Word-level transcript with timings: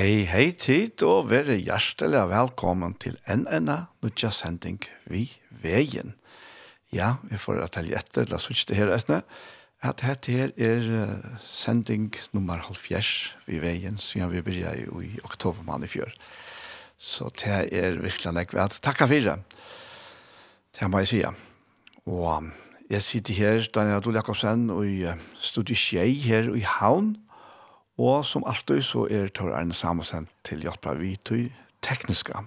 Hei, 0.00 0.22
hei 0.24 0.54
tid, 0.56 1.02
og 1.04 1.26
være 1.28 1.58
hjertelig 1.60 2.22
velkommen 2.30 2.94
til 3.02 3.18
en 3.28 3.42
enda 3.52 3.74
nødja 4.00 4.30
sending 4.32 4.78
vi 5.12 5.26
veien. 5.60 6.14
Ja, 6.88 7.18
vi 7.28 7.36
får 7.36 7.60
at 7.66 7.76
jeg 7.76 7.98
etter, 7.98 8.24
la 8.30 8.38
oss 8.38 8.48
ikke 8.48 8.70
det 8.70 8.78
her 8.78 8.94
etne, 8.94 9.18
at 9.84 10.00
dette 10.00 10.32
her 10.32 10.56
er 10.56 11.20
sending 11.44 12.16
nummer 12.32 12.64
halvfjers 12.64 13.34
vi 13.44 13.60
veien, 13.60 14.00
siden 14.00 14.32
vi 14.32 14.40
begynner 14.40 14.80
jo 14.86 15.04
i 15.04 15.20
oktober 15.20 15.68
mann 15.68 15.84
i 15.84 15.92
fjør. 15.92 16.16
Så 16.96 17.28
det 17.44 17.68
er 17.68 18.00
virkelig 18.00 18.32
nek 18.32 18.56
at 18.56 18.80
Takk 18.80 19.04
for 19.04 19.12
det. 19.12 19.36
Det 20.80 20.88
må 20.88 21.04
jeg 21.04 21.12
si. 21.12 21.24
Og 22.08 22.48
jeg 22.88 23.02
sitter 23.04 23.42
her, 23.42 23.68
Daniel 23.68 24.00
Adol 24.00 24.16
Jakobsen, 24.16 24.70
og 24.70 24.86
i 24.88 25.12
studiet 25.36 25.76
Skjei 25.76 26.14
her 26.24 26.54
i 26.56 26.64
Havn, 26.64 27.18
og 27.18 27.29
Og 28.00 28.24
som 28.24 28.46
alltid 28.48 28.80
så 28.86 29.04
er 29.12 29.28
Tor 29.34 29.52
Arne 29.52 29.76
Samuelsen 29.76 30.28
til 30.46 30.64
Jotpa 30.64 30.94
Vitøy 30.96 31.50
tekniska. 31.84 32.46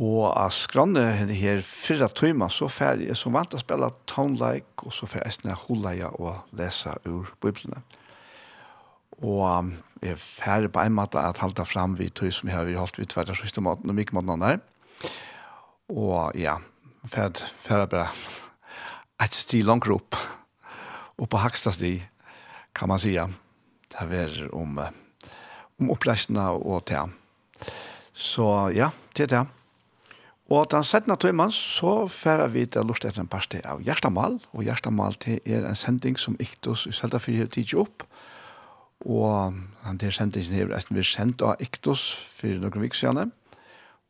Og 0.00 0.30
av 0.30 0.52
skranne 0.54 1.02
her 1.34 1.60
fyrre 1.66 2.08
tøyma 2.14 2.48
så 2.52 2.70
færre 2.70 3.10
er 3.10 3.18
som 3.18 3.34
vant 3.34 3.56
å 3.56 3.60
spille 3.60 3.90
townlike 4.08 4.86
og 4.86 4.94
så 4.96 5.08
færre 5.10 5.26
jeg 5.28 5.40
snart 5.40 5.66
holdeia 5.66 6.12
og 6.22 6.54
lese 6.56 6.94
ur 7.10 7.34
biblene. 7.42 7.82
Og 9.20 9.74
jeg 10.00 10.14
er 10.14 10.22
færre 10.22 10.70
på 10.72 10.86
en 10.86 10.96
måte 10.96 11.20
at 11.20 11.42
halte 11.42 11.66
fram 11.68 11.98
vi 11.98 12.08
tøy 12.08 12.30
som 12.32 12.48
jeg 12.48 12.56
har 12.56 12.70
holdt 12.78 13.02
vidt 13.02 13.16
hverdag 13.16 13.36
siste 13.36 13.60
måten 13.60 13.90
og 13.90 13.98
mye 13.98 14.16
måten 14.16 14.46
der. 14.46 14.62
Og 15.90 16.38
ja, 16.38 16.56
færre, 17.04 17.50
færre 17.66 17.90
bare 17.90 18.08
et 19.20 19.36
sti 19.36 19.64
langt 19.66 19.90
opp. 19.90 20.16
Og 21.18 21.28
på 21.28 21.42
haksta 21.42 21.74
sti 21.74 21.96
kan 22.78 22.88
man 22.88 23.02
sige. 23.02 23.26
Ja 23.26 23.49
det 23.94 24.20
er 24.22 24.50
om, 24.56 24.78
om 25.80 25.90
oppreisene 25.90 26.50
og 26.56 26.84
til 26.86 27.10
Så 28.14 28.70
ja, 28.74 28.90
til 29.14 29.28
det. 29.28 29.46
Og 30.50 30.66
den 30.70 30.84
17. 30.84 31.16
tøymann 31.16 31.52
så 31.54 32.08
færer 32.10 32.48
vi 32.50 32.64
til 32.66 32.82
lort 32.82 33.04
etter 33.06 33.22
en 33.22 33.30
parste 33.30 33.60
av 33.62 33.84
Gjerstamal, 33.86 34.40
og 34.50 34.64
Gjerstamal 34.66 35.14
til 35.22 35.38
er 35.46 35.62
en 35.62 35.78
sending 35.78 36.18
som 36.18 36.34
Iktos 36.42 36.88
i 36.90 36.92
Seltafyr 36.92 37.44
har 37.44 37.52
tidsi 37.54 37.78
opp, 37.78 38.02
og 39.06 39.54
han 39.84 40.00
til 40.02 40.12
sendingen 40.12 40.58
er 40.58 40.74
etter 40.74 40.96
vi 40.96 41.04
sendt 41.06 41.44
av 41.46 41.62
Iktos 41.62 42.02
for 42.34 42.58
noen 42.58 42.82
viksjene. 42.82 43.30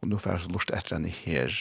og 0.00 0.08
nå 0.08 0.16
færer 0.16 0.40
så 0.40 0.48
lort 0.48 0.70
etter 0.72 0.96
en 0.96 1.04
her. 1.04 1.52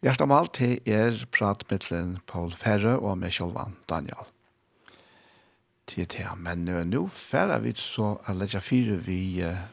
Gjerstamal 0.00 0.48
til 0.48 0.80
er 0.88 1.12
prat 1.30 1.64
med 1.68 2.18
Paul 2.26 2.52
Færre 2.52 2.98
og 2.98 3.18
med 3.18 3.30
Kjolvan 3.30 3.76
Daniel 3.88 4.35
til 5.86 6.08
det. 6.10 6.28
Men 6.42 6.68
uh, 6.68 6.82
nå 6.86 7.06
færer 7.12 7.62
vi 7.64 7.74
så 7.80 8.16
å 8.18 8.36
legge 8.36 8.62
fire 8.64 8.98
vi 9.06 9.20
uh, 9.46 9.66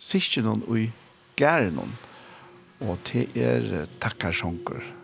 siste 0.00 0.42
noen 0.44 0.64
og 0.68 1.38
gære 1.38 1.72
noen. 1.76 1.96
Og 2.86 3.00
til 3.08 3.28
er 3.38 3.68
uh, 3.82 3.84
takkar 4.00 4.34
sjunker. 4.34 4.97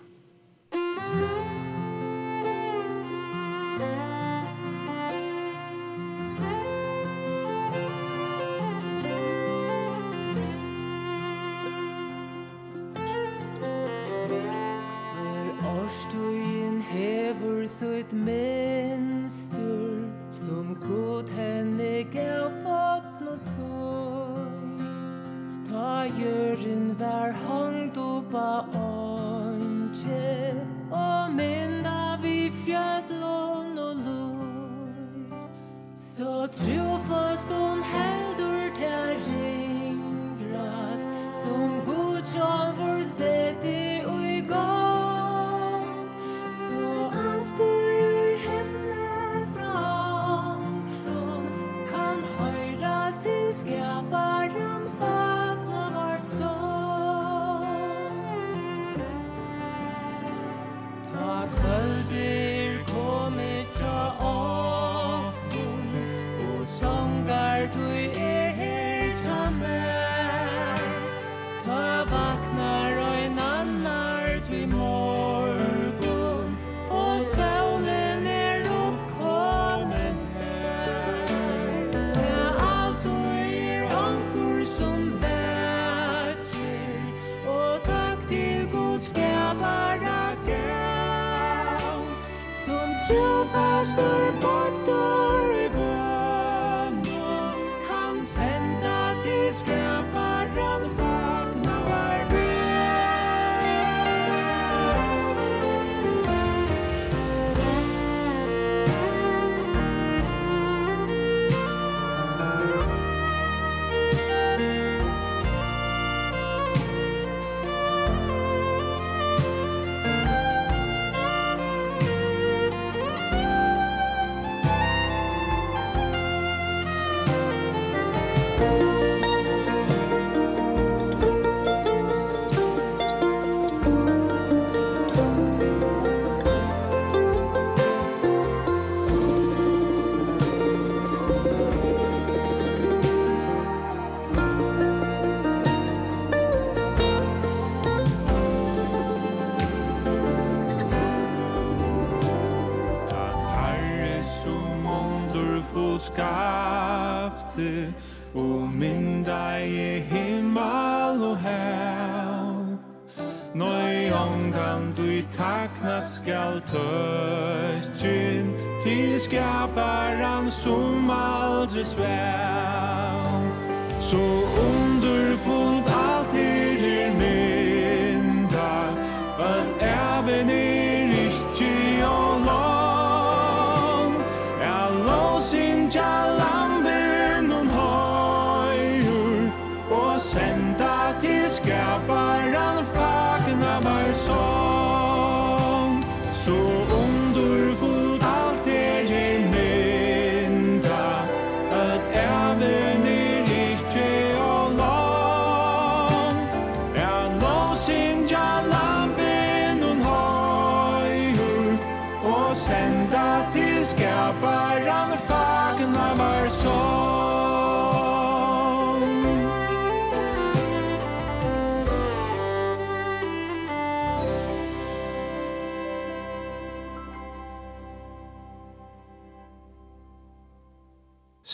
svært 171.84 172.43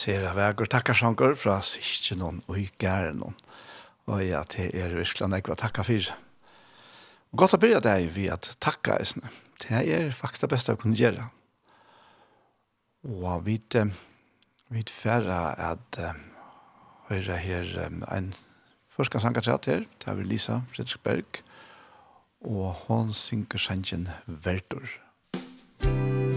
ser 0.00 0.24
jeg 0.24 0.36
veger 0.36 0.70
takkarsanker 0.72 1.36
fra 1.36 1.58
sikje 1.64 2.16
noen 2.20 2.40
og 2.48 2.60
gære 2.80 3.12
noen. 3.18 3.36
Og 4.08 4.22
ja, 4.24 4.42
det 4.48 4.70
er 4.72 4.94
virkelig 4.96 5.28
jeg 5.28 5.48
var 5.48 5.60
takka 5.60 5.84
for. 5.86 6.12
Godt 7.36 7.54
å 7.54 7.60
byrja 7.62 7.82
det 7.84 7.92
er 7.92 8.14
vi 8.14 8.26
at 8.32 8.48
takka 8.64 8.96
eisne. 8.98 9.28
Det 9.60 9.82
er 9.84 10.10
faktisk 10.16 10.46
det 10.46 10.54
beste 10.54 10.74
å 10.74 10.80
kunne 10.80 10.98
gjøre. 10.98 11.28
Og 13.06 13.44
vi 13.46 13.58
vet 14.70 14.90
færre 14.90 15.42
at 15.70 16.00
høyre 17.10 17.38
her 17.44 17.76
en 17.88 18.32
første 18.96 19.22
sangertrat 19.22 19.70
her, 19.70 19.86
det 20.00 20.10
er 20.10 20.24
Lisa 20.24 20.60
Fredriksberg, 20.72 21.44
og 22.40 22.86
hun 22.86 23.14
synker 23.16 23.60
sangen 23.62 24.08
Verdur. 24.26 24.98
Verdur. 25.84 26.29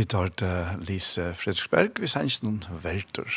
Vi 0.00 0.04
tar 0.04 0.28
til 0.28 0.84
Lise 0.88 1.34
Fredriksberg, 1.34 1.98
vi 2.00 2.08
sender 2.08 2.38
noen 2.40 2.62
verter. 2.80 3.34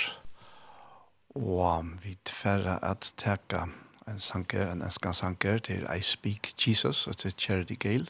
Og 1.35 1.89
vi 1.99 2.13
tverre 2.23 2.77
at 2.87 3.09
teka 3.19 3.65
en 4.07 4.21
sanker, 4.23 4.69
en 4.71 4.85
enskan 4.87 5.17
sanker 5.17 5.59
til 5.59 5.83
I 5.91 5.99
Speak 5.99 6.53
Jesus 6.55 7.01
og 7.07 7.17
til 7.19 7.35
Charity 7.35 7.75
Gale. 7.75 8.07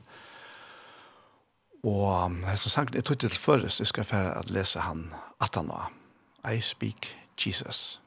Og 1.81 2.37
hesten 2.45 2.69
sanken 2.69 3.01
er 3.01 3.01
tog 3.01 3.17
til 3.19 3.33
først, 3.33 3.79
jeg 3.79 3.89
skal 3.89 4.05
færre 4.05 4.37
at 4.37 4.53
lese 4.53 4.85
han 4.85 5.07
18 5.41 5.71
I 6.53 6.61
Speak 6.61 7.09
Jesus. 7.45 8.02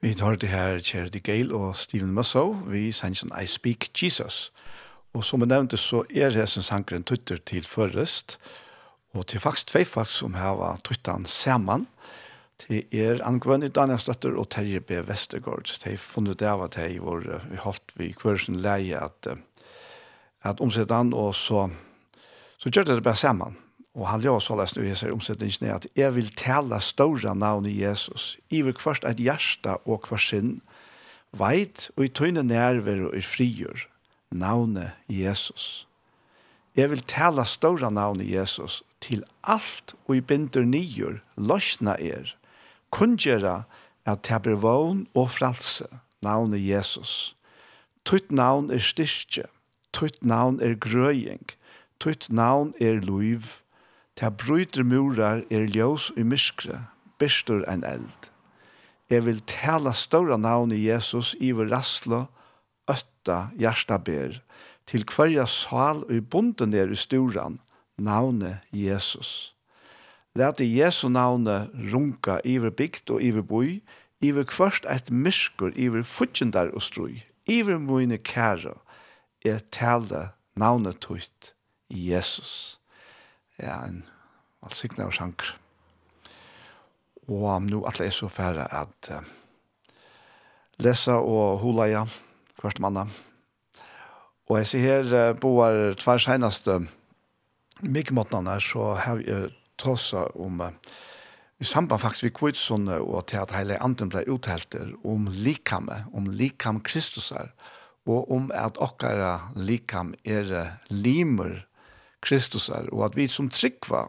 Vi 0.00 0.14
tar 0.14 0.38
det 0.40 0.48
her 0.48 0.78
Charity 0.80 1.20
Gale 1.20 1.54
og 1.54 1.76
Steven 1.76 2.14
Musso, 2.16 2.54
vi 2.72 2.86
sannsyn 2.92 3.34
I 3.36 3.44
Speak 3.46 3.90
Jesus. 3.92 4.46
Og 5.12 5.24
som 5.24 5.42
jeg 5.44 5.50
nevnte, 5.50 5.76
så 5.76 6.06
er 6.08 6.32
det 6.32 6.46
som 6.48 6.64
sangren 6.64 7.04
Twitter 7.04 7.36
til 7.36 7.66
førrest, 7.68 8.38
og 9.12 9.26
til 9.28 9.42
faktisk 9.44 9.74
tvei 9.74 9.84
folk 9.84 10.08
som 10.08 10.38
har 10.40 10.80
Twitteren 10.88 11.26
sammen, 11.28 11.84
til 12.64 12.86
er 12.96 13.20
Angvønne 13.28 13.68
Danielsdøtter 13.68 14.40
og 14.40 14.48
Terje 14.48 14.80
B. 14.80 15.02
Vestergaard. 15.04 15.68
De 15.84 15.90
har 15.90 16.00
funnet 16.00 16.40
det 16.40 16.48
av 16.48 16.64
at 16.64 16.80
de 16.80 16.96
var, 17.04 17.44
vi 17.50 17.60
holdt 17.60 17.96
vi 18.00 18.12
kvørsen 18.16 18.56
leie 18.56 18.96
at, 18.96 19.28
at 20.42 20.60
omsett 20.64 20.90
han, 20.90 21.12
og 21.12 21.34
så, 21.34 21.68
så 22.56 22.72
gjør 22.72 22.88
det 22.88 23.02
det 23.02 23.04
bare 23.04 23.20
sammen. 23.20 23.56
Og 24.00 24.06
han 24.08 24.22
ljóð 24.24 24.40
så 24.46 24.56
lest 24.56 24.78
nu 24.78 24.86
i 24.88 24.96
seg 24.96 25.12
omsetningen 25.12 25.74
at 25.74 25.84
jeg 25.98 26.14
vil 26.16 26.30
tala 26.32 26.78
ståra 26.80 27.34
navn 27.36 27.68
i 27.68 27.76
Jesus, 27.82 28.38
iver 28.48 28.72
kvart 28.72 29.04
eit 29.04 29.20
hjärsta 29.20 29.76
og 29.84 30.06
kvart 30.06 30.24
sinn, 30.24 30.54
veit 31.36 31.90
og 31.98 32.06
i 32.06 32.12
tøyne 32.16 32.46
nerver 32.46 33.04
og 33.10 33.18
i 33.18 33.20
frigjør, 33.20 33.84
navnet 34.32 34.96
Jesus. 35.12 35.84
Jeg 36.78 36.94
vil 36.94 37.04
tala 37.04 37.44
ståra 37.44 37.90
navn 37.92 38.24
i 38.24 38.30
Jesus 38.32 38.80
til 39.04 39.26
alt 39.44 39.92
og 40.06 40.16
i 40.16 40.24
binder 40.24 40.64
nyur, 40.64 41.20
løsna 41.36 41.98
er, 42.00 42.32
kungjera 42.88 43.64
at 44.08 44.24
det 44.24 44.42
blir 44.46 44.60
vogn 44.64 45.04
og 45.12 45.28
fralse, 45.36 45.86
navnet 46.24 46.64
Jesus. 46.64 47.34
Tutt 48.08 48.32
navn 48.32 48.72
er 48.72 48.80
styrke, 48.80 49.44
tutt 49.92 50.24
navn 50.24 50.56
er 50.64 50.78
grøying, 50.80 51.44
tutt 52.00 52.30
navn 52.32 52.72
er 52.80 53.04
luiv, 53.04 53.59
Ta 54.20 54.28
bryter 54.28 54.84
murar 54.84 55.46
er 55.48 55.62
ljós 55.72 56.10
i 56.12 56.20
myskre, 56.28 56.74
bestur 57.16 57.62
en 57.72 57.80
eld. 57.88 58.26
Jeg 59.08 59.24
vil 59.24 59.38
tala 59.48 59.94
ståra 59.96 60.36
navn 60.36 60.74
i 60.76 60.80
Jesus 60.82 61.30
iver 61.40 61.70
rastle, 61.72 62.26
øtta, 62.84 63.48
hjertaber, 63.56 64.42
til 64.84 65.06
hverja 65.08 65.46
sal 65.48 66.02
og 66.04 66.26
bunden 66.28 66.76
er 66.76 66.92
i 66.92 66.98
sturan, 67.00 67.56
navne 67.96 68.58
Jesus. 68.76 69.54
Læt 70.36 70.60
i 70.60 70.68
Jesu 70.68 71.08
navne 71.08 71.70
runka 71.92 72.42
iver 72.44 72.76
bygd 72.76 73.14
og 73.16 73.24
iver 73.24 73.46
boi, 73.54 73.80
iver 74.20 74.44
kvørst 74.44 74.84
et 74.84 75.08
myskur, 75.08 75.72
iver 75.72 76.04
futjendar 76.04 76.68
og 76.76 76.84
strui, 76.84 77.22
iver 77.48 77.80
moine 77.80 78.20
kære, 78.20 78.76
er 79.48 79.64
tala 79.72 80.28
navnet 80.60 81.00
tøyt, 81.00 81.54
Jesus 81.88 82.79
ja, 83.62 83.80
en 83.86 84.02
valsikna 84.64 85.08
og 85.08 85.14
sjanker. 85.16 85.54
Og 87.30 87.46
nå 87.66 87.82
alle 87.86 88.08
er 88.08 88.14
så 88.14 88.28
færre 88.32 88.66
at 88.74 89.10
uh, 89.14 89.20
lesa 90.82 91.18
og 91.20 91.60
hula 91.62 91.86
ja, 91.90 92.04
hvert 92.60 92.80
manna. 92.82 93.06
Og 94.50 94.58
jeg 94.58 94.70
ser 94.70 94.86
her 94.86 95.12
uh, 95.30 95.36
boar 95.38 95.94
tvær 96.00 96.22
seinaste 96.22 96.80
mikromåtnene, 97.80 98.58
så 98.60 98.94
har 98.98 99.20
vi 99.20 99.30
uh, 99.30 99.46
tåsa 99.78 100.26
om 100.34 100.60
uh, 100.66 100.74
i 101.60 101.64
samband 101.68 102.00
faktisk 102.00 102.24
vi 102.24 102.32
kvitsunne 102.34 102.96
og 103.04 103.26
til 103.28 103.42
at 103.42 103.52
hele 103.52 103.76
anden 103.84 104.08
ble 104.08 104.24
uthelter 104.32 104.94
om 105.04 105.28
likame, 105.28 106.04
om 106.16 106.30
likam 106.32 106.80
Kristus 106.80 107.30
er, 107.36 107.52
og 108.08 108.30
om 108.32 108.48
at 108.56 108.80
okkara 108.80 109.52
likam 109.54 110.14
er 110.24 110.78
limer 110.88 111.60
Kristus 112.20 112.68
er, 112.68 112.88
og 112.92 113.06
at 113.08 113.16
vi 113.16 113.26
som 113.28 113.48
tryggva, 113.50 114.06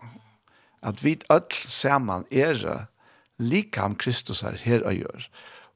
at 0.82 1.04
vi 1.04 1.17
öll 1.30 1.58
saman 1.69 2.26
er 2.32 2.88
likam 3.38 3.95
Kristus 3.95 4.43
er 4.43 4.58
her 4.63 4.86
og 4.86 4.97
gjør. 4.97 5.28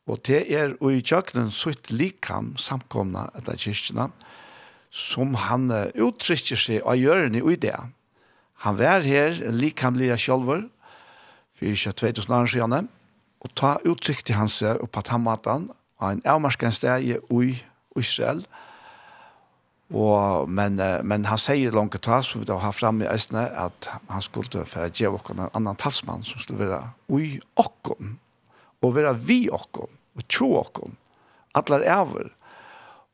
Og 0.06 0.22
det 0.26 0.42
er 0.54 0.76
og 0.82 0.94
i 0.94 1.02
kjøkkenen 1.02 1.52
sutt 1.54 1.90
likam 1.90 2.54
samkomna 2.62 3.30
etter 3.38 3.58
kyrkjena, 3.58 4.10
som 4.92 5.34
han 5.48 5.70
uttrykker 5.72 6.60
seg 6.60 6.84
og 6.86 7.02
gjør 7.02 7.26
i 7.42 7.56
det. 7.56 7.78
Han 8.64 8.78
var 8.78 9.02
her 9.02 9.42
likam 9.52 9.98
lia 9.98 10.18
sjolver, 10.18 10.68
for 11.56 11.66
ikke 11.72 11.92
2000 11.92 12.36
år 12.36 12.52
siden, 12.52 12.90
og 13.42 13.56
ta 13.56 13.78
uttrykte 13.86 14.36
han 14.36 14.50
seg 14.50 14.82
på 14.92 15.02
tammatan, 15.02 15.70
av 16.00 16.12
en 16.12 16.24
avmarskende 16.28 16.76
steg 16.76 17.06
i 17.08 17.18
Israel, 17.96 18.44
og 18.44 18.65
Og, 19.94 20.50
men, 20.50 20.80
men 21.06 21.28
han 21.30 21.40
sier 21.42 21.74
langt 21.76 21.98
ta, 22.02 22.22
som 22.26 22.42
vi 22.42 22.48
da 22.50 22.58
har 22.62 22.74
fremme 22.74 23.06
i 23.06 23.10
Østene, 23.12 23.46
at 23.54 23.90
han 24.10 24.24
skulle 24.26 24.66
for 24.66 24.88
å 24.88 24.90
gjøre 24.90 25.20
oss 25.20 25.34
en 25.34 25.44
annan 25.52 25.78
talsmann 25.78 26.26
som 26.26 26.42
skulle 26.42 26.66
være 26.66 26.82
ui 27.14 27.36
okkom, 27.62 28.16
og 28.82 28.96
være 28.98 29.14
vi 29.28 29.44
okkom, 29.54 29.94
og 30.18 30.28
tro 30.32 30.50
okken, 30.64 30.98
alle 31.56 31.84
er 31.86 32.02
over. 32.02 32.32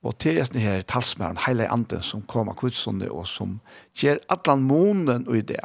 Og 0.01 0.15
til 0.17 0.39
Østene 0.41 0.63
her 0.63 0.88
talsmannen, 0.88 1.43
hele 1.45 1.67
anden 1.69 2.01
som 2.05 2.23
kommer 2.23 2.57
kudsene, 2.57 3.12
og 3.12 3.27
som 3.29 3.60
gjør 3.99 4.23
alle 4.31 4.57
månen 4.63 5.27
og 5.27 5.38
i 5.38 5.45
det. 5.51 5.62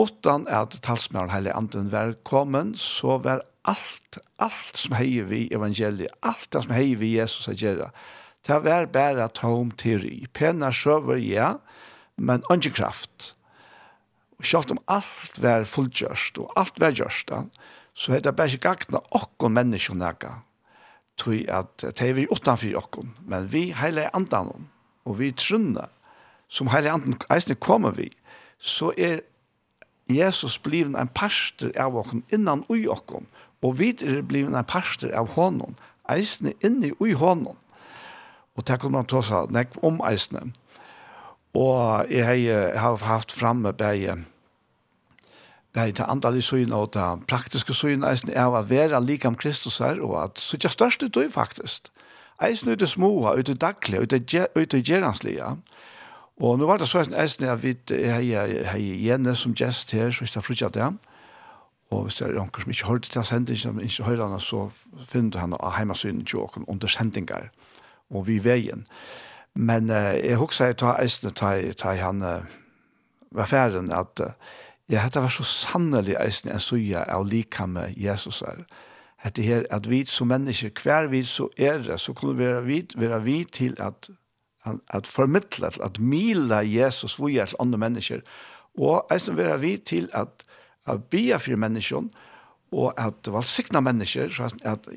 Utan 0.00 0.48
at 0.50 0.80
talsmannen, 0.82 1.30
hele 1.36 1.52
anden, 1.54 1.92
var 1.92 2.16
kommet, 2.26 2.78
så 2.80 3.20
var 3.22 3.44
alt, 3.68 4.18
alt 4.42 4.76
som 4.76 4.96
heier 4.98 5.28
vi 5.30 5.46
evangeliet, 5.54 6.16
alt 6.26 6.48
det 6.50 6.64
som 6.64 6.74
heier 6.74 6.98
vi 6.98 7.14
Jesus 7.18 7.46
å 7.52 7.54
gjøre, 7.54 7.92
Det 8.44 8.60
var 8.64 8.86
bare 8.92 9.28
tom 9.32 9.70
teori. 9.70 10.26
Pena 10.32 10.68
sjøver, 10.72 11.16
ja, 11.16 11.54
men 12.16 12.44
ikke 12.52 12.74
kraft. 12.76 13.34
Og 14.38 14.44
selv 14.44 14.74
om 14.74 14.82
alt 14.88 15.38
var 15.40 15.64
fullgjørst, 15.64 16.38
og 16.38 16.52
alt 16.56 16.80
var 16.80 16.92
gjørst, 16.92 17.30
så 17.94 18.12
er 18.12 18.20
det 18.20 18.36
bare 18.36 18.52
ikke 18.52 18.68
gagna 18.68 19.00
åkken 19.14 19.54
mennesker 19.54 19.94
nægge. 19.94 20.32
Tui 21.16 21.44
at 21.48 21.78
det 21.80 22.00
er 22.02 22.12
vi 22.12 22.26
utenfor 22.28 22.76
åkken, 22.76 23.14
men 23.22 23.52
vi 23.52 23.72
hele 23.72 24.10
andan, 24.16 24.68
og 25.04 25.18
vi 25.18 25.30
trunne, 25.32 25.86
som 26.48 26.68
hele 26.68 26.90
andan 26.90 27.16
eisne 27.30 27.54
kommer 27.54 27.94
vi, 27.94 28.10
så 28.58 28.92
er 28.98 29.22
Jesus 30.10 30.58
bliven 30.58 30.96
en 30.96 31.08
parster 31.08 31.72
av 31.80 31.96
åkken 31.96 32.24
innan 32.34 32.64
ui 32.68 32.84
åkken, 32.90 33.28
og 33.62 33.78
vi 33.78 33.94
er 34.02 34.20
bliven 34.26 34.54
en 34.54 34.66
parster 34.68 35.14
av 35.16 35.32
honom, 35.38 35.78
eisne 36.10 36.52
inni 36.60 36.92
ui 37.00 37.14
hånden. 37.16 37.56
Og 38.54 38.66
det 38.66 38.78
kunne 38.80 38.98
man 38.98 39.08
ta 39.10 39.22
seg 39.24 39.50
nek 39.54 39.74
om 39.82 39.98
eisene. 40.06 40.52
Og 41.54 42.10
jeg 42.10 42.44
jeg 42.44 42.80
har 42.80 42.96
haft 42.96 43.32
framme 43.32 43.72
bare 43.72 44.16
Det 45.74 45.82
er 45.82 45.90
det 45.90 46.04
andre 46.08 46.42
syn 46.42 46.72
og 46.72 46.94
det 46.94 47.26
praktiske 47.26 47.74
syn 47.74 48.04
eisen 48.04 48.30
er 48.30 48.46
å 48.46 48.62
være 48.62 49.00
like 49.00 49.28
om 49.28 49.34
Kristus 49.34 49.78
her, 49.78 50.00
og 50.00 50.22
at 50.22 50.38
så 50.38 50.56
ikke 50.56 50.68
størst 50.68 51.02
ut 51.02 51.14
du 51.14 51.28
faktisk. 51.28 51.88
Eisen 52.42 52.70
ut 52.70 52.82
i 52.82 52.86
små, 52.86 53.34
ut 53.34 53.48
i 53.48 53.54
daglig, 53.54 53.98
ut 54.54 54.74
i 54.74 54.82
gjerranslige. 54.82 55.56
Og 56.40 56.58
nå 56.58 56.66
var 56.66 56.78
det 56.78 56.88
så 56.88 57.02
eisen 57.18 57.44
at 57.44 57.62
vi 57.62 57.74
har 57.88 58.78
Jene 58.78 59.34
som 59.34 59.54
gjest 59.54 59.90
her, 59.92 60.10
så 60.10 60.18
hvis 60.18 60.36
jeg 60.36 60.44
flyttet 60.44 60.74
det, 60.74 60.92
og 61.90 62.02
hvis 62.02 62.14
det 62.14 62.26
er 62.28 62.38
noen 62.38 62.50
som 62.60 62.70
ikke 62.70 62.86
hørte 62.86 63.10
til 63.10 63.24
sendingen, 63.24 63.58
som 63.58 63.80
ikke 63.80 64.04
hører 64.04 64.28
henne, 64.28 64.40
så 64.40 64.70
finner 65.06 65.30
du 65.30 65.38
henne 65.38 65.56
av 65.56 65.74
hjemmesynet 65.78 66.26
til 66.26 66.38
åken 66.38 66.64
under 66.68 66.88
sendinger. 66.88 67.50
Mm 67.50 67.73
og 68.10 68.26
vi 68.28 68.38
veien. 68.44 68.86
Men 69.54 69.90
uh, 69.90 70.14
jeg 70.18 70.38
husker 70.40 70.72
jeg 70.72 70.80
ta 70.82 70.96
eisene 70.98 71.32
til 71.36 71.74
ta 71.78 71.94
han 72.00 72.22
uh, 72.22 72.46
var 73.34 73.50
ferden 73.50 73.92
at 73.94 74.20
uh, 74.20 74.34
ja, 74.88 75.04
dette 75.04 75.22
var 75.22 75.32
så 75.32 75.46
sannelig 75.46 76.18
eisene 76.20 76.56
en 76.56 76.62
suja 76.62 77.04
av 77.08 77.26
lika 77.26 77.66
med 77.66 77.94
Jesus 77.96 78.42
her. 78.44 78.64
Hette 79.24 79.42
her 79.42 79.64
at 79.72 79.88
vi 79.88 80.02
som 80.04 80.28
mennesker, 80.28 80.74
hver 80.82 81.08
vi 81.08 81.22
så 81.24 81.48
er 81.56 81.80
det, 81.86 82.00
så 82.00 82.12
kunne 82.12 82.36
vi 82.36 82.44
være 82.44 82.64
vi, 82.66 82.82
være 83.00 83.22
vi 83.24 83.38
til 83.44 83.76
at 83.80 84.10
at 84.64 85.06
formidla, 85.06 85.70
at 85.84 85.98
mila 86.00 86.62
Jesus 86.64 87.18
vi 87.20 87.36
er 87.38 87.46
til 87.46 87.60
andre 87.60 87.78
mennesker, 87.78 88.20
og 88.78 89.06
eisen 89.12 89.36
vera 89.36 89.56
vi 89.56 89.76
til 89.76 90.08
at, 90.12 90.44
at 90.86 91.04
bia 91.04 91.36
for 91.36 91.56
menneskjon, 91.56 92.10
og 92.72 92.94
at 92.98 93.28
valsikna 93.32 93.80
mennesker, 93.80 94.28
så 94.28 94.48
at 94.64 94.88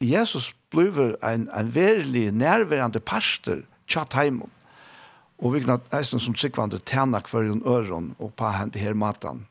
Jesus 0.00 0.54
blir 0.72 1.16
en, 1.24 1.48
en 1.52 1.74
verlig, 1.74 2.30
nærværende 2.32 3.00
pastor 3.00 3.60
tjatt 3.90 4.16
heimon. 4.16 4.50
Og 5.40 5.54
vi 5.54 5.62
kan 5.64 5.80
eisen 5.96 6.20
som 6.20 6.36
sikkvande 6.36 6.80
tæna 6.84 7.20
kvarjon 7.24 7.62
øron 7.66 8.14
og 8.18 8.32
pa 8.36 8.52
hent 8.58 8.76
her 8.76 8.94
matan. 8.94 9.46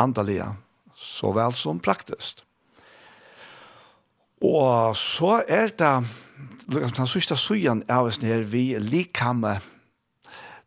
Andalia, 0.00 0.54
så 0.96 1.32
vel 1.32 1.52
som 1.52 1.80
praktisk. 1.80 2.42
Og 4.44 4.96
så 4.96 5.42
er 5.48 5.72
det, 5.72 5.94
lukkans, 6.68 6.96
den 6.96 7.08
sørste 7.08 7.36
søyen 7.36 7.82
av 7.88 8.10
oss 8.10 8.20
her 8.20 8.44
vi 8.44 8.76
likhamme, 8.80 9.56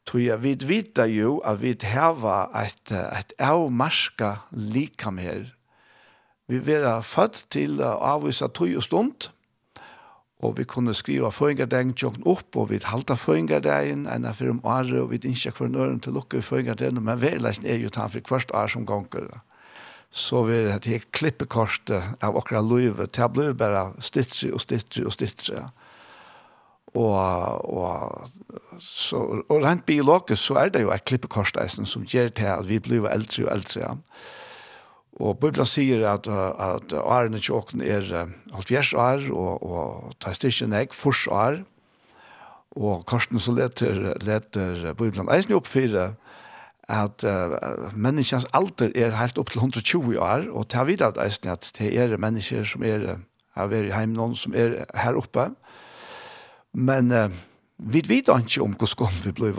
tror 0.05 0.19
jeg, 0.19 0.41
vi 0.41 0.55
vet 0.65 0.97
jo 1.13 1.37
at 1.45 1.61
vi 1.61 1.75
har 1.83 2.49
et, 2.57 2.91
et 2.91 3.33
avmarska 3.37 4.35
likhamme 4.51 5.21
her, 5.21 5.45
Vi 6.49 6.57
vera 6.65 6.97
født 7.05 7.43
til 7.53 7.77
å 7.77 7.91
avvise 8.15 8.47
tøy 8.57 8.71
og 8.79 8.85
stund, 8.85 9.29
og 10.39 10.55
vi 10.57 10.63
kunne 10.63 10.95
skriva 10.95 11.29
føringardagen 11.35 11.91
tjokken 11.99 12.23
opp, 12.31 12.55
og 12.55 12.71
vi 12.71 12.79
halda 12.81 13.17
føringardagen, 13.19 14.07
enn 14.09 14.25
av 14.25 14.39
fire 14.39 14.55
om 14.55 14.63
året, 14.63 14.95
og 14.97 15.11
vi 15.11 15.19
innskja 15.27 15.51
for 15.53 15.69
nøren 15.69 15.99
til 15.99 16.15
lukke 16.15 16.39
i 16.39 16.91
men 16.95 17.21
verleisen 17.21 17.67
er 17.67 17.77
jo 17.77 17.89
tann 17.89 18.09
for 18.09 18.23
kvart 18.25 18.51
år 18.55 18.67
som 18.67 18.85
ganger. 18.85 19.41
Så 20.09 20.41
vi 20.47 20.55
er 20.57 20.71
et 20.73 20.85
helt 20.89 21.11
klippekortet 21.11 22.23
av 22.23 22.35
okra 22.35 22.61
løyve, 22.61 23.05
til 23.05 23.21
jeg 23.21 23.33
ble 23.35 23.53
bare 23.53 23.93
stittri 24.01 24.49
og 24.51 24.61
stittri 24.61 25.05
og 25.05 25.13
stittri. 25.13 25.59
Og, 26.97 27.13
og, 27.69 28.29
så, 28.81 29.43
og 29.45 29.61
rent 29.61 29.85
biologisk 29.85 30.41
så 30.41 30.63
er 30.63 30.71
det 30.73 30.81
jo 30.81 30.89
et 30.95 31.05
klippekortet 31.05 31.77
som 31.85 32.07
gjør 32.09 32.33
til 32.33 32.49
at 32.49 32.65
vi 32.65 32.79
blir 32.79 33.05
eldre 33.05 33.45
og 33.45 33.53
eldre. 33.53 33.81
Ja. 33.83 33.93
Og 35.19 35.35
Bibelen 35.39 35.67
sier 35.67 36.05
at, 36.07 36.27
at 36.31 36.93
årene 36.95 37.41
til 37.43 37.57
åkken 37.59 37.81
er 37.83 38.05
halvfjers 38.53 38.93
år, 38.93 39.25
og, 39.35 39.63
og 39.63 40.13
tar 40.23 40.37
styrke 40.37 40.69
nek, 40.71 40.95
fors 40.95 41.25
år. 41.27 41.59
Og 42.79 43.03
Karsten 43.09 43.39
så 43.39 43.51
leter, 43.51 44.13
leter 44.23 44.93
Bibelen 44.93 45.27
eisen 45.33 45.57
opp 45.57 45.67
for 45.67 45.97
at 46.89 47.23
uh, 47.27 47.91
menneskens 47.93 48.47
alder 48.53 48.93
er 48.97 49.17
helt 49.19 49.37
opp 49.37 49.51
til 49.51 49.61
120 49.61 50.15
år, 50.17 50.47
og 50.49 50.69
ta 50.69 50.83
vidt 50.87 51.03
at 51.05 51.19
eisen 51.21 51.51
at 51.51 51.69
det 51.77 51.91
er 51.97 52.17
mennesker 52.17 52.63
som 52.65 52.83
er, 52.83 53.19
har 53.57 53.69
vært 53.69 53.91
hjemme 53.91 54.15
noen 54.15 54.33
som 54.39 54.55
er 54.57 54.85
her 54.97 55.19
oppe. 55.19 55.49
Men 56.73 57.11
uh, 57.11 57.27
vi 57.77 58.01
vet 58.07 58.31
ikke 58.31 58.63
om 58.63 58.73
hvordan 58.73 58.97
kom 58.97 59.21
vi 59.25 59.35
ble. 59.35 59.53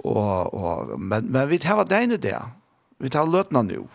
Og, 0.00 0.54
og, 0.54 0.98
men, 0.98 1.30
men 1.30 1.48
vi 1.50 1.60
tar 1.62 1.84
det 1.84 2.02
ene 2.02 2.16
det. 2.16 2.38
Vi 2.98 3.08
tar 3.12 3.28
løtene 3.28 3.62
nå. 3.68 3.86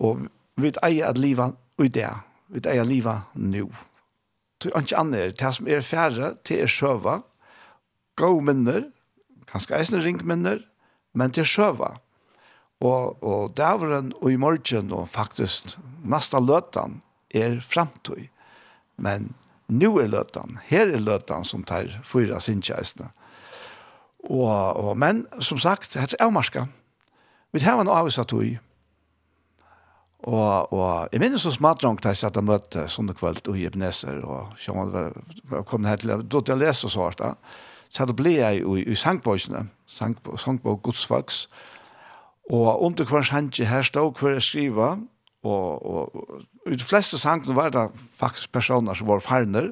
Og 0.00 0.26
vi 0.60 0.72
eier 0.82 1.10
at 1.10 1.18
livet 1.18 1.56
i 1.82 1.88
det. 1.88 2.10
Vi 2.48 2.62
eier 2.70 2.86
livet 2.86 3.34
nå. 3.34 3.68
Det 4.62 4.72
er 4.72 4.84
ikke 4.84 5.00
annet. 5.00 5.38
Det 5.40 5.52
som 5.54 5.68
er 5.68 5.84
færre, 5.84 6.34
til 6.44 6.64
er 6.64 6.70
sjøva. 6.70 7.20
Gå 8.16 8.30
minner, 8.40 8.88
kanskje 9.50 9.76
eisende 9.78 10.02
ring 10.04 10.22
minner, 10.26 10.62
men 11.12 11.34
til 11.34 11.46
sjøva. 11.46 11.96
Og, 12.84 13.22
og 13.22 13.54
dæveren 13.56 14.12
og 14.20 14.32
i 14.32 14.38
morgen 14.40 14.92
og 14.92 15.08
faktisk 15.08 15.76
nasta 16.04 16.40
løtan 16.42 17.00
er 17.34 17.60
fremtøy. 17.60 18.28
Men 18.96 19.32
nå 19.68 19.90
er 20.02 20.10
løtan, 20.12 20.58
her 20.68 20.90
er 20.92 21.02
løtan 21.02 21.46
som 21.48 21.64
tar 21.66 21.90
fyra 22.06 22.40
sinnkjæsene. 22.42 23.10
Og, 24.24 24.76
og, 24.76 24.92
men 24.98 25.24
som 25.40 25.58
sagt, 25.60 25.94
det 25.94 26.02
er 26.02 26.24
avmarska. 26.24 26.66
Vi 27.52 27.60
tar 27.60 27.80
en 27.80 27.90
avvisatøy, 27.90 28.56
Og, 30.24 30.72
og 30.72 31.12
jeg 31.12 31.20
minnes 31.20 31.42
så 31.44 31.52
smadrong 31.52 31.98
da 32.00 32.14
jeg 32.14 32.22
satt 32.22 32.38
og 32.40 32.46
møtte 32.48 32.86
sånne 32.88 33.12
kveld 33.16 33.44
og 33.50 33.60
Ibneser, 33.60 34.22
og 34.24 34.54
sjåman 34.60 34.92
var 34.94 35.64
kom 35.68 35.84
her 35.84 36.00
til, 36.00 36.14
da 36.16 36.40
jeg 36.48 36.60
leste 36.62 36.88
så 36.88 37.04
hvert 37.04 37.20
da, 37.20 37.34
så 37.92 38.06
da 38.08 38.16
ble 38.16 38.38
jeg 38.38 38.62
i, 38.64 38.84
i 38.88 38.96
sangbøysene, 38.96 39.66
sangbøy, 39.86 40.38
sangbøy 40.40 40.78
godsfags, 40.86 41.44
og 42.52 42.80
under 42.84 43.08
hver 43.08 43.24
sange 43.24 43.68
her 43.68 43.84
stod 43.84 44.16
hver 44.20 44.38
jeg 44.38 44.48
skriver 44.48 44.96
og, 45.44 45.84
og, 45.84 46.16
og 46.16 46.72
i 46.72 46.78
de 46.80 46.84
fleste 46.84 47.20
sangene 47.20 47.56
var 47.56 47.72
det 47.72 47.84
faktisk 48.16 48.52
personer 48.52 48.96
som 48.96 49.10
var 49.10 49.22
farner, 49.24 49.70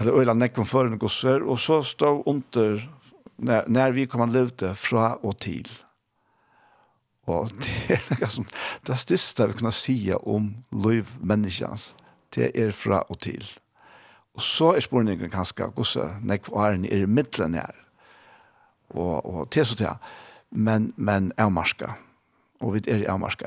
eller 0.00 0.18
øyla 0.18 0.34
nekken 0.34 0.66
førende 0.66 0.98
gosser, 0.98 1.42
og 1.46 1.60
så 1.62 1.80
stod 1.86 2.24
under, 2.26 2.82
når, 3.38 3.68
når 3.70 3.94
vi 3.94 4.06
kom 4.10 4.26
an 4.26 4.34
levde 4.34 4.74
fra 4.74 5.14
og 5.22 5.38
til. 5.46 5.70
Og 7.26 7.50
det 7.64 7.96
er 7.96 8.06
noe 8.10 8.30
som 8.30 8.46
det 8.86 8.98
største 9.00 9.48
vi 9.48 9.58
kunne 9.58 9.74
si 9.76 9.98
om 10.14 10.50
liv 10.84 11.10
menneskens, 11.20 11.94
det 12.34 12.50
er 12.58 12.74
fra 12.76 13.04
og 13.08 13.20
til. 13.24 13.46
Og 14.34 14.42
så 14.42 14.72
er 14.74 14.82
spørningen 14.82 15.30
kanskje 15.30 15.70
hvordan 15.70 16.24
nekv 16.26 16.50
åren 16.52 16.84
er 16.84 17.04
i 17.04 17.10
midtelen 17.10 17.54
her. 17.54 17.70
Og, 18.90 19.26
og 19.26 19.50
til 19.50 19.66
så 19.66 19.76
til. 19.78 19.94
Men, 20.50 20.92
men 20.96 21.32
er 21.38 21.48
marska. 21.48 21.94
Og 22.60 22.74
vi 22.74 22.82
er 22.88 23.06
er 23.06 23.16
marska. 23.16 23.46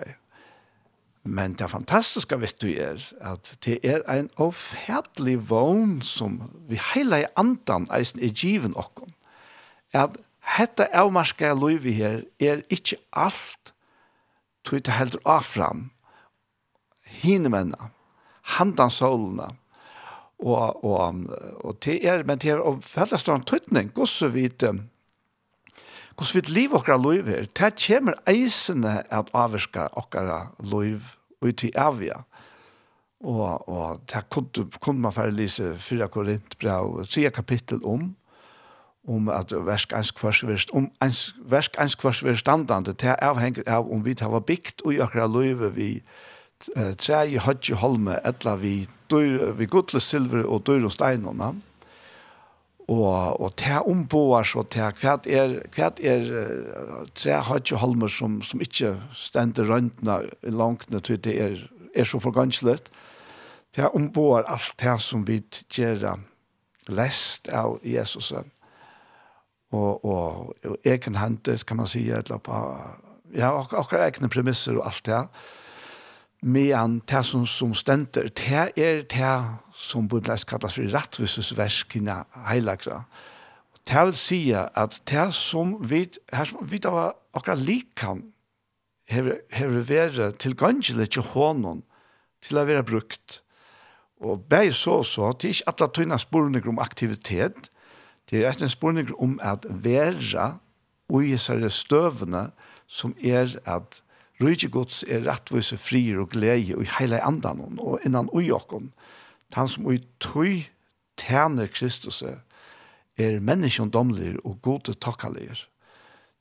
Men 1.23 1.53
det 1.59 1.69
fantastiske 1.71 2.39
vet 2.39 2.61
du 2.61 2.67
er 2.67 3.03
at 3.21 3.57
det 3.65 3.79
er 3.83 4.01
en 4.11 4.29
oferdelig 4.37 5.49
vogn 5.49 6.01
som 6.01 6.41
vi 6.69 6.79
hele 6.93 7.21
i 7.21 7.31
andan 7.35 7.87
eisen 7.91 8.23
er 8.23 8.31
given 8.31 8.77
okken. 8.77 9.13
At 9.93 10.15
hetta 10.47 10.87
avmarska 10.95 11.53
livet 11.57 11.97
her 11.97 12.21
er 12.39 12.63
ikkje 12.73 12.99
alt 13.11 13.73
tog 14.67 14.83
det 14.83 14.95
heldur 14.95 15.23
afram 15.25 15.89
hinemenna, 17.21 17.89
handan 18.57 18.91
solna, 18.91 19.49
og, 20.37 20.83
og, 20.85 21.23
og 21.65 21.79
det 21.85 21.97
er, 22.05 22.23
men 22.27 22.39
det 22.41 22.53
er 22.53 22.61
og 22.61 22.83
fellestånd 22.85 23.47
tøytning, 23.49 23.89
gosse 23.95 24.29
vit 24.33 24.65
gosse 26.17 26.37
vit 26.37 26.49
liv 26.49 26.75
okkara 26.77 26.99
liv 27.01 27.29
her, 27.29 27.47
det 27.57 27.73
kommer 27.81 28.19
eisene 28.29 28.99
at 29.13 29.31
avvirka 29.33 29.89
okkara 29.97 30.47
liv 30.61 31.15
ut 31.41 31.63
i 31.63 31.71
avia. 31.77 32.23
Og, 33.25 33.65
og 33.69 34.01
det 34.09 34.23
kunne, 34.29 34.67
kunne 34.81 35.01
man 35.01 35.13
færre 35.13 35.33
lise 35.33 35.71
4 35.81 36.07
Korintbra 36.13 36.81
og 36.85 37.09
3 37.09 37.31
kapittel 37.33 37.81
om, 37.85 38.11
om 39.07 39.29
at 39.31 39.53
versk 39.65 39.93
ens 39.95 40.11
kvars 40.11 40.43
verst 40.47 40.71
om 40.75 40.89
eins 41.03 41.29
versk 41.47 41.77
ens 41.79 41.95
kvars 41.95 42.23
verstandande 42.25 42.93
til 42.93 43.15
avhengig 43.23 43.63
av 43.67 43.87
om 43.91 44.03
vi 44.05 44.15
tar 44.19 44.35
bygd 44.39 44.83
og 44.85 44.93
i 44.93 44.99
akkurat 45.03 45.31
løyve 45.31 45.71
vi 45.75 45.89
tre 46.99 47.23
i 47.29 47.37
hodje 47.37 47.77
holme 47.77 48.17
etla 48.25 48.57
vi 48.57 48.87
dyr, 49.11 49.53
vi 49.57 49.65
gudle 49.65 50.01
silver 50.01 50.43
og 50.45 50.65
dyr 50.67 50.87
og 50.89 50.91
stein 50.91 51.25
og, 51.25 51.39
og 52.87 53.41
og 53.41 53.55
te 53.55 53.79
omboar 53.79 54.43
så 54.43 54.63
te 54.63 54.81
hva 55.01 55.17
er, 55.25 55.59
hva 55.75 55.91
er 56.01 56.29
tre 57.15 57.39
hodje 57.47 57.77
holmer 57.77 58.11
som, 58.11 58.41
som 58.41 58.61
ikkje 58.61 58.95
stender 59.13 59.69
røntene 59.69 60.21
langt 60.43 60.87
til 61.03 61.21
det 61.23 61.39
er, 61.41 61.59
er 61.95 62.03
så 62.03 62.19
forganslet 62.19 62.91
te 63.77 63.87
omboar 63.93 64.47
alt 64.49 64.73
det 64.81 64.97
som 65.03 65.25
vi 65.27 65.41
gjer 65.69 66.01
lest 66.87 67.49
av 67.53 67.77
Jesusen 67.85 68.47
og, 69.71 70.05
og, 70.05 70.55
og 70.65 70.77
egen 70.85 71.15
hendes, 71.19 71.63
kan 71.63 71.77
man 71.77 71.87
si, 71.87 72.05
eller 72.09 72.39
på, 72.43 72.59
ja, 73.35 73.51
og, 73.51 73.73
og 73.73 73.95
egne 73.99 74.29
premisser 74.31 74.77
og 74.77 74.87
alt 74.87 75.05
det 75.05 75.13
her. 75.13 75.27
Men 76.41 77.01
det 77.09 77.23
som, 77.25 77.45
som 77.49 77.73
stender, 77.73 78.29
det 78.29 78.77
er 78.77 79.01
det 79.01 79.33
som 79.73 80.07
burde 80.07 80.29
Bibelen 80.29 80.45
kallas 80.47 80.75
for 80.77 80.93
rettvisesverskene 80.93 82.23
heilagra. 82.47 83.03
Det 83.87 84.05
vil 84.05 84.17
si 84.19 84.39
at 84.53 85.01
det 85.09 85.33
som 85.33 85.77
vi, 85.89 86.05
her 86.33 86.45
som 86.45 86.59
vi 86.61 86.77
da 86.77 86.91
var 86.91 87.15
akkurat 87.33 87.59
likan, 87.59 88.23
har 89.09 89.69
vi 89.71 89.83
vært 89.87 90.39
tilgangelig 90.43 91.09
til 91.15 91.23
hånden, 91.23 91.83
til 92.43 92.59
å 92.59 92.65
være 92.67 92.83
brukt. 92.83 93.41
Og 94.19 94.43
bare 94.49 94.73
så 94.73 95.01
så, 95.03 95.31
det 95.31 95.47
er 95.47 95.55
ikke 95.55 95.71
alle 95.71 95.89
tøyne 95.93 96.19
sporene 96.19 96.61
om 96.67 96.79
aktivitet, 96.79 97.69
Det 98.27 98.43
er 98.43 98.49
etter 98.49 98.67
en 98.67 99.13
om 99.17 99.39
at 99.41 99.65
være 99.69 100.57
og 101.09 101.23
i 101.23 101.37
særre 101.37 101.69
støvene 101.69 102.49
som 102.87 103.15
er 103.23 103.55
at 103.65 104.01
Rydje 104.37 104.69
gods 104.69 105.01
er 105.09 105.23
rettvise 105.25 105.79
frier 105.81 106.19
og 106.21 106.29
glede 106.29 106.75
i 106.77 106.89
hele 106.99 107.17
andan 107.25 107.79
og 107.79 108.03
innan 108.05 108.29
ui 108.29 108.51
okken. 108.53 108.91
Han 109.55 109.67
som 109.67 109.87
ui 109.89 109.97
tøy 110.21 110.67
tjener 111.17 111.71
Kristus 111.73 112.21
er 112.21 113.39
menneskjon 113.41 113.89
domler 113.89 114.37
og 114.45 114.59
gode 114.61 114.93
takkalir. 114.93 115.65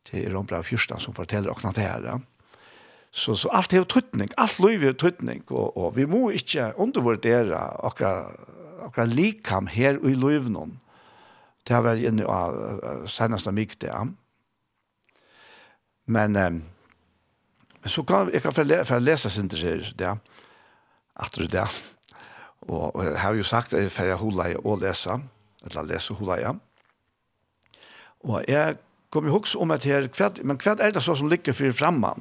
Det 0.05 0.27
er 0.27 0.37
ombra 0.37 0.61
fyrstan 0.61 1.01
som 1.01 1.17
forteller 1.17 1.55
okna 1.55 1.73
det 1.73 1.87
her. 1.87 2.21
Så, 3.11 3.33
så 3.35 3.49
alt 3.49 3.73
er 3.73 3.87
tøytning, 3.89 4.29
alt 4.37 4.59
liv 4.61 4.85
er 4.85 4.93
tøytning, 4.93 5.47
og, 5.49 5.73
og 5.77 5.97
vi 5.97 6.05
må 6.05 6.29
ikke 6.37 6.75
undervurdere 6.77 7.57
akkurat, 7.87 8.37
akkurat 8.85 9.09
likam 9.09 9.71
her 9.73 9.97
i 10.05 10.13
livnån 10.13 10.77
Det 11.67 11.75
har 11.75 11.83
vært 11.83 12.07
inne 12.07 12.27
av 12.31 13.07
seneste 13.11 13.53
mye 13.53 13.79
det. 13.83 13.93
Men 16.07 16.37
um, 16.37 16.63
så 17.87 18.03
kan 18.07 18.31
jeg 18.33 18.43
kan 18.43 18.55
få 18.55 18.99
lese 19.03 19.31
sin 19.31 19.49
til 19.51 19.63
seg 19.63 19.93
det. 19.99 20.15
At 21.17 21.35
du 21.35 21.47
det. 21.47 21.67
Og, 22.69 22.97
og 22.97 23.05
jeg 23.05 23.19
har 23.21 23.35
jo 23.35 23.43
sagt 23.47 23.75
at 23.75 23.83
jeg 23.83 23.93
får 23.93 24.17
holde 24.21 24.51
i 24.53 24.57
å 24.57 24.77
lese. 24.79 25.19
Eller 25.67 25.89
lese 25.91 26.15
holde 26.15 26.39
i. 26.43 26.55
Og 28.27 28.45
jeg 28.49 28.77
kom 29.11 29.27
i 29.27 29.33
huks 29.33 29.55
om 29.55 29.71
at 29.71 29.87
her, 29.87 30.09
men 30.45 30.59
hva 30.59 30.75
er 30.83 30.93
det 30.93 31.03
så 31.03 31.15
som 31.17 31.31
ligger 31.31 31.55
for 31.57 31.73
fremme? 31.73 32.13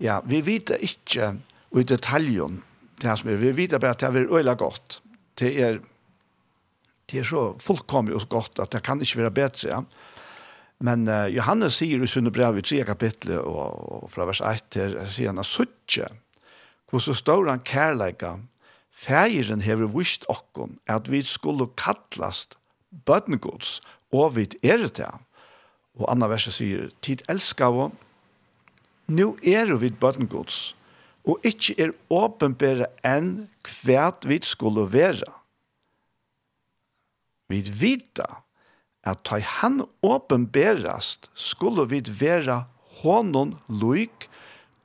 Ja, 0.00 0.20
vi 0.24 0.40
vet 0.46 0.70
ikke 0.78 1.34
i 1.74 1.82
detaljen 1.82 2.62
det 3.02 3.18
som 3.18 3.30
er. 3.30 3.40
Vi 3.42 3.52
vet 3.56 3.76
bare 3.80 3.96
at 3.96 4.00
det 4.00 4.22
er 4.22 4.34
øyla 4.38 4.54
godt. 4.54 5.00
Det 5.38 5.50
er 5.62 5.80
det 7.10 7.22
er 7.22 7.28
så 7.28 7.42
fullkomlig 7.62 8.16
og 8.18 8.28
godt 8.28 8.60
at 8.62 8.72
det 8.74 8.82
kan 8.84 9.00
ikke 9.00 9.22
være 9.22 9.34
bedre. 9.34 9.68
Ja. 9.68 9.80
Men 10.84 11.08
uh, 11.10 11.26
Johannes 11.32 11.80
sier 11.80 12.02
i 12.02 12.06
sunne 12.10 12.30
brev 12.34 12.60
i 12.60 12.62
3 12.62 12.84
kapitlet 12.86 13.40
og, 13.40 14.04
og 14.04 14.10
fra 14.12 14.28
vers 14.28 14.42
1 14.44 14.68
til 14.74 14.94
sier 15.10 15.32
han 15.32 15.42
at 15.42 15.48
suttje 15.48 16.06
hvor 16.88 17.02
så 17.04 17.12
står 17.16 17.50
han 17.50 17.64
kærleika 17.66 18.36
feiren 18.94 19.64
hever 19.64 19.90
vist 19.92 20.24
okkon 20.32 20.78
at 20.88 21.10
vi 21.10 21.20
skulle 21.26 21.68
kallast 21.80 22.56
bøtnegods 23.08 23.78
og 24.14 24.36
vi 24.38 24.46
er 24.62 24.78
det 24.80 24.94
til. 24.96 25.18
Og 25.98 26.06
andre 26.12 26.30
verset 26.30 26.56
sier 26.56 26.88
tid 27.02 27.24
elskar 27.28 27.74
vi 27.74 27.88
nu 29.18 29.34
er 29.42 29.74
vi 29.80 29.90
bøtnegods 29.90 30.76
og 31.28 31.44
ikkje 31.44 31.74
er 31.82 31.96
åpenbære 32.14 32.86
enn 33.04 33.48
kvært 33.66 34.24
vi 34.28 34.38
skulle 34.46 34.86
være 34.92 35.26
Vi 37.48 37.62
vita 37.64 38.42
at 39.08 39.24
ta 39.24 39.38
han 39.40 39.82
åpenberast 40.04 41.30
skulle 41.34 41.86
vi 41.88 42.02
vera 42.20 42.64
honom 43.02 43.56
loik, 43.68 44.28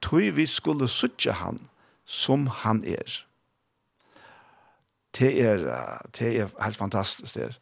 tog 0.03 0.33
vi 0.37 0.45
skulle 0.47 0.87
sutja 0.87 1.35
han 1.41 1.59
som 2.05 2.47
han 2.63 2.83
er. 2.85 3.23
Det 5.13 5.31
er, 5.43 5.65
det 6.17 6.29
er 6.29 6.53
helt 6.63 6.79
fantastisk 6.79 7.35
det. 7.37 7.53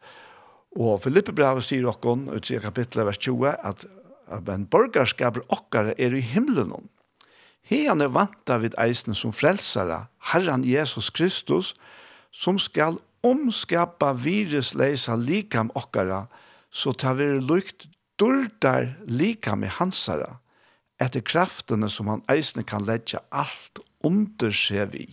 Og 0.79 1.01
Filippe 1.03 1.33
brevet 1.35 1.65
sier 1.67 1.87
okkon, 1.89 2.29
ut 2.31 2.47
i 2.47 2.61
kapitlet 2.63 3.05
vers 3.09 3.19
20, 3.19 3.51
at, 3.59 3.83
at 4.31 4.49
en 4.49 4.65
borgerskap 4.71 5.41
okkar 5.51 5.91
er 5.97 6.15
i 6.15 6.23
himmelen. 6.23 6.87
Hian 7.67 8.01
er 8.01 8.13
vanta 8.13 8.57
vid 8.63 8.77
eisen 8.79 9.15
som 9.17 9.35
frelsare, 9.35 10.05
Herren 10.31 10.63
Jesus 10.67 11.11
Kristus, 11.11 11.73
som 12.31 12.57
skal 12.59 13.01
omskapa 13.23 14.13
virusleisa 14.17 15.15
likam 15.15 15.71
okkara, 15.77 16.25
så 16.71 16.93
tar 16.93 17.17
vi 17.19 17.27
lukt 17.39 17.87
durdar 18.19 18.93
likam 19.05 19.63
i 19.63 19.71
hansara, 19.71 20.37
etter 21.01 21.23
kraftene 21.25 21.89
som 21.89 22.09
han 22.11 22.23
eisne 22.29 22.63
kan 22.67 22.85
letja 22.85 23.23
alt 23.29 23.81
under 24.05 24.53
seg 24.53 24.93
vi. 24.93 25.07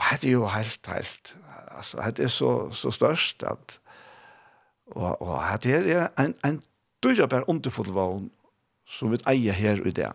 Og 0.00 0.20
det 0.20 0.28
er 0.28 0.36
jo 0.36 0.48
helt, 0.50 0.86
helt, 0.90 1.34
altså, 1.70 2.02
det 2.16 2.26
er 2.26 2.32
så, 2.32 2.52
så 2.76 2.90
størst 2.90 3.44
at, 3.48 3.78
og, 4.92 5.22
og 5.22 5.62
det 5.62 5.78
er 5.94 6.08
en, 6.20 6.34
en 6.44 6.60
dyrabær 7.04 7.48
underfullvån 7.48 8.28
som 8.88 9.12
vi 9.12 9.20
eier 9.28 9.56
her 9.56 9.80
i 9.86 9.94
det. 9.94 10.10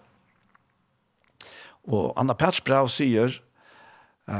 Og 1.87 2.11
Anna 2.19 2.35
Pats 2.35 2.61
Brau 2.61 2.89
sier, 2.91 3.39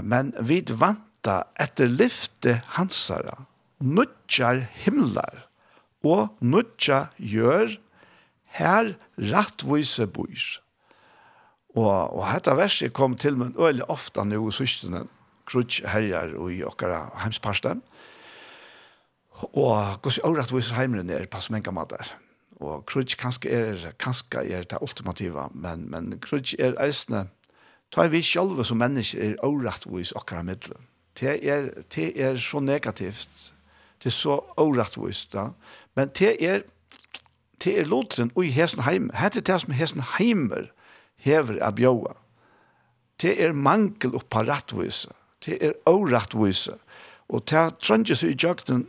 men 0.03 0.33
vi 0.43 0.59
vant 0.67 1.06
leta 1.17 1.47
etter 1.59 1.87
lyfte 1.87 2.61
hansara, 2.77 3.47
nutjar 3.79 4.67
himlar 4.83 5.47
og 6.03 6.29
nutja 6.41 7.09
gjør 7.17 7.77
her 8.57 8.95
rattvise 9.17 10.07
bois. 10.07 10.59
Og, 11.75 12.13
og 12.15 12.23
dette 12.31 12.55
verset 12.55 12.93
kom 12.93 13.15
til 13.17 13.37
meg 13.37 13.57
øyelig 13.57 13.85
ofte 13.89 14.23
nå 14.23 14.39
i 14.47 14.51
søstene, 14.51 15.05
krutsk 15.45 15.85
herjar 15.85 16.35
og 16.37 16.51
i 16.51 16.63
okkara 16.63 17.11
heimsparsten. 17.21 17.81
Og 19.53 20.01
gos 20.01 20.17
i 20.17 20.25
årettvise 20.25 20.73
heimren 20.73 21.09
er 21.09 21.27
pass 21.29 21.49
enka 21.49 21.71
matar. 21.71 22.07
Og 22.57 22.85
krutsk 22.89 23.19
kanskje 23.19 23.51
er, 23.51 23.91
kanskje 23.99 24.47
er 24.49 24.63
det 24.63 24.79
ultimativa, 24.81 25.49
men, 25.53 25.89
men 25.91 26.17
krutsk 26.19 26.57
er 26.59 26.77
eisne, 26.81 27.27
tar 27.93 28.09
vi 28.09 28.23
sjálve 28.25 28.65
som 28.65 28.79
mennesker 28.81 29.21
er 29.21 29.41
årettvise 29.45 30.15
okkara 30.17 30.41
middelen 30.43 30.87
det 31.19 31.49
er, 31.49 31.69
det 31.95 32.21
er 32.21 32.37
så 32.37 32.59
negativt, 32.59 33.53
det 34.03 34.11
er 34.11 34.15
så 34.15 34.39
orettvist, 34.57 35.33
da. 35.33 35.49
men 35.95 36.09
det 36.19 36.35
er, 36.43 36.61
det 37.63 37.79
er 37.79 37.89
lotren 37.89 38.31
og 38.35 38.45
i 38.45 38.53
hesten 38.53 38.83
heim, 38.85 39.09
hette 39.13 39.41
det 39.41 39.61
som 39.61 39.73
hesten 39.73 40.03
heimer 40.17 40.69
hever 41.17 41.57
av 41.65 41.77
bjøa. 41.77 42.13
Det 43.21 43.33
er 43.41 43.53
mangel 43.53 44.13
og 44.13 44.27
parattvise, 44.29 45.09
det 45.45 45.57
er 45.61 45.73
orettvise, 45.89 46.77
og 47.29 47.47
det 47.49 47.57
er 47.57 47.73
seg 48.15 48.35
i 48.35 48.37
jøkten 48.37 48.85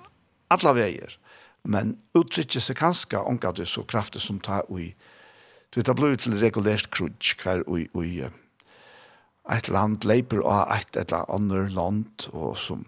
alle 0.52 0.74
veier, 0.76 1.16
men 1.64 1.96
uttrykker 2.16 2.60
seg 2.60 2.76
kanskje 2.78 3.20
omgatt 3.24 3.60
så 3.68 3.84
kraftig 3.88 4.22
som 4.22 4.38
det 4.44 4.60
er 4.60 4.68
i, 4.78 4.92
til 5.72 6.36
regulært 6.40 6.90
krudj 6.90 7.34
hver 7.42 7.64
ui, 7.68 7.88
ui, 7.94 8.28
et 9.52 9.68
land 9.72 10.04
leiper 10.04 10.42
av 10.44 10.68
et 10.76 10.96
eller 11.00 11.28
annet 11.32 11.72
land, 11.72 12.28
og 12.32 12.56
som 12.60 12.84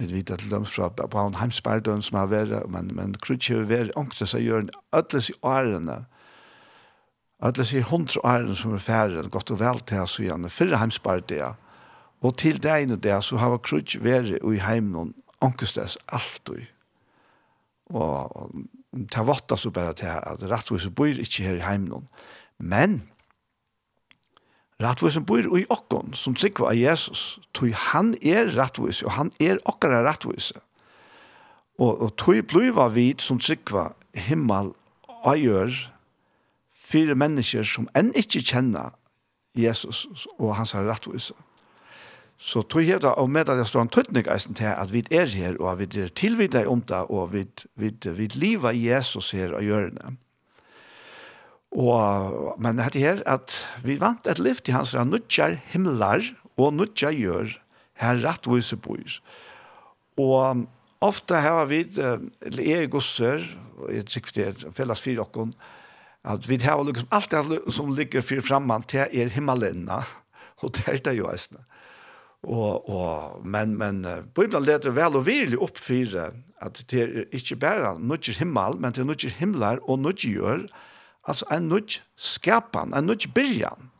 vi 0.00 0.08
vet 0.08 0.30
at 0.32 0.46
dem 0.48 0.64
fra 0.64 0.88
Baun 0.88 1.36
Heimsbergdøen 1.36 2.00
som 2.02 2.16
har 2.22 2.30
vært, 2.32 2.64
men, 2.72 2.88
men 2.96 3.18
Krutje 3.20 3.58
har 3.58 3.68
vært 3.68 3.96
ångte 4.00 4.24
seg 4.28 4.46
gjør 4.46 4.70
alle 4.96 5.20
i 5.20 5.34
årene, 5.44 5.98
alle 7.44 7.66
i 7.76 7.82
hundre 7.84 8.22
årene 8.24 8.56
som 8.56 8.72
er 8.76 8.84
færre, 8.84 9.26
godt 9.28 9.52
og 9.52 9.60
vel 9.60 9.82
til 9.84 10.00
å 10.00 10.08
si 10.08 10.30
han, 10.32 10.48
fyrre 10.48 10.80
Heimsbergdøen, 10.80 11.60
og 12.20 12.36
til 12.40 12.60
deg 12.60 12.90
og 12.92 13.00
det, 13.04 13.16
så 13.24 13.40
har 13.40 13.60
Krutje 13.64 14.00
vært 14.04 14.40
i 14.40 14.60
heimen 14.64 15.14
ångtes 15.40 15.96
alt 16.12 16.52
Og, 17.90 18.36
og 18.36 19.06
ta 19.10 19.24
vatta 19.24 19.56
så 19.56 19.70
bara 19.70 19.92
til 19.96 20.08
at 20.08 20.44
rettvis 20.48 20.88
bor 20.94 21.08
ikke 21.08 21.44
her 21.44 21.56
i 21.58 21.64
heimen. 21.64 22.08
Men 22.58 23.02
Rattvisen 24.80 25.26
bor 25.28 25.44
i 25.58 25.66
okkon 25.68 26.14
som 26.16 26.34
trykker 26.34 26.70
av 26.70 26.78
Jesus. 26.78 27.38
Tui 27.52 27.72
han 27.76 28.14
er 28.24 28.48
rattvise, 28.56 29.04
og 29.06 29.12
han 29.18 29.32
er 29.40 29.60
okkara 29.68 30.00
rattvise. 30.06 30.56
Og, 31.80 32.00
og 32.00 32.14
tui 32.20 32.40
bliva 32.40 32.88
vid 32.92 33.20
som 33.24 33.40
trykker 33.40 33.92
himmel 34.28 34.72
og 35.20 35.36
gjør 35.36 35.76
fire 36.90 37.14
mennesker 37.18 37.66
som 37.66 37.90
enn 37.96 38.12
ikke 38.16 38.40
kjenner 38.40 38.96
Jesus 39.58 40.06
og 40.38 40.56
hans 40.56 40.74
rattvise. 40.74 41.36
Så 42.40 42.62
tui 42.64 42.86
da, 42.88 43.12
og 43.20 43.28
med 43.28 43.50
at 43.52 43.60
jeg 43.60 43.68
står 43.68 43.84
en 43.84 43.92
tøtning 43.92 44.28
eisen 44.32 44.56
til 44.56 44.72
at 44.72 44.92
vi 44.92 45.04
er 45.12 45.28
her, 45.28 45.60
og 45.60 45.74
at 45.74 45.80
vi 45.82 46.00
er 46.00 46.08
tilvidda 46.08 46.64
om 46.72 46.80
det, 46.80 47.04
og 47.12 47.34
vi, 47.34 47.44
vi, 47.76 47.92
vi, 48.16 48.28
vi 48.56 48.86
Jesus 48.88 49.30
her 49.36 49.52
og 49.52 49.62
gjør 49.62 49.90
det. 49.90 50.16
Og, 51.70 52.56
men 52.58 52.78
det 52.78 52.88
dette 52.88 53.02
her, 53.02 53.22
at 53.30 53.60
vi 53.86 53.98
vant 54.00 54.26
et 54.26 54.40
liv 54.42 54.58
til 54.58 54.74
hans, 54.74 54.92
han 54.92 55.14
himmelar 55.70 56.24
og 56.58 56.74
nødger 56.74 57.14
gjør, 57.14 57.58
her 58.00 58.22
rettvise 58.24 58.76
bor. 58.76 59.20
Og 60.18 60.66
ofte 61.00 61.34
har 61.34 61.64
vi, 61.70 61.84
eller 61.96 62.62
jeg 62.62 62.84
er 62.84 62.90
gosser, 62.90 63.44
og 63.78 63.94
jeg 63.94 64.06
tykker 64.06 64.32
det 64.34 64.46
er 64.48 64.72
felles 64.76 65.00
fire 65.00 65.22
okken 65.22 65.54
at 66.28 66.44
vi 66.44 66.58
har 66.60 66.82
liksom 66.84 67.08
alt 67.16 67.30
det 67.32 67.60
som 67.72 67.94
ligger 67.96 68.20
fyrir 68.20 68.44
fremme 68.44 68.76
til 68.84 69.06
er 69.08 69.30
himmelene 69.32 70.02
og 70.60 70.74
det 70.76 70.86
er 70.88 71.00
det 71.04 71.16
jo 71.18 71.30
eisene. 71.30 71.62
Og, 72.40 72.88
og, 72.88 73.40
men, 73.44 73.74
men 73.76 74.00
Bibelen 74.36 74.64
leder 74.64 74.94
vel 74.96 75.18
og 75.18 75.26
virkelig 75.26 75.58
opp 75.60 75.80
for 75.80 76.16
at 76.64 76.80
det 76.92 77.02
er 77.02 77.34
ikke 77.36 77.58
bare 77.60 77.98
nødger 78.00 78.38
himmel, 78.40 78.78
men 78.80 78.96
det 78.96 79.02
er 79.02 79.08
nødger 79.08 79.36
himlar 79.40 79.82
og 79.82 80.00
nødger 80.00 80.32
gjør, 80.36 80.64
og 80.64 80.68
Altså 81.30 81.46
en 81.54 81.68
nødt 81.70 82.00
skapen, 82.18 82.94
en 82.94 83.06
nødt 83.06 83.28
byrjan. 83.34 83.90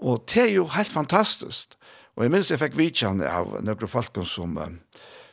Og 0.00 0.24
det 0.32 0.42
er 0.42 0.54
jo 0.54 0.66
helt 0.72 0.92
fantastisk. 0.92 1.76
Og 2.16 2.24
jeg 2.24 2.32
minns 2.32 2.50
jeg 2.50 2.60
fikk 2.60 2.78
vidtjene 2.78 3.28
av 3.28 3.58
noen 3.64 3.88
folk 3.88 4.16
som, 4.28 4.56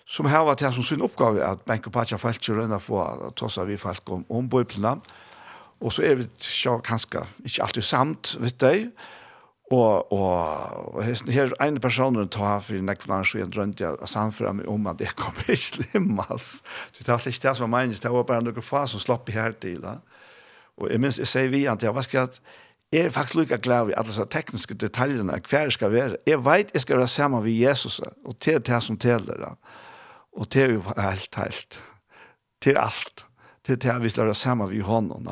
som 0.07 0.29
har 0.31 0.45
vært 0.47 0.61
til 0.63 0.75
som 0.75 0.85
sin 0.87 1.05
oppgave 1.05 1.43
at 1.43 1.63
Benko 1.67 1.91
Pacha 1.91 2.19
Falkjø 2.21 2.59
rønner 2.59 2.83
for 2.83 3.27
å 3.27 3.31
ta 3.35 3.49
seg 3.51 3.71
vi 3.71 3.79
folk 3.81 4.11
om, 4.13 4.25
om 4.29 4.49
bøyplene. 4.51 4.97
Og 5.83 5.93
så 5.93 6.07
er 6.07 6.19
vi 6.19 6.27
så 6.41 6.77
kanskje 6.81 7.23
ikke 7.45 7.63
alltid 7.63 7.85
samt, 7.85 8.35
vet 8.41 8.59
du. 8.61 8.89
Og, 9.67 10.13
og, 10.15 10.95
og 10.95 11.03
her 11.03 11.51
en 11.59 11.79
person 11.83 12.15
som 12.15 12.29
tar 12.31 12.61
for 12.63 12.79
en 12.79 12.89
ekvann 12.93 13.25
så 13.27 13.41
en 13.43 13.51
drømte 13.51 13.83
jeg 13.83 13.97
og 13.99 14.07
samfører 14.07 14.55
meg 14.55 14.69
om 14.71 14.87
at 14.87 15.03
jeg 15.03 15.11
kommer 15.19 15.43
ikke 15.43 15.59
slim, 15.65 16.21
altså. 16.23 16.63
Så 16.93 17.03
det 17.03 17.11
var 17.11 17.27
ikke 17.27 17.43
det 17.49 17.55
som 17.57 17.67
var 17.67 17.73
meningen, 17.75 17.99
det 18.03 18.13
var 18.13 18.29
bare 18.29 18.45
noen 18.47 18.63
få 18.63 18.85
som 18.87 19.03
slapp 19.03 19.27
i 19.27 19.35
her 19.35 19.57
til. 19.59 19.81
Da. 19.83 19.97
Og 20.77 20.91
jeg 20.91 21.01
minns, 21.01 21.19
jeg 21.19 21.29
sier 21.29 21.51
vi 21.53 21.65
at 21.69 21.83
jeg 21.83 21.95
var 21.95 22.05
skatt, 22.05 22.41
jeg 22.93 23.05
er 23.05 23.11
faktisk 23.11 23.41
lykke 23.41 23.57
glad 23.59 23.89
i 23.89 23.95
alle 23.97 24.07
disse 24.07 24.23
tekniske 24.31 24.77
detaljene, 24.79 25.35
hva 25.49 25.63
jeg 25.65 25.75
skal 25.75 25.91
være. 25.91 26.19
Jeg 26.27 26.39
vet 26.45 26.71
jeg 26.73 26.85
skal 26.85 27.01
være 27.01 27.11
sammen 27.11 27.43
med 27.43 27.51
Jesus, 27.51 27.99
og 27.99 28.37
til 28.39 28.61
det 28.63 28.79
som 28.83 28.97
teller. 28.97 29.57
Og 30.31 30.49
til 30.49 30.77
jo 30.77 30.83
helt, 30.95 31.35
helt. 31.35 31.79
Til 32.61 32.77
alt. 32.79 33.25
Til 33.65 33.79
det 33.81 33.95
vi 34.03 34.09
skal 34.09 34.29
være 34.29 34.39
sammen 34.39 34.69
med 34.71 34.81
hånden. 34.87 35.27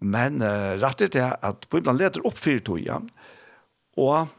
Men 0.00 0.40
uh, 0.40 0.80
rett 0.80 1.02
er 1.04 1.12
det 1.12 1.26
at 1.44 1.66
Bibelen 1.68 1.98
leder 2.00 2.24
opp 2.24 2.38
fire 2.40 2.62
tog, 2.64 2.80
ja. 2.80 2.96
Og, 4.00 4.30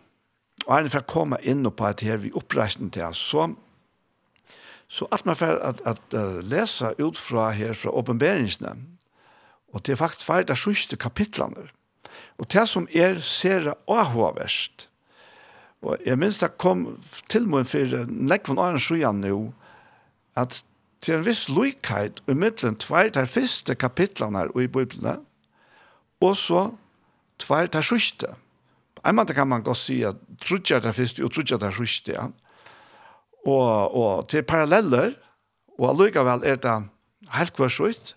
og 0.66 0.72
er 0.74 0.88
det 0.88 0.94
for 0.96 1.04
å 1.04 1.12
komme 1.12 1.38
inn 1.46 1.68
på 1.70 1.86
at 1.86 2.02
her 2.02 2.18
vi 2.24 2.34
oppreisen 2.34 2.90
til, 2.90 3.14
så 3.14 3.52
Så 4.92 5.08
at 5.12 5.26
man 5.26 5.38
får 5.40 5.62
at, 5.64 5.82
at, 5.86 6.02
at 6.12 6.16
uh, 6.20 6.42
lese 6.44 6.90
ut 7.00 7.18
fra 7.18 7.52
her, 7.56 7.74
fra 7.74 7.92
åpenberingsene, 7.92 8.74
Og 9.72 9.84
det 9.86 9.96
er 9.96 10.02
faktisk 10.02 10.28
fer 10.28 10.48
det 10.48 10.58
sjuste 10.60 10.98
kapitlene. 11.00 11.70
Og 12.38 12.48
det 12.52 12.68
som 12.70 12.88
er 12.92 13.20
ser 13.24 13.74
avhåverst, 13.88 14.88
og 15.82 15.98
jeg 16.06 16.18
minns 16.22 16.38
det 16.38 16.52
kom 16.62 16.84
til 17.32 17.48
meg 17.50 17.66
for 17.70 18.04
nekvann 18.06 18.60
av 18.62 18.76
en 18.76 18.82
sjøen 18.82 19.24
nå, 19.24 19.38
at 20.38 20.62
til 21.02 21.18
en 21.18 21.26
viss 21.26 21.48
lykkeit 21.50 22.22
i 22.30 22.36
midten 22.38 22.78
tvær 22.78 23.10
der 23.16 23.26
første 23.26 23.76
kapitlene 23.76 24.46
i 24.54 24.68
Bibelen, 24.70 25.26
og 26.22 26.38
så 26.38 26.68
tvær 27.42 27.72
de 27.74 27.82
sjuste. 27.82 28.30
På 28.96 29.10
en 29.10 29.18
måte 29.18 29.34
kan 29.34 29.50
man 29.50 29.66
godt 29.66 29.82
si 29.82 30.04
at 30.06 30.20
trutja 30.46 30.80
de 30.80 30.94
første 30.94 31.26
og 31.26 31.34
trutja 31.34 31.58
de 31.58 31.72
sjuste, 31.74 32.14
ja. 32.14 32.30
Og, 33.42 33.96
og 33.98 34.28
til 34.30 34.46
paralleller, 34.46 35.16
og 35.80 35.88
allikevel 35.90 36.46
er 36.46 36.60
det 36.62 36.76
helt 37.34 37.56
kvar 37.58 37.74
sjukt, 37.74 38.14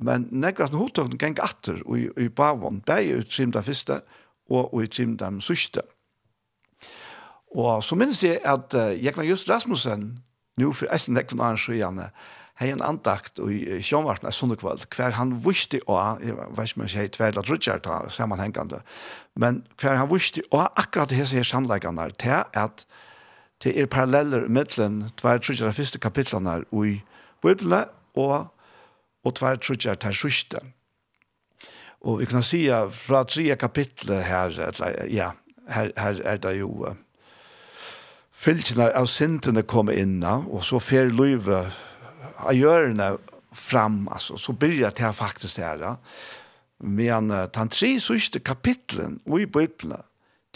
men 0.00 0.28
nekast 0.30 0.74
hotok 0.76 1.16
geng 1.20 1.38
atter 1.42 1.80
i, 1.96 2.08
i 2.20 2.28
bavon, 2.28 2.82
dei 2.86 3.12
ut 3.16 3.32
sim 3.32 3.52
den 3.52 3.66
første 3.66 4.00
og, 4.50 4.74
og 4.74 4.82
i 4.82 4.90
trim 4.90 5.16
den. 5.16 5.40
Og 7.52 7.84
så 7.84 7.96
minns 7.98 8.22
jeg 8.24 8.40
at 8.44 8.74
uh, 8.74 8.92
Jekman 8.96 9.28
Just 9.28 9.50
Rasmussen, 9.50 10.22
nu 10.56 10.72
for 10.72 10.88
eisen 10.92 11.16
nekvann 11.16 11.42
annen 11.44 11.60
sjøgjane, 11.60 12.08
hei 12.60 12.70
en 12.72 12.84
andakt 12.84 13.40
i 13.40 13.80
Sjønvartna 13.82 14.30
Sundekvald, 14.32 14.84
hver 14.94 15.16
han 15.16 15.32
vusti 15.44 15.80
å, 15.88 15.96
jeg 16.22 16.36
vet 16.36 16.68
ikke 16.68 16.78
om 16.78 16.84
jeg 16.86 16.92
sier 16.94 17.12
tverla 17.16 17.44
drudjar 17.44 17.80
ta 17.84 18.02
sammanhengande, 18.12 18.82
men 19.40 19.62
hver 19.80 19.98
han 19.98 20.10
vusti 20.10 20.44
å 20.52 20.66
akkurat 20.68 21.14
hese 21.16 21.40
her 21.40 21.48
sannleggande 21.48 22.10
til 22.22 22.44
at 22.52 22.84
det 23.64 23.76
er 23.78 23.88
paralleller 23.90 24.48
mittlen 24.50 25.06
tver 25.20 25.40
drudjar 25.40 25.70
av 25.70 25.78
første 25.78 26.00
kapitlene 26.02 26.60
i 26.82 26.98
Bibelene 27.42 27.86
og 28.18 28.50
og 29.22 29.36
tvær 29.38 29.60
trutjar 29.62 29.98
tar 30.00 30.14
sjuste. 30.16 30.60
Og 32.02 32.18
vi 32.20 32.26
kan 32.26 32.42
si 32.42 32.64
fra 32.90 33.22
tre 33.24 33.54
kapitlet 33.56 34.24
her, 34.26 34.56
ja, 35.10 35.30
her, 35.68 35.92
her 35.96 36.20
er 36.24 36.40
det 36.42 36.56
jo 36.58 36.94
fylkene 38.42 38.90
av 38.98 39.06
sintene 39.06 39.62
kommer 39.62 39.94
inn, 39.94 40.18
og 40.24 40.64
så 40.66 40.80
fer 40.82 41.12
løyve 41.14 41.64
av 42.42 42.56
hjørne 42.58 43.12
fram, 43.54 44.08
altså, 44.10 44.36
så 44.36 44.52
blir 44.52 44.80
det 44.80 44.98
her 44.98 45.12
faktisk 45.12 45.60
her, 45.62 45.78
ja. 45.78 45.96
Men 46.82 47.30
uh, 47.30 47.46
den 47.54 47.68
tre 47.70 47.92
sørste 48.00 48.40
kapitlen 48.42 49.20
i 49.26 49.44
Bibelen, 49.46 50.02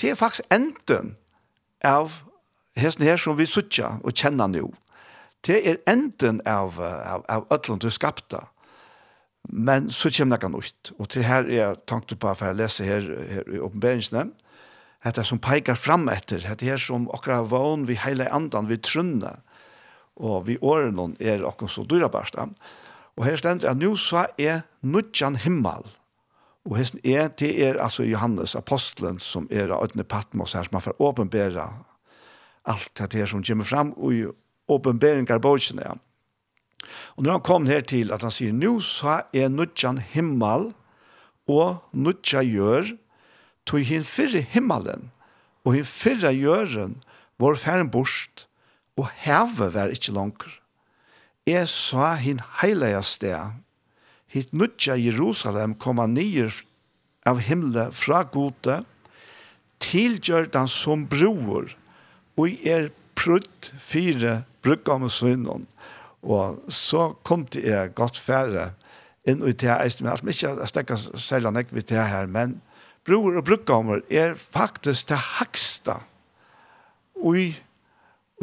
det 0.01 0.11
er 0.11 0.19
faktisk 0.19 0.49
enden 0.51 1.15
av 1.85 2.19
hesten 2.77 3.07
her 3.07 3.21
som 3.21 3.39
vi 3.39 3.47
sørger 3.47 4.01
og 4.03 4.13
kjenner 4.17 4.51
nå. 4.51 4.73
Det 5.47 5.61
er 5.63 5.79
enden 5.87 6.41
av, 6.47 6.81
av, 6.81 7.23
av 7.31 7.47
ødelen 7.55 7.79
du 7.79 7.91
skapte. 7.95 8.41
Men 9.49 9.91
så 9.91 10.11
kommer 10.11 10.41
det 10.41 10.51
nytt. 10.51 10.93
Og 10.99 11.09
til 11.13 11.27
her 11.27 11.47
er 11.47 11.57
jeg 11.57 11.83
tanket 11.87 12.19
på, 12.19 12.35
for 12.35 12.51
jeg 12.51 12.59
leser 12.59 12.89
her, 12.89 13.11
her 13.31 13.51
i 13.55 13.63
åpenberingsene, 13.63 14.31
dette 15.07 15.23
som 15.25 15.39
peker 15.39 15.79
fram 15.79 16.09
etter, 16.11 16.43
dette 16.43 16.67
her 16.67 16.81
som 16.83 17.07
akkurat 17.15 17.47
vågen 17.51 17.85
vi 17.87 17.99
hele 18.01 18.27
andan, 18.35 18.67
vi 18.67 18.81
trunne, 18.83 19.37
og 20.17 20.49
vi 20.49 20.57
årene 20.59 21.13
er 21.21 21.45
akkurat 21.47 21.77
så 21.77 21.85
dyrabart. 21.87 22.35
Og 23.17 23.25
her 23.29 23.39
stender 23.39 23.71
at 23.71 23.79
nå 23.79 23.95
så 24.01 24.27
er 24.39 24.65
nødjan 24.83 25.39
himmel, 25.45 25.87
Og 26.67 26.77
her 26.77 26.91
er, 27.05 27.29
det 27.29 27.53
er 27.63 27.79
altså 27.83 28.03
Johannes, 28.03 28.57
apostelen, 28.59 29.21
som 29.23 29.47
er 29.51 29.71
av 29.71 29.85
Øtne 29.87 30.05
Patmos 30.05 30.57
her, 30.57 30.67
som 30.67 30.75
har 30.75 30.83
for 30.89 31.03
åpenbæra 31.03 31.69
alt 32.67 32.91
det 32.99 33.21
her 33.21 33.27
som 33.31 33.45
kommer 33.47 33.65
fram 33.65 33.93
i 34.11 34.25
åpenbæringar 34.69 35.39
bøkene. 35.39 35.83
Ja. 35.87 35.95
Og 37.17 37.25
når 37.25 37.39
han 37.39 37.47
kom 37.47 37.67
her 37.71 37.85
til 37.87 38.13
at 38.15 38.23
han 38.27 38.35
sier, 38.35 38.53
«Nu 38.53 38.81
sa 38.81 39.23
er 39.35 39.49
nudjan 39.53 39.99
himmel, 40.13 40.73
og 41.47 41.83
nudja 41.95 42.43
gjør, 42.43 42.95
tog 43.67 43.87
hin 43.87 44.05
fyrre 44.07 44.43
himmelen, 44.43 45.11
og 45.67 45.75
hin 45.79 45.87
fyrre 45.87 46.33
gjøren, 46.35 47.01
vår 47.39 47.59
færen 47.61 47.91
bort, 47.91 48.47
og 48.97 49.11
heve 49.23 49.69
vær 49.75 49.93
ikkje 49.93 50.15
langer. 50.17 50.53
Jeg 51.47 51.69
sa 51.71 52.15
hin 52.19 52.41
heilige 52.61 53.03
sted, 53.07 53.59
hit 54.27 54.53
nutja 54.53 54.97
Jerusalem 54.99 55.77
koma 55.79 56.09
nyer 56.11 56.55
av 57.27 57.43
himle 57.47 57.91
fra 57.95 58.25
gode, 58.25 58.81
tilgjør 59.83 60.49
den 60.55 60.71
som 60.71 61.05
broer, 61.11 61.75
og 62.37 62.67
er 62.67 62.91
prutt 63.17 63.71
fire 63.81 64.41
brukka 64.65 64.99
med 64.99 65.13
synden, 65.13 65.67
Og 66.27 66.59
så 66.69 67.13
kom 67.25 67.47
det 67.55 67.63
jeg 67.69 67.95
godt 67.95 68.19
færre 68.19 68.73
inn 69.27 69.43
i 69.47 69.53
det 69.53 69.69
her 69.71 69.83
eisen, 69.83 70.07
men 70.07 70.13
altså 70.15 70.31
ikke 70.31 70.67
stekker 70.67 71.05
selv 71.19 71.47
han 71.47 71.67
vidt 71.71 71.89
det 71.91 72.03
her, 72.03 72.27
men 72.27 72.61
bror 73.07 73.39
og 73.39 73.45
brukkommer 73.47 74.03
er 74.11 74.35
faktisk 74.35 75.09
det 75.09 75.19
haksta 75.19 76.01
i 77.35 77.55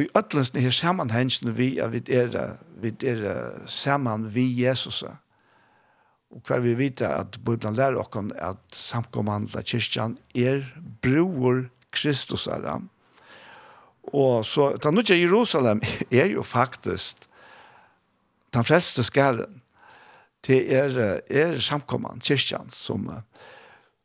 i 0.01 0.07
ötlensne 0.17 0.61
her 0.63 0.73
sammenhengene 0.73 1.53
vi 1.53 1.77
er 1.77 1.91
vid 1.93 2.09
er, 2.09 2.55
vid 2.81 3.03
er 3.03 3.51
sammen 3.69 4.25
vi 4.33 4.47
Jesus. 4.63 5.03
Og 5.03 6.41
hver 6.47 6.63
vi 6.63 6.73
vet 6.77 7.01
at 7.05 7.37
Bibelen 7.45 7.75
lærer 7.77 7.99
oss 8.01 8.33
at 8.41 8.57
samkommandla 8.73 9.61
kyrkjan 9.61 10.17
er 10.33 10.65
bror 11.01 11.67
Kristus 11.91 12.47
Kristusara. 12.47 12.79
Og 14.03 14.45
så, 14.45 14.77
ta 14.77 14.91
nu 14.91 15.01
Jerusalem 15.05 15.81
er 16.11 16.25
jo 16.25 16.41
faktisk 16.41 17.29
den 18.53 18.65
frelste 18.65 19.03
skæren, 19.03 19.61
til 20.43 20.73
er, 20.75 21.19
er 21.31 21.59
samkommand, 21.63 22.21
kyrkjan, 22.21 22.71
som, 22.71 23.07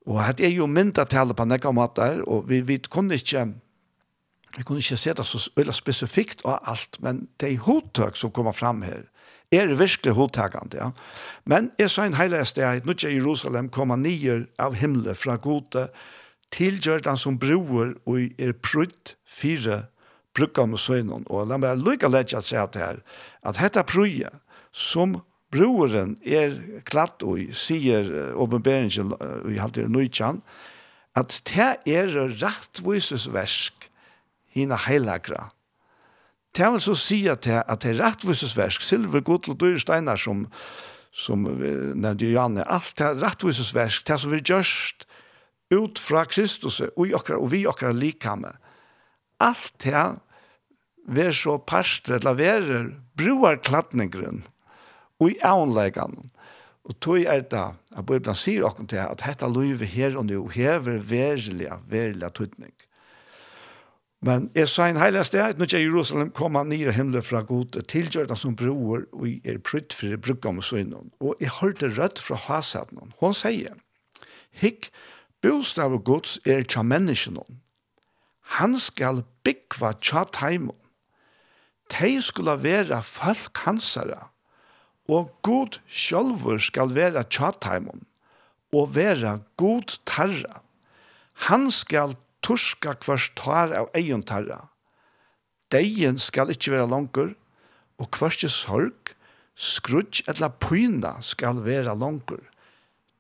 og 0.07 0.21
det 0.39 0.47
er 0.47 0.55
jo 0.55 0.69
mindre 0.71 1.05
tale 1.05 1.35
på 1.35 1.45
nekka 1.45 1.73
måter, 1.75 2.23
og 2.31 2.47
vi, 2.49 2.61
vi 2.63 2.79
kunne 2.91 3.19
ikke, 3.19 3.45
vi 4.57 4.63
kunne 4.63 4.79
ikke 4.79 4.97
se 4.97 5.15
det 5.19 5.27
så 5.27 5.43
veldig 5.57 5.75
spesifikt 5.75 6.45
og 6.47 6.61
alt, 6.71 7.01
men 7.03 7.27
det 7.41 7.53
er 7.53 7.65
hodtøk 7.67 8.17
som 8.17 8.31
kommer 8.31 8.55
fram 8.55 8.85
her, 8.87 9.03
er 9.53 9.75
virkelig 9.75 10.13
hodtøkende 10.15 10.77
ja. 10.77 10.91
Men 11.45 11.71
jeg 11.79 11.91
sa 11.91 12.05
en 12.07 12.15
heilig 12.15 12.47
sted, 12.47 12.85
nå 12.85 12.95
Jerusalem 13.03 13.71
kommer 13.73 13.97
nye 13.97 14.45
av 14.59 14.77
himmelen 14.77 15.17
fra 15.17 15.37
gode, 15.37 15.89
tilgjør 16.53 17.03
den 17.05 17.17
som 17.17 17.39
broer 17.41 17.95
og 18.07 18.21
er 18.39 18.53
prutt 18.53 19.17
fire 19.27 19.87
brukar 20.39 20.69
med 20.71 20.81
synen. 20.83 21.27
Og 21.27 21.49
la 21.51 21.59
meg 21.61 21.83
lykke 21.83 22.11
lett 22.13 22.35
at 22.37 22.49
sier 22.49 22.79
her, 22.79 23.03
at 23.43 23.59
dette 23.59 23.85
prøye 23.89 24.31
som 24.73 25.19
broren 25.53 26.17
er 26.25 26.57
klatt 26.89 27.25
og 27.25 27.53
sier 27.57 28.09
åpenberingen 28.37 29.15
i 29.49 29.61
halvdelen 29.61 29.95
nøytjan, 29.97 30.43
at 31.19 31.41
det 31.51 31.71
er 31.89 32.13
rettvisesversk 32.39 33.89
hina 34.55 34.79
heilagra. 34.87 35.49
Det 36.57 36.69
vil 36.73 36.83
så 36.83 36.95
si 36.99 37.21
at 37.31 37.45
det, 37.47 37.63
at 37.69 37.83
det 37.85 37.95
er 37.95 38.03
rettvisesversk, 38.05 38.83
silver, 38.83 39.23
godl 39.25 39.55
og 39.55 39.61
dyrsteiner 39.61 40.19
som, 40.21 40.47
som 41.13 41.45
nevnte 41.45 42.29
Johanne, 42.29 42.65
alt 42.65 42.97
det 42.99 43.07
er 43.07 43.21
rettvisesversk, 43.23 44.07
det 44.09 44.21
som 44.21 44.33
vi 44.33 44.43
gjørst 44.43 45.07
ut 45.75 46.01
fra 46.01 46.25
Kristus 46.29 46.81
og, 46.81 47.13
okra, 47.13 47.37
og 47.37 47.53
vi 47.53 47.67
okra 47.69 47.93
likame. 47.93 48.55
Alt 49.41 49.75
det 49.85 49.95
vær 51.09 51.33
så 51.33 51.57
parstre, 51.59 52.19
eller 52.21 52.37
broar 52.37 52.93
broarklatningren 53.17 54.43
og 55.19 55.33
i 55.33 55.39
avnleggene. 55.43 56.29
Og 56.89 56.97
tog 57.05 57.21
er 57.21 57.43
det 57.45 57.65
at 57.97 58.07
Bibelen 58.07 58.37
sier 58.39 58.65
åkken 58.65 58.89
til 58.89 59.03
at 59.03 59.21
dette 59.21 59.49
livet 59.53 59.91
her 59.93 60.17
og 60.17 60.29
nå 60.29 60.47
hever 60.55 61.03
verilig, 61.05 61.69
verilig 61.89 62.31
tøytning. 62.33 62.73
Men 64.25 64.49
jeg 64.57 64.71
sa 64.73 64.89
en 64.89 64.99
heilig 64.99 65.27
sted, 65.29 65.61
når 65.61 65.77
Jerusalem 65.77 66.31
kom 66.35 66.57
han 66.59 66.73
nye 66.73 66.93
himmelen 66.93 67.23
fra 67.23 67.45
god, 67.47 67.77
tilgjørte 67.93 68.35
som 68.37 68.57
broer 68.57 69.05
og 69.13 69.29
i 69.29 69.37
er 69.45 69.61
prytt 69.63 69.95
for 69.95 70.11
det 70.11 70.23
brukket 70.25 70.57
med 70.57 70.67
synen. 70.67 71.13
Og 71.21 71.37
jeg 71.41 71.53
hørte 71.61 71.93
rødt 71.93 72.19
fra 72.19 72.41
hasaten. 72.49 73.13
Hun 73.21 73.37
sier, 73.37 73.77
Hikk, 74.51 74.89
bostav 75.43 75.95
og 75.95 76.03
gods 76.09 76.39
er 76.47 76.67
tja 76.67 76.83
menneskene. 76.83 77.45
Han 78.59 78.79
skal 78.81 79.23
byggva 79.47 79.93
tja 80.03 80.25
teimen 80.35 80.75
de 81.93 82.11
skulle 82.23 82.55
være 82.63 83.03
folk 83.03 83.65
hansere, 83.65 84.29
og 85.09 85.33
god 85.43 85.81
sjølver 85.89 86.61
skal 86.61 86.95
være 86.95 87.25
tjataimon, 87.33 88.05
og 88.73 88.95
være 88.95 89.39
god 89.57 89.99
tarra. 90.07 90.61
Han 91.49 91.71
skal 91.71 92.17
turska 92.45 92.95
kvart 93.01 93.33
tar 93.37 93.73
av 93.77 93.89
egen 93.97 94.23
tarra. 94.23 94.67
Deien 95.73 96.19
skal 96.21 96.53
ikkje 96.53 96.77
være 96.77 96.91
langer, 96.91 97.33
og 97.99 98.11
kvarske 98.15 98.49
sorg, 98.53 99.15
skrudj 99.59 100.23
eller 100.31 100.53
pyna 100.63 101.17
skal 101.25 101.65
være 101.65 101.97
langer. 101.99 102.45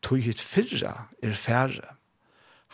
Tog 0.02 0.22
hit 0.22 0.40
fyrra 0.40 1.08
er 1.22 1.34
færre. 1.34 1.96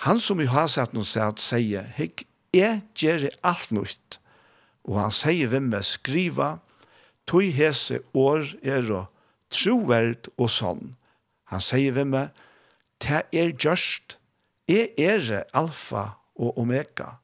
Han 0.05 0.21
som 0.21 0.41
i 0.43 0.51
har 0.51 0.69
sett 0.69 0.93
noe 0.93 1.07
sett, 1.07 1.41
sier, 1.41 1.87
«Hikk, 1.97 2.27
jeg 2.55 2.83
gjør 2.99 3.29
alt 3.47 3.71
nytt. 3.73 4.19
Og 4.85 5.01
han 5.01 5.15
sier 5.15 5.49
vi 5.53 5.61
med 5.65 5.87
skriva, 5.87 6.59
tog 7.27 7.47
hese 7.57 8.03
år 8.13 8.51
er 8.63 8.91
og 8.93 9.07
troverd 9.55 10.29
og 10.37 10.51
sånn. 10.53 10.93
Han 11.53 11.63
sier 11.65 11.95
vi 11.97 12.05
med, 12.09 12.33
ta 13.01 13.23
er 13.33 13.55
gjørst, 13.55 14.19
er 14.69 15.45
alfa 15.53 16.15
og 16.35 16.59
omega, 16.61 17.17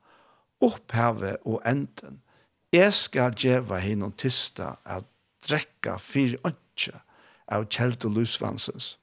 opphavet 0.61 1.41
og 1.45 1.61
enden. 1.69 2.21
Jeg 2.73 2.95
skal 2.95 3.35
djeva 3.35 3.81
hinnom 3.83 4.13
tista 4.13 4.77
at 4.85 5.09
drekka 5.49 5.97
fyr 5.99 6.37
ønske 6.45 7.01
av 7.51 7.67
kjelt 7.73 8.05
og 8.07 8.21
lusvansens. 8.21 8.95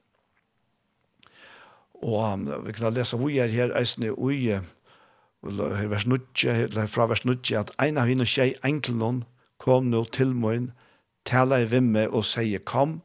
Og 1.97 2.45
vi 2.66 2.76
kan 2.78 2.93
lese 2.93 3.18
vi 3.20 3.39
er 3.41 3.51
her 3.51 3.74
eisne 3.76 4.14
i 4.14 4.60
her 5.45 5.88
vers 5.88 6.05
nutje, 6.07 6.53
eller 6.67 6.88
fra 6.88 7.07
vers 7.07 7.25
nutje, 7.25 7.59
at 7.59 7.71
ein 7.79 7.97
av 7.97 8.09
henne 8.09 8.25
tjei 8.25 8.55
enkelnån 8.65 9.23
kom 9.61 9.89
nå 9.91 10.03
til 10.15 10.33
min, 10.33 10.71
tala 11.25 11.61
i 11.61 11.69
vimme 11.69 12.07
og 12.09 12.25
sier, 12.25 12.59
kom, 12.59 13.01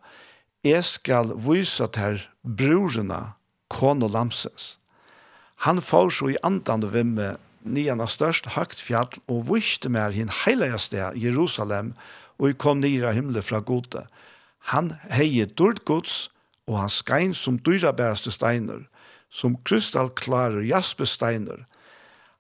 jeg 0.65 0.85
skal 0.87 1.35
vise 1.43 1.87
til 1.95 2.21
brorene, 2.43 3.35
kon 3.69 4.03
og 4.03 4.13
lamsens. 4.15 4.77
Han 5.67 5.81
får 5.83 6.11
så 6.11 6.29
i 6.33 6.41
andan 6.43 6.85
og 6.87 6.95
vimme, 6.95 7.37
nian 7.63 8.03
av 8.03 8.11
størst 8.11 8.53
høgt 8.57 8.83
fjall, 8.83 9.11
og 9.31 9.49
viste 9.51 9.91
mer 9.91 10.15
hinn 10.15 10.31
heilige 10.43 10.79
sted, 10.79 11.19
Jerusalem, 11.19 11.93
og 12.39 12.51
i 12.51 12.59
kom 12.59 12.81
nira 12.83 13.13
himle 13.15 13.43
fra 13.43 13.61
gode. 13.63 14.07
Han 14.73 14.95
heie 15.11 15.47
dyrt 15.47 15.85
gods, 15.85 16.31
og 16.67 16.79
han 16.79 16.91
skein 16.91 17.35
som 17.35 17.59
dyrabæreste 17.59 18.31
steiner, 18.35 18.87
som 19.31 19.57
krystallklare 19.67 20.63
jaspesteiner, 20.67 21.67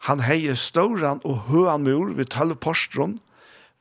Han 0.09 0.25
heie 0.27 0.55
stauran 0.59 1.21
og 1.23 1.47
høan 1.51 1.85
mur 1.87 2.11
vid 2.19 2.33
tølv 2.35 2.57
porstron. 2.63 3.21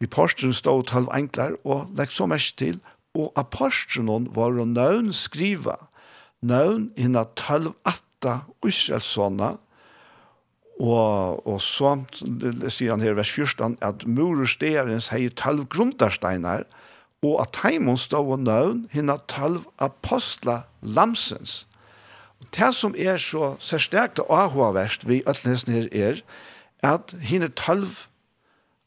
Vi 0.01 0.09
porstron 0.09 0.53
stod 0.53 0.85
tølv 0.91 1.09
enklar, 1.17 1.55
og 1.65 1.89
legg 1.97 2.13
så 2.13 2.27
mest 2.29 2.57
til, 2.61 2.77
og 3.17 3.33
apostronon 3.39 4.29
var 4.35 4.55
å 4.55 4.67
nøvn 4.67 5.11
skriva, 5.15 5.77
nøvn 6.45 6.91
hinna 6.97 7.25
tølv 7.39 7.73
atta 7.89 8.41
Israelssona. 8.65 9.55
og, 10.81 11.41
og 11.45 11.59
så 11.61 11.95
sier 12.69 12.93
han 12.93 13.01
her 13.01 13.17
vers 13.17 13.29
14, 13.29 13.77
at 13.81 14.05
mur 14.05 14.39
og 14.41 14.49
sterens 14.49 15.11
hei 15.13 15.27
tølv 15.29 15.67
grundarsteinar, 15.73 16.65
og 17.21 17.41
at 17.43 17.59
heimon 17.61 17.99
stod 18.01 18.31
og 18.33 18.45
nøvn 18.45 18.87
hinna 18.93 19.19
tølv 19.29 19.67
apostla 19.77 20.63
lamsens 20.81 21.65
det 22.55 22.71
som 22.75 22.95
er 22.97 23.17
så 23.21 23.55
særstekt 23.59 24.19
og 24.19 24.31
avhåverst 24.43 25.07
vi 25.07 25.23
ødelnesen 25.27 25.73
her 25.73 25.87
er, 25.91 26.21
at 26.83 27.15
henne 27.21 27.47
tølv 27.47 28.07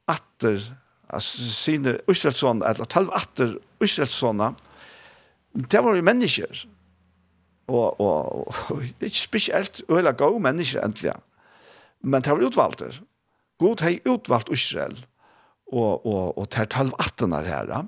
atter, 0.08 0.60
altså 1.08 1.52
sine 1.52 1.98
Israelsson, 2.10 2.62
eller 2.62 2.84
tølv 2.84 3.10
atter 3.14 3.56
Israelssona, 3.80 4.52
det 5.70 5.84
var 5.84 5.94
jo 5.94 6.02
mennesker, 6.02 6.66
og, 7.68 8.00
og, 8.00 8.48
og 8.70 8.82
ikke 9.00 9.18
spesielt 9.18 9.82
øyla 9.90 10.10
gode 10.10 10.40
mennesker 10.42 10.82
endelig, 10.84 11.14
men 12.02 12.22
det 12.22 12.32
var 12.32 12.44
utvalgte. 12.44 12.92
God 13.58 13.80
har 13.80 13.98
utvalgt 14.10 14.50
Israel, 14.52 15.06
og, 15.72 16.06
og, 16.06 16.38
og 16.38 16.50
det 16.52 16.58
er 16.58 16.64
tølv 16.64 16.92
atterne 16.98 17.44
her, 17.46 17.86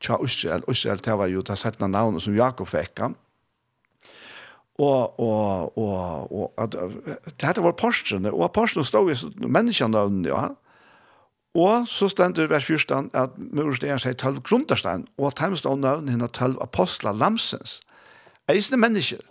Tja 0.00 0.16
Israel, 0.24 0.62
Israel, 0.68 1.00
det 1.04 1.12
var 1.18 1.28
jo 1.28 1.42
det 1.44 1.58
settende 1.60 1.90
navnet 1.92 2.22
som 2.24 2.36
Jakob 2.36 2.68
fikk, 2.68 3.02
han, 3.02 3.16
og 4.80 5.20
og 5.20 5.78
og 5.78 6.32
og 6.32 6.52
at 6.58 6.76
dette 7.42 7.62
var 7.62 7.74
apostlene 7.74 8.32
og 8.32 8.44
apostlene 8.48 8.86
stod 8.86 9.12
i 9.12 9.46
menneskenavn 9.46 10.24
ja. 10.24 10.48
Og 11.54 11.88
så 11.90 12.06
stendur 12.08 12.46
vers 12.46 12.64
14 12.64 13.10
at 13.14 13.34
murstein 13.38 13.98
seg 13.98 14.16
12 14.16 14.42
grundarstein 14.46 15.06
og 15.18 15.32
at 15.32 15.42
heim 15.42 15.56
stod 15.58 15.82
navn 15.82 16.08
henne 16.08 16.28
12 16.28 16.60
apostlar 16.62 17.16
lamsens 17.18 17.80
eisne 18.50 18.78
mennesker 18.78 19.24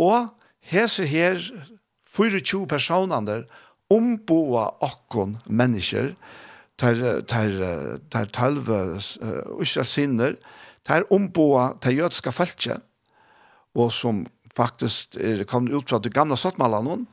og 0.00 0.30
hese 0.60 1.04
her 1.06 1.40
24 2.08 2.66
personer 2.66 3.44
omboa 3.90 4.70
okkon 4.86 5.36
mennesker 5.46 6.14
tar 6.80 7.20
tar 7.28 7.52
tar 8.10 8.26
12 8.32 8.70
uh, 8.70 9.84
sinner 9.84 10.36
tar 10.84 11.04
omboa 11.12 11.74
tar 11.80 11.92
jødska 11.92 12.32
falske 12.32 12.80
og 13.74 13.92
som 13.92 14.24
faktisk 14.60 15.16
er 15.16 15.44
kommet 15.48 15.74
ut 15.74 15.88
fra 15.88 16.00
det 16.02 16.12
gamle 16.14 16.36
Sottmaland, 16.38 17.06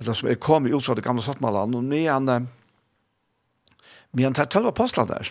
eller 0.00 0.18
som 0.18 0.30
er 0.30 0.40
kommet 0.42 0.74
ut 0.74 0.84
fra 0.84 0.96
det 0.98 1.04
gamle 1.06 1.22
Sottmaland, 1.24 1.76
og 1.78 1.84
med 1.86 2.08
en, 2.10 2.48
med 4.12 4.28
en 4.28 4.38
tært 4.38 4.52
tølv 4.54 4.72
apostler 4.72 5.08
der, 5.10 5.30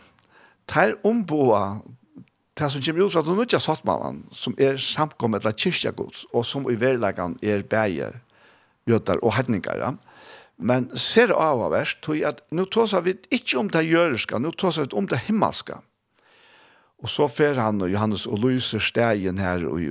tar 0.71 0.95
omboa 1.07 1.81
det 2.59 2.69
som 2.69 2.83
kommer 2.83 3.07
ut 3.07 3.13
fra 3.15 3.23
det 3.25 3.35
nødja 3.35 3.59
Sottmaland, 3.63 4.23
som 4.35 4.55
er 4.61 4.79
samkommet 4.79 5.47
av 5.47 5.57
kyrkjagods, 5.57 6.25
og 6.31 6.45
som 6.47 6.67
i 6.69 6.77
verleggen 6.79 7.37
er 7.41 7.63
bæge, 7.63 8.13
jøter 8.89 9.21
og 9.21 9.35
hedninger, 9.37 9.77
ja. 9.77 9.93
Men 10.61 10.91
ser 10.99 11.31
det 11.31 11.37
av 11.41 11.61
av 11.65 11.71
verst, 11.73 12.03
tog 12.05 12.19
at 12.27 12.43
nå 12.53 12.67
tåsar 12.69 13.01
vi 13.07 13.15
ikke 13.33 13.57
om 13.57 13.69
det 13.73 13.81
jøreska, 13.87 14.37
nå 14.37 14.51
tåsar 14.53 14.85
vi 14.85 14.97
om 14.99 15.07
det 15.09 15.23
himmelska. 15.25 15.79
Mm 15.81 15.90
Og 17.01 17.09
så 17.09 17.27
fer 17.31 17.57
han 17.57 17.81
og 17.81 17.89
Johannes 17.89 18.27
og 18.29 18.43
lyser 18.43 18.81
stegen 18.83 19.41
her 19.41 19.65
og 19.65 19.81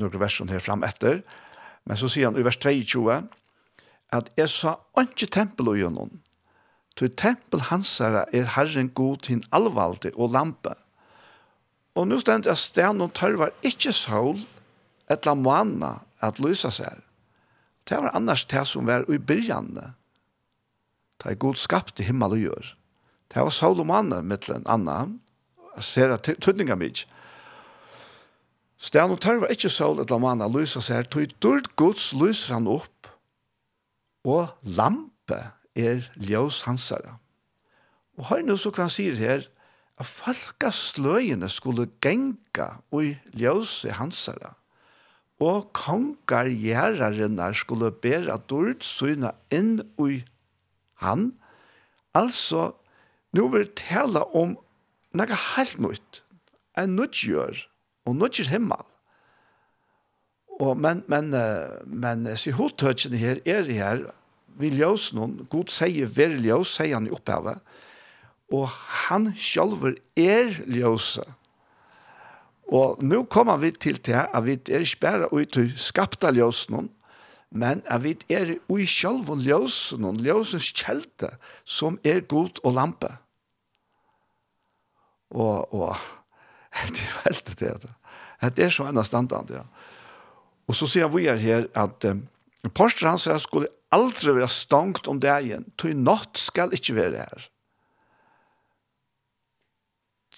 noen 0.00 0.20
versjon 0.20 0.48
her 0.52 0.64
fram 0.64 0.84
etter. 0.86 1.20
Men 1.84 2.00
så 2.00 2.08
sier 2.08 2.30
han 2.30 2.38
i 2.40 2.44
vers 2.46 2.56
22 2.60 3.20
at 4.16 4.30
jeg 4.40 4.48
sa 4.48 4.78
ikke 4.96 5.28
tempel 5.28 5.68
og 5.74 5.80
gjennom. 5.80 6.14
Til 6.96 7.12
tempel 7.14 7.60
hans 7.68 7.92
er 8.00 8.24
Herren 8.56 8.88
god 8.96 9.20
til 9.28 9.44
allvalde 9.54 10.14
og 10.16 10.32
lampe. 10.34 10.72
Og 11.94 12.08
nå 12.08 12.18
stendt 12.22 12.48
jeg 12.48 12.58
sten 12.58 13.04
og 13.04 13.12
tørvar 13.18 13.52
ikke 13.66 13.92
sol 13.92 14.40
et 15.12 15.28
la 15.28 15.34
månene 15.36 15.98
at 16.24 16.40
lysa 16.42 16.72
seg. 16.74 17.04
Det 17.88 18.00
var 18.00 18.16
annars 18.16 18.44
det 18.48 18.64
som 18.68 18.88
var 18.88 19.06
i 19.08 19.20
byrjande. 19.20 19.92
Det 21.18 21.32
er 21.32 21.40
god 21.40 21.60
skapt 21.60 22.00
i 22.00 22.06
himmel 22.08 22.36
og 22.36 22.42
gjør. 22.42 22.74
Det 23.28 23.44
var 23.44 23.54
sol 23.54 23.80
og 23.80 23.88
månene 23.88 24.24
mittelen 24.24 24.66
annan 24.66 25.18
ser 25.84 26.14
at 26.14 26.28
tydninga 26.42 26.76
mig. 26.78 27.04
Stjern 28.78 29.14
og 29.14 29.20
tørva 29.22 29.50
ikke 29.50 29.70
sol 29.72 29.98
et 30.02 30.10
lamana 30.12 30.46
lysa 30.50 30.82
seg, 30.84 31.08
tog 31.10 31.32
dyrt 31.42 31.72
gods 31.80 32.12
lyser 32.14 32.54
han 32.54 32.68
opp, 32.70 33.10
og 34.28 34.52
lampe 34.62 35.40
er 35.78 36.04
ljøs 36.14 36.62
hansara. 36.66 37.16
Og 38.18 38.28
her 38.30 38.44
nå 38.46 38.56
så 38.58 38.70
kan 38.74 38.86
han 38.86 38.94
sier 38.94 39.18
her, 39.18 39.46
at 39.98 40.06
folkasløyene 40.06 41.48
skulle 41.50 41.88
genga 42.02 42.68
og 42.94 43.34
ljøse 43.34 43.94
hansara, 43.98 44.54
og 45.42 45.70
kongar 45.74 46.50
gjerarene 46.50 47.50
skulle 47.54 47.90
bæra 48.02 48.38
dyrt 48.50 48.86
syna 48.86 49.34
inn 49.54 49.78
i 50.02 50.22
han, 51.02 51.32
altså, 52.14 52.72
nu 53.34 53.46
vil 53.52 53.68
tala 53.78 54.24
om 54.34 54.56
nega 55.12 55.34
helt 55.56 55.78
nytt. 55.78 56.22
En 56.76 56.96
nytt 56.96 57.24
og 58.04 58.22
Och 58.22 58.38
himmel. 58.50 58.84
Och 60.60 60.76
men, 60.76 61.02
men, 61.06 61.30
men 61.86 62.36
så 62.36 62.50
hottörtsen 62.50 63.12
her 63.12 63.40
är 63.44 63.62
det 63.62 63.72
här. 63.72 64.12
Vi 64.58 64.68
ljøs 64.68 65.12
noen. 65.12 65.46
God 65.50 65.70
säger 65.70 66.06
ver 66.06 66.28
ljøs, 66.28 66.68
säger 66.68 66.94
han 66.94 67.06
i 67.06 67.10
opphavet. 67.10 67.58
Och 68.50 68.68
han 69.08 69.34
själv 69.36 69.94
er 70.16 70.64
ljøset. 70.66 71.28
Og 72.68 73.02
nå 73.02 73.22
kommer 73.32 73.56
vi 73.56 73.70
til 73.70 73.96
til 74.04 74.18
at 74.18 74.44
vi 74.44 74.58
er 74.68 74.84
ikke 74.84 75.00
bare 75.00 75.32
ut 75.32 75.52
til 75.52 75.70
skapte 75.80 76.28
ljøsene, 76.36 76.88
men 77.50 77.80
at 77.86 78.02
vi 78.04 78.16
er 78.28 78.56
i 78.56 78.86
selv 78.86 79.30
ljøsene, 79.40 80.12
ljøsens 80.20 80.72
kjelte, 80.76 81.30
som 81.64 81.98
er 82.04 82.20
god 82.20 82.60
og 82.64 82.72
lampe 82.76 83.14
og, 85.34 85.74
og 85.74 85.96
det 86.94 87.04
er 87.04 87.20
veldig 87.26 87.56
det. 87.84 87.94
Det 88.54 88.64
er 88.64 88.74
så 88.74 88.86
enn 88.88 89.04
standande, 89.04 89.62
ja. 89.62 89.66
Og 90.68 90.76
så 90.76 90.86
sier 90.90 91.08
vi 91.08 91.26
er 91.30 91.40
her 91.40 91.66
at 91.78 92.04
um, 92.04 92.26
Porsche 92.76 93.08
han 93.08 93.20
sier 93.20 93.38
skulle 93.40 93.70
aldri 93.94 94.34
være 94.36 94.50
stangt 94.52 95.08
om 95.08 95.20
det 95.22 95.32
igjen. 95.46 95.64
Tøy 95.80 95.94
natt 95.96 96.36
skal 96.40 96.74
ikke 96.76 96.96
være 96.98 97.24
her. 97.24 97.46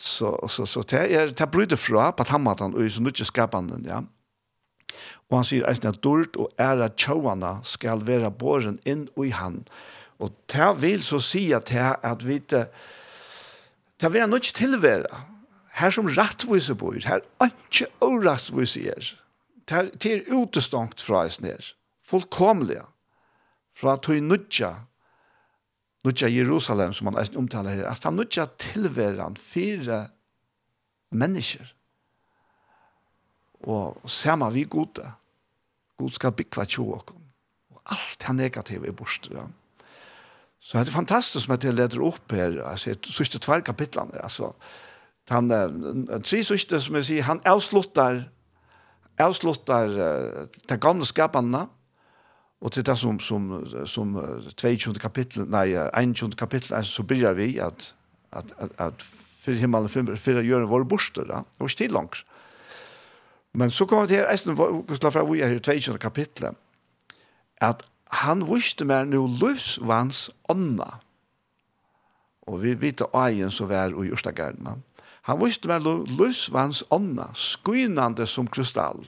Så, 0.01 0.33
så, 0.49 0.65
så 0.65 0.85
det 0.89 1.03
er, 1.13 1.33
det 1.37 1.51
bryter 1.53 1.77
fra 1.77 2.09
på 2.17 2.25
tammatan 2.25 2.73
og 2.73 2.87
så 2.89 3.03
nødvendig 3.03 3.27
skapande 3.29 3.83
ja. 3.85 4.01
Og 5.29 5.37
han 5.37 5.47
sier 5.47 5.67
eisen 5.69 5.91
at 5.91 6.01
dårlig 6.03 6.33
og 6.41 6.55
æra 6.59 6.89
tjåana 6.99 7.61
skal 7.67 8.07
være 8.07 8.33
in 8.67 8.79
inn 8.87 9.09
i 9.23 9.31
han. 9.31 9.61
Og 10.19 10.33
det 10.53 10.71
vil 10.81 11.03
så 11.03 11.21
si 11.23 11.53
at 11.53 11.69
det 11.69 11.97
at 12.03 12.27
vi 12.27 12.41
ikke 12.41 12.67
det 14.01 14.13
vil 14.13 14.21
han 14.21 14.35
ikke 14.35 14.55
tilvære. 14.57 15.25
Her 15.81 15.91
som 15.91 16.07
rattvise 16.07 16.75
bor, 16.75 16.97
her 17.05 17.21
er 17.41 17.51
ikke 17.51 17.87
årattvise 18.01 18.89
er. 18.91 19.11
Det 19.71 20.13
er 20.13 20.33
utestankt 20.35 21.03
fra 21.03 21.25
oss 21.29 21.41
ned. 21.41 21.73
Fullkomlige. 22.03 22.83
Fra 23.75 23.93
at 23.93 24.07
hun 24.07 24.23
nødja, 24.23 24.75
Jerusalem, 26.05 26.93
som 26.93 27.07
han 27.07 27.37
omtaler 27.37 27.71
her, 27.71 27.87
at 27.89 28.05
han 28.05 28.15
nødja 28.15 28.47
tilværen 28.59 29.37
fire 29.37 30.09
mennesker. 31.11 31.65
Og 33.61 34.01
sama 34.07 34.49
vi 34.51 34.65
gode. 34.65 35.13
God 35.97 36.11
skal 36.11 36.33
bygge 36.33 36.65
tjo 36.65 36.91
og 36.93 37.05
alt 37.91 38.29
er 38.29 38.33
negativ 38.33 38.85
er 38.85 38.93
borte. 38.93 39.31
Ja. 39.35 39.47
Så 40.61 40.79
det 40.79 40.89
er 40.89 40.93
fantastisk 40.93 41.49
med 41.49 41.55
att 41.55 41.65
jag 41.65 41.75
leder 41.75 42.07
upp 42.07 42.33
här. 42.33 42.59
Alltså, 42.59 42.91
jag 42.91 43.05
sista 43.05 43.39
två 43.39 43.61
kapitlen. 43.61 44.11
Alltså, 44.23 44.55
han, 45.29 45.49
tre 46.25 46.45
sista 46.45 46.81
som 46.81 46.95
jeg 46.95 47.05
sier, 47.05 47.23
han 47.23 47.41
avslutter, 47.47 48.25
avslutter 49.19 49.99
uh, 49.99 50.49
det 50.69 50.81
gamle 50.81 51.07
skapene, 51.07 51.67
og 52.61 52.73
til 52.73 52.85
det 52.87 52.99
som, 52.99 53.21
som, 53.21 53.47
som 53.87 54.17
uh, 54.17 54.51
22 54.57 54.99
kapittel, 55.01 55.47
nei, 55.49 55.73
21 55.95 56.37
kapittel, 56.37 56.75
altså, 56.75 56.93
så 56.93 57.03
begynner 57.03 57.33
vi 57.39 57.59
at, 57.59 57.95
at, 58.33 58.53
at, 58.59 58.71
at 58.79 59.07
for 59.41 59.57
himmelen 59.57 59.89
for, 59.89 60.17
for 60.21 60.41
å 60.41 60.45
gjøre 60.45 60.69
våre 60.69 60.89
borster. 60.89 61.25
da, 61.25 61.45
Det 61.47 61.63
var 61.63 61.73
ikke 61.73 61.85
tid 61.85 61.95
långt. 61.97 62.25
Men 63.55 63.71
så 63.71 63.87
kommer 63.87 64.07
vi 64.07 64.15
det 64.17 64.21
här, 64.21 64.31
jag 64.31 64.39
skulle 64.39 65.13
fra, 65.13 65.25
vi 65.25 65.41
er 65.41 65.51
i 65.51 65.61
22 65.61 65.99
kapittel, 65.99 66.55
at 67.61 67.87
han 68.11 68.43
visste 68.49 68.85
meg 68.85 69.11
nu 69.13 69.23
løvsvans 69.39 70.29
ånda. 70.51 70.99
Og 72.51 72.63
vi 72.65 72.75
vet 72.75 73.03
eien 73.15 73.53
som 73.55 73.71
var 73.71 73.95
i 73.95 74.11
Ørstagerdene. 74.11 74.81
Han 75.29 75.39
vuste 75.39 75.71
meg 75.71 75.85
løvsvans 75.87 76.83
ånda, 76.91 77.29
skynande 77.39 78.27
som 78.27 78.49
krystall. 78.51 79.05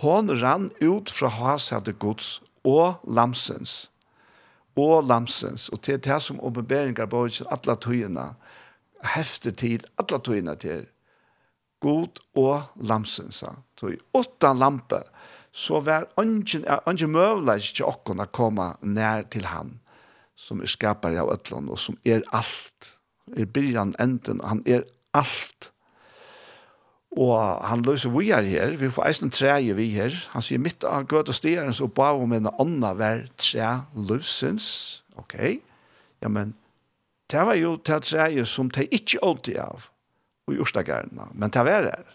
Hon 0.00 0.32
rann 0.40 0.72
ut 0.82 1.12
fra 1.14 1.30
hasete 1.30 1.92
gods 1.92 2.40
og 2.66 3.04
lamsens. 3.06 3.90
Og 4.74 5.04
lamsens. 5.06 5.68
Og 5.68 5.84
til 5.86 6.00
det 6.02 6.18
som 6.22 6.40
oppenberinger 6.42 7.06
på 7.06 7.28
alle 7.28 7.76
tøyene, 7.78 8.32
hefter 9.14 9.54
til 9.54 9.86
alle 10.00 10.18
tøyene 10.18 10.56
til. 10.58 10.88
God 11.84 12.18
og 12.34 12.64
lamsens. 12.80 13.44
Så 13.78 13.92
i 13.92 14.00
åtta 14.16 14.50
lampe, 14.56 15.04
så 15.54 15.78
var 15.86 16.08
ungen, 16.18 16.64
ungen 16.86 17.12
møvleis 17.14 17.70
ikke 17.70 17.86
å 17.86 18.26
komme 18.34 18.72
nær 18.82 19.22
til 19.30 19.46
han, 19.46 19.76
som 20.34 20.60
er 20.60 20.70
skapare 20.70 21.20
av 21.22 21.30
Øtland, 21.36 21.70
og 21.70 21.78
som 21.78 21.98
er 22.02 22.24
alt. 22.34 22.96
Er 23.38 23.46
byrjan 23.46 23.94
enden, 24.02 24.42
han 24.42 24.64
er 24.66 24.82
alt. 25.14 25.70
Og 27.14 27.38
han 27.62 27.84
løser 27.86 28.10
vi 28.10 28.32
er 28.34 28.42
her, 28.42 28.74
vi 28.80 28.90
får 28.90 29.06
eisen 29.06 29.30
treje 29.30 29.76
vi 29.78 29.86
her. 29.94 30.16
Han 30.34 30.42
sier 30.42 30.58
mitt 30.58 30.82
av 30.82 31.06
gøt 31.06 31.30
og 31.30 31.38
stjeren, 31.38 31.70
så 31.72 31.86
ba 31.86 32.10
om 32.18 32.34
en 32.34 32.50
ånda 32.50 32.90
vær 32.98 33.22
tre 33.38 33.70
løsens. 33.94 34.66
Ok, 35.14 35.38
ja, 36.18 36.28
men 36.28 36.56
det 37.30 37.46
var 37.46 37.54
jo 37.54 37.76
til 37.78 38.02
treje 38.02 38.46
som 38.50 38.74
de 38.74 38.88
ikke 38.90 39.22
ålte 39.22 39.54
av, 39.62 39.86
og 40.48 40.56
i 40.56 40.60
Ørstagærene, 40.66 41.30
men 41.38 41.54
det 41.54 41.62
var 41.70 41.86
her. 41.92 42.13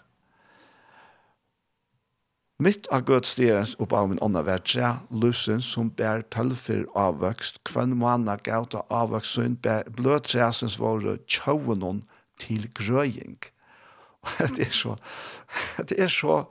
Mitt 2.60 2.90
av 2.92 3.06
gøt 3.08 3.24
styres 3.24 3.78
opp 3.80 3.94
av 3.96 4.10
min 4.12 4.20
ånda 4.20 4.42
verdsja, 4.44 4.98
lusen 5.16 5.62
som 5.64 5.88
bær 5.96 6.26
tølfer 6.36 6.82
avvøkst, 7.00 7.62
kvann 7.64 7.94
måna 8.02 8.36
gauta 8.44 8.82
avvøkst, 8.92 9.38
sønn 9.38 9.56
bær 9.64 9.88
bløtresens 9.96 10.76
våre 10.82 11.16
tjøvnån 11.24 12.02
til 12.44 12.68
grøying. 12.76 13.38
Og 14.44 14.52
det 14.58 14.68
er 14.68 14.76
så, 14.76 14.98
det 15.80 16.02
er 16.04 16.12
så 16.12 16.42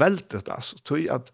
veldig, 0.00 0.40
altså, 0.48 0.80
tøy 0.88 1.04
at 1.12 1.32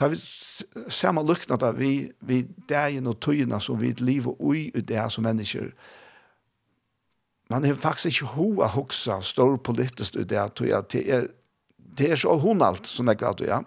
Da 0.00 0.08
vi 0.08 0.16
ser 0.18 1.12
man 1.12 1.26
lukna 1.28 1.58
da 1.60 1.68
vi, 1.76 2.10
vi 2.26 2.40
dagen 2.68 3.06
og 3.06 3.18
tøyene 3.22 3.58
som 3.60 3.76
vi 3.78 3.92
lever 4.00 4.34
ui 4.40 4.70
i 4.74 4.80
det 4.80 5.02
som 5.12 5.22
mennesker. 5.22 5.68
Man 7.50 7.64
har 7.64 7.76
faktisk 7.78 8.22
ikke 8.22 8.32
hoa 8.32 8.70
hoksa 8.72 9.20
stor 9.20 9.56
politisk 9.56 10.16
i 10.16 10.24
det, 10.24 10.42
tøy 10.56 10.72
at 10.72 10.88
det 10.94 11.04
er 11.12 11.28
det 11.98 12.10
er 12.10 12.16
så 12.16 12.38
hun 12.40 12.62
alt 12.64 12.88
som 12.88 13.08
jeg 13.10 13.20
gav 13.20 13.40
ja. 13.44 13.60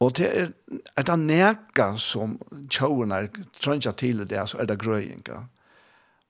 Og 0.00 0.16
det 0.16 0.28
er 0.28 0.48
er 0.96 1.02
det 1.02 1.18
neka 1.18 1.96
som 1.96 2.38
tjauen 2.70 3.12
er 3.12 3.28
trønja 3.60 3.92
til 3.92 4.26
det, 4.28 4.48
så 4.48 4.58
er 4.58 4.66
det 4.66 4.78
grøyinga. 4.78 5.46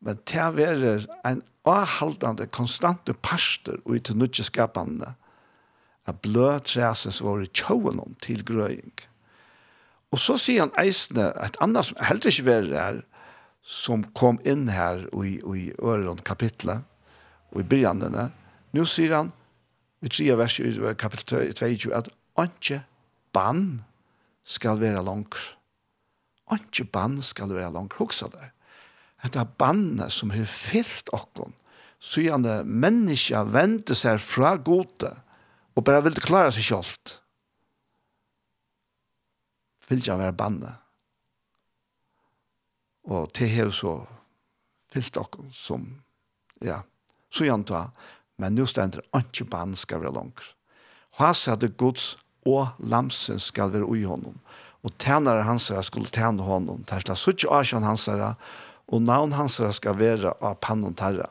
Men 0.00 0.18
det 0.26 0.36
er 0.36 1.06
en 1.26 1.42
avhaldande, 1.64 2.46
konstante 2.46 3.14
parster 3.14 3.76
og 3.84 4.02
til 4.04 4.16
nødgjeskapene 4.16 5.14
at 6.06 6.20
blød 6.22 6.60
træses 6.60 7.22
våre 7.22 7.46
om 8.00 8.14
til 8.22 8.44
grøying. 8.44 8.92
Og 10.12 10.18
så 10.18 10.36
sier 10.38 10.62
han 10.62 10.86
eisne, 10.86 11.32
et 11.44 11.56
annet 11.60 11.84
som 11.84 11.96
heller 12.00 12.26
ikke 12.26 12.46
var 12.46 12.68
her, 12.70 13.00
som 13.62 14.04
kom 14.14 14.38
inn 14.44 14.68
her 14.68 15.02
i, 15.24 15.40
i 15.42 15.72
øren 15.82 16.22
kapitlet, 16.22 16.84
og 17.50 17.60
i 17.60 17.64
begynnelene, 17.66 18.30
nå 18.72 18.84
sier 18.84 19.16
han, 19.16 19.32
i 20.02 20.08
3 20.08 20.38
vers 20.38 20.58
i 20.60 20.70
kapittel 20.98 21.52
22, 21.54 21.94
at 21.94 22.08
«Anke 22.36 22.84
bann 23.36 23.66
skal 24.46 24.80
være 24.80 25.04
langt. 25.04 25.36
Ikke 26.54 26.86
bann 26.88 27.20
skal 27.22 27.52
være 27.52 27.74
langt, 27.74 27.98
hoksa 28.00 28.30
der. 28.32 28.52
Dette 29.22 29.42
bannet 29.58 30.12
som 30.12 30.30
har 30.30 30.48
fyllt 30.48 31.10
okken, 31.16 31.54
så 31.98 32.22
gjerne 32.22 32.60
menneska 32.64 33.42
vente 33.48 33.96
seg 33.98 34.20
fra 34.22 34.54
gode, 34.60 35.10
og 35.76 35.84
bare 35.84 36.04
vil 36.06 36.20
klare 36.22 36.52
seg 36.54 36.68
selv. 36.68 37.16
Fyllt 39.86 40.10
av 40.10 40.20
være 40.20 40.36
bannet. 40.36 40.82
Og 43.06 43.30
til 43.34 43.50
her 43.50 43.70
så 43.74 44.00
fyllt 44.92 45.18
okken 45.20 45.50
som, 45.54 45.86
ja, 46.64 46.80
så 47.30 47.46
gjerne 47.46 47.68
ta, 47.68 47.82
men 48.42 48.56
nå 48.58 48.66
stender 48.68 49.04
ikke 49.16 49.46
bann 49.50 49.76
skal 49.78 50.02
være 50.02 50.16
langt. 50.18 50.42
Hva 51.16 51.32
sier 51.36 51.56
det 51.60 51.76
gods 51.80 52.14
og 52.46 52.68
lamsen 52.78 53.38
skal 53.42 53.72
være 53.72 53.88
ui 53.88 54.04
honom. 54.06 54.36
Og 54.82 54.92
tænare 54.98 55.42
hans 55.42 55.68
herre 55.68 55.82
skulle 55.82 56.10
tæne 56.12 56.42
honom. 56.42 56.84
Tærsla 56.84 57.14
suttje 57.14 57.50
asjon 57.50 57.82
hans 57.82 58.06
herre, 58.06 58.34
og 58.88 59.02
navn 59.02 59.32
hans 59.32 59.58
herre 59.58 59.72
skal 59.72 59.98
være 59.98 60.32
av 60.40 60.58
pannon 60.62 60.94
terra. 60.94 61.28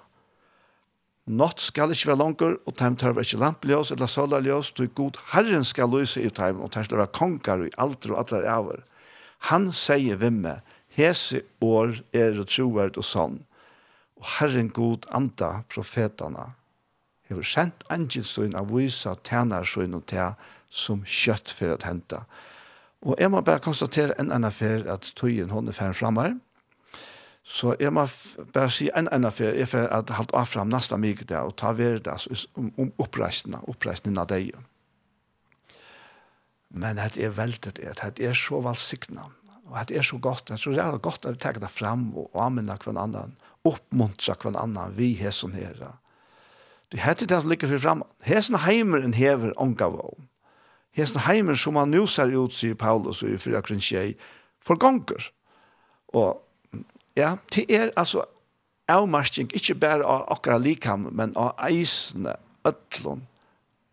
Nått 1.25 1.63
skal 1.63 1.89
ikke 1.89 2.11
være 2.11 2.21
langer, 2.21 2.57
og 2.67 2.75
tæm 2.77 2.97
tørver 3.01 3.25
ikke 3.25 3.39
lampljøs 3.41 3.91
eller 3.91 4.05
solarljøs, 4.05 4.71
du 4.77 4.85
god 4.87 5.17
herren 5.31 5.63
skal 5.65 5.89
løse 5.89 6.21
i 6.21 6.29
tæm, 6.29 6.59
og 6.61 6.71
tærsla 6.71 6.99
være 6.99 7.13
konger 7.15 7.65
i 7.65 7.71
alder 7.77 8.13
og 8.13 8.19
atler 8.19 8.45
æver. 8.45 8.83
Han 9.49 9.71
sier 9.73 10.19
vimme, 10.21 10.59
hese 10.89 11.41
år 11.61 11.95
er 12.13 12.37
og 12.39 12.47
troerd 12.51 12.99
og 13.01 13.07
sånn, 13.07 13.39
og 14.19 14.29
herren 14.37 14.69
god 14.69 15.09
anda 15.13 15.63
profetana 15.73 16.51
hever 17.29 17.45
sendt 17.45 17.85
angelsøyn 17.89 18.55
av 18.57 18.69
vysa 18.69 19.15
tænarsøyn 19.25 19.97
og 19.97 20.05
tæ, 20.09 20.33
som 20.75 21.05
kjøtt 21.07 21.53
for 21.55 21.71
å 21.73 21.79
hente. 21.87 22.19
Og 23.05 23.19
jeg 23.21 23.31
må 23.31 23.41
bare 23.45 23.63
konstatere 23.63 24.15
en 24.19 24.31
annen 24.33 24.53
fer 24.53 24.85
at 24.91 25.11
tøyen 25.19 25.53
hun 25.53 25.69
er 25.69 25.77
ferdig 25.77 25.99
fremme. 25.99 26.33
Så 27.45 27.75
jeg 27.77 27.93
må 27.93 28.07
bare 28.55 28.73
si 28.73 28.87
en 28.97 29.09
annen 29.13 29.33
fer, 29.33 29.53
jeg 29.53 29.69
får 29.69 29.91
at 29.93 30.13
halvt 30.17 30.33
av 30.33 30.47
frem 30.49 30.71
nesten 30.73 31.03
mye 31.03 31.27
der, 31.29 31.45
og 31.45 31.53
ta 31.61 31.75
ved 31.77 32.01
det 32.07 32.15
om, 32.57 32.71
om 32.81 32.89
oppreisene, 33.01 33.61
oppreisene 33.69 34.23
av 34.23 34.31
deg. 34.31 34.55
Men 36.73 36.97
det 36.97 37.21
er 37.21 37.35
veldig 37.37 37.75
det, 37.77 37.93
det 38.17 38.25
er 38.25 38.33
så 38.35 38.63
valgsiktene, 38.65 39.27
og 39.69 39.77
det 39.91 39.99
er 39.99 40.05
så 40.05 40.17
godt, 40.17 40.49
jeg 40.49 40.63
tror 40.63 40.73
det 40.73 40.81
er 40.87 41.03
godt 41.05 41.29
at 41.29 41.37
vi 41.37 41.43
tar 41.45 41.61
det 41.61 41.69
frem 41.69 42.09
og 42.17 42.33
anvender 42.41 42.81
hver 42.81 42.97
annen, 42.97 43.37
oppmuntre 43.65 44.35
hver 44.41 44.57
annen, 44.57 44.97
vi 44.97 45.13
har 45.21 45.33
sånn 45.33 45.53
her. 45.53 45.77
Det 46.89 47.05
heter 47.05 47.29
det 47.29 47.43
som 47.43 47.53
ligger 47.53 47.77
frem, 47.77 48.01
hesen 48.25 48.57
heimeren 48.65 49.13
hever 49.13 49.53
ångav 49.61 50.01
om 50.01 50.25
hesten 50.95 51.25
heimen 51.25 51.57
som 51.59 51.75
han 51.79 51.91
nu 51.91 52.05
ser 52.07 52.31
ut, 52.33 52.53
sier 52.53 52.75
Paulus 52.75 53.23
i 53.23 53.37
4 53.37 53.61
for 54.63 54.79
gonger. 54.79 55.31
Og 56.15 56.41
ja, 57.15 57.35
det 57.53 57.65
er 57.69 57.91
altså 57.95 58.25
avmarsking, 58.87 59.49
ikke 59.53 59.75
bare 59.75 60.05
av 60.05 60.25
akkurat 60.31 60.61
likam, 60.61 61.09
men 61.11 61.33
av 61.37 61.55
eisene, 61.67 62.35
øtlån, 62.65 63.25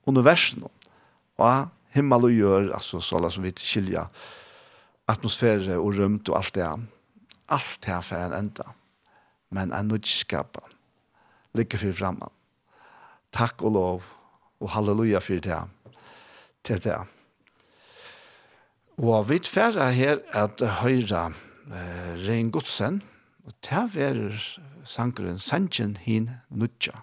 universen, 0.07 0.65
og 1.39 1.69
himmel 1.93 2.29
og 2.29 2.37
gjør, 2.37 2.71
altså 2.77 3.01
sånn 3.01 3.31
som 3.31 3.45
vi 3.45 3.53
skilja, 3.57 4.07
atmosfære 5.11 5.79
og 5.79 5.99
rømt 5.99 6.31
og 6.31 6.39
alt 6.39 6.55
det. 6.57 6.69
Alt 7.53 7.81
det 7.85 7.93
er 7.93 8.07
for 8.07 8.23
en 8.23 8.37
enda. 8.37 8.69
Men 9.53 9.73
en 9.77 9.91
nødskap 9.93 10.57
ligger 11.59 11.83
for 11.83 11.99
fremme. 11.99 12.31
Takk 13.33 13.65
og 13.65 13.75
lov, 13.77 14.11
og 14.63 14.71
halleluja 14.73 15.21
for 15.21 15.43
det 15.43 15.59
til 16.65 16.83
det. 16.85 16.99
Og 19.03 19.29
vi 19.29 19.39
tverra 19.43 19.91
her 19.91 20.21
at 20.37 20.63
høyra 20.83 21.31
eh, 21.31 22.13
Rein 22.27 22.51
Godsen, 22.53 23.01
og 23.47 23.55
det 23.65 24.03
er 24.03 24.21
sangren 24.85 25.39
Sanchen 25.39 25.97
hin 25.97 26.31
nutja. 26.51 27.01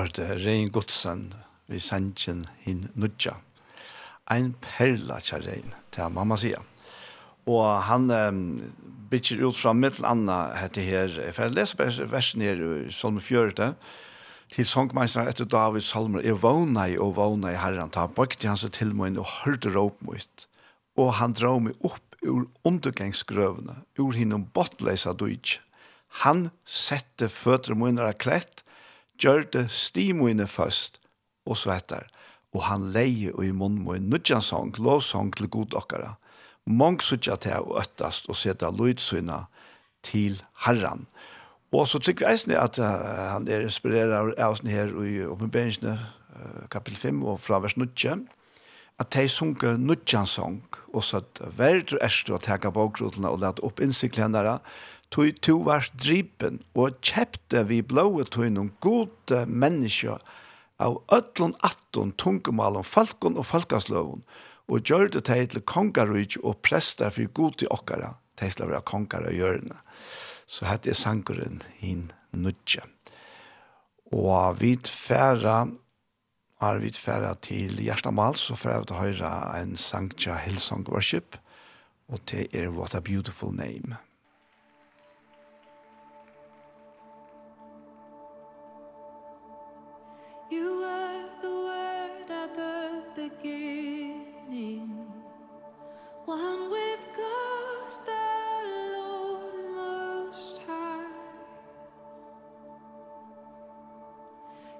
var 0.00 0.12
det 0.16 0.44
Rein 0.46 0.70
Godsen 0.72 1.26
vi 1.68 1.78
sannsjen 1.82 2.46
hin 2.64 2.86
nudja. 2.96 3.34
Ein 4.32 4.54
perla 4.64 5.18
tja 5.20 5.40
Rein, 5.42 5.74
til 5.92 6.08
mamma 6.14 6.38
sia. 6.40 6.62
Og 7.50 7.66
han 7.84 8.06
um, 8.08 8.38
bytjer 9.10 9.42
ut 9.44 9.58
fra 9.58 9.74
mittel 9.76 10.06
anna 10.08 10.38
hette 10.56 10.84
her, 10.86 11.12
for 11.34 11.44
jeg 11.48 11.56
leser 11.56 12.08
versen 12.08 12.44
her 12.46 12.62
i 12.62 12.94
Salme 12.94 13.20
4, 13.20 13.74
til 14.50 14.66
songmeisteren 14.66 15.28
etter 15.30 15.46
David 15.46 15.84
Salmer, 15.84 16.24
jeg 16.24 16.40
vågna 16.40 16.88
i 16.90 16.96
og 16.98 17.18
vågna 17.18 17.52
i 17.52 17.60
herren, 17.60 17.92
ta 17.92 18.06
bøkte 18.08 18.48
hans 18.48 18.64
til 18.72 18.94
meg 18.96 19.20
og 19.20 19.28
hørte 19.42 19.74
råp 19.74 20.00
mot, 20.06 20.46
og 20.96 21.12
han 21.20 21.36
dra 21.36 21.52
meg 21.60 21.76
opp 21.86 22.16
ur 22.24 22.48
undergangsgrøvene, 22.66 23.82
ur 24.00 24.16
hinnom 24.16 24.48
bottleisa 24.56 25.12
døyt. 25.12 25.58
Han 26.24 26.48
sette 26.64 27.28
føtter 27.30 27.76
munner 27.78 28.08
av 28.08 28.18
klett, 28.18 28.64
gjørte 29.20 29.66
stimuene 29.68 30.46
først, 30.50 30.98
og 31.46 31.58
så 31.60 31.74
etter, 31.76 32.08
og 32.54 32.64
han 32.66 32.90
leie 32.94 33.32
og 33.34 33.44
i 33.46 33.52
munnen 33.54 33.84
med 33.86 34.08
nudjansong, 34.10 34.74
lovsong 34.78 35.32
til 35.36 35.50
god 35.52 35.76
okkara. 35.78 36.14
Mång 36.66 37.00
sutja 37.02 37.36
til 37.40 37.62
å 37.62 37.78
øttast 37.80 38.28
og 38.30 38.38
seta 38.38 38.70
lydsyna 38.74 39.44
til 40.06 40.40
herran. 40.66 41.06
Og 41.70 41.86
så 41.86 42.00
tykker 42.02 42.26
jeg 42.26 42.40
eisne 42.40 42.58
at 42.58 42.80
uh, 42.82 42.88
han 43.36 43.46
er 43.48 43.62
inspireret 43.62 44.34
av 44.34 44.56
oss 44.56 44.62
her 44.66 44.90
i 45.06 45.20
oppenberingsne 45.22 45.94
uh, 45.94 46.62
kapittel 46.72 46.98
5 46.98 47.24
og 47.30 47.40
fra 47.44 47.60
vers 47.62 47.76
9, 47.78 48.16
at 49.00 49.12
de 49.14 49.28
sunke 49.32 49.76
nudjansong, 49.78 50.60
og 50.92 51.04
så 51.06 51.22
at 51.22 51.40
verdur 51.56 52.00
erstu 52.04 52.34
å 52.34 52.42
teka 52.42 52.72
bakgrotene 52.74 53.30
og 53.30 53.40
leta 53.44 53.64
opp 53.64 53.80
innsiklendere, 53.80 54.58
tog 55.10 55.40
to 55.42 55.56
vars 55.66 55.90
dripen 55.98 56.60
og 56.78 57.00
kjepte 57.02 57.64
vi 57.68 57.80
blåe 57.82 58.24
tog 58.24 58.50
noen 58.52 58.70
gode 58.84 59.44
mennesker 59.46 60.22
av 60.80 61.00
ødlån 61.12 61.56
atton 61.66 62.14
tungumalen, 62.16 62.86
falkon 62.86 63.36
og 63.36 63.48
falkasløvun 63.50 64.24
og 64.70 64.86
gjør 64.86 65.10
det 65.10 65.24
til 65.26 65.48
til 65.50 65.66
kongarujt 65.66 66.38
og 66.42 66.60
prester 66.62 67.10
for 67.10 67.32
god 67.34 67.58
til 67.58 67.72
okkara, 67.74 68.14
til 68.38 68.54
til 68.54 68.66
å 68.66 68.70
være 68.70 68.86
kongar 68.86 69.26
og 69.26 69.34
hjørne. 69.34 69.78
Så 70.46 70.66
hette 70.66 70.90
er 70.90 70.98
sangeren 70.98 71.62
hin 71.78 72.10
nudje. 72.32 72.82
Og 74.14 74.60
vi 74.60 74.76
tfæra, 74.76 75.70
har 76.60 76.78
vi 76.82 76.90
tfæra 76.90 77.34
til 77.42 77.82
Gjerstamal, 77.82 78.34
så 78.34 78.56
får 78.56 78.78
vi 78.78 78.86
til 78.86 79.02
høyre 79.02 79.32
en 79.60 79.76
sang 79.76 80.10
til 80.16 80.38
Hillsong 80.38 80.86
Worship, 80.88 81.36
og 82.08 82.18
det 82.30 82.48
er 82.54 82.70
What 82.70 82.94
a 82.94 83.00
Beautiful 83.00 83.54
Name. 83.54 83.98
You 90.50 90.80
were 90.80 91.24
the 91.42 91.50
word 91.50 92.30
at 92.30 92.54
the 92.54 93.04
beginning. 93.16 95.06
One 96.26 96.70
with 96.70 97.00
God 97.16 98.06
the 98.06 98.94
Lord 98.96 99.64
most 99.76 100.62
high. 100.66 101.06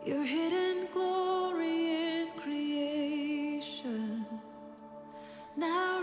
Your 0.05 0.25
hidden 0.25 0.89
glory 0.93 2.21
in 2.21 2.29
creation. 2.37 4.27
Now 5.57 6.03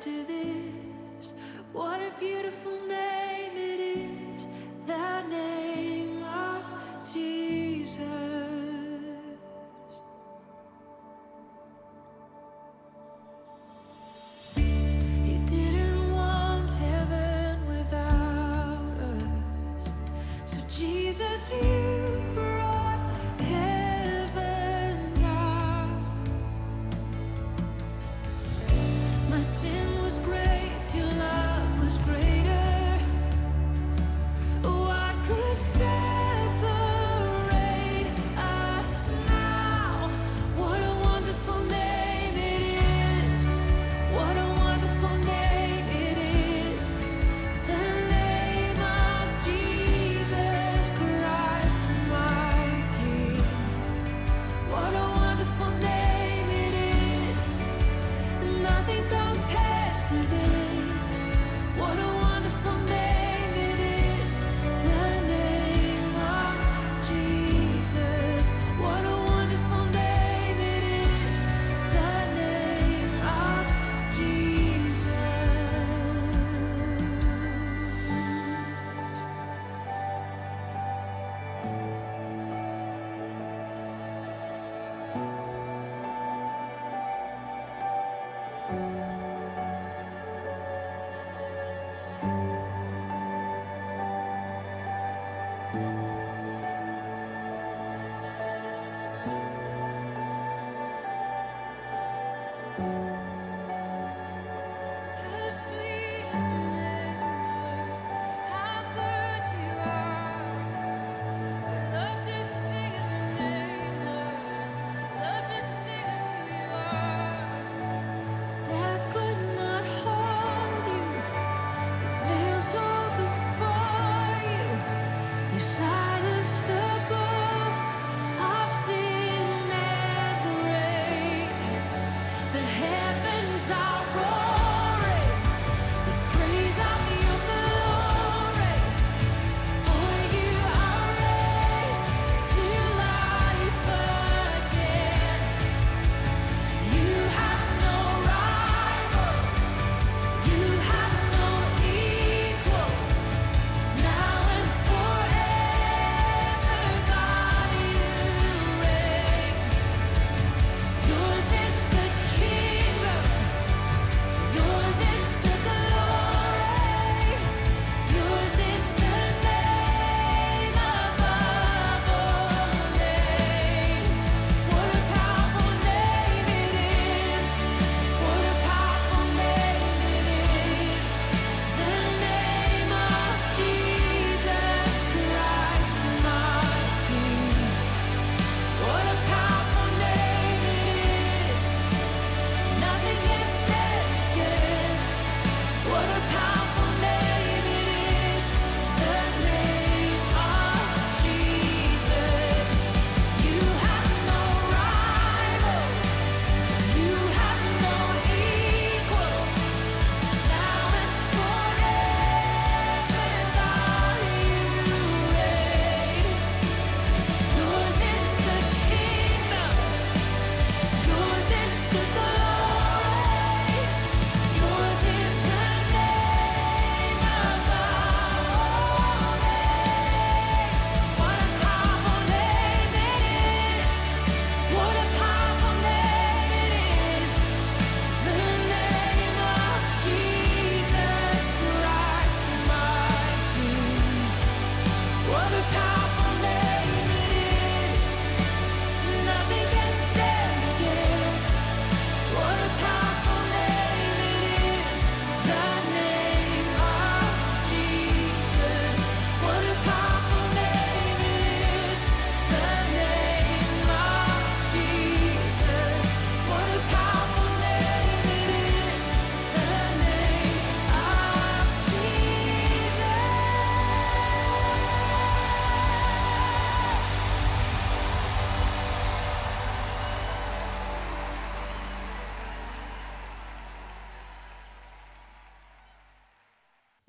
to 0.00 0.24
this. 0.24 1.34
What 1.74 2.00
a 2.00 2.10
beautiful 2.18 2.72
name 2.88 3.52
it 3.54 3.80
is 3.80 4.48
Thy 4.86 5.28
name 5.28 5.49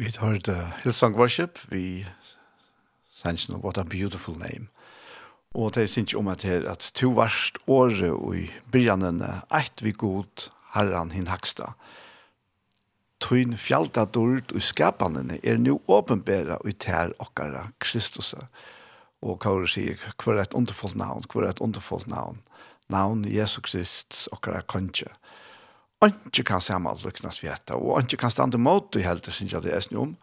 Vi 0.01 0.09
hørte 0.17 0.55
Hillsong 0.81 1.13
Worship, 1.13 1.59
vi 1.69 2.07
sanns 3.13 3.43
no 3.49 3.59
What 3.61 3.77
a 3.77 3.83
Beautiful 3.83 4.33
Name. 4.33 4.71
Og 5.53 5.75
det 5.75 5.83
er 5.83 5.99
ikke 5.99 6.17
om 6.17 6.27
at 6.27 6.41
her 6.41 6.65
at 6.69 6.87
to 6.97 7.11
varst 7.13 7.59
året 7.67 8.09
og 8.09 8.33
i 8.39 8.47
byrjanene 8.73 9.29
eit 9.53 9.83
vi 9.85 9.91
god 9.91 10.47
herran 10.73 11.11
hin 11.13 11.29
haksta. 11.29 11.75
Tøyn 13.21 13.53
fjalta 13.53 14.07
dord 14.09 14.49
og 14.55 14.65
skapanene 14.65 15.37
er 15.43 15.61
nu 15.61 15.77
åpenbæra 15.85 16.57
og 16.65 16.79
tær 16.81 17.13
okkara 17.21 17.67
Kristus. 17.77 18.33
Og 19.21 19.37
Kaur 19.39 19.69
sier, 19.69 20.01
hver 20.17 20.33
er 20.33 20.49
et 20.49 20.57
underfullt 20.57 20.97
navn, 20.97 21.29
hver 21.29 21.45
er 21.45 21.53
et 21.53 21.61
underfullt 21.61 22.09
navn. 22.09 22.41
Navn 22.89 23.21
Jesu 23.29 23.61
Krist 23.61 24.25
okkara 24.33 24.65
konje 24.65 25.13
ikke 26.09 26.43
kan 26.47 26.61
se 26.63 26.77
med 26.81 27.03
lykkes 27.05 27.43
vi 27.43 27.49
etter, 27.51 27.77
og 27.77 28.01
ikke 28.01 28.23
kan 28.23 28.33
stande 28.33 28.57
mot 28.57 28.89
det 28.93 29.05
helt, 29.05 29.27
synes 29.29 29.53
jeg 29.53 29.63
det 29.63 29.73
er 29.75 29.83
snu 29.85 30.01
om. 30.01 30.15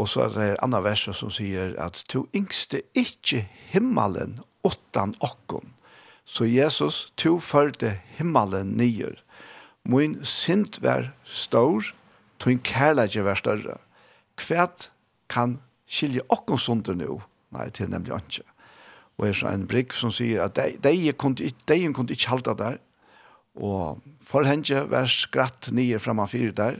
Og 0.00 0.08
så 0.08 0.24
er 0.24 0.32
det 0.32 0.46
en 0.50 0.62
annen 0.64 0.84
vers 0.86 1.04
som 1.12 1.30
sier 1.30 1.74
at 1.80 2.00
«To 2.08 2.24
yngste 2.34 2.80
ikke 2.96 3.44
himmelen 3.72 4.38
åttan 4.64 5.12
okkon». 5.20 5.74
Så 6.24 6.46
Jesus, 6.48 7.12
to 7.16 7.38
førte 7.40 7.98
himmelen 8.16 8.76
nyer». 8.78 9.20
«Moin 9.84 10.20
sint 10.24 10.78
vær 10.82 11.10
stor, 11.26 11.92
tuin 12.38 12.62
kærleidje 12.62 13.24
vær 13.26 13.36
større». 13.36 13.76
Kvært 14.38 14.88
kan 15.28 15.58
skilje 15.84 16.24
okkon 16.32 16.58
sunder 16.58 16.96
nu? 16.96 17.20
Nei, 17.52 17.68
til 17.70 17.90
nemlig 17.92 18.16
ikke. 18.16 18.46
Og 19.18 19.28
er 19.28 19.36
så 19.36 19.50
en 19.52 19.66
brygg 19.68 19.92
som 19.92 20.12
sier 20.14 20.46
at 20.46 20.56
de, 20.56 20.78
de, 20.80 21.12
kunne, 21.12 21.36
de, 21.68 21.78
kunne 21.92 22.14
ikke 22.16 22.30
halte 22.32 22.54
der, 22.56 22.80
Og 23.54 24.00
forhenge 24.24 24.86
var 24.88 25.10
skratt 25.10 25.70
nye 25.76 25.98
framan 26.00 26.30
fire 26.30 26.52
der, 26.56 26.78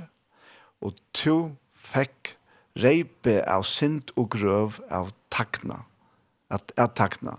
og 0.81 0.97
to 1.13 1.53
fekk 1.93 2.33
reipe 2.81 3.43
av 3.45 3.67
sint 3.69 4.13
og 4.17 4.31
grøv 4.33 4.79
av 4.89 5.13
takna, 5.31 5.83
at, 6.49 6.73
at 6.81 6.97
takna. 6.97 7.37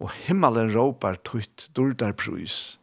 Og 0.00 0.10
himmelen 0.24 0.72
råper 0.72 1.20
tøyt 1.28 1.68
dårdar 1.76 2.16
prøys, 2.16 2.78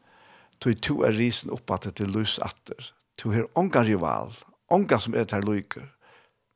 tøyt 0.62 0.84
to 0.86 1.02
er 1.08 1.18
risen 1.18 1.52
oppattet 1.52 1.98
til 1.98 2.14
lus 2.14 2.38
atter, 2.46 2.94
to 3.18 3.34
her 3.34 3.50
ongar 3.58 3.90
rival, 3.90 4.32
ongar 4.70 5.02
som 5.02 5.18
er 5.18 5.26
til 5.26 5.44
lyker, 5.50 5.90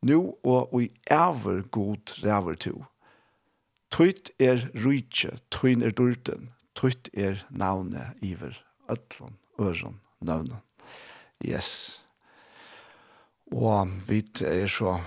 nu 0.05 0.36
og 0.45 0.69
i 0.78 0.91
ever 1.09 1.65
god 1.73 2.13
ræver 2.21 2.61
to. 2.61 2.76
Tøyt 3.89 4.30
er 4.39 4.67
rujtje, 4.86 5.34
tøyn 5.49 5.82
er 5.82 5.93
dården, 5.97 6.51
tøyt 6.78 7.09
er 7.13 7.41
navnet 7.49 8.13
iver 8.21 8.61
öllon, 8.89 9.38
öron, 9.59 9.99
nøvnen. 10.21 10.61
Yes. 11.45 12.01
Og 13.53 13.91
vi 14.07 14.23
er 14.41 14.67
så 14.67 14.99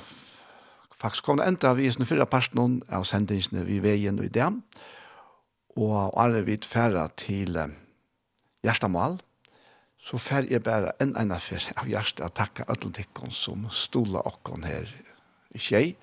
faktisk 0.98 1.24
kommet 1.24 1.46
enda 1.46 1.72
vi 1.78 1.86
i 1.86 1.92
sånne 1.92 2.08
fyrre 2.08 2.26
parten 2.30 2.80
av 2.90 3.06
sendingsene 3.08 3.64
vi 3.66 3.80
veien 3.82 4.18
og 4.18 4.28
i 4.28 4.32
det. 4.34 4.48
Og 5.78 6.14
alle 6.18 6.42
vi 6.46 6.58
færre 6.66 7.06
til 7.18 7.58
Gjerstamal, 8.66 9.18
så 9.98 10.18
fær 10.18 10.46
jeg 10.50 10.62
bare 10.66 10.94
en 11.02 11.14
ene 11.18 11.38
fyr 11.42 11.62
av 11.76 11.88
hjertet 11.90 12.24
å 12.26 12.32
takke 12.34 12.66
alle 12.70 12.90
tikkene 12.94 13.34
som 13.34 13.66
stoler 13.70 14.26
okken 14.26 14.66
her 14.66 14.90
i 15.54 15.62
tjej. 15.62 15.94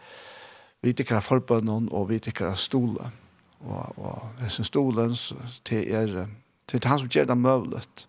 Vi 0.84 0.93
tikkere 0.93 1.23
forbønnen 1.23 1.89
og 1.91 2.09
vi 2.11 2.19
tikkere 2.19 2.55
stolen. 2.59 3.15
Og, 3.65 3.97
og 3.97 4.41
jeg 4.43 4.51
synes 4.51 4.69
stolen 4.69 5.15
til 5.65 5.88
er 5.95 6.28
Det 6.66 6.82
er 6.82 6.89
han 6.89 6.99
som 6.99 7.09
gjør 7.11 7.28
det 7.30 7.38
møvlet. 7.38 8.05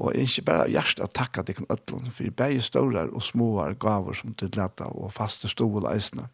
Og 0.00 0.16
ikke 0.16 0.44
bare 0.48 0.70
hjertet 0.72 1.04
å 1.04 1.10
takke 1.12 1.44
deg 1.44 1.58
til 1.60 1.68
ødlån, 1.70 2.10
for 2.10 2.36
begge 2.36 2.62
større 2.64 3.04
og 3.10 3.22
små 3.22 3.50
gaver 3.80 4.16
som 4.16 4.32
til 4.34 4.52
lette 4.56 4.86
og 4.88 5.12
faste 5.12 5.50
stål 5.52 5.86
eisene. 5.92 6.28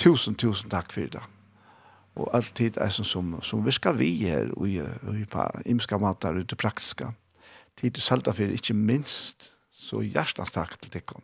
Tusen, 0.00 0.36
tusen 0.36 0.70
takk 0.72 0.92
for 0.92 1.08
det. 1.12 1.22
Og 2.20 2.28
alltid 2.36 2.76
er 2.76 2.92
som, 2.92 3.04
som 3.04 3.32
som 3.42 3.64
vi 3.64 3.72
skal 3.72 3.96
vi 3.98 4.10
her 4.26 4.52
og, 4.56 4.66
vi 4.66 5.24
på 5.24 5.46
imska 5.64 5.98
matar 5.98 6.36
ute 6.36 6.56
praktiska. 6.56 7.14
Tid 7.76 7.96
du 7.96 8.00
salta 8.00 8.32
for 8.32 8.52
ikke 8.52 8.74
minst, 8.74 9.52
så 9.72 10.02
hjertens 10.02 10.52
takk 10.52 10.76
til 10.80 10.92
dere. 10.92 11.22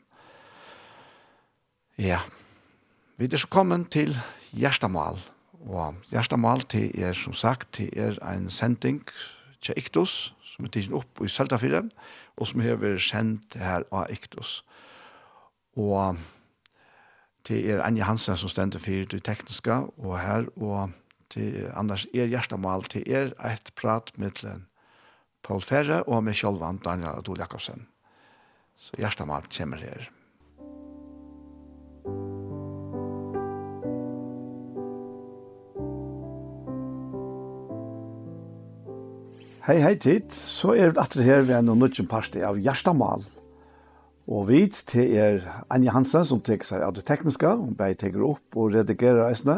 Ja, 1.99 2.21
vi 3.17 3.29
er 3.29 3.37
så 3.37 3.49
kommet 3.49 3.91
til 3.91 4.17
hjertemål. 4.53 5.21
Hjertemål. 5.21 5.36
Og 5.67 5.97
Gjerstamal 6.13 6.63
til 6.71 6.93
er 6.95 7.13
som 7.17 7.35
sagt 7.35 7.73
til 7.75 7.91
er 7.99 8.19
en 8.31 8.51
sending 8.51 9.03
til 9.63 9.75
Iktus, 9.77 10.35
som 10.45 10.65
er 10.65 10.71
tidsen 10.71 10.95
opp 10.95 11.23
i 11.25 11.29
Søltafire, 11.29 11.83
og 12.37 12.47
som 12.47 12.63
har 12.63 12.79
vært 12.79 13.03
sendt 13.03 13.59
her 13.59 13.87
av 13.91 14.07
Iktus. 14.15 14.61
Og 15.77 16.17
til 17.47 17.67
er 17.71 17.83
Anja 17.83 18.07
Hansen 18.07 18.39
som 18.39 18.51
stender 18.51 18.83
for 18.83 19.11
det 19.11 19.25
tekniske, 19.27 19.81
og 19.99 20.15
her, 20.21 20.47
og 20.57 20.95
til 21.31 21.67
Anders 21.75 22.07
er 22.15 22.31
Gjerstamal 22.31 22.87
til 22.87 23.03
er 23.11 23.35
et 23.51 23.73
prat 23.75 24.13
med 24.19 24.45
Paul 25.43 25.63
Ferre 25.63 26.03
og 26.07 26.23
med 26.25 26.35
sjølvan 26.35 26.79
Daniel 26.85 27.19
Adol 27.19 27.43
Jakobsen. 27.43 27.89
Så 28.77 28.95
Gjerstamal 28.99 29.51
kommer 29.51 29.83
her. 29.83 30.11
Musikk 32.07 32.36
Hei, 39.67 39.81
hei 39.83 39.97
tid, 39.99 40.29
så 40.31 40.77
er 40.79 40.93
vi 40.95 41.01
atre 41.03 41.25
her 41.27 41.41
ved 41.43 41.57
en 41.57 41.73
nødgjum 41.81 42.07
parti 42.07 42.39
av 42.47 42.55
Gjerstamal. 42.63 43.25
Og 44.31 44.45
vi 44.47 44.61
til 44.71 45.15
er 45.19 45.41
Anja 45.75 45.91
Hansen 45.91 46.23
som 46.29 46.39
teker 46.39 46.69
seg 46.69 46.85
av 46.87 46.93
det 46.95 47.03
tekniske, 47.09 47.51
hun 47.51 47.73
bare 47.75 47.97
teker 47.99 48.23
opp 48.23 48.55
og 48.55 48.77
redigerer 48.77 49.25
reisene. 49.25 49.57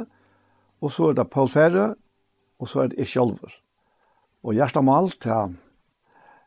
Og 0.81 0.95
så 0.95 1.11
er 1.11 1.19
det 1.19 1.27
Paul 1.29 1.51
Ferre, 1.53 1.91
og 2.57 2.71
så 2.73 2.87
er 2.87 2.89
det 2.89 3.03
jeg 3.03 3.11
sjølver. 3.11 3.53
Og 4.49 4.57
Gjerstamal 4.57 5.11
til 5.21 5.59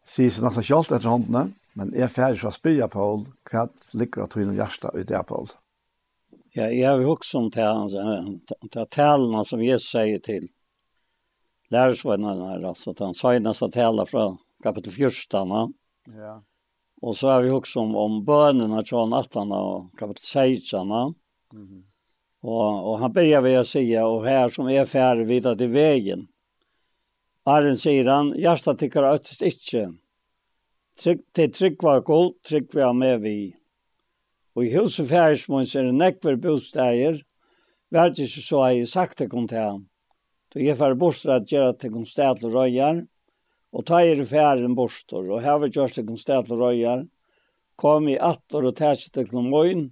sier 0.10 0.34
seg 0.34 0.48
nesten 0.48 0.66
selv 0.66 0.96
etter 0.98 1.12
håndene, 1.12 1.44
men 1.78 1.92
jeg 1.94 2.08
er 2.08 2.16
ferdig 2.16 2.42
for 2.42 2.50
å 2.50 2.56
spyrja 2.56 2.88
Paul 2.90 3.28
hva 3.52 3.68
ligger 3.94 4.24
av 4.26 4.32
tøyne 4.34 4.56
Gjersta 4.58 4.90
ut 4.98 5.14
av 5.20 5.28
Paul. 5.30 5.54
Ja, 6.58 6.66
jeg 6.66 6.90
har 6.90 6.98
jo 6.98 7.14
også 7.14 7.44
om 7.46 7.54
talene, 7.54 8.42
talene 8.90 9.46
som 9.46 9.62
Jesus 9.62 9.94
sier 9.94 10.26
til 10.26 10.50
lärsvännerna 11.72 12.48
här, 12.48 12.62
alltså 12.62 12.94
han 12.98 13.08
den 13.08 13.14
senaste 13.14 13.70
tala 13.70 14.06
från 14.06 14.38
kapitel 14.64 14.92
14. 14.92 15.74
Ja. 16.18 16.44
Och 17.02 17.18
så 17.18 17.28
har 17.28 17.42
vi 17.42 17.50
också 17.50 17.80
om, 17.80 17.96
om 17.96 18.26
bönerna 18.26 18.84
från 18.84 19.14
18 19.14 19.52
och 19.52 20.00
kapitel 20.00 20.22
16. 20.22 20.92
Mm. 20.92 21.14
-hmm. 21.54 21.84
Och, 22.42 22.92
och 22.92 23.00
han 23.00 23.14
börjar 23.14 23.42
med 23.42 23.60
att 23.60 23.68
säga, 23.68 24.08
och 24.08 24.26
här 24.26 24.50
som 24.50 24.70
är 24.70 24.86
färre 24.86 25.24
vidare 25.24 25.58
till 25.58 25.68
vägen. 25.68 26.28
Arren 27.46 27.78
säger 27.78 28.06
han, 28.06 28.40
hjärsta 28.40 28.74
tycker 28.74 29.04
öttest 29.04 29.42
inte. 29.42 29.94
Tryck 31.04 31.34
till 31.34 31.52
trygg 31.52 31.84
var 31.84 32.02
god, 32.02 32.44
trygg 32.44 32.76
var 32.76 32.94
med 32.94 33.22
vi. 33.22 33.56
Och 34.54 34.66
i 34.66 34.74
huset 34.74 35.10
færsmåns 35.10 35.76
är 35.76 35.84
det 35.84 35.92
nekver 35.92 36.36
bostäger, 36.36 37.22
verdt 37.92 38.20
ikke 38.20 38.42
så 38.42 38.62
har 38.62 38.72
jag 38.72 38.88
sagt 38.88 39.18
det 39.18 39.30
kom 39.30 39.48
til. 39.48 39.86
Så 40.52 40.60
jeg 40.60 40.76
får 40.78 40.98
bort 41.00 41.24
at 41.32 41.48
gjøre 41.48 41.78
til 41.80 41.94
konstet 41.94 42.44
og 42.44 42.54
røyer, 42.54 43.06
og 43.72 43.86
ta 43.88 44.02
er 44.04 44.20
ferden 44.28 44.76
bort, 44.76 45.08
og 45.16 45.40
her 45.40 45.62
var 45.64 45.72
gjørs 45.72 45.96
til 45.96 46.08
konstet 46.10 46.52
og 46.52 46.60
røyer, 46.60 47.06
kom 47.82 48.08
i 48.08 48.18
att 48.20 48.54
og 48.54 48.76
tæs 48.76 49.10
til 49.12 49.28
klomoin, 49.28 49.90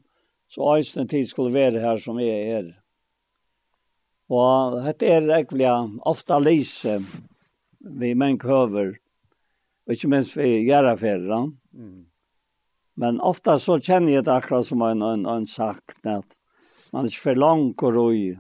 så 0.48 0.76
eisen 0.76 1.08
tid 1.08 1.26
skulle 1.26 1.54
være 1.54 1.80
her 1.80 1.98
som 1.98 2.20
jeg 2.20 2.50
er. 2.58 2.68
Og 4.30 4.84
dette 4.86 5.08
er 5.08 5.26
egentlig 5.26 5.70
ofte 6.06 6.38
lise 6.44 7.00
vi 7.80 8.14
menn 8.14 8.38
køver, 8.38 8.94
og 9.88 9.96
ikke 9.96 10.10
minst 10.12 10.38
vi 10.38 10.66
gjør 10.68 10.92
affærer. 10.92 11.50
Mm. 11.74 12.06
Men 13.00 13.22
ofta 13.22 13.58
så 13.58 13.80
kjenner 13.80 14.18
jeg 14.18 14.28
det 14.28 14.36
akkurat 14.36 14.68
som 14.68 14.82
en, 14.86 15.02
en, 15.02 15.26
en 15.26 15.46
sagt, 15.48 15.98
at 16.04 16.38
man 16.92 17.06
er 17.06 17.10
ikke 17.10 17.24
for 17.24 17.40
langt 17.40 17.84
og 17.88 17.96
røy, 17.96 18.36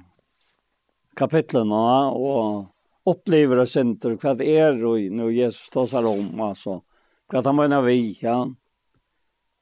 kapitlene 1.19 1.85
og 2.15 2.69
opplever 3.09 3.57
upplever 3.57 4.13
och 4.13 4.23
hva 4.23 4.33
det 4.37 4.47
er 4.47 4.85
og 4.85 4.99
når 5.11 5.31
Jesus 5.31 5.69
tar 5.69 5.85
seg 5.85 6.05
om 6.05 6.41
altså. 6.41 6.81
Hva 7.29 7.41
det 7.41 7.53
må 7.53 7.81
vi 7.85 8.17
ja 8.21 8.45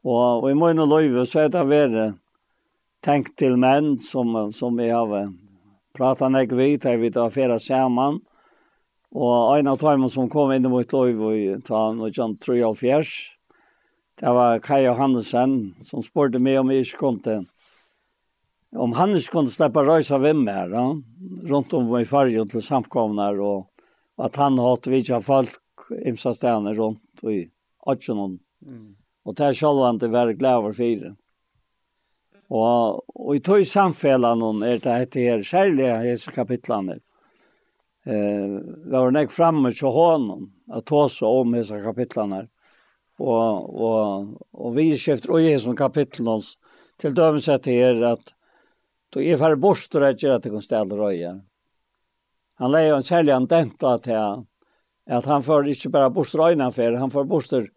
Og, 0.04 0.44
og 0.44 0.52
i 0.52 0.56
mina 0.56 0.86
løyve 0.86 1.26
så 1.26 1.40
er 1.46 1.50
det 1.52 1.66
vært 1.68 2.16
tenkt 3.04 3.36
til 3.38 3.58
menn 3.58 3.98
som 3.98 4.52
som 4.52 4.80
jag 4.80 4.96
har 4.96 5.34
pratet 5.94 6.32
nek 6.32 6.52
vidt, 6.52 6.86
jeg 6.86 7.00
vet 7.00 7.14
tar 7.14 7.30
färra 7.30 7.60
sammen. 7.60 8.22
Og 9.12 9.58
en 9.58 9.68
av 9.68 9.78
tøymen 9.78 10.10
som 10.10 10.30
kom 10.30 10.52
inn 10.52 10.70
mot 10.70 10.94
løyve 10.94 11.32
liv 11.34 11.58
noe 11.68 12.12
sånn 12.14 12.38
någon 12.38 12.64
og 12.70 12.78
fjers, 12.78 13.38
Det 14.18 14.32
var 14.34 14.60
Kai 14.60 14.82
Johansen 14.82 15.76
som 15.78 16.02
spurte 16.02 16.40
meg 16.40 16.58
om 16.58 16.72
jeg 16.72 16.88
ikke 16.88 16.98
kom 16.98 17.20
til 17.22 17.44
om 18.76 18.94
han 18.94 19.16
ikke 19.16 19.22
skulle 19.22 19.50
släppa 19.50 19.84
rösa 19.84 20.18
hvem 20.18 20.48
här 20.48 20.70
ja, 20.70 21.02
rundt 21.44 21.74
om 21.74 21.98
i 21.98 22.06
farge 22.06 22.46
til 22.46 22.62
samkomnar 22.62 23.40
og 23.40 23.68
at 24.18 24.36
han 24.36 24.58
har 24.58 24.74
att 24.74 24.88
vidja 24.88 25.22
folk 25.22 25.60
imsa 26.06 26.34
stedene 26.34 26.74
rundt 26.74 27.24
och 27.24 27.32
i 27.32 27.50
Atsjonen. 27.86 28.40
Mm. 28.66 28.96
Og 29.26 29.36
det 29.36 29.46
er 29.46 29.56
selv 29.56 29.84
han 29.86 29.98
det 29.98 30.10
var 30.12 30.34
over 30.58 30.74
fire. 30.74 31.16
Og, 32.50 33.04
og 33.16 33.36
i 33.36 33.42
tog 33.44 33.66
samfellan 33.68 34.40
noen 34.40 34.64
er 34.64 34.80
det 34.80 34.94
etter 35.04 35.26
her, 35.26 35.44
særlig 35.44 35.90
hese 36.06 36.32
kapitlene, 36.32 37.00
eh, 38.08 38.54
var 38.88 39.10
hun 39.10 39.20
ikke 39.20 39.36
framme 39.36 39.72
til 39.76 39.92
hånden, 39.92 40.48
at 40.72 40.88
seg 40.88 41.28
om 41.28 41.58
hese 41.58 41.82
kapitlene, 41.84 42.46
og, 43.20 43.68
og, 43.76 44.38
og 44.54 44.76
vi 44.78 44.94
skifter 44.96 45.36
og 45.36 45.44
hese 45.44 45.76
kapitlen 45.76 46.32
hans, 46.38 46.56
til 46.98 47.14
dømes 47.14 47.50
etter 47.52 47.76
her 47.76 48.04
at 48.14 48.32
Då 49.18 49.24
är 49.24 49.38
för 49.38 49.56
borstor 49.56 50.04
att 50.04 50.24
göra 50.24 50.40
till 50.40 50.52
konstel 50.52 50.92
röja. 50.92 51.42
Han 52.56 52.72
lägger 52.72 52.96
en 52.96 53.04
sälja 53.04 53.36
en 53.36 53.48
denta 53.48 54.00
till 54.00 54.46
att 55.10 55.26
han 55.26 55.44
får 55.44 55.68
inte 55.68 55.90
bara 55.90 56.10
borstor 56.10 56.48
öjna 56.48 56.72
för, 56.72 56.92
han 56.94 57.10
får 57.10 57.24
borstor 57.24 57.72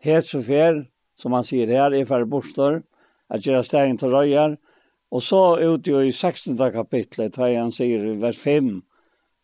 helt 0.00 0.24
så 0.24 0.42
för, 0.42 0.90
som 1.14 1.32
han 1.32 1.44
säger 1.44 1.66
här, 1.66 1.94
är 1.94 2.04
för 2.04 2.24
borstor 2.24 2.82
att 3.28 3.46
göra 3.46 3.62
stegen 3.62 3.98
till 3.98 4.08
röja. 4.08 4.56
Och 5.08 5.22
så 5.22 5.58
ut 5.58 5.88
i 5.88 6.12
16 6.12 6.72
kapitlet 6.72 7.36
har 7.36 7.58
han 7.58 7.72
säger 7.72 8.06
i 8.06 8.16
vers 8.16 8.38
5 8.38 8.82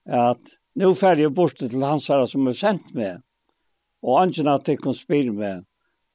att 0.08 0.42
nu 0.74 0.94
färger 0.94 1.28
borstor 1.28 1.68
till 1.68 1.82
hans 1.82 2.08
herre 2.08 2.26
som 2.26 2.46
är 2.46 2.52
sent 2.52 2.94
med. 2.94 3.22
Och 4.02 4.20
angena 4.20 4.58
tycker 4.58 4.92
spyr 4.92 5.30
med 5.30 5.64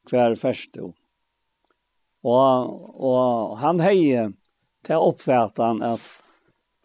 hver 0.10 0.36
färstog. 0.36 0.94
Og, 2.26 3.02
og 3.06 3.58
han 3.62 3.80
heie 3.80 4.32
det 4.86 4.98
oppfattet 4.98 5.84
at 5.84 6.06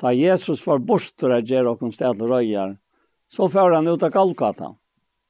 da 0.01 0.13
Jesus 0.17 0.63
var 0.67 0.81
borster 0.81 1.35
av 1.37 1.45
gjør 1.45 1.75
og 1.75 1.83
stedet 1.93 2.29
røyer, 2.29 2.77
så 3.31 3.49
fører 3.53 3.79
han 3.79 3.91
ut 3.91 4.03
av 4.03 4.15
Golgata. 4.15 4.73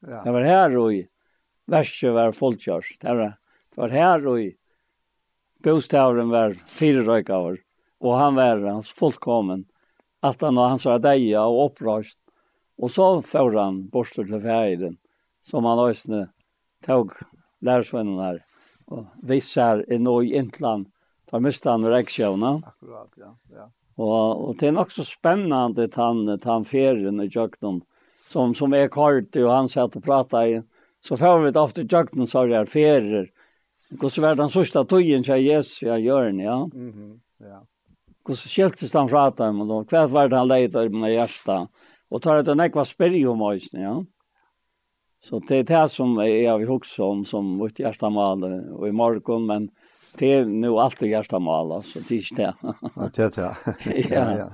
Ja. 0.07 0.23
Det 0.25 0.33
var 0.33 0.47
her 0.47 0.77
og 0.79 0.95
i 0.95 1.01
verset 1.71 2.15
var 2.15 2.33
folkkjørst. 2.37 3.03
Det 3.03 3.17
var, 3.19 3.35
det 3.75 3.83
var 3.83 3.95
her 3.95 4.27
og 4.31 4.41
i 4.41 4.49
bostavren 5.65 6.31
var 6.33 6.55
fire 6.55 7.03
røykaver, 7.05 7.59
og 8.01 8.17
han 8.17 8.39
var 8.39 8.63
hans 8.65 8.93
fullkommen, 8.97 9.67
at 10.25 10.41
han 10.41 10.59
og 10.59 10.75
hans 10.75 10.87
var 10.89 11.03
deia 11.05 11.45
og 11.49 11.67
opprøst, 11.67 12.25
og 12.81 12.93
så 12.93 13.09
fører 13.25 13.59
han 13.61 13.83
borster 13.93 14.29
til 14.29 14.41
ferden, 14.41 14.97
som 15.45 15.67
han 15.69 15.83
også 15.83 16.25
tog 16.87 17.13
lærersvennen 17.65 18.23
her, 18.23 18.41
og 18.89 19.11
viser 19.27 19.85
i 19.93 20.01
noe 20.01 20.25
intland, 20.25 20.89
Da 21.31 21.39
miste 21.43 21.71
han 21.71 21.87
reksjøvna. 21.87 22.57
Akkurat, 22.67 23.13
ja. 23.19 23.31
ja. 23.55 23.69
Og, 24.01 24.49
og 24.49 24.59
det 24.59 24.71
er 24.71 24.77
nok 24.77 24.93
så 24.95 25.05
spennende 25.07 25.85
at 25.85 25.97
han, 26.01 26.25
at 26.33 26.47
han 26.49 26.67
ferien 26.67 27.21
i 27.23 27.29
Jøknum, 27.29 27.83
som, 28.31 28.55
som 28.57 28.75
er 28.75 28.91
kort, 28.93 29.37
og 29.37 29.53
han 29.53 29.69
satt 29.71 29.99
og 29.99 30.07
pratet 30.07 30.55
i, 30.55 30.61
så 31.05 31.17
får 31.17 31.45
vi 31.45 31.53
det 31.55 31.61
ofte 31.61 31.87
Jøknum, 31.87 32.27
så 32.29 32.45
er 32.45 32.55
det 32.55 32.73
ferier. 32.73 33.29
Hvordan 33.91 34.25
var 34.25 34.39
den 34.39 34.53
sørste 34.53 34.85
tøyen 34.87 35.25
til 35.27 35.43
Jesus, 35.43 35.83
ja, 35.83 35.99
Jørn, 35.99 36.39
ja. 36.41 36.57
Mm 36.65 36.93
-hmm, 36.93 37.19
ja. 37.49 37.61
Hvordan 38.25 38.49
skiltes 38.49 38.93
han 38.95 39.09
fra 39.09 39.31
dem, 39.31 39.61
og 39.61 39.87
hva 39.91 40.07
var 40.07 40.29
det 40.29 40.39
han 40.39 40.49
leder 40.49 40.87
i 40.87 40.89
mine 40.89 41.11
hjertet? 41.11 41.69
Og 42.11 42.23
tar 42.23 42.43
det 42.43 42.53
en 42.53 42.61
ekva 42.61 42.85
spyrje 42.85 43.27
om 43.29 43.43
oss, 43.43 43.75
ja. 43.75 44.03
Så 45.23 45.39
det 45.49 45.59
er 45.59 45.63
det 45.63 45.91
som 45.91 46.19
jeg 46.19 46.49
har 46.49 46.59
vi 46.59 46.67
om, 46.99 47.25
som 47.25 47.59
vårt 47.59 47.79
hjerte 47.79 48.11
maler, 48.11 48.73
og 48.73 48.89
i 48.89 48.91
morgen, 48.91 49.47
men 49.47 49.71
det 50.19 50.33
är 50.33 50.45
nu 50.45 50.69
allt 50.69 51.03
jag 51.03 51.25
ska 51.25 51.39
måla 51.39 51.83
så 51.83 51.99
det 51.99 52.37
det. 52.37 52.55
Ja, 52.97 53.11
det 53.15 53.37
det. 53.37 53.57
Ja, 54.09 54.37
ja. 54.37 54.51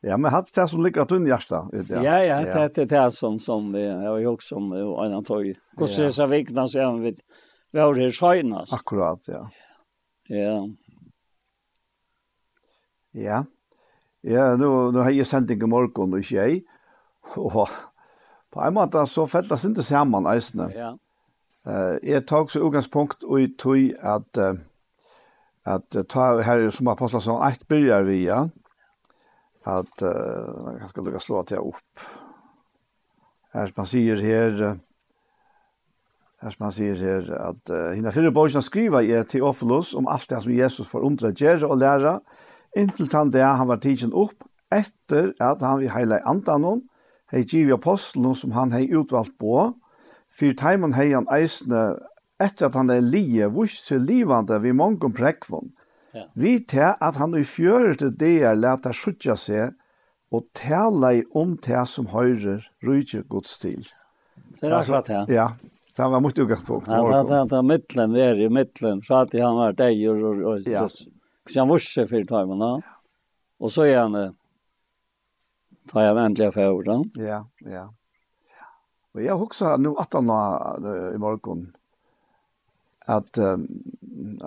Ja, 0.00 0.16
men 0.16 0.30
hade 0.30 0.46
det 0.54 0.68
som 0.68 0.84
ligger 0.84 1.00
att 1.00 1.12
under 1.12 1.30
hjärta. 1.30 1.68
Ja, 1.88 2.22
ja, 2.22 2.40
det 2.40 2.74
det 2.74 2.82
är 2.82 2.86
det 2.86 3.10
som 3.10 3.38
som 3.38 3.74
jag 3.74 4.10
har 4.10 4.26
också 4.26 4.54
som 4.54 4.72
en 4.72 5.14
antag. 5.14 5.54
Hur 5.78 5.86
ser 5.86 6.10
så 6.10 6.26
vikna 6.26 6.66
så 6.66 6.78
även 6.78 7.02
vi 7.02 7.16
var 7.70 7.94
det 7.94 8.12
skönast. 8.12 8.72
Akkurat, 8.72 9.28
ja. 9.28 9.50
Ja. 10.28 10.68
Ja. 13.10 13.44
Ja, 14.20 14.56
nu 14.56 14.92
nu 14.92 14.98
har 14.98 15.10
jag 15.10 15.26
sänt 15.26 15.50
en 15.50 15.70
morgon 15.70 16.14
och 16.14 16.24
tjej. 16.24 16.64
Och 17.36 17.68
på 18.50 18.62
en 18.62 18.74
måte 18.74 19.06
så 19.06 19.26
fällas 19.26 19.64
inte 19.64 19.82
samman 19.82 20.26
eisene. 20.26 20.72
Ja. 20.74 20.98
Eh 21.66 21.98
jag 22.02 22.26
tog 22.26 22.50
så 22.50 22.60
utgångspunkt 22.66 23.24
og 23.24 23.40
i 23.40 23.48
tog 23.58 23.92
at 24.02 24.38
att 25.66 26.08
ta 26.08 26.40
her 26.42 26.70
som 26.70 26.88
apostlar 26.88 27.20
som 27.20 27.42
ett 27.42 27.64
vi 28.06 28.24
ja 28.24 28.48
at 29.66 30.02
uh, 30.02 30.78
jeg 30.80 30.88
skal 30.88 31.04
lukke 31.04 31.20
slå 31.20 31.42
till 31.42 31.58
upp. 31.58 31.98
Här 33.52 33.72
man 33.76 33.86
her 33.86 34.16
her 34.16 34.78
som 36.42 36.56
man 36.60 36.72
sier 36.72 36.94
her 36.94 37.32
at 37.34 37.70
uh, 37.70 37.94
hinna 37.94 38.12
fyra 38.12 38.60
skriver 38.60 39.00
jeg 39.00 39.26
til 39.26 39.42
Ophelos 39.42 39.94
om 39.94 40.06
alt 40.06 40.30
det 40.30 40.42
som 40.42 40.52
Jesus 40.52 40.88
får 40.88 41.00
undre 41.00 41.32
gjøre 41.32 41.66
og 41.66 41.78
lære 41.78 42.20
inntil 42.76 43.08
han 43.12 43.32
det 43.32 43.42
han 43.42 43.68
var 43.68 43.76
tidsen 43.76 44.12
opp 44.12 44.44
etter 44.70 45.32
at 45.40 45.62
han 45.62 45.80
vi 45.80 45.88
heile 45.88 46.20
andan 46.26 46.82
hei 47.32 47.42
givet 47.42 47.74
apostelen 47.74 48.34
som 48.34 48.52
han 48.52 48.72
hei 48.72 48.86
utvalgt 48.92 49.34
på 49.38 49.72
Fyr 50.36 50.52
taimen 50.58 50.92
hei 50.92 51.12
han 51.14 51.28
eisne, 51.32 51.96
etter 52.42 52.68
at 52.68 52.76
han 52.76 52.92
er 52.92 53.00
lije, 53.00 53.48
vurs 53.48 53.78
se 53.80 53.96
livande 53.98 54.58
vi 54.60 54.74
mongon 54.76 55.14
prekvon. 55.16 55.70
Ja. 56.12 56.26
Vi 56.36 56.58
te 56.60 56.92
at 56.92 57.16
han 57.20 57.36
i 57.36 57.44
det 57.44 58.34
er 58.44 58.56
leta 58.56 58.92
sjutja 58.92 59.36
seg, 59.36 59.72
og 60.32 60.44
tala 60.52 61.14
i 61.14 61.24
om 61.34 61.56
te 61.56 61.78
som 61.86 62.10
høyrer 62.12 62.68
rujtje 62.84 63.22
gods 63.28 63.58
til. 63.58 63.86
Det 64.60 64.68
er 64.68 64.76
akkurat 64.80 65.06
det. 65.06 65.24
Ja, 65.34 65.52
Så 65.92 66.02
han 66.02 66.12
var 66.12 66.20
mot 66.20 66.38
utgangspunkt. 66.38 66.88
Ja, 66.88 66.94
han 66.94 67.26
var 67.26 67.48
han 67.56 67.66
mittlen, 67.66 68.12
vi 68.12 68.20
er 68.20 68.36
i 68.36 68.48
mittlen, 68.52 69.00
så 69.02 69.22
at 69.24 69.32
han 69.32 69.56
var 69.56 69.72
deg 69.72 70.02
og, 70.10 70.24
og, 70.28 70.42
og 70.44 70.66
ja. 70.68 70.82
så 70.88 71.60
han 71.60 71.68
vurse 71.68 72.06
för 72.06 72.24
timmen 72.24 72.60
ja. 72.60 72.80
Og 73.60 73.72
så 73.72 73.86
er 73.86 73.96
han 74.02 74.34
tar 75.88 76.06
han 76.06 76.18
endelig 76.18 76.54
för 76.54 76.68
orden. 76.68 77.10
Ja, 77.14 77.46
ja. 77.64 77.92
Og 79.16 79.24
jeg 79.24 79.40
husker 79.40 79.80
nå 79.80 79.94
at 80.00 80.12
han 80.16 80.28
var 80.28 80.86
i 81.14 81.20
morgen, 81.20 81.70
at 83.06 83.38
um, 83.38 83.64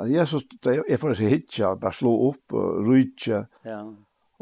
Jesus, 0.10 0.44
det 0.64 0.82
er 0.84 1.00
for 1.00 1.14
å 1.14 1.18
si 1.18 1.30
hitja, 1.32 1.74
bare 1.80 1.96
slå 1.96 2.12
opp, 2.28 2.56
og 2.58 2.84
rydja, 2.88 3.46
ja. 3.68 3.80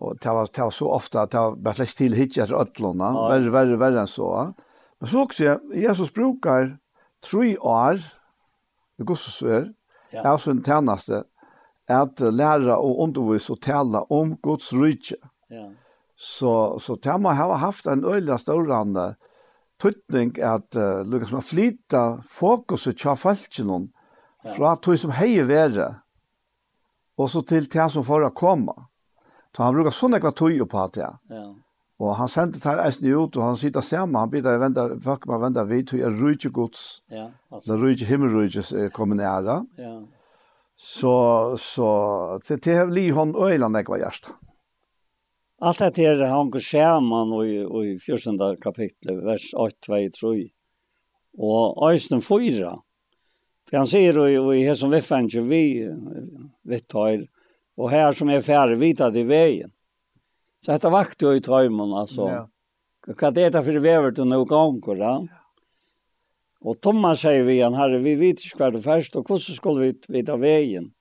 og 0.02 0.20
det 0.22 0.34
var, 0.34 0.50
det 0.50 0.66
var 0.66 0.74
så 0.74 0.90
ofte 0.96 1.22
at 1.22 1.36
det 1.36 1.44
var 1.44 1.58
bare 1.68 1.78
slett 1.78 2.00
til 2.02 2.18
hitja 2.18 2.48
etter 2.48 2.58
ødlåna, 2.64 3.12
ja. 3.14 3.26
verre, 3.34 3.54
verre, 3.54 3.80
verre 3.82 4.04
enn 4.04 4.12
så. 4.12 4.32
Men 4.98 5.12
så 5.12 5.24
også 5.24 5.46
jeg, 5.46 5.82
Jesus 5.86 6.14
brukar 6.16 6.74
tre 7.24 7.54
år, 7.62 8.02
det 8.98 9.08
går 9.08 9.22
så 9.22 9.34
svær, 9.36 9.68
ja. 10.10 10.24
er 10.24 10.32
også 10.34 10.58
tjeneste, 10.66 11.24
at 11.88 12.20
lære 12.20 12.76
og 12.76 13.04
undervise 13.06 13.54
og 13.54 13.62
tale 13.64 14.02
om 14.12 14.34
Guds 14.44 14.74
rydja. 14.76 15.22
Ja. 15.54 15.70
Så, 16.18 16.80
så 16.82 16.98
det 16.98 17.14
må 17.22 17.32
ha 17.38 17.46
haft 17.62 17.88
en 17.88 18.02
øyelig 18.04 18.42
større 18.42 18.82
andre, 18.82 19.12
tøtning 19.82 20.34
at 20.44 20.78
uh, 20.80 21.04
lukka 21.06 21.30
man 21.32 21.46
flyta 21.46 22.04
fokuset 22.26 22.98
tja 22.98 23.16
falskjennom 23.18 23.90
fra 24.56 24.76
tog 24.82 24.98
som 25.00 25.14
hei 25.18 25.36
være 25.46 25.92
og 27.18 27.30
så 27.32 27.42
til 27.46 27.66
tja 27.72 27.88
som 27.90 28.06
får 28.06 28.28
å 28.28 28.34
komme. 28.36 28.76
Så 29.56 29.64
han 29.66 29.74
brukar 29.74 29.96
sånne 29.96 30.20
ekva 30.20 30.34
tøy 30.38 30.60
på 30.70 30.82
at 30.84 31.00
ja. 31.02 31.14
Og 31.98 32.12
han 32.20 32.30
sendte 32.30 32.60
det 32.62 32.70
her 32.70 32.84
eisen 32.84 33.08
ut, 33.10 33.40
og 33.40 33.42
han 33.42 33.56
sitter 33.58 33.82
sammen, 33.82 34.20
han 34.22 34.30
bidrar 34.30 34.60
venda, 34.62 34.84
folk 35.02 35.26
må 35.26 35.40
venda 35.42 35.64
vid, 35.66 35.88
tøy 35.90 36.04
er 36.06 36.14
rujtje 36.14 36.52
gods, 36.54 36.84
ja, 37.10 37.26
altså. 37.50 37.80
rujtje 37.82 38.06
himmelrujtje 38.06 38.92
kommet 38.94 39.18
nære. 39.18 39.64
Ja. 39.82 39.96
Så, 40.78 41.14
så, 41.58 41.88
til, 42.46 42.62
det 42.62 42.76
har 42.78 42.94
li 42.94 43.08
hon 43.10 43.34
øyland 43.34 43.82
ekva 43.82 43.98
hjertet. 44.04 44.30
Allt 45.60 45.78
det 45.78 45.98
här 45.98 46.26
hänger 46.26 46.60
samman 46.60 47.34
och 47.34 47.48
i, 47.48 47.92
i 47.92 48.00
14 48.00 48.58
kapitlet, 48.58 49.24
vers 49.24 49.54
8, 49.54 49.76
2, 49.86 49.96
3. 50.22 50.50
Och 51.38 51.92
östen 51.92 52.22
4. 52.22 52.80
För 53.70 53.78
han 53.78 53.88
säger 53.88 54.28
i, 54.28 54.60
i 54.60 54.68
här 54.68 54.76
som 54.76 54.90
vi 54.90 55.02
fanns 55.02 55.36
vi, 55.36 55.90
vi 56.64 56.80
tar, 56.80 57.28
och 57.76 57.90
här 57.90 58.14
som 58.14 58.30
är 58.30 58.42
färdigvitad 58.42 59.18
i 59.18 59.24
vägen. 59.24 59.72
Så 60.66 60.72
detta 60.72 60.90
vakt 60.90 61.22
ju 61.22 61.36
i 61.36 61.42
trömmen 61.42 61.94
alltså. 61.94 62.22
Ja. 62.22 62.50
Vad 63.08 63.38
är 63.38 63.52
det 63.52 63.64
för 63.64 63.80
vävert 63.80 64.20
och 64.20 64.28
nu 64.28 64.46
gånger? 64.46 64.96
då. 64.96 65.28
Och 66.62 66.82
Thomas 66.82 67.20
säger 67.20 67.44
vi, 67.44 67.62
han 67.62 67.74
herre, 67.74 68.00
vi 68.00 68.16
vet 68.16 68.30
inte 68.30 68.56
vad 68.58 68.74
det 68.74 68.80
först 68.80 69.16
och 69.16 69.30
hur 69.30 69.38
skulle 69.38 69.82
vi 69.82 70.00
vita 70.08 70.36
vägen? 70.36 70.92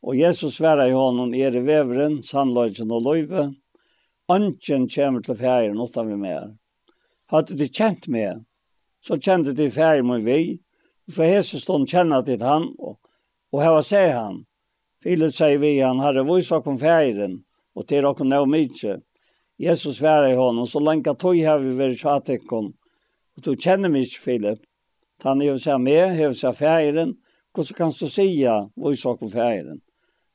Och 0.00 0.16
Jesus 0.16 0.54
svarar 0.54 0.88
i 0.88 0.92
honom, 0.92 1.34
är 1.34 1.50
det 1.50 1.60
väveren, 1.60 2.22
sannlöjden 2.22 2.90
och 2.90 3.02
löjven? 3.02 3.56
Ønsken 4.32 4.88
kommer 4.88 5.20
til 5.20 5.36
ferien 5.36 5.80
åtta 5.80 6.02
vi 6.08 6.16
mer. 6.16 6.54
Hadde 7.28 7.56
de 7.60 7.66
kjent 7.68 8.06
meg, 8.08 8.44
så 9.04 9.18
kjente 9.20 9.52
de 9.52 9.68
ferien 9.72 10.06
med 10.08 10.24
vi. 10.24 10.60
For 11.12 11.28
Jesus 11.28 11.66
stod 11.66 11.84
kjenner 11.88 12.22
til 12.24 12.40
han, 12.40 12.70
og, 12.78 12.96
og 13.52 13.60
her 13.60 13.74
var 13.76 13.84
seg 13.84 14.12
han. 14.16 14.38
Filip 15.04 15.34
sier 15.36 15.60
vi 15.60 15.74
han, 15.82 16.00
hadde 16.00 16.24
hvor 16.24 16.40
om 16.64 16.78
ferien, 16.80 17.42
og 17.76 17.84
til 17.88 18.06
dere 18.06 18.24
nå 18.24 18.44
mye. 18.48 18.94
Jesus 19.60 19.98
svarer 19.98 20.32
i 20.32 20.38
hånden, 20.38 20.66
så 20.66 20.80
lenge 20.80 21.12
tog 21.20 21.36
har 21.44 21.60
vi 21.60 21.74
vært 21.76 22.00
tjatekken, 22.00 22.72
og 23.36 23.44
du 23.44 23.52
kjenner 23.52 23.92
meg 23.92 24.08
ikke, 24.08 24.22
Filip. 24.24 24.64
Han 25.22 25.44
har 25.44 25.60
seg 25.60 25.84
med, 25.84 26.16
har 26.16 26.32
seg 26.32 26.56
ferien, 26.56 27.12
hvordan 27.54 27.76
kan 27.76 27.92
du 27.92 28.08
si 28.08 28.26
hvor 28.42 28.96
om 29.12 29.30
ferien? 29.30 29.82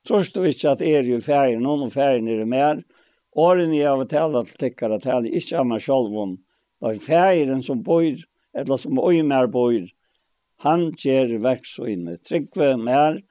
Tror 0.08 0.24
du 0.24 0.46
ikke 0.46 0.72
at 0.72 0.86
er 0.86 1.04
jo 1.10 1.20
ferien, 1.20 1.62
noen 1.66 1.90
og 1.90 1.92
ferien 1.92 2.30
er 2.30 2.46
det 2.46 2.48
mer, 2.48 2.86
åren 3.40 3.74
jeg 3.76 3.88
har 3.88 4.10
talt 4.12 4.52
til 4.52 4.60
tikkere, 4.66 5.00
taler 5.04 5.36
ikke 5.40 5.62
av 5.62 5.70
meg 5.70 5.84
selv 5.84 6.16
om. 6.18 6.36
Det 6.80 6.92
er 6.94 7.02
færen 7.04 7.64
som 7.66 7.82
bor, 7.84 8.06
eller 8.56 8.80
som 8.80 9.00
øymer 9.00 9.50
bor, 9.52 9.88
han 10.64 10.90
gjør 11.00 11.38
verksøyne. 11.44 12.18
Tryggve 12.24 12.74
mer 12.80 13.22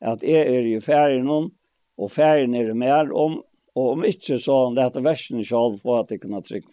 at 0.00 0.22
jeg 0.22 0.46
er 0.58 0.68
i 0.70 0.78
ferien 0.82 1.28
om, 1.30 1.50
og 1.98 2.12
ferien 2.12 2.54
er 2.54 2.74
mer 2.78 3.10
om, 3.14 3.40
og 3.76 3.92
om 3.96 4.04
ikke 4.06 4.38
så 4.40 4.66
lette 4.74 5.02
versen 5.04 5.42
selv 5.44 5.80
for 5.82 6.02
at 6.02 6.12
jeg 6.12 6.22
kunne 6.22 6.42
trygge. 6.44 6.70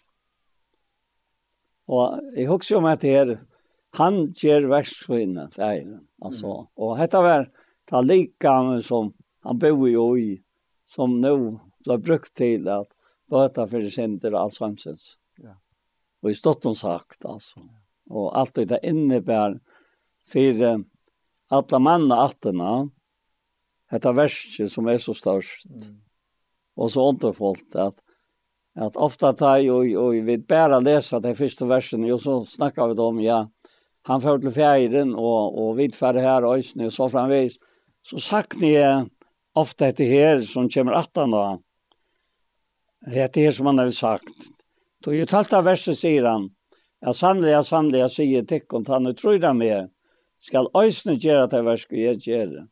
Og 1.90 2.20
jeg 2.36 2.48
husker 2.48 2.78
om 2.78 2.88
at 2.88 3.02
det 3.02 3.14
er, 3.18 3.34
han 3.98 4.22
gjør 4.32 4.70
verksøyne, 4.70 5.48
færen. 5.52 6.00
Altså. 6.24 6.46
Mm. 6.46 6.70
Og 6.80 6.98
dette 6.98 7.20
var 7.26 7.46
det 7.90 8.04
lika 8.08 8.54
som 8.80 9.12
han 9.44 9.60
bor 9.60 10.16
i, 10.16 10.38
som 10.88 11.18
nå 11.20 11.36
ble 11.84 11.98
brukt 11.98 12.34
til 12.36 12.68
at 12.68 12.90
bøta 13.30 13.66
for 13.68 13.90
synder 13.90 14.34
og 14.34 14.46
alt 14.46 14.56
samsens. 14.58 15.06
Ja. 15.40 15.56
Og 16.22 16.32
i 16.32 16.38
stått 16.38 16.66
sagt, 16.76 17.24
altså. 17.24 17.60
Og 18.10 18.32
alt 18.38 18.54
det 18.54 18.80
innebär 18.82 19.60
for 20.24 20.84
alla 21.50 21.78
manna 21.78 22.24
attene, 22.24 22.90
dette 23.90 24.12
verset 24.12 24.72
som 24.72 24.88
är 24.88 24.98
så 24.98 25.14
størst. 25.14 25.66
Mm. 25.70 26.00
Och 26.76 26.90
så 26.90 27.08
underfullt 27.08 27.76
att 27.76 27.94
att 28.76 28.96
ofta 28.96 29.32
ta 29.32 29.58
och 29.58 29.86
og 29.96 30.24
vi 30.24 30.38
bare 30.38 30.80
läsa 30.80 31.20
de 31.20 31.34
första 31.34 31.66
versen 31.66 32.12
och 32.12 32.20
så 32.20 32.44
snackar 32.44 32.88
vi 32.88 33.00
om 33.00 33.20
ja 33.20 33.50
han 34.02 34.20
får 34.20 34.38
till 34.38 34.50
fjärden 34.50 35.14
och 35.14 35.66
och 35.68 35.78
vid 35.78 35.94
för 35.94 36.14
här 36.14 36.44
og 36.44 36.64
så 36.92 37.08
framvis 37.08 37.56
så 38.02 38.18
sagt 38.18 38.60
ni 38.60 38.76
ofta 39.52 39.92
det 39.92 40.04
här 40.04 40.40
som 40.40 40.68
kommer 40.68 40.92
attan 40.92 41.30
da, 41.30 41.58
Det 43.06 43.36
er 43.36 43.50
som 43.50 43.66
han 43.66 43.78
har 43.78 43.90
sagt. 43.90 44.34
Då 45.04 45.14
ju 45.14 45.26
talta 45.26 45.60
verset 45.62 45.98
sier 45.98 46.24
han, 46.24 46.48
ja 47.00 47.12
sannlega, 47.12 47.62
sannliga 47.62 48.08
sier 48.08 48.44
teckont, 48.48 48.88
han 48.88 49.06
er 49.06 49.12
trøyra 49.12 49.52
med, 49.52 49.90
skal 50.40 50.70
òsne 50.72 51.18
göra 51.20 51.46
det 51.46 51.62
versk 51.62 51.92
och 51.92 51.98
jag 51.98 52.16
gör 52.16 52.66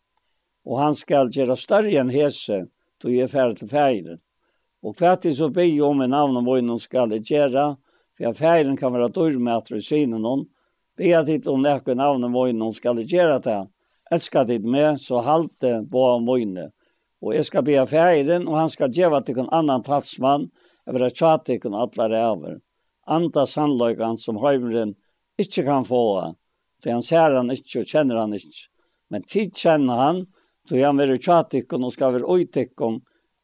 han 0.78 0.94
skal 0.94 1.30
göra 1.32 1.56
større 1.56 1.98
enn 2.00 2.08
hese, 2.08 2.66
då 3.02 3.10
jeg 3.10 3.20
är 3.20 3.26
färd 3.26 3.56
till 3.56 3.68
färden. 3.68 4.18
Och 4.82 4.96
kvart 4.96 5.26
är 5.26 5.30
så 5.30 5.48
be 5.48 5.80
om 5.80 6.02
i 6.02 6.08
navn 6.08 6.36
og 6.36 6.44
vad 6.44 6.80
skal 6.80 7.10
jeg 7.10 7.30
göra, 7.30 7.76
for 8.16 8.24
att 8.24 8.78
kan 8.80 8.92
være 8.92 9.08
dörr 9.08 9.38
med 9.38 9.56
att 9.56 9.70
resina 9.70 10.18
någon. 10.18 10.46
Be 10.96 11.18
at 11.18 11.28
hit 11.28 11.46
om 11.46 11.62
det 11.62 11.94
navn 11.94 12.24
og 12.24 12.32
vad 12.32 12.74
skal 12.74 12.98
jeg 12.98 13.06
göra 13.06 13.38
det. 13.38 13.68
elskar 14.10 14.44
dit 14.44 14.64
med, 14.64 15.00
så 15.00 15.20
halte 15.20 15.86
på 15.90 16.04
om 16.04 16.26
og 17.22 17.36
jeg 17.36 17.46
skal 17.46 17.64
be 17.66 17.78
av 17.78 17.90
feiren, 17.92 18.48
og 18.50 18.58
han 18.58 18.70
skal 18.70 18.92
gjøre 18.92 19.22
til 19.26 19.44
en 19.44 19.50
annan 19.54 19.84
talsmann, 19.86 20.48
over 20.90 21.06
tjatt 21.14 21.46
til 21.46 21.62
en 21.68 21.78
alle 21.78 22.08
ræver. 22.10 22.58
Anda 23.06 23.46
sannløygan 23.46 24.18
som 24.18 24.40
høymeren 24.42 24.96
ikke 25.38 25.64
kan 25.66 25.86
få, 25.86 26.02
for 26.82 26.90
han 26.90 27.02
ser 27.06 27.36
han 27.36 27.54
ikke 27.54 27.82
og 27.82 27.90
kjenner 27.94 28.18
han 28.18 28.34
ikke. 28.34 28.66
Men 29.10 29.26
tid 29.28 29.54
kjenner 29.54 30.02
han, 30.02 30.22
så 30.68 30.78
han 30.82 30.98
vil 30.98 31.18
tjate 31.22 31.62
kun 31.68 31.86
og 31.86 31.94
skal 31.94 32.16
være 32.16 32.26
ui 32.26 32.46
uitikon, 32.46 33.00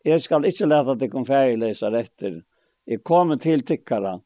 jeg 0.06 0.22
skal 0.22 0.46
ikke 0.46 0.68
lete 0.70 0.94
til 0.98 1.16
en 1.18 1.26
fergeløser 1.26 1.96
etter. 1.98 2.40
Jeg 2.86 3.02
kommer 3.04 3.36
til 3.36 3.64
tikkara. 3.66 4.16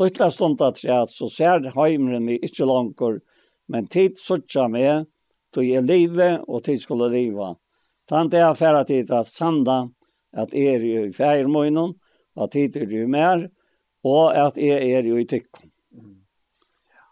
Lytla 0.00 0.30
stund 0.30 0.60
at 0.64 0.80
jeg, 0.82 1.08
så 1.10 1.28
ser 1.30 1.68
høymeren 1.74 2.24
meg 2.24 2.44
ikke 2.44 2.66
langt, 2.66 3.00
men 3.68 3.86
tid 3.86 4.18
suttja 4.18 4.68
meg, 4.68 5.06
til 5.52 5.68
jeg 5.68 5.84
livet 5.84 6.44
og 6.48 6.64
tid 6.64 6.80
skulle 6.80 7.10
livet. 7.12 7.58
Tant 8.08 8.34
er 8.34 8.54
færa 8.56 8.84
tid 8.88 9.10
at 9.12 9.28
sanda 9.28 9.82
at 10.32 10.54
er 10.54 10.84
jo 10.84 11.04
i 11.08 11.12
færmøynen, 11.12 11.94
at 12.36 12.52
tid 12.52 12.76
er 12.76 12.90
jo 12.92 13.06
mer, 13.08 13.48
og 14.04 14.36
at 14.36 14.58
er 14.58 14.82
er 14.84 15.08
jo 15.08 15.16
i 15.16 15.24
tykken. 15.24 15.72
Mm. 15.90 16.20
Ja. 16.92 17.06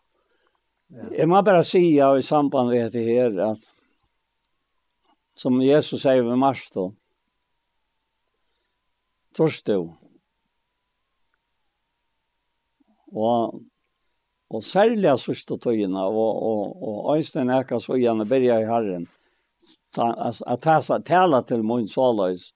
Ja. 0.90 1.09
Jeg 1.18 1.28
må 1.28 1.43
bare 1.43 1.64
si 1.64 1.97
i 1.97 2.20
samband 2.20 2.70
med 2.70 2.90
det 2.93 3.05
her, 3.05 3.40
at 3.51 3.59
som 5.36 5.60
Jesus 5.60 6.02
sier 6.02 6.23
ved 6.24 6.36
mars 6.36 6.70
då, 6.73 6.93
torstå, 9.36 9.90
og 13.12 13.62
og 14.47 14.62
særlig 14.62 15.10
sørste 15.18 15.56
tøyene, 15.59 15.98
og, 16.06 16.43
og, 16.43 16.82
og 16.89 17.16
Øystein 17.16 17.51
Eka 17.51 17.81
så 17.82 17.97
gjerne 17.98 18.27
berget 18.31 18.62
i 18.62 18.68
Herren, 18.68 19.06
att 19.98 20.60
ta 20.60 20.81
tala 20.82 21.43
till 21.43 21.62
min 21.62 21.89
sålös. 21.89 22.51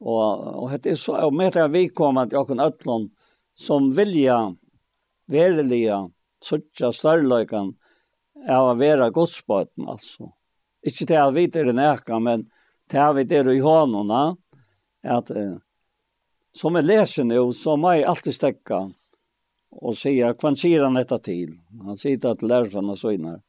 Och 0.00 0.62
och 0.62 0.70
det 0.70 0.90
är 0.90 0.94
så 0.94 1.26
och 1.26 1.34
mer 1.34 1.68
vi 1.68 1.88
kommer 1.88 2.22
att 2.22 2.32
jag 2.32 2.46
kan 2.46 2.60
öllon 2.60 3.10
som 3.54 3.92
vilja 3.92 4.56
verliga 5.26 6.10
sucha 6.44 6.92
störlökan 6.92 7.74
av 8.48 8.68
att 8.68 8.78
vara 8.78 9.10
godsbåten 9.10 9.88
alltså. 9.88 10.32
Inte 10.82 11.04
det 11.04 11.24
att 11.24 11.34
vi 11.34 11.44
är 11.44 11.64
den 11.64 11.78
äka, 11.78 12.18
men 12.18 12.50
det 12.90 12.98
att 12.98 13.16
vi 13.16 13.36
är 13.36 13.48
i 13.50 13.60
honorna 13.60 14.36
att 15.02 15.30
eh, 15.30 15.56
som 16.52 16.76
är 16.76 16.82
läser 16.82 17.24
nu 17.24 17.52
så 17.52 17.76
må 17.76 17.94
jag 17.94 18.04
alltid 18.04 18.34
stäcka 18.34 18.92
och 19.70 19.96
säga 19.96 20.34
kvann 20.34 20.56
säger 20.56 20.82
han 20.82 20.94
detta 20.94 21.18
till. 21.18 21.58
Han 21.82 21.96
säger 21.96 22.26
att 22.26 22.42
lärarna 22.42 22.96
sögnar. 22.96 23.40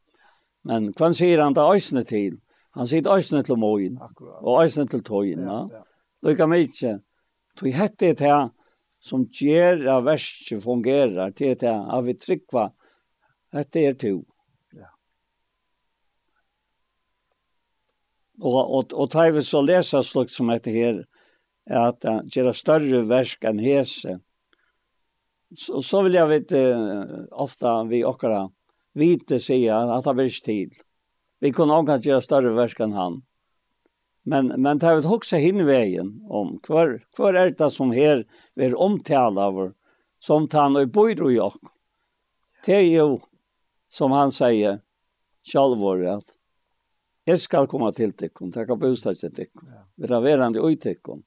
Men 0.62 0.92
kvann 0.92 1.14
säger 1.14 1.38
han 1.38 1.54
det 1.54 1.60
ösnet 1.60 2.06
till. 2.06 2.40
Han 2.74 2.86
sitter 2.86 3.14
øysene 3.14 3.42
til 3.42 3.56
mågen, 3.56 3.98
og 4.40 4.62
øysene 4.62 4.88
til 4.88 5.04
tøyen. 5.04 5.44
Ja, 5.44 5.58
ja. 5.70 5.82
Lykke 6.22 6.46
meg 6.48 6.68
ikke. 6.68 6.98
Tog 7.58 7.74
hette 7.76 8.12
det 8.14 8.24
her 8.24 8.48
som 9.02 9.26
gjør 9.26 9.82
at 9.96 10.04
verset 10.06 10.62
fungerer, 10.62 11.30
til 11.36 11.56
det 11.58 11.68
her, 11.68 11.82
at 11.92 12.06
vi 12.06 12.14
trykker 12.14 12.70
hette 13.52 13.82
er 13.84 13.96
to. 13.98 14.12
Ja. 14.72 14.88
Og, 18.40 18.60
og, 18.62 18.94
og 18.94 19.10
tar 19.10 19.34
vi 19.34 19.42
så 19.44 19.60
lese 19.60 20.00
slukt 20.06 20.32
som 20.32 20.52
dette 20.54 20.72
her, 20.72 21.02
at 21.66 22.06
han 22.08 22.30
gjør 22.32 22.54
større 22.56 23.02
versk 23.08 23.44
enn 23.50 23.60
hese. 23.62 24.16
Så, 25.52 25.82
så 25.84 26.00
vil 26.06 26.16
jeg 26.16 26.30
vite, 26.30 26.62
ofte 27.36 27.74
vi 27.90 28.00
akkurat 28.08 28.54
vite 28.96 29.36
sier 29.42 29.92
at 29.92 30.08
det 30.08 30.16
blir 30.16 30.32
ikke 30.32 30.46
tid. 30.48 30.72
Ja 30.78 30.91
Vi 31.42 31.50
kunne 31.52 31.74
også 31.74 31.98
gjøre 32.06 32.24
større 32.24 32.54
versk 32.56 32.80
enn 32.84 32.96
han. 32.96 33.20
Men, 34.22 34.52
men 34.54 34.78
det 34.78 34.86
har 34.86 35.00
vi 35.00 35.10
også 35.10 35.40
hinn 35.42 35.64
veien 35.66 36.12
om 36.30 36.54
kvar 36.62 37.00
kvar 37.16 37.34
er 37.34 37.50
det 37.58 37.70
som 37.74 37.90
her 37.90 38.22
vil 38.54 38.76
omtale 38.78 39.42
av 39.42 39.62
som 40.22 40.46
han 40.52 40.78
og 40.78 40.92
bor 40.94 41.10
i 41.10 41.40
oss. 41.42 41.58
Det 42.62 42.76
er 42.78 42.86
jo, 42.86 43.18
som 43.90 44.14
han 44.14 44.30
sier, 44.30 44.78
sjalvåret 45.42 46.22
at 46.22 46.36
Jeg 47.24 47.38
skal 47.38 47.68
komme 47.70 47.92
til 47.94 48.10
tikkun, 48.12 48.52
och 48.56 48.66
kan 48.66 48.78
bostad 48.78 49.16
til 49.16 49.30
tikkun. 49.34 49.68
Ja. 49.70 49.82
Vi 49.96 50.06
er 50.06 50.20
verande 50.20 50.60
ui 50.60 50.76
tikkun. 50.76 51.22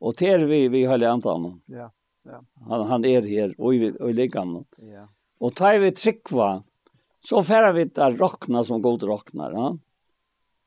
Og 0.00 0.16
til 0.16 0.44
vi, 0.46 0.68
vi 0.68 0.84
har 0.84 1.00
antan. 1.02 1.60
Ja, 1.66 1.90
ja. 2.24 2.40
Han, 2.68 2.86
han 2.86 3.04
er 3.04 3.22
her, 3.24 3.54
og 3.58 3.72
vi 3.72 3.92
og 3.96 4.10
i. 4.10 4.90
Ja. 4.92 5.06
Og 5.40 5.54
tar 5.56 5.78
vi 5.78 5.90
tryggva, 5.90 6.62
Så 7.28 7.42
färre 7.42 7.72
vi 7.72 7.84
där 7.84 8.10
rockna 8.10 8.64
som 8.64 8.82
god 8.82 9.02
rocknar. 9.02 9.52
Ja? 9.52 9.78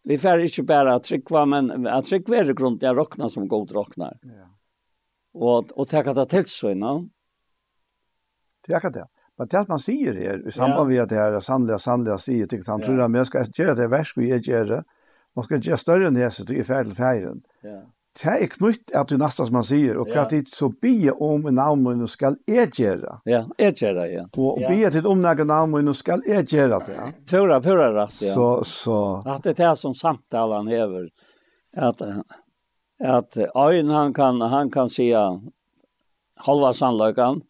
Vi 0.03 0.17
färre 0.17 0.45
inte 0.45 0.63
bara 0.63 0.95
att 0.95 1.03
tryckva, 1.03 1.45
men 1.45 1.87
att 1.87 2.05
tryckva 2.05 2.35
är 2.35 2.53
grundliga 2.53 2.93
rockna 2.93 3.29
som 3.29 3.47
god 3.47 3.71
rocknar. 3.71 4.17
Ja. 4.21 4.57
Och, 5.33 5.71
och 5.71 5.87
tacka 5.87 6.13
det 6.13 6.25
till 6.25 6.45
sig. 6.45 6.79
Ja? 6.79 7.05
Tacka 8.67 8.89
det. 8.89 9.07
Men 9.37 9.47
det 9.47 9.67
man 9.67 9.79
säger 9.79 10.13
här, 10.13 10.47
i 10.47 10.51
samband 10.51 10.89
med 10.89 11.01
att 11.01 11.09
det 11.09 11.15
här 11.15 11.39
sannliga, 11.39 11.79
sannliga 11.79 12.17
säger, 12.17 12.45
tycker 12.45 12.71
han 12.71 12.81
tror 12.81 13.01
att 13.01 13.11
man 13.11 13.25
ska 13.25 13.45
göra 13.55 13.75
det 13.75 13.87
värst 13.87 14.17
vi 14.17 14.37
gör 14.37 14.65
det. 14.65 14.83
Man 15.35 15.43
ska 15.43 15.57
göra 15.57 15.77
större 15.77 16.07
än 16.07 16.13
det 16.13 16.31
så 16.31 16.43
det 16.43 16.59
är 16.59 16.63
färdigt 16.63 16.97
färgen. 16.97 17.41
Ja 17.61 17.93
det 18.19 18.31
er 18.43 18.49
knytt 18.51 18.91
at 18.97 19.07
du 19.07 19.15
nesten 19.19 19.47
som 19.47 19.55
man 19.55 19.63
sier, 19.63 19.97
og 20.01 20.09
hva 20.11 20.25
tid 20.27 20.49
så 20.51 20.67
bia 20.81 21.13
om 21.23 21.45
en 21.47 21.55
navnmøyne 21.55 22.07
skal 22.11 22.35
jeg 22.49 22.71
gjøre. 22.75 23.19
Ja, 23.29 23.45
jeg 23.61 23.77
gjøre, 23.79 24.07
ja. 24.11 24.25
Og 24.35 24.59
bia 24.65 24.89
til 24.91 25.07
om 25.07 25.21
noen 25.23 25.91
og 25.91 25.95
skal 25.95 26.25
jeg 26.27 26.49
gjøre 26.51 26.81
det, 26.83 26.97
ja. 26.97 27.07
Pura, 27.29 27.59
pura 27.63 27.87
rett, 27.95 28.17
ja. 28.25 28.33
Så, 28.35 28.49
så. 28.67 28.99
At 29.23 29.47
det 29.47 29.63
er 29.63 29.77
som 29.79 29.95
samtalen 29.95 30.67
hever, 30.67 31.07
at, 31.71 32.03
at 32.99 33.39
øyn 33.55 33.95
han 33.95 34.13
kan, 34.13 34.41
han 34.41 34.71
kan 34.73 34.91
si 34.91 35.13
halva 35.13 36.73
sannløkken, 36.75 37.41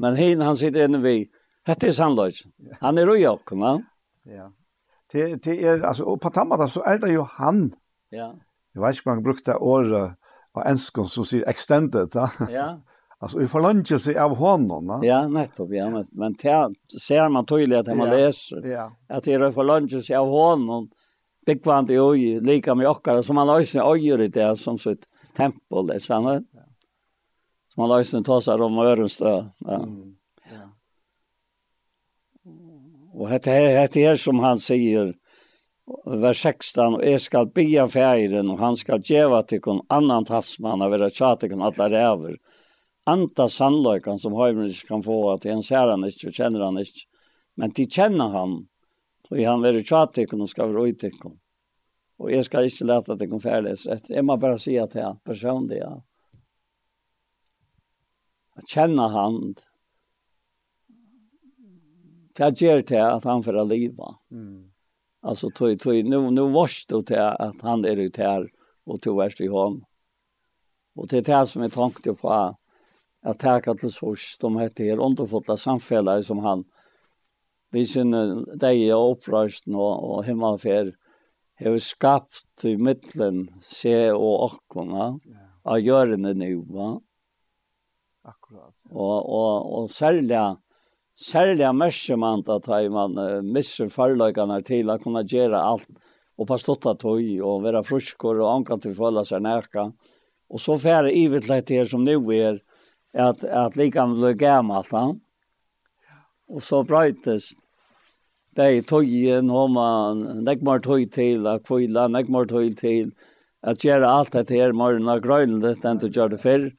men 0.00 0.20
hin 0.20 0.44
han 0.44 0.56
sitter 0.56 0.84
inne 0.84 1.00
vid, 1.00 1.32
hette 1.68 1.88
er 1.88 1.96
sannløkken. 1.96 2.52
Han 2.82 3.00
er 3.00 3.08
røy 3.08 3.24
okken, 3.30 3.64
ja. 3.64 3.74
Ja. 4.28 4.52
Det, 5.10 5.40
det 5.42 5.56
er, 5.64 5.80
altså, 5.80 6.04
og 6.12 6.20
på 6.22 6.30
tammata 6.30 6.68
så 6.70 6.84
er 6.86 7.00
det 7.02 7.14
jo 7.14 7.24
han. 7.38 7.70
Ja 8.14 8.34
Jeg 8.74 8.82
vet 8.82 8.98
ikke 8.98 9.10
om 9.10 9.16
man 9.16 9.26
brukte 9.26 9.56
året 9.58 10.16
av 10.54 10.66
ensken 10.66 11.06
som 11.10 11.26
sier 11.26 11.46
extended, 11.50 12.12
da. 12.14 12.28
Ja. 12.50 12.68
Alltså 13.22 13.42
i 13.42 13.46
förlångelse 13.46 14.22
av 14.22 14.36
hånden, 14.36 14.86
va? 14.86 15.00
Ja, 15.02 15.28
nettopp, 15.28 15.72
ja, 15.72 15.90
men, 15.90 16.06
men 16.12 16.32
det 16.32 17.00
ser 17.00 17.28
man 17.28 17.46
tydelig 17.46 17.76
at 17.76 17.86
man 17.96 18.08
ja. 18.08 18.16
läser. 18.16 18.66
Ja. 18.66 18.92
Att 19.08 19.24
det 19.24 19.32
är 19.32 19.50
förlångelse 19.50 20.18
av 20.18 20.28
hånden, 20.28 20.88
byggvand 21.46 21.90
i 21.90 21.98
oj, 21.98 22.40
lika 22.40 22.74
med 22.74 22.88
okkar, 22.88 23.22
som 23.22 23.34
man 23.34 23.46
löser 23.46 23.92
ojor 23.92 24.20
i 24.20 24.28
det 24.28 24.56
som 24.56 24.78
sitt 24.78 25.04
tempel, 25.36 25.86
det 25.86 26.00
kjenner. 26.00 26.42
Ja. 26.52 26.64
Som 27.74 27.82
man 27.82 27.98
löser 27.98 28.22
ta 28.22 28.40
sig 28.40 28.54
om 28.54 28.78
öronstö. 28.78 29.44
Ja. 29.58 29.82
Mm. 29.82 30.16
ja. 30.50 30.72
Och 33.12 33.28
det 33.28 33.46
här, 33.46 33.88
det 33.92 34.06
här 34.06 34.14
som 34.14 34.38
han 34.38 34.58
säger, 34.58 35.14
vers 36.04 36.38
16, 36.38 36.96
og 36.96 37.04
jeg 37.04 37.20
skal 37.22 37.50
bia 37.54 37.86
feiren, 37.90 38.50
og 38.52 38.60
han 38.62 38.76
skal 38.78 39.02
djeva 39.02 39.42
tikkun 39.42 39.82
annan 39.92 40.26
tassmann, 40.28 40.82
og 40.84 40.92
vera 40.94 41.10
tjatikun 41.10 41.64
alla 41.66 41.88
ræver. 41.90 42.36
Anta 43.10 43.48
sannløykan 43.48 44.20
som 44.20 44.36
høymer 44.36 44.70
kan 44.86 45.02
få, 45.02 45.18
at 45.34 45.46
han 45.48 45.62
ser 45.64 45.90
han 45.90 46.06
ikke, 46.06 46.30
og 46.30 46.36
kjenner 46.36 46.66
han 46.66 46.80
ikke, 46.82 47.06
men 47.60 47.74
de 47.76 47.86
kjenner 47.86 48.34
han, 48.36 48.56
og 49.30 49.40
han 49.40 49.64
vera 49.64 49.82
tjatikun 49.86 50.44
og 50.44 50.52
skal 50.52 50.70
vera 50.70 50.86
uitikkun. 50.86 51.38
Og 52.20 52.32
jeg 52.34 52.44
skal 52.46 52.68
ikke 52.68 52.86
leta 52.90 53.16
tikkun 53.16 53.42
færles 53.42 53.86
etter, 53.88 54.14
jeg 54.18 54.26
må 54.28 54.36
bare 54.40 54.60
si 54.60 54.76
at 54.78 54.94
jeg 54.94 55.18
personlig, 55.26 55.80
ja. 55.80 55.94
At 58.60 58.68
kjenne 58.68 59.06
han, 59.14 59.54
det 62.36 62.50
gjør 62.60 62.84
det 62.86 63.00
at 63.00 63.24
han 63.24 63.42
får 63.42 63.64
livet. 63.64 64.20
Mm. 64.28 64.69
Alltså 65.22 65.48
tog 65.50 65.80
tog 65.80 66.04
nu 66.04 66.30
nu 66.30 66.42
varst 66.42 66.88
då 66.88 67.02
till 67.02 67.18
att 67.18 67.62
han 67.62 67.84
är 67.84 68.00
ute 68.00 68.22
här 68.22 68.50
och 68.84 69.00
tog 69.00 69.18
värst 69.18 69.40
i 69.40 69.46
hon. 69.46 69.84
Och 70.94 71.08
det 71.08 71.18
är 71.28 71.40
det 71.40 71.46
som 71.46 71.62
är 71.62 71.68
tanken 71.68 72.16
på 72.16 72.54
att 73.22 73.38
tacka 73.38 73.74
till 73.74 73.90
sors 73.92 74.38
de 74.40 74.58
heter 74.58 74.84
här 74.84 75.00
underfotla 75.00 75.56
samfällare 75.56 76.22
som 76.22 76.38
han 76.38 76.64
vi 77.70 77.86
sin 77.86 78.10
dig 78.58 78.94
och 78.94 79.12
upprörsten 79.12 79.74
och, 79.74 80.10
och 80.10 80.24
hemmafär 80.24 80.94
har 81.58 81.78
skapat 81.78 82.64
i 82.64 82.76
mitten 82.76 83.48
se 83.60 84.12
och 84.12 84.44
åkorna 84.44 85.20
av 85.62 85.80
görande 85.80 86.34
nu 86.34 86.56
va. 86.56 87.00
Akkurat. 88.22 88.74
Ja. 88.84 88.90
Och 88.90 89.28
och 89.28 89.80
och 89.80 89.90
särskilt 89.90 90.28
særliga 91.20 91.72
man 91.72 92.42
att 92.46 92.68
at 92.68 92.90
man 92.90 93.18
uh, 93.18 93.42
missar 93.42 93.86
förlökarna 93.86 94.60
till 94.60 94.90
att 94.90 95.02
kunna 95.02 95.22
göra 95.22 95.62
allt 95.62 95.88
och 96.36 96.48
på 96.48 96.58
stotta 96.58 96.94
tøy 96.94 97.42
och 97.42 97.62
vara 97.62 97.82
fruskor 97.82 98.40
och 98.40 98.52
anka 98.52 98.76
till 98.76 98.94
føle 98.94 99.24
seg 99.24 99.42
nærke. 99.42 99.92
Och 100.48 100.60
så 100.60 100.78
fär 100.78 101.08
ivetligt 101.08 101.68
her 101.68 101.84
som 101.84 102.04
nu 102.04 102.16
är 102.16 102.60
att 103.12 103.44
att 103.44 103.76
lika 103.76 104.06
med 104.06 104.38
gammelt. 104.38 104.92
Ja? 104.92 105.16
Och 106.48 106.62
så 106.62 106.82
brøytes 106.82 107.52
det 108.56 108.70
i 108.72 108.82
tøyen 108.82 109.50
homa 109.50 110.14
mer 110.14 110.78
tøy 110.78 111.04
til 111.04 111.46
att 111.46 111.66
kvilla 111.66 112.08
mer 112.08 112.44
tøy 112.44 112.72
til 112.74 113.12
att 113.62 113.84
göra 113.84 114.10
allt 114.10 114.32
det 114.32 114.50
här 114.50 114.72
morgon 114.72 115.08
och 115.08 115.22
grönligt 115.22 115.84
enn 115.84 115.98
du 115.98 116.08
gjør 116.08 116.28
det 116.28 116.38
förr. 116.38 116.70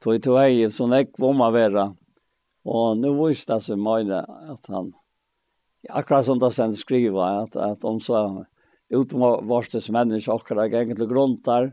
Tøy 0.00 0.18
tøy 0.18 0.70
så 0.70 0.86
nek 0.86 1.18
man 1.18 1.52
vera. 1.52 1.94
Og 2.64 2.96
nu 2.96 3.10
visste 3.18 3.58
det 3.58 3.66
seg 3.66 3.80
mye 3.80 4.22
at 4.24 4.68
han, 4.72 4.92
akkurat 5.90 6.26
som 6.26 6.40
det 6.40 6.52
sen 6.56 6.72
skriva, 6.76 7.44
at, 7.44 7.56
at 7.60 7.84
om 7.84 8.00
så 8.00 8.24
utvarstes 8.94 9.90
menneske 9.92 10.32
akkurat 10.32 10.72
gikk 10.72 10.94
til 10.96 11.10
grunn 11.10 11.36
der, 11.44 11.72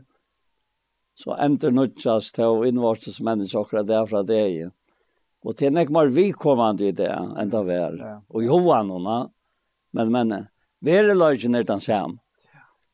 så 1.16 1.36
ender 1.44 1.74
nødjas 1.74 2.30
til 2.32 2.48
å 2.48 2.64
innvarstes 2.68 3.20
menneske 3.24 3.60
akkurat 3.60 3.88
derfra 3.88 4.22
det 4.24 4.40
er. 4.40 4.70
Og 5.42 5.56
til 5.58 5.74
nek 5.74 5.90
mer 5.92 6.08
vi 6.12 6.30
kommande 6.32 6.88
i 6.88 6.94
det 6.96 7.10
enn 7.10 7.50
det 7.52 7.62
var. 7.66 7.96
Og 8.30 8.44
Johan 8.46 8.92
hona, 8.92 9.18
men 9.92 10.12
men, 10.12 10.36
vereløgjen 10.84 11.58
er 11.58 11.66
den 11.68 11.82
sam. 11.82 12.18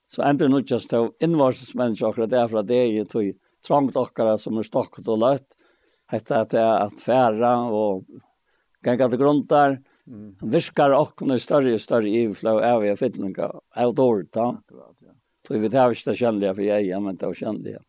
Så 0.09 0.25
ender 0.25 0.49
nødjas 0.49 0.89
til 0.89 1.05
å 1.05 1.12
innvarstes 1.23 1.75
menneske 1.77 2.09
akkurat 2.09 2.33
derfra 2.33 2.65
det 2.65 2.81
er, 2.81 3.05
tog 3.05 3.35
trangt 3.66 3.99
akkurat 4.01 4.41
som 4.41 4.59
er 4.59 4.66
stokket 4.66 5.09
og 5.12 5.20
løtt, 5.23 5.57
Hetta 6.09 6.43
at 6.44 6.55
det 6.55 6.60
er 6.62 6.86
at 6.86 7.02
færa 7.02 7.52
og 7.74 8.06
ganga 8.85 9.09
til 9.09 9.20
grundar, 9.20 9.76
mm. 10.09 10.39
viskar 10.52 10.94
okkene 10.97 11.36
større 11.43 11.74
og 11.76 11.82
større 11.82 12.12
ivflå 12.22 12.59
av 12.64 12.86
jeg 12.86 12.98
fytlinga, 13.01 13.51
av 13.76 13.94
dårlig 13.97 14.30
da. 14.35 14.52
Så 15.47 15.60
vi 15.60 15.70
tar 15.72 15.93
ikke 15.93 16.10
det 16.10 16.18
kjennelige 16.20 16.55
for 16.55 16.66
jeg, 16.66 17.02
men 17.05 17.16
det 17.16 17.28
er 17.28 17.39
kjennelige. 17.43 17.82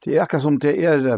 Det 0.00 0.16
er 0.16 0.24
akkurat 0.24 0.42
som 0.42 0.58
det 0.58 0.72
er, 0.80 1.08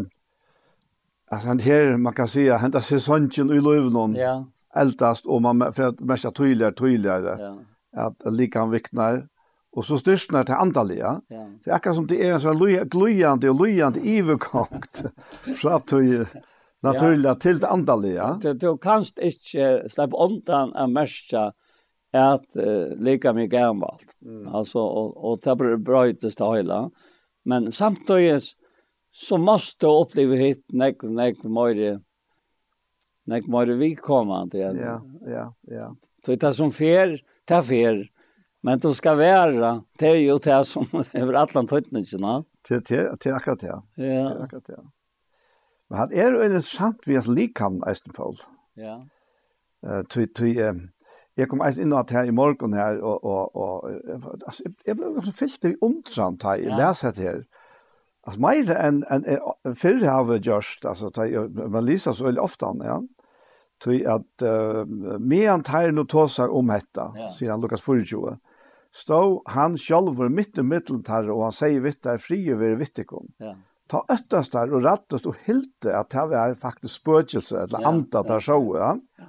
altså 1.31 1.55
her, 1.63 1.93
man 1.97 2.15
kan 2.17 2.29
si, 2.29 2.47
henta 2.49 2.81
sesongen 2.83 3.53
i 3.53 3.61
løvnån, 3.63 4.17
ja. 4.19 4.33
eldast, 4.75 5.29
og 5.29 5.41
man 5.45 5.69
får 5.73 5.95
merke 6.01 6.31
tydeligere, 6.31 6.75
tydeligere, 6.77 7.37
ja. 7.39 7.53
at 8.07 8.27
like 8.33 8.59
han 8.59 8.73
viknar, 8.73 9.23
Og 9.73 9.85
så 9.85 9.97
styrstnar 9.97 10.45
til 10.45 10.59
andalige. 10.61 11.15
Ja. 11.33 11.43
Det 11.63 11.71
er 11.71 11.75
akkurat 11.79 11.97
som 11.97 12.07
det 12.09 12.19
er 12.21 12.35
en 12.35 12.41
sånn 12.43 12.59
glöjande 12.93 13.49
och 13.49 13.57
glöjande 13.57 13.99
iverkokt. 14.05 15.03
Så 15.61 15.69
att 15.75 15.87
du 15.87 16.25
naturligt 16.83 17.41
til 17.41 17.59
det 17.59 17.67
andalige. 17.67 18.27
Du, 18.41 18.53
du 18.53 18.77
kanst 18.77 19.19
ikke 19.19 19.89
slippe 19.89 20.19
undan 20.19 20.75
av 20.75 20.91
märsta 20.91 21.51
at 22.13 22.57
uh, 22.59 22.93
lika 23.01 23.33
mye 23.33 23.49
gammalt. 23.49 24.13
Mm. 24.21 24.47
Altså, 24.53 24.83
og, 24.83 25.15
og 25.17 25.39
det 25.41 25.55
blir 25.57 25.79
brøytes 25.81 26.37
til 26.37 26.53
høyla. 26.53 26.83
Men 27.49 27.71
samtidig 27.73 28.43
så 29.13 29.37
måste 29.41 29.87
du 29.87 29.89
oppleve 29.89 30.37
hit 30.37 30.61
nek, 30.73 31.01
nek, 31.01 31.41
mer 31.45 31.79
nek, 33.29 33.47
mer 33.49 33.73
vidkommande. 33.79 34.61
Ja, 34.61 34.99
ja, 35.25 35.47
ja. 35.71 35.89
Så 36.25 36.35
det 36.35 36.49
er 36.49 36.57
som 36.57 36.73
fer, 36.73 37.17
det 37.49 37.57
er 37.57 37.65
fer 37.65 38.03
Men 38.63 38.79
du 38.79 38.93
skal 38.95 39.17
være, 39.19 39.73
det 39.99 40.07
er 40.07 40.19
jo 40.23 40.37
det 40.39 40.61
som 40.67 40.87
över 41.21 41.33
alla 41.33 41.63
tøytningene. 41.67 42.43
Til, 42.63 42.83
til, 42.83 43.09
til 43.19 43.35
akkurat 43.35 43.61
det. 43.61 43.73
Ja. 43.97 44.27
til 44.29 44.43
Akkurat 44.45 44.67
det. 44.67 44.77
Men 45.89 45.99
han 45.99 46.13
er 46.13 46.31
jo 46.31 46.45
interessant 46.45 47.07
vi 47.07 47.17
as 47.19 47.27
likam 47.27 47.81
eisen 47.89 48.15
fall. 48.15 48.39
Ja. 48.79 49.01
Eh 49.83 50.03
tu 50.09 50.25
tu 50.25 50.47
Jeg 51.37 51.49
kom 51.49 51.61
eisen 51.65 51.83
inn 51.83 51.93
at 51.97 52.11
her 52.13 52.29
i 52.29 52.31
morgen 52.31 52.73
her, 52.73 53.01
og, 53.01 53.23
og, 53.25 53.55
og 53.55 53.89
altså, 54.45 54.63
jeg 54.85 54.95
ble 54.97 55.33
fyllt 55.33 55.65
i 55.65 55.75
undrand 55.81 56.43
her, 56.45 56.61
jeg 56.61 56.69
ja. 56.69 56.77
leser 56.77 57.11
det 57.11 57.23
her. 57.25 57.39
Altså, 58.23 58.39
mer 58.39 58.69
enn 58.77 59.03
en 59.11 59.25
en, 59.25 59.75
förr 59.75 60.05
har 60.05 60.23
vi 60.23 60.51
altså, 60.51 60.87
alltså 60.87 61.69
man 61.69 61.85
lyser 61.85 62.11
så 62.11 62.23
väldigt 62.23 62.43
ofta 62.43 62.73
ja. 62.83 63.01
Tror 63.83 64.07
att 64.07 64.41
uh, 64.43 64.85
mer 65.19 65.49
än 65.49 65.63
tar 65.63 65.91
nu 65.91 66.05
tosar 66.05 66.47
om 66.47 66.67
detta. 66.67 67.13
Ja. 67.15 67.29
Sedan 67.29 67.61
Lukas 67.61 67.81
4:20 67.81 68.37
stå 68.95 69.41
han 69.45 69.77
sjálfur 69.77 70.29
mitt 70.29 70.57
i 70.57 70.63
mitten 70.63 71.03
tar, 71.03 71.29
och 71.29 71.43
han 71.43 71.51
säger 71.51 71.79
vitt 71.79 72.03
der 72.03 72.17
fri 72.17 72.49
över 72.51 72.75
vittikom. 72.75 73.27
Ja. 73.37 73.55
Ta 73.87 74.05
öttast 74.09 74.51
der 74.51 74.73
och 74.73 74.83
rattast 74.83 75.25
och 75.25 75.35
hylte 75.43 75.97
att 75.97 76.09
det 76.09 76.35
er 76.35 76.53
faktiskt 76.53 76.95
spökelse 76.95 77.57
eller 77.57 77.81
ja, 77.81 77.87
anta 77.87 78.23
där 78.23 78.39
så 78.39 78.75
ja. 78.77 78.97
ja. 79.17 79.25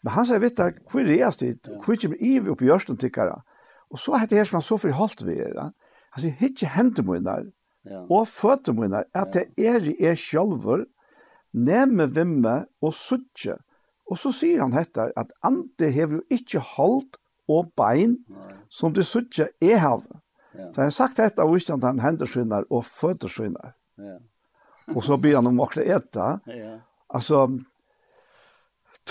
Men 0.00 0.12
han 0.12 0.26
säger 0.26 0.40
vitt 0.40 0.56
där 0.56 0.74
hur 0.92 1.10
är 1.10 1.32
det? 1.38 1.68
Hur 1.86 1.96
kommer 1.96 2.22
Ivi 2.22 2.50
upp 2.50 2.62
i 2.62 2.64
görsten 2.64 2.96
tycker 2.96 3.42
Och 3.90 3.98
så 3.98 4.14
er 4.14 4.26
det 4.28 4.44
som 4.44 4.56
han 4.56 4.62
så 4.62 4.78
för 4.78 4.88
holdt 4.88 5.22
vi 5.22 5.38
er. 5.38 5.54
Han 6.10 6.20
sier, 6.20 6.32
hitje 6.32 6.68
händer 6.68 7.02
mig 7.02 7.20
där. 7.20 7.44
Ja. 7.82 8.06
Och 8.10 8.28
fötter 8.28 8.72
mig 8.72 8.88
der, 8.88 9.04
att 9.14 9.32
det 9.32 9.46
är 9.56 9.88
i 9.88 10.04
er 10.04 10.14
själv 10.14 10.86
nemme 11.52 12.06
vimme 12.06 12.64
och 12.80 12.94
suttje. 12.94 13.56
Och 14.10 14.18
så 14.18 14.32
säger 14.32 14.60
han 14.60 14.72
hettar 14.72 15.12
att 15.16 15.30
ante 15.40 15.86
hever 15.86 16.14
jo 16.14 16.22
ikke 16.30 16.58
halt 16.58 17.16
og 17.48 17.72
bein 17.78 18.18
som 18.68 18.92
du 18.92 19.02
suttje 19.06 19.48
er 19.62 19.78
havet. 19.82 20.20
Ja. 20.56 20.72
Så 20.72 20.80
han 20.80 20.86
har 20.86 20.94
sagt 20.94 21.20
dette 21.20 21.42
av 21.42 21.52
Østjant 21.52 21.84
han 21.84 22.00
hendersynner 22.00 22.66
og 22.70 22.84
fødersynner. 22.88 23.74
Ja. 23.96 24.18
og 24.94 25.02
så 25.02 25.16
byr 25.16 25.38
han 25.38 25.46
om 25.48 25.60
akkurat 25.60 25.88
etta. 25.96 26.26
Ja. 26.46 26.76
Altså, 27.08 27.46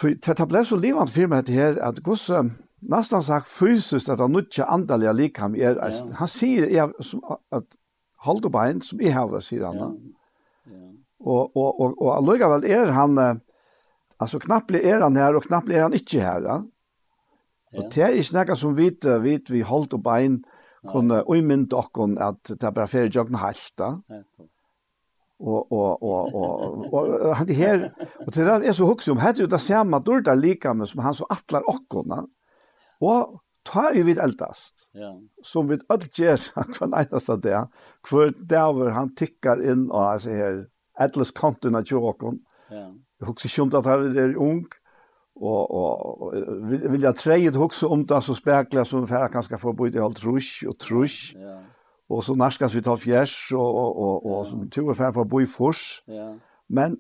det 0.01 0.47
ble 0.47 0.61
så 0.67 0.77
livant 0.79 1.11
for 1.11 1.31
meg 1.31 1.49
her, 1.51 1.79
at 1.83 2.01
Guds, 2.03 2.27
nesten 2.85 3.23
sagt 3.25 3.49
fysisk, 3.49 4.09
at 4.09 4.21
han 4.23 4.31
nutje 4.31 4.67
andelige 4.67 5.13
likam 5.15 5.55
er, 5.55 5.79
ja. 5.79 5.89
han 6.19 6.31
sier 6.31 6.69
jeg, 6.71 6.93
som, 7.01 7.23
at 7.51 7.79
halde 8.27 8.51
bein 8.51 8.81
som 8.83 9.01
jeg 9.01 9.15
har, 9.15 9.33
sier 9.43 9.67
han. 9.67 9.81
Ja. 9.81 9.89
Ja. 10.75 10.85
Og, 11.25 11.57
og, 11.57 11.69
og, 11.81 11.97
og 11.97 12.09
allikevel 12.15 12.65
er 12.69 12.91
han, 12.93 13.17
altså 14.21 14.39
knapplig 14.43 14.83
er 14.85 15.01
han 15.01 15.17
her, 15.17 15.35
og 15.35 15.47
knapplig 15.47 15.79
er 15.79 15.87
han 15.87 15.97
ikke 15.97 16.21
her. 16.23 16.45
Ja. 16.45 16.59
Og 17.75 17.89
det 17.93 18.03
er 18.03 18.15
ikke 18.15 18.39
noe 18.39 18.57
som 18.59 18.75
vit, 18.77 19.05
vet, 19.23 19.51
vi 19.51 19.63
holdt 19.65 19.95
opp 19.97 20.05
bein, 20.05 20.39
kunne 20.85 21.23
uimynda 21.25 21.79
okkon 21.79 22.17
at 22.21 22.51
det 22.51 22.63
er 22.63 22.75
bare 22.75 22.89
fyrir 22.89 23.13
jøkken 23.13 23.39
halta. 23.41 23.95
Og, 25.35 25.71
og, 25.71 26.03
og, 26.03 26.35
og, 26.35 26.91
og, 26.95 27.31
han 27.35 27.49
her, 27.51 27.89
og 28.23 28.29
det 28.31 28.45
der 28.47 28.63
er 28.63 28.75
så 28.75 28.87
hukse 28.87 29.11
om, 29.11 29.19
hette 29.19 29.43
jo 29.43 29.49
det 29.51 29.59
samme 29.59 29.99
dårda 29.99 30.31
likame 30.39 30.87
som 30.87 31.01
han 31.03 31.17
som 31.17 31.27
atlar 31.33 31.65
okkona, 31.67 32.21
og 33.03 33.41
ta 33.67 33.89
jo 33.97 34.05
vid 34.07 34.21
eldast, 34.23 34.87
ja. 34.95 35.11
som 35.43 35.67
vid 35.67 35.83
öll 35.91 36.05
gjer 36.07 36.39
hver 36.77 36.95
av 36.95 37.41
det, 37.43 37.59
hver 38.07 38.31
der 38.53 38.95
han 38.95 39.11
tikkar 39.17 39.59
inn, 39.59 39.89
og 39.91 40.13
altså 40.13 40.37
her, 40.37 40.63
eldest 41.03 41.35
kontina 41.35 41.83
tjokken, 41.83 42.39
ja. 42.71 42.87
hukse 43.27 43.51
kjumt 43.51 43.75
at 43.75 43.91
han 43.91 44.15
er 44.15 44.39
ung, 44.39 44.63
och 45.35 46.21
och 46.21 46.33
vill 46.71 46.89
vill 46.89 47.03
jag 47.03 47.15
trade 47.15 47.59
också 47.59 47.87
om 47.87 48.05
det 48.05 48.21
så 48.21 48.33
spärkla 48.33 48.85
som 48.85 49.07
för 49.07 49.27
kanske 49.27 49.57
få 49.57 49.73
byta 49.73 50.01
helt 50.01 50.23
rusch 50.23 50.65
och 50.67 50.79
trusch. 50.79 51.35
Ja. 51.37 51.61
Och 52.09 52.23
så 52.23 52.35
naskas 52.35 52.73
vi 52.73 52.81
tar 52.81 52.95
fjärs 52.95 53.51
och 53.53 53.75
och 53.75 53.97
och 53.97 54.39
och 54.39 54.47
som 54.47 54.69
två 54.69 54.93
fem 54.93 55.13
för 55.13 55.23
bo 55.23 55.41
i 55.41 55.45
fors. 55.45 56.03
Ja. 56.05 56.35
Men 56.67 56.97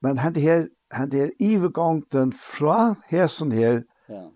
men 0.00 0.18
han 0.18 0.32
det 0.32 0.68
han 0.90 1.08
det 1.08 1.32
övergången 1.38 2.32
fra 2.32 2.96
hesen 3.08 3.50
her, 3.50 3.84
Ja. 4.06 4.30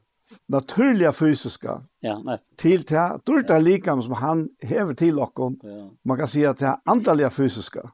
Naturliga 0.49 1.13
fysiska. 1.13 1.83
Ja, 2.01 2.23
nej. 2.25 2.39
Till 2.57 2.83
det 2.83 3.21
dulta 3.27 3.59
likam 3.59 4.03
som 4.03 4.13
han 4.13 4.49
häver 4.63 4.95
till 4.95 5.19
och 5.19 5.33
Ja. 5.37 5.91
Man 6.05 6.19
kan 6.19 6.29
säga 6.29 6.51
att 6.51 6.57
det 6.57 6.81
andliga 6.85 7.31
fysiska. 7.31 7.91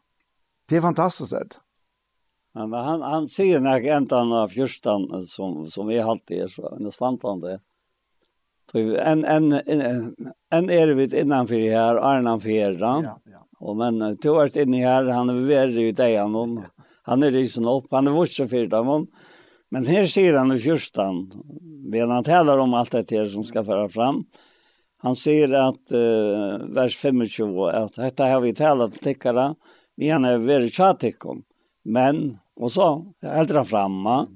Det 0.69 0.77
är 0.77 0.81
fantastiskt 0.81 1.31
det. 1.31 1.47
Men, 2.55 2.71
men 2.71 2.85
han, 2.85 3.03
han 3.03 3.27
sier 3.27 3.61
när 3.61 3.89
enten 3.89 4.33
av 4.33 4.49
fyrstan 4.49 5.23
som, 5.23 5.67
som 5.67 5.91
är 5.91 6.11
alltid 6.11 6.43
är 6.43 6.49
så 6.49 6.69
understandande. 6.69 7.61
En, 8.75 9.25
en, 9.25 9.53
en, 9.53 10.17
en 10.51 10.67
det 10.67 10.95
vi 10.95 11.21
innanför 11.21 11.71
här 11.71 11.97
Arnan 11.97 12.41
Ferran. 12.41 13.03
ja, 13.05 13.21
ja. 13.25 13.47
Och 13.59 13.77
men 13.77 14.17
to 14.17 14.43
er 14.43 14.59
inne 14.59 14.87
här 14.87 15.05
han 15.05 15.31
er 15.51 15.79
ute 15.79 16.03
i 16.03 16.17
han 16.17 16.35
om. 16.35 16.65
Han 17.03 17.23
är 17.23 17.31
risen 17.31 17.65
upp, 17.65 17.87
han 17.91 18.07
är 18.07 18.11
vuxen 18.11 18.49
för 18.49 18.67
dem. 18.67 19.07
Men 19.71 19.87
här 19.87 20.05
ser 20.05 20.35
han 20.35 20.53
i 20.53 20.59
fyrstan, 20.59 21.31
men 21.91 22.11
han 22.11 22.25
talar 22.25 22.59
om 22.59 22.75
allt 22.75 22.93
det 22.93 23.11
här 23.11 23.27
som 23.27 23.45
ska 23.45 23.65
föra 23.65 23.89
fram. 23.89 24.25
Han 24.99 25.17
säger 25.17 25.53
att 25.53 25.93
uh, 25.93 26.75
vers 26.75 26.99
25, 27.01 27.59
att 27.59 27.95
detta 27.95 28.25
har 28.25 28.41
vi 28.41 28.55
talat 28.55 28.93
till 28.93 29.01
tikkara, 29.01 29.55
vi 29.97 30.11
han 30.11 30.25
er 30.25 30.39
verre 30.39 30.69
tja 30.69 30.97
men 31.85 32.39
Och 32.57 32.73
så 32.73 33.13
äldre 33.23 33.59
han 33.59 33.67
framma. 33.67 34.29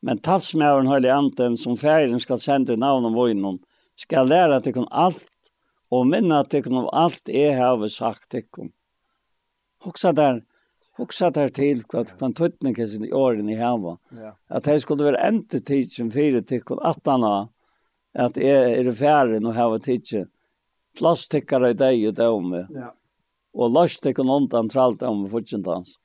Men 0.00 0.18
tas 0.18 0.54
med 0.54 0.74
den 0.74 0.86
höll 0.86 1.10
anten 1.10 1.56
som 1.56 1.76
färgen 1.76 2.20
ska 2.20 2.38
sända 2.38 2.76
namn 2.76 3.04
om 3.04 3.14
vojnon 3.14 3.58
ska 3.96 4.22
lära 4.22 4.56
att 4.56 4.74
kon 4.74 4.88
allt 4.90 5.26
og 5.90 6.06
minna 6.06 6.38
att 6.38 6.64
kon 6.64 6.76
av 6.76 6.88
allt 6.92 7.28
är 7.28 7.88
sagt 7.88 8.30
det 8.30 8.42
Hoksa 9.84 10.12
der, 10.12 10.42
hoksa 10.96 11.30
der 11.30 11.48
til 11.48 11.82
hva 11.88 12.00
att 12.00 12.18
kan 12.18 12.80
er 12.80 12.86
sin 12.86 13.12
åren 13.12 13.48
i 13.48 13.54
hava. 13.54 13.98
Ja. 14.10 14.32
At 14.48 14.66
jeg 14.66 14.80
skulle 14.80 15.04
vara 15.04 15.28
inte 15.28 15.60
tidsen 15.60 16.10
för 16.10 16.40
till 16.40 16.62
att 16.82 17.08
anna 17.08 17.48
att 18.14 18.38
er 18.38 18.78
är 18.78 18.84
det 18.84 19.36
og 19.36 19.46
och 19.46 19.54
hava 19.54 19.78
tidsen. 19.78 20.28
Plastikkar 20.98 21.68
i 21.68 21.72
dig 21.72 22.08
och 22.08 22.14
dem. 22.14 22.66
Ja. 22.70 22.94
Og 23.54 23.70
lust 23.70 24.02
det 24.02 24.14
kan 24.14 24.30
undan 24.30 24.68
trallt 24.68 25.02
om 25.02 25.28
fortsättans 25.28 25.98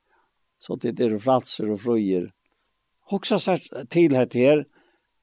så 0.60 0.76
det 0.76 1.00
er 1.00 1.16
fratser 1.18 1.72
og 1.72 1.80
fröjer. 1.80 2.28
Hoksa 3.10 3.38
sig 3.38 3.60
til 3.90 4.14
här 4.16 4.28
her, 4.34 4.64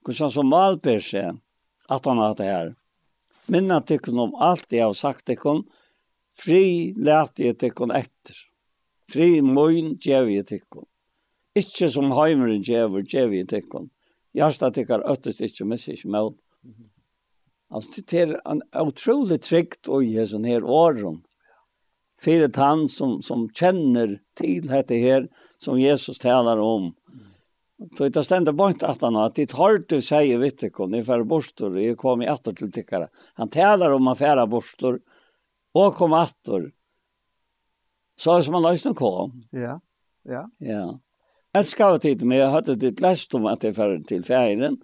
hvordan 0.04 0.32
som 0.32 0.50
Malberg 0.50 1.04
seg 1.04 1.38
at 1.90 2.06
han 2.06 2.18
har 2.18 2.34
det 2.36 2.46
her. 2.46 2.76
Minna 3.48 3.82
tyckon 3.82 4.20
om 4.20 4.36
alt 4.36 4.72
jeg 4.72 4.84
har 4.84 4.94
sagt 4.94 5.26
tyckon, 5.26 5.64
fri 6.36 6.94
lät 6.98 7.40
jeg 7.40 7.58
tyckon 7.60 7.92
etter. 7.92 8.36
Fri 9.12 9.42
mun 9.42 9.96
gjev 10.04 10.30
jeg 10.30 10.48
tyckon. 10.48 10.86
Ikke 11.56 11.88
som 11.90 12.12
heimeren 12.12 12.62
gjever, 12.62 13.06
gjev 13.08 13.34
jeg 13.34 13.48
tykkon. 13.48 13.90
Hjertet 14.36 14.76
tykkar 14.76 15.06
øttest 15.10 15.42
ikke, 15.42 15.66
mest 15.66 15.90
ikke 15.90 16.12
med. 16.12 16.36
Altså, 17.72 18.04
det 18.04 18.20
er 18.20 18.36
en 18.46 18.62
utrolig 18.78 19.40
trygt 19.44 19.88
og 19.88 20.04
i 20.06 20.26
sånn 20.28 20.48
her 20.48 20.64
åren 20.64 21.22
för 22.20 22.42
ett 22.42 22.56
han 22.56 22.88
som, 22.88 23.22
som 23.22 23.50
känner 23.50 24.20
till 24.34 24.68
dette 24.68 24.96
her, 24.96 25.28
som 25.58 25.80
Jesus 25.80 26.20
talar 26.20 26.58
om. 26.58 26.94
Så 27.98 28.10
det 28.10 28.24
ständer 28.24 28.52
bort 28.52 28.84
att 28.84 29.02
han 29.02 29.16
har 29.16 29.30
ditt 29.30 29.52
hart 29.52 29.90
du 29.90 30.02
säger 30.02 30.38
vet 30.38 30.60
du 30.60 30.70
kom, 30.70 30.92
ni 30.92 31.04
borstor, 31.24 31.80
i 31.80 31.96
kom 31.96 32.22
i 32.22 32.28
attor 32.28 32.52
till 32.52 32.72
tickare. 32.72 33.08
Han 33.34 33.50
talar 33.50 33.92
om 33.92 34.08
affära 34.08 34.48
borstor 34.48 35.00
och 35.74 35.94
kom 35.94 36.14
attor. 36.14 36.72
Så 38.20 38.44
som 38.44 38.52
man 38.52 38.62
lösen 38.64 38.96
kom. 38.96 39.44
Ja, 39.52 39.82
ja. 40.24 40.50
Ja. 40.58 41.00
Älskar 41.54 41.90
jag 41.90 42.02
tid, 42.02 42.24
men 42.24 42.38
jag 42.38 42.50
hade 42.50 42.76
ditt 42.76 43.00
läst 43.00 43.34
om 43.34 43.46
att 43.46 43.62
det 43.62 43.68
är 43.68 43.74
färre 43.74 44.04
till 44.04 44.24
färgen. 44.24 44.78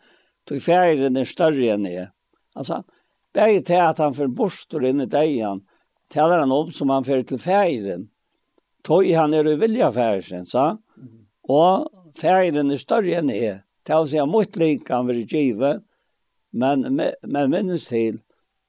Då 0.44 0.60
färgen 0.60 1.18
är 1.18 1.24
större 1.24 1.70
än 1.70 1.84
det. 1.84 2.12
Alltså, 2.54 2.84
det 3.32 3.62
till 3.62 3.80
att 3.80 3.98
han 3.98 4.14
för 4.14 4.28
borstor 4.28 4.86
in 4.86 5.02
i 5.02 5.06
dejan 5.06 5.62
talar 6.14 6.44
han 6.44 6.52
om 6.54 6.72
som 6.72 6.92
han 6.94 7.06
fyrir 7.06 7.26
til 7.28 7.42
færen. 7.42 8.08
Tøy 8.86 9.14
han 9.16 9.34
er 9.34 9.48
i 9.50 9.58
vilja 9.60 9.90
færen, 9.96 10.46
sa? 10.46 10.78
Og 11.50 11.88
færen 12.20 12.72
er 12.72 12.82
større 12.82 13.20
enn 13.20 13.32
jeg. 13.34 13.62
Tal 13.84 14.06
seg 14.08 14.30
mot 14.30 14.56
link 14.60 14.88
han 14.92 15.10
vil 15.10 15.26
give, 15.28 15.74
men, 16.54 16.86
men 16.96 17.52
minnes 17.52 17.90
til 17.90 18.22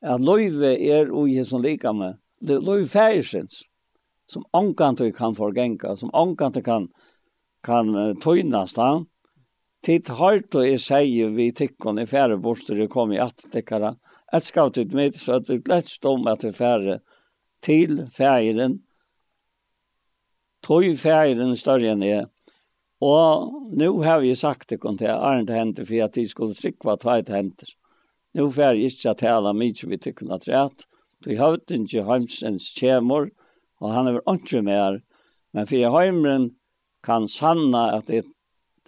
at 0.02 0.20
løyve 0.20 0.74
er 0.74 1.12
ui 1.12 1.36
hesson 1.36 1.62
likame. 1.62 2.16
Løyve 2.42 2.88
færsens, 2.90 3.62
som 4.26 4.44
ångan 4.52 4.98
du 4.98 5.06
kan 5.12 5.36
forgenka, 5.36 5.94
som 5.96 6.10
ångan 6.12 6.52
du 6.52 6.62
kan, 6.64 6.88
kan 7.62 7.92
tøynas 8.24 8.74
da. 8.76 9.04
Tid 9.84 10.08
hardt 10.16 10.56
og 10.56 10.64
jeg 10.64 10.80
sier 10.80 11.32
vi 11.36 11.50
tikkene 11.52 12.06
i 12.06 12.08
færre 12.08 12.38
borster, 12.40 12.78
jeg 12.80 12.90
kom 12.92 13.12
i 13.12 13.20
at. 13.20 13.44
Et 13.54 14.42
skal 14.42 14.72
til 14.72 14.94
mitt, 14.96 15.16
så 15.20 15.38
at 15.38 15.46
det 15.46 15.64
glettst 15.64 16.04
om 16.08 16.26
at 16.26 16.42
vi 16.44 16.52
færre 16.52 17.00
til 17.64 18.04
færen, 18.12 18.78
tog 20.64 20.84
færen 21.00 21.56
større 21.56 21.92
enn 21.92 22.04
jeg, 22.04 22.28
og 23.04 23.52
nå 23.76 23.90
har 24.04 24.22
vi 24.22 24.34
sagt 24.38 24.70
det 24.70 24.80
kun 24.80 24.98
til 24.98 25.12
Arne 25.12 25.46
til 25.46 25.58
henter, 25.58 25.84
for 25.84 26.04
at 26.06 26.14
de 26.16 26.24
skulle 26.28 26.56
trykke 26.56 26.86
hva 26.86 26.96
det 27.00 27.34
henter. 27.34 27.72
Nå 28.34 28.48
får 28.50 28.74
jeg 28.74 28.90
ikke 28.90 29.14
tale 29.20 29.52
mye 29.54 29.88
vi 29.90 29.98
tykker 29.98 30.32
at 30.34 30.46
det 30.46 30.86
Du 31.24 31.30
har 31.36 31.54
høyden 31.54 31.86
til 31.88 32.04
heimsens 32.04 32.74
kjemor, 32.76 33.30
og 33.80 33.92
han 33.92 34.06
er 34.06 34.20
ikke 34.28 34.62
mer, 34.62 35.00
men 35.52 35.66
for 35.66 35.96
heimren 35.96 36.50
kan 37.02 37.28
sanna 37.28 37.96
at 37.96 38.06
det 38.06 38.24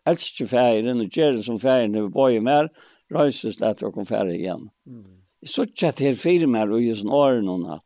elsker 0.07 0.47
feiren, 0.47 1.01
og 1.01 1.09
gjør 1.11 1.37
det 1.37 1.45
som 1.45 1.59
færen 1.59 1.95
er 1.95 2.09
bøye 2.13 2.41
mer, 2.41 2.69
røyses 3.13 3.61
lett 3.61 3.83
og 3.83 3.95
kom 3.95 4.07
fære 4.07 4.37
igjen. 4.37 4.69
Mm. 4.85 5.23
Så 5.47 5.67
ikke 5.67 5.89
at 5.89 6.01
det 6.01 6.09
er 6.09 6.21
fire 6.21 6.47
mer 6.47 6.73
og 6.73 6.83
gjør 6.83 7.01
sånn 7.01 7.15
åren 7.15 7.49
og 7.53 7.63
natt 7.65 7.86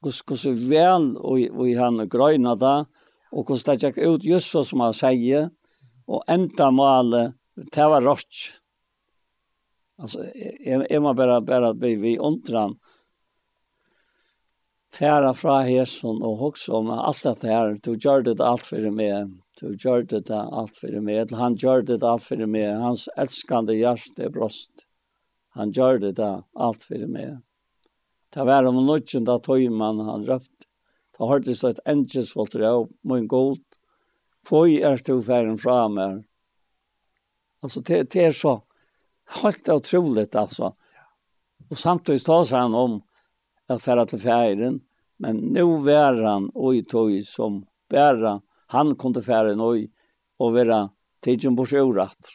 hvordan 0.00 0.60
vel 0.70 1.10
og 1.20 1.66
i 1.68 1.74
han 1.78 2.04
grøyna 2.10 2.56
da, 2.58 2.74
og 3.30 3.46
hvordan 3.46 3.78
det 3.78 3.90
gikk 3.90 4.00
ut 4.06 4.26
just 4.26 4.52
så 4.52 4.64
som 4.66 4.82
han 4.84 4.96
sier, 4.96 5.50
og 6.10 6.24
enda 6.28 6.70
malet, 6.74 7.36
det 7.54 7.86
var 7.92 8.02
rått. 8.02 8.46
Altså, 10.00 10.24
jeg, 10.34 10.86
jeg 10.88 11.02
må 11.04 11.12
bare, 11.14 11.40
bare 11.44 11.74
bli 11.76 11.94
vi 12.00 12.16
undran, 12.18 12.78
færa 14.90 15.30
fra 15.36 15.60
hesson 15.68 16.22
og 16.26 16.38
hoksa 16.40 16.72
om 16.80 16.90
alt 16.94 17.22
dette 17.22 17.50
her, 17.50 17.76
du 17.84 17.92
gjør 17.94 18.24
det 18.26 18.40
alt 18.42 18.64
for 18.66 18.90
meg, 18.94 19.36
du 19.60 19.76
gjør 19.76 20.06
det 20.10 20.24
alt 20.30 20.74
for 20.74 20.96
meg, 21.04 21.34
han 21.36 21.58
gjør 21.60 21.84
det 21.92 22.00
alt 22.02 22.26
for 22.26 22.46
meg, 22.46 22.72
hans 22.82 23.06
elskande 23.16 23.76
hjerte 23.78 24.26
er 24.26 24.34
brost, 24.34 24.86
han 25.54 25.70
gjør 25.76 26.02
det 26.08 26.18
alt 26.20 26.88
for 26.88 27.06
meg. 27.06 27.38
Det 28.30 28.44
var 28.46 28.64
om 28.68 28.78
nødgen 28.86 29.26
da 29.26 29.38
tøymann 29.42 30.04
han 30.06 30.26
røpt. 30.26 30.66
Da 31.18 31.26
har 31.26 31.42
det 31.42 31.56
stått 31.58 31.82
engels 31.88 32.32
valgt 32.36 32.54
det 32.56 32.68
opp, 32.70 32.92
min 33.04 33.26
god. 33.28 33.58
Føy 34.46 34.78
er 34.86 35.02
to 35.04 35.18
færen 35.22 35.58
fra 35.60 35.82
meg. 35.92 36.22
Altså, 37.60 37.82
det, 37.84 38.06
det 38.14 38.28
er 38.28 38.36
så 38.36 38.54
helt 39.42 39.68
utroligt, 39.68 40.34
altså. 40.34 40.70
Og 41.70 41.76
samtidig 41.76 42.22
tar 42.24 42.46
seg 42.48 42.64
han 42.64 42.78
om 42.78 42.96
at 43.70 43.82
fære 43.82 44.06
til 44.10 44.22
færen, 44.22 44.80
men 45.20 45.42
nå 45.52 45.66
var 45.84 46.16
han 46.24 46.48
og 46.54 46.78
i 46.78 46.86
tøy 46.86 47.20
som 47.26 47.64
bæra. 47.90 48.40
han 48.70 48.94
kom 48.96 49.12
til 49.12 49.22
færen 49.26 49.60
og, 49.60 49.84
og 50.38 50.54
være 50.54 50.88
tidsen 51.22 51.56
på 51.56 51.66
sjøret. 51.66 52.30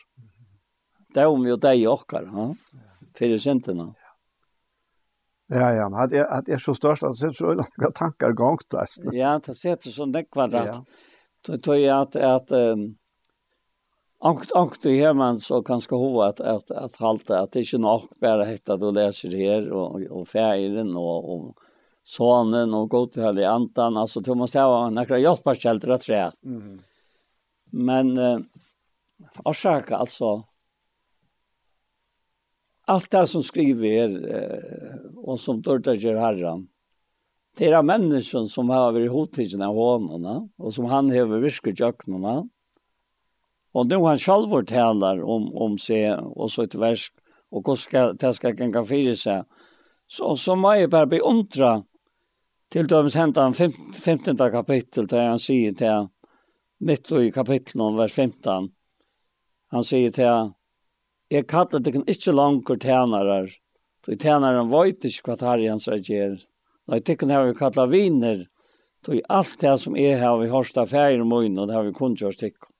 Det 1.15 1.23
er 1.23 1.31
om 1.31 1.47
jo 1.47 1.55
deg 1.55 1.87
og 1.87 2.03
dere, 2.11 2.27
ja? 2.27 2.81
fyrir 3.15 3.39
sintene. 3.39 3.87
Ja. 3.95 4.04
Ja, 5.47 5.73
ja, 5.73 5.89
men 5.89 6.09
det 6.09 6.17
är, 6.17 6.49
är 6.49 6.57
så 6.57 6.73
størst, 6.73 7.03
at 7.03 7.11
det 7.11 7.17
sätter 7.17 7.33
så 7.33 7.45
långa 7.45 7.91
tankar 7.95 8.31
gångt 8.31 8.69
där. 8.69 8.85
Ja, 9.11 9.39
det 9.45 9.53
sitter 9.53 9.89
så 9.89 10.05
näck 10.05 10.31
kvadrat. 10.31 10.69
Ja. 10.73 10.85
Då 11.45 11.57
tror 11.57 11.77
jag 11.77 12.01
att, 12.01 12.15
att 12.15 12.51
um, 12.51 12.97
Ankt 14.19 14.51
ankt 14.55 14.85
i 14.85 14.99
hemman 14.99 15.37
så 15.37 15.61
kanske 15.63 15.95
ho 15.95 16.21
att 16.21 16.39
att 16.39 16.71
att 16.71 16.95
halta 16.95 17.39
att 17.39 17.51
det 17.51 17.59
är 17.59 17.73
ju 17.73 17.77
nog 17.77 18.01
bara 18.21 18.45
hetta 18.45 18.77
då 18.77 18.91
läser 18.91 19.29
det 19.29 19.37
här 19.37 19.71
och 19.71 20.01
och 20.01 20.27
färgen 20.27 20.95
och 20.95 21.33
och 21.33 21.55
sonen 22.03 22.73
och 22.73 22.89
gå 22.89 23.07
till 23.07 23.39
i 23.39 23.45
antan 23.45 23.97
alltså 23.97 24.21
Thomas 24.21 24.37
måste 24.37 24.59
ha 24.59 24.89
några 24.89 25.19
hjälpare 25.19 25.93
att 25.93 26.01
trä. 26.01 26.31
Mm. 26.45 26.79
Men 27.71 28.17
eh, 28.17 28.39
orsaka 29.43 29.95
alltså 29.95 30.43
allt 32.85 33.11
det 33.11 33.27
som 33.27 33.43
skriver 33.43 34.09
eh, 34.35 35.17
och 35.17 35.39
som 35.39 35.61
dörtager 35.61 36.15
herran. 36.15 36.67
Det 37.57 37.67
är 37.67 37.83
människan 37.83 38.45
som 38.45 38.69
har 38.69 38.91
varit 38.91 39.11
hotigen 39.11 39.61
av 39.61 39.75
honom 39.75 40.49
och 40.57 40.73
som 40.73 40.85
han 40.85 41.09
har 41.09 41.39
viskat 41.39 41.79
jöknarna. 41.79 42.49
Och 43.71 43.87
nu 43.87 43.95
han 43.95 44.17
själv 44.17 44.65
talar 44.65 45.23
om, 45.23 45.55
om 45.55 45.77
sig 45.77 46.13
och 46.13 46.51
så 46.51 46.61
ett 46.61 46.75
versk 46.75 47.13
och 47.49 47.67
hur 47.67 47.75
ska, 47.75 48.13
det 48.13 48.33
ska 48.33 48.53
gänga 48.53 48.85
fira 48.85 49.15
sig. 49.15 49.43
Så, 50.07 50.35
så 50.35 50.55
må 50.55 50.75
jag 50.75 50.89
bara 50.89 51.05
beundra 51.05 51.83
till 52.69 52.87
döms 52.87 53.15
hända 53.15 53.41
han 53.41 53.53
15 53.53 54.37
kapitel 54.37 55.07
där 55.07 55.23
han 55.23 55.39
säger 55.39 55.71
till 55.71 56.07
mitt 56.79 57.11
i 57.11 57.31
kapitlet 57.31 57.81
om 57.81 57.95
vers 57.95 58.13
15. 58.13 58.69
Han 59.67 59.83
säger 59.83 60.11
till 60.11 60.51
jeg 61.31 61.47
kallar 61.49 61.81
det 61.81 61.95
ikke 61.95 62.33
langer 62.35 62.77
tænarar. 62.81 63.47
Så 64.05 64.15
tænaren 64.21 64.69
vet 64.69 65.05
ikke 65.05 65.31
hva 65.31 65.35
tar 65.39 65.63
han 65.63 65.81
seg 65.81 66.05
gjør. 66.05 66.37
Nei, 66.91 66.99
tikkun 67.01 67.33
har 67.33 67.47
vi 67.47 67.57
kallar 67.57 67.89
viner. 67.89 68.45
Så 69.05 69.17
alt 69.29 69.59
det 69.61 69.73
som 69.81 69.97
er 69.97 70.17
her, 70.21 70.37
vi 70.37 70.49
har 70.49 70.65
stått 70.65 70.91
færger 70.91 71.21
om 71.21 71.33
øynene, 71.33 71.61
og 71.61 71.67
det 71.69 71.75
har 71.75 71.85
vi 71.85 71.93
kun 71.93 72.15
gjort 72.17 72.37
tikkun. 72.41 72.73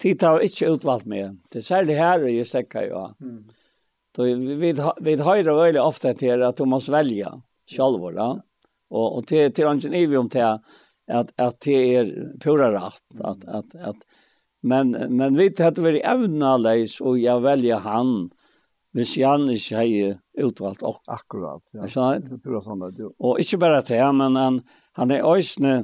Tid 0.00 0.22
har 0.22 0.38
vi 0.38 0.48
ikke 0.50 0.70
utvalgt 0.74 1.06
med. 1.08 1.38
Det 1.52 1.62
er 1.62 1.64
særlig 1.64 1.96
her 1.96 2.26
jeg 2.28 2.46
stekker 2.46 2.90
jo. 2.90 3.06
Mm. 3.20 3.46
Vi, 4.16 4.56
vi, 4.60 4.72
vi 5.04 5.16
høyre 5.20 5.56
veldig 5.56 5.80
ofte 5.80 6.12
til 6.16 6.44
at 6.44 6.56
du 6.56 6.64
må 6.68 6.80
velge 6.80 7.32
selv, 7.68 8.04
da. 8.16 8.28
Og, 8.92 9.06
og 9.18 9.26
til, 9.28 9.50
til 9.52 9.68
ønsken 9.68 9.96
i 9.96 10.04
vi 10.08 10.16
om 10.16 10.28
til 10.32 10.44
at, 11.08 11.32
at 11.36 11.58
det 11.64 11.80
er 11.96 12.12
pura 12.40 12.70
rett, 12.72 13.04
at, 13.20 13.44
at, 13.48 13.74
at, 13.76 13.92
at 13.92 14.25
Men, 14.62 14.94
men 15.12 15.36
vi 15.36 15.50
hadde 15.58 15.84
vært 15.84 16.06
evnaleis 16.06 16.98
og 17.00 17.20
jeg 17.20 17.42
velger 17.44 17.84
han 17.84 18.28
hvis 18.96 19.12
han 19.20 19.44
ikke 19.52 19.76
har 19.76 20.46
utvalgt 20.46 20.84
oss. 20.86 21.02
Akkurat, 21.12 21.60
ja. 21.74 21.84
Er 21.84 22.20
det? 22.22 22.38
Det 22.40 22.54
er 22.54 22.62
sånn 22.64 22.80
det, 22.80 22.94
jo. 23.02 23.10
Og 23.20 23.42
ikke 23.42 23.58
bare 23.60 23.82
til 23.84 24.14
men 24.16 24.38
han, 24.40 24.62
han 24.96 25.12
er 25.12 25.26
øsne, 25.28 25.82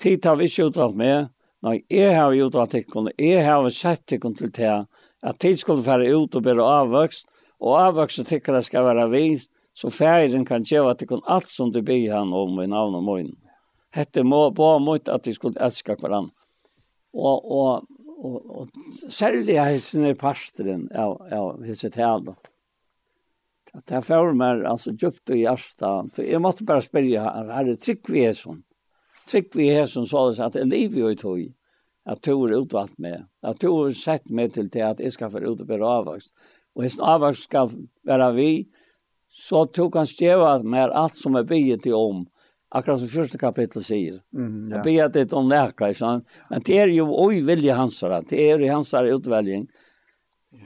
tid 0.00 0.24
har 0.24 0.38
vi 0.40 0.48
ikke 0.48 0.70
utvalgt 0.70 0.96
med, 0.96 1.28
nei, 1.66 1.82
jeg 1.92 2.14
har 2.16 2.32
utvalgt 2.32 2.78
ikke, 2.78 3.04
jeg 3.20 3.44
har 3.44 3.68
sett 3.74 4.16
ikke 4.16 4.32
til 4.38 4.54
det, 4.56 4.78
at 5.22 5.40
tid 5.42 5.60
skulle 5.60 5.84
være 5.84 6.08
ut 6.14 6.38
og 6.38 6.46
bli 6.46 6.56
avvokst, 6.64 7.28
og 7.60 7.76
avvokst 7.82 8.24
tykker 8.30 8.56
det 8.56 8.64
skal 8.64 8.86
være 8.86 9.10
vist, 9.12 9.52
så 9.76 9.90
færen 9.92 10.46
kan 10.48 10.64
gjøre 10.66 10.94
at 10.94 11.02
det 11.02 11.10
kan 11.10 11.20
alt 11.28 11.50
som 11.50 11.70
du 11.70 11.82
byr 11.86 12.16
han 12.16 12.32
om 12.34 12.56
i 12.62 12.66
navn 12.66 12.96
og 12.98 13.04
morgen. 13.04 13.36
Hette 13.94 14.24
må 14.26 14.48
på 14.56 14.72
mot 14.82 15.08
at 15.12 15.24
de 15.24 15.34
skulle 15.36 15.60
elske 15.62 15.94
hverandre. 16.00 16.34
Og, 17.14 17.44
og 17.44 17.86
og, 18.18 18.38
og 18.50 19.10
særlig 19.12 19.56
er 19.56 19.72
hessen 19.72 20.06
i 20.08 20.14
pastren 20.18 20.86
av, 20.96 21.18
av 21.32 21.62
hese 21.66 21.90
tale. 21.94 22.34
At 23.76 23.84
det 23.86 23.98
er 23.98 24.06
for 24.06 24.34
meg 24.36 24.64
altså 24.66 24.94
djupt 24.96 25.30
og 25.30 25.38
hjertet. 25.38 26.16
Så 26.16 26.24
jeg 26.24 26.42
måtte 26.42 26.66
bare 26.66 26.84
spørre 26.84 27.32
er 27.44 27.68
det 27.68 27.78
trygg 27.84 28.10
vi 28.10 28.24
hesen. 28.24 28.62
Trygg 29.28 29.52
vi 29.54 29.68
hesen 29.70 30.08
så 30.08 30.28
det 30.30 30.44
at 30.46 30.58
jeg 30.58 30.70
lever 30.70 31.02
jo 31.02 31.12
i 31.12 31.20
tog. 31.20 31.46
At 32.08 32.22
to 32.24 32.34
er 32.46 32.56
utvalgt 32.56 32.96
med. 32.98 33.26
At 33.44 33.60
to 33.60 33.74
er 33.84 33.96
sett 33.96 34.30
med 34.32 34.54
til 34.56 34.70
det 34.72 34.84
at 34.86 35.02
jeg 35.04 35.12
skal 35.12 35.30
få 35.30 35.44
ut 35.44 35.60
og 35.60 35.68
bli 35.68 35.78
avvokst. 35.84 36.32
Og 36.74 36.86
hesen 36.86 37.04
avvokst 37.04 37.50
skal 37.50 37.74
være 38.08 38.32
vi. 38.38 38.50
Så 39.28 39.66
tog 39.76 39.94
han 40.00 40.08
stjeva 40.08 40.56
med 40.64 40.94
alt 40.96 41.14
som 41.14 41.36
er 41.36 41.46
bygget 41.46 41.84
til 41.84 41.98
om 41.98 42.24
akkurat 42.68 43.00
som 43.00 43.10
første 43.10 43.40
kapittel 43.40 43.84
sier. 43.84 44.20
Mm, 44.36 44.68
ja. 44.68 44.80
Jeg 44.80 44.84
ber 44.84 45.12
det 45.14 45.26
om 45.36 45.48
nærka, 45.48 45.90
men 46.50 46.64
det 46.66 46.78
er 46.78 46.92
jo 46.92 47.08
oi 47.14 47.40
vilje 47.46 47.74
hans 47.74 48.00
her, 48.04 48.18
det 48.28 48.40
er 48.52 48.62
i 48.64 48.70
hans 48.72 48.92
her 48.96 49.08
utvelging, 49.14 49.66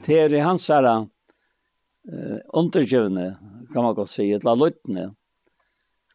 det 0.05 0.19
er 0.25 0.35
i 0.35 0.43
hans 0.43 0.67
her 0.71 0.87
uh, 0.91 2.39
undergjøvende, 2.53 3.27
kan 3.73 3.87
man 3.87 3.95
godt 3.97 4.11
si, 4.11 4.29
et 4.35 4.45
la 4.47 4.55
løytene, 4.57 5.11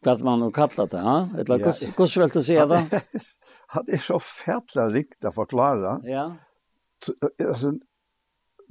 hva 0.04 0.14
man 0.22 0.44
har 0.46 0.54
kallat 0.54 0.92
det, 0.92 1.00
ha? 1.02 1.16
et 1.40 1.48
ja. 1.50 1.58
hvordan 1.96 2.22
vil 2.22 2.34
du 2.36 2.42
si 2.46 2.58
det? 2.70 2.82
Det 3.88 3.96
er 3.98 4.00
så 4.00 4.16
fætla 4.22 4.86
rikt 4.92 5.26
å 5.26 5.32
forklare. 5.34 5.98
Ja. 6.08 6.28
Altså, 7.42 7.74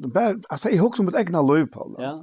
bare, 0.02 0.38
altså, 0.50 0.72
jeg 0.72 0.80
husker 0.82 1.04
om 1.04 1.12
et 1.12 1.20
egna 1.20 1.44
løy 1.46 1.68
på 1.70 1.90
det. 1.94 2.08
Ja. 2.08 2.16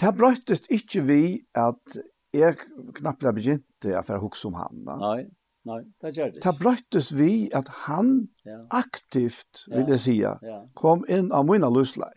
Det 0.00 0.12
brøttes 0.18 0.64
ikke 0.72 1.04
vi 1.06 1.22
at 1.58 2.00
jeg 2.32 2.56
knapplega 2.98 3.34
begynte 3.36 3.94
jeg 3.94 4.04
for 4.06 4.18
å 4.18 4.26
huske 4.26 4.50
om 4.50 4.58
han. 4.60 4.82
Da. 4.86 4.96
Nei, 5.02 5.24
nei, 5.68 5.80
det 6.02 6.14
gjør 6.16 6.32
det. 6.32 6.42
Det 6.44 6.54
brøttes 6.60 7.12
vi 7.18 7.32
at 7.56 7.70
han 7.84 8.12
ja. 8.48 8.60
aktivt, 8.78 9.66
vil 9.72 9.92
jeg 9.94 10.04
si, 10.04 10.18
ja. 10.24 10.36
kom 10.78 11.06
inn 11.12 11.32
av 11.34 11.46
mine 11.48 11.70
løslei. 11.72 12.12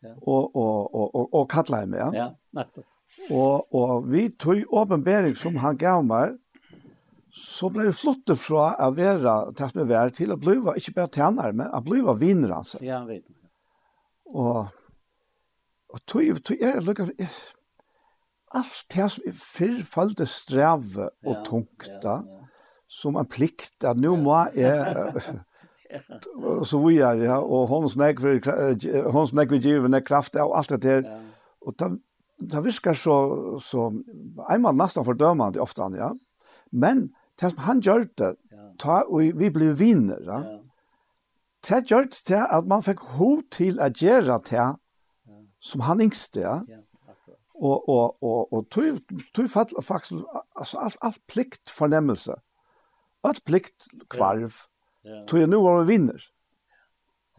Ja. 0.00 0.14
Og, 0.24 0.56
og, 0.56 0.94
og, 0.96 1.06
og, 1.12 1.26
og 1.36 1.50
kattla 1.52 1.82
jeg 1.82 1.92
med. 1.92 2.16
Ja, 2.16 2.30
nettopp. 2.56 2.86
Og, 3.34 3.74
og 3.74 4.06
vi 4.08 4.28
tog 4.38 4.62
åpenbering 4.80 5.34
som 5.36 5.58
han 5.60 5.76
gav 5.76 6.04
meg, 6.06 6.38
så 7.30 7.70
ble 7.70 7.86
vi 7.88 7.94
flottet 7.94 8.38
fra 8.38 8.72
å 8.86 8.90
være 8.94 9.34
til 9.58 9.70
som 9.70 9.92
er 9.94 10.14
til 10.14 10.34
å 10.34 10.38
bli, 10.40 10.56
ikke 10.78 10.96
bare 10.96 11.12
tjenere, 11.14 11.54
men 11.54 11.70
å 11.74 11.82
bli 11.86 12.00
vinner, 12.18 12.56
altså. 12.58 12.80
Ja, 12.82 13.02
jeg 13.04 13.20
vet. 13.20 13.36
Og, 14.30 14.78
og 15.90 16.02
tog, 16.06 16.42
tog, 16.46 16.56
jeg, 16.58 16.82
lukket, 16.86 17.12
allt 18.56 18.84
det 18.94 19.06
som 19.14 19.36
fyrr 19.36 19.80
følte 19.86 20.26
streve 20.28 21.08
og 21.24 21.34
ja, 21.34 21.42
tungta, 21.46 22.16
ja, 22.16 22.18
ja. 22.18 22.68
som 22.90 23.18
en 23.20 23.28
plikt, 23.30 23.84
at 23.86 24.00
nå 24.00 24.16
må 24.18 24.36
jeg, 24.56 25.22
så 26.68 26.80
vi 26.84 26.98
er, 26.98 27.22
ja, 27.26 27.38
og 27.40 27.68
hon 27.70 27.88
som 27.90 28.04
jeg 28.06 28.18
vil, 28.22 28.40
hon 29.10 29.28
som 29.30 29.42
jeg 29.42 29.52
vil 29.52 29.62
give, 29.62 29.90
er 29.94 30.06
kraft 30.06 30.38
og 30.40 30.56
alt 30.58 30.74
det 30.74 30.82
der, 30.86 31.06
og 31.66 31.76
det, 31.78 31.92
det 32.50 32.64
virker 32.64 32.96
så, 32.96 33.16
så, 33.62 33.90
er 34.48 34.62
man 34.62 34.78
nesten 34.80 35.06
fordømende 35.06 35.62
ofte, 35.62 35.86
ja, 35.98 36.12
men 36.72 37.08
det 37.40 37.52
som 37.52 37.64
han 37.68 37.84
gjør 37.84 38.08
det, 38.18 38.34
ta, 38.80 39.02
og 39.06 39.38
vi 39.38 39.50
blir 39.52 39.78
vinner, 39.78 40.22
ja, 40.26 40.42
det 41.68 41.84
gjør 41.90 42.06
det 42.08 42.22
til 42.24 42.40
at 42.40 42.66
man 42.66 42.82
fikk 42.82 43.02
hod 43.18 43.42
til 43.52 43.82
å 43.84 43.90
gjøre 43.92 44.38
det 44.48 44.68
som 45.60 45.82
han 45.84 46.00
yngste, 46.00 46.40
ja, 46.40 46.79
og 47.60 47.88
og 47.88 48.22
og 48.24 48.52
og 48.52 48.66
tøy 48.72 48.98
tøy 49.36 49.46
fall 49.48 49.72
faktisk 49.82 50.24
altså 50.56 50.80
alt 50.80 50.98
alt 51.02 51.20
plikt 51.28 51.70
fornemmelse. 51.70 52.34
Alt 53.24 53.44
plikt 53.44 53.88
kvarv. 54.08 54.52
Ja. 55.04 55.24
Tøy 55.28 55.46
nu 55.46 55.62
var 55.62 55.82
vi 55.82 55.92
vinner. 55.94 56.24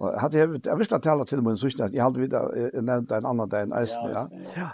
Og 0.01 0.19
hadde 0.21 0.37
jeg 0.37 0.61
jeg 0.65 0.77
visste 0.79 0.97
at 0.97 1.05
tala 1.05 1.25
til 1.25 1.43
min 1.45 1.57
søster 1.57 1.85
at 1.85 1.93
jeg 1.93 2.03
hadde 2.03 2.19
vidt, 2.19 2.33
vi 2.33 2.81
nevnt 2.81 3.11
en 3.11 3.25
annen 3.25 3.49
dag 3.49 3.67
en 3.67 3.73
eisen, 3.77 4.09
ja. 4.09 4.25
Ja. 4.57 4.69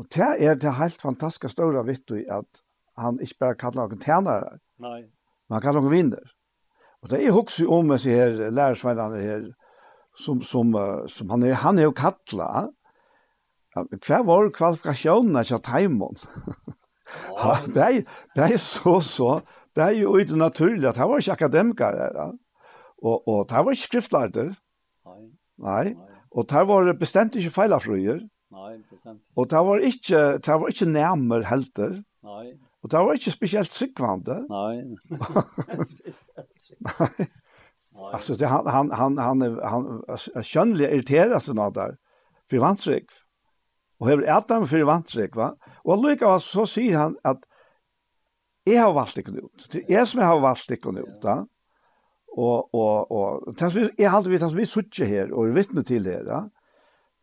Og 0.00 0.06
det 0.14 0.28
er 0.40 0.54
det 0.56 0.74
helt 0.78 1.02
fantastisk 1.02 1.52
store 1.52 1.84
vitt 1.84 2.12
i 2.16 2.24
at 2.32 2.62
han 3.00 3.20
ikke 3.20 3.40
bare 3.44 3.58
kaller 3.60 3.88
noen 3.88 4.00
tjenere. 4.00 4.58
Nei. 4.80 5.00
Men 5.48 5.56
han 5.58 5.64
kaller 5.64 5.84
noen 5.84 5.92
vinner. 5.92 6.32
Og 7.00 7.10
det 7.12 7.20
er 7.20 7.36
også 7.36 7.66
om 7.68 7.88
med 7.88 8.00
seg 8.00 8.16
her, 8.16 8.50
lærersveinene 8.52 9.20
her, 9.20 9.44
som, 10.16 10.40
som, 10.44 10.72
som 11.08 11.32
han, 11.32 11.44
er, 11.48 11.56
han 11.62 11.78
er 11.78 11.88
jo 11.88 11.96
kattlet. 11.96 12.48
Ja 12.48 12.79
hva 13.74 14.20
var 14.26 14.50
kvalifikasjonen 14.54 15.44
til 15.46 15.62
Taimon? 15.62 16.16
Ja, 17.38 17.54
det 18.36 18.46
er 18.46 18.56
så, 18.58 19.00
så, 19.00 19.40
det 19.76 19.84
er 19.84 19.96
jo 19.98 20.16
ikke 20.18 20.38
naturlig 20.38 20.88
at 20.90 20.98
han 20.98 21.10
var 21.10 21.22
ikke 21.22 21.36
akademiker 21.38 21.98
her. 21.98 22.32
Og, 23.02 23.28
og 23.28 23.46
det 23.48 23.64
var 23.64 23.72
ikke 23.72 24.00
Nej. 24.00 25.22
Nei. 25.58 25.84
Nei. 25.94 25.94
Og 26.30 26.46
det 26.50 26.66
var 26.68 26.92
bestemt 26.98 27.36
ikke 27.36 27.50
feilafrøyer. 27.50 28.20
Nei, 28.50 28.72
bestemt. 28.90 29.22
Og 29.36 29.50
det 29.50 29.58
var 29.66 29.78
ikke, 29.78 30.20
det 30.38 30.54
var 30.60 30.68
ikke 30.68 30.90
nærmere 30.90 31.44
helter. 31.44 32.02
Nei. 32.22 32.46
Og 32.82 32.90
det 32.90 32.98
var 32.98 33.12
ikke 33.12 33.30
spesielt 33.30 33.72
sykvande. 33.72 34.36
Nei. 34.50 34.76
Nei. 36.80 38.12
Alltså 38.12 38.36
det 38.38 38.48
han 38.48 38.66
han 38.66 38.90
han 38.90 39.18
han 39.18 39.42
han 39.62 40.42
skönlig 40.42 40.88
irriterar 40.88 41.38
såna 41.38 41.70
där 41.70 41.96
för 42.50 42.58
vantrygg 42.58 43.06
og 44.00 44.08
hever 44.08 44.28
Adam 44.32 44.66
fyrir 44.68 44.88
vantrekva, 44.88 45.52
og 45.84 46.04
lykka 46.04 46.28
var 46.28 46.42
så 46.44 46.66
sier 46.68 46.96
han 46.98 47.16
at 47.28 47.44
jeg 48.68 48.80
har 48.80 48.92
valgt 48.96 49.20
ikkun 49.20 49.40
ut, 49.42 49.66
det 49.72 49.82
er 49.82 49.98
jeg 49.98 50.08
som 50.08 50.22
har 50.24 50.40
valgt 50.42 50.72
ikkun 50.76 51.00
ut, 51.00 51.16
da. 51.22 51.40
og, 52.36 52.74
og, 52.76 53.10
og 53.10 53.54
tans, 53.58 53.76
jeg 53.98 54.12
halte 54.12 54.32
vi, 54.32 54.40
tans, 54.40 54.56
vi 54.56 54.68
suttje 54.68 55.08
her, 55.08 55.32
og 55.34 55.48
er 55.48 55.56
vittne 55.56 55.84
til 55.86 56.08
her, 56.08 56.24
da. 56.28 56.42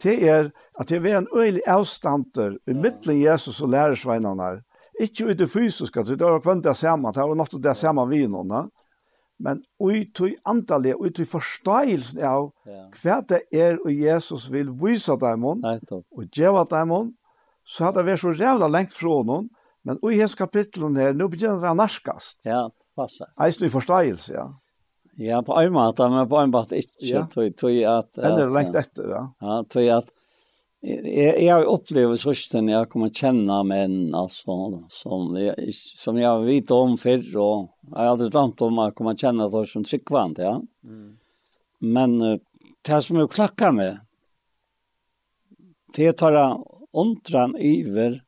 det 0.03 0.17
er 0.29 0.51
at 0.77 0.89
det 0.89 1.01
er 1.01 1.21
en 1.21 1.29
øylig 1.33 1.63
avstander 1.65 2.57
i 2.67 2.73
middelen 2.77 3.21
Jesus 3.23 3.61
og 3.61 3.73
lærersveinene, 3.73 4.43
her. 4.43 4.61
ikke 4.99 5.31
ut 5.31 5.41
i 5.41 5.49
fysiska, 5.49 6.03
det 6.05 6.21
er 6.21 6.41
kvendt 6.43 6.65
det 6.65 6.77
samme, 6.77 7.13
det 7.13 7.23
er 7.23 7.37
nok 7.37 7.57
det 7.63 7.77
samme 7.77 8.05
vi 8.09 8.25
noen, 8.29 8.69
men 9.43 9.61
ui 9.83 10.05
tui 10.15 10.33
andalig, 10.49 10.95
ui 10.97 11.11
tui 11.13 11.27
forståelsen 11.29 12.21
av 12.25 12.49
ja. 12.65 12.83
hva 13.01 13.17
det 13.29 13.43
er 13.53 13.77
og 13.83 13.91
Jesus 13.93 14.47
vil 14.53 14.71
vise 14.81 15.13
daimon, 15.21 15.61
og 15.63 16.23
djeva 16.33 16.65
daimon, 16.69 17.13
så 17.67 17.87
hadde 17.87 18.01
det 18.01 18.11
vært 18.11 18.23
så 18.23 18.33
rævla 18.33 18.69
lengt 18.71 18.95
fra 18.95 19.21
noen, 19.27 19.49
men 19.87 19.99
ui 20.03 20.17
hans 20.19 20.35
kapitlen 20.35 20.97
her, 20.99 21.13
nå 21.15 21.29
begynner 21.31 21.61
det 21.61 21.71
å 21.71 21.77
narskast. 21.77 22.41
Ja, 22.47 22.65
passa. 22.97 23.29
Eist 23.43 23.61
tui 23.61 23.69
forståelse, 23.71 24.33
ja. 24.35 24.47
Ja, 25.17 25.39
på 25.41 25.55
en 25.57 25.73
måte, 25.73 26.05
men 26.13 26.27
på 26.29 26.37
en 26.43 26.51
måte 26.53 26.77
ikke, 26.77 27.05
ja. 27.07 27.23
tui, 27.31 27.49
tui 27.57 27.79
at... 27.89 28.11
Enn 28.21 28.37
er 28.37 28.51
lengt 28.53 28.75
etter, 28.77 29.09
ja. 29.15 29.23
Ja, 29.41 29.61
tui 29.65 29.87
at 29.89 30.11
Jag 30.81 31.41
jag 31.41 31.63
upplever 31.63 32.15
så 32.15 32.33
sen 32.33 32.67
jag 32.67 32.89
kommer 32.89 33.09
känna 33.09 33.63
män 33.63 34.15
alltså 34.15 34.83
som 34.89 35.35
jag, 35.35 35.73
som 35.73 36.17
jag 36.17 36.41
vet 36.41 36.71
om 36.71 36.97
förr 36.97 37.37
och 37.37 37.69
jag 37.89 37.97
har 37.97 38.05
aldrig 38.05 38.31
drömt 38.31 38.61
om 38.61 38.79
att 38.79 38.95
komma 38.95 39.17
känna 39.17 39.49
det 39.49 39.65
som 39.65 39.83
tryckvant, 39.83 40.37
ja. 40.37 40.61
Mm. 40.83 41.17
Men 41.79 42.19
det 42.81 43.01
som 43.01 43.15
jag 43.15 43.31
klackar 43.31 43.71
med 43.71 43.99
det 45.93 46.13
tar 46.13 46.63
ontran 46.91 47.55
över 47.55 48.23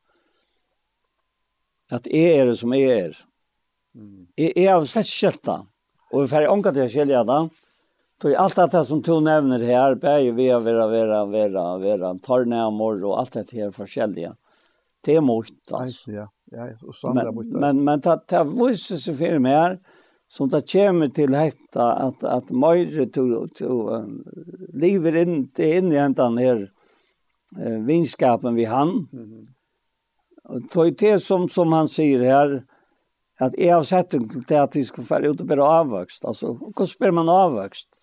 att 1.90 2.06
är 2.06 2.40
er 2.40 2.46
det 2.46 2.56
som 2.56 2.72
är 2.72 2.76
er. 2.76 3.18
Mm. 3.94 4.26
Jag 4.34 4.56
är 4.56 4.74
av 4.74 4.84
slett 4.84 5.06
skälta 5.06 5.66
och 6.10 6.28
för 6.28 6.48
ångat 6.48 6.76
jag 6.76 6.92
skälja 6.92 7.24
det 7.24 7.48
Då 8.22 8.36
allt 8.36 8.56
det 8.56 8.84
som 8.84 9.00
du 9.00 9.20
nämner 9.20 9.58
här, 9.58 9.94
bär 9.94 10.32
vi 10.32 10.48
har 10.48 10.60
vera, 10.60 10.86
vera, 10.86 11.26
vera, 11.26 11.78
vera, 11.78 12.18
tar 12.18 12.44
närmor 12.44 13.04
och 13.04 13.18
allt 13.18 13.32
det 13.32 13.52
här 13.52 13.70
forskjelliga. 13.70 14.36
Det 15.04 15.16
är 15.16 15.20
mot 15.20 15.46
alltså. 15.72 16.12
Ja, 16.12 16.28
ja, 16.44 16.68
och 16.82 16.94
samla 16.94 17.32
mot 17.32 17.46
Men, 17.46 17.60
men, 17.60 17.84
men 17.84 18.00
det 18.00 18.30
här 18.30 18.68
visar 18.68 18.96
sig 18.96 19.14
för 19.14 19.38
mig 19.38 19.52
här, 19.52 19.78
som 20.28 20.48
det 20.48 20.72
kommer 20.72 21.06
till 21.06 21.30
detta, 21.30 21.92
att, 21.92 22.24
att 22.24 22.50
Möjre 22.50 23.06
tog, 23.06 23.54
tog, 23.54 23.90
lever 24.74 25.16
inte 25.16 25.64
in 25.64 25.92
i 25.92 26.14
den 26.14 26.38
här 26.38 26.70
eh, 27.58 27.78
vinskapen 27.78 28.54
vi 28.54 28.64
han. 28.64 29.08
Mm 29.12 29.42
Och 30.44 30.94
det 30.98 31.18
som, 31.18 31.48
som 31.48 31.72
han 31.72 31.88
säger 31.88 32.24
här, 32.24 32.64
att 33.38 33.54
jag 33.58 33.76
har 33.76 33.82
sett 33.82 34.14
det 34.48 34.58
att 34.58 34.76
vi 34.76 34.84
ska 34.84 35.02
färre 35.02 35.28
ut 35.28 35.40
och 35.40 35.46
bära 35.46 35.64
avväxt. 35.64 36.24
Alltså, 36.24 36.58
hur 36.78 36.86
spelar 36.86 37.12
man 37.12 37.28
avväxt? 37.28 37.99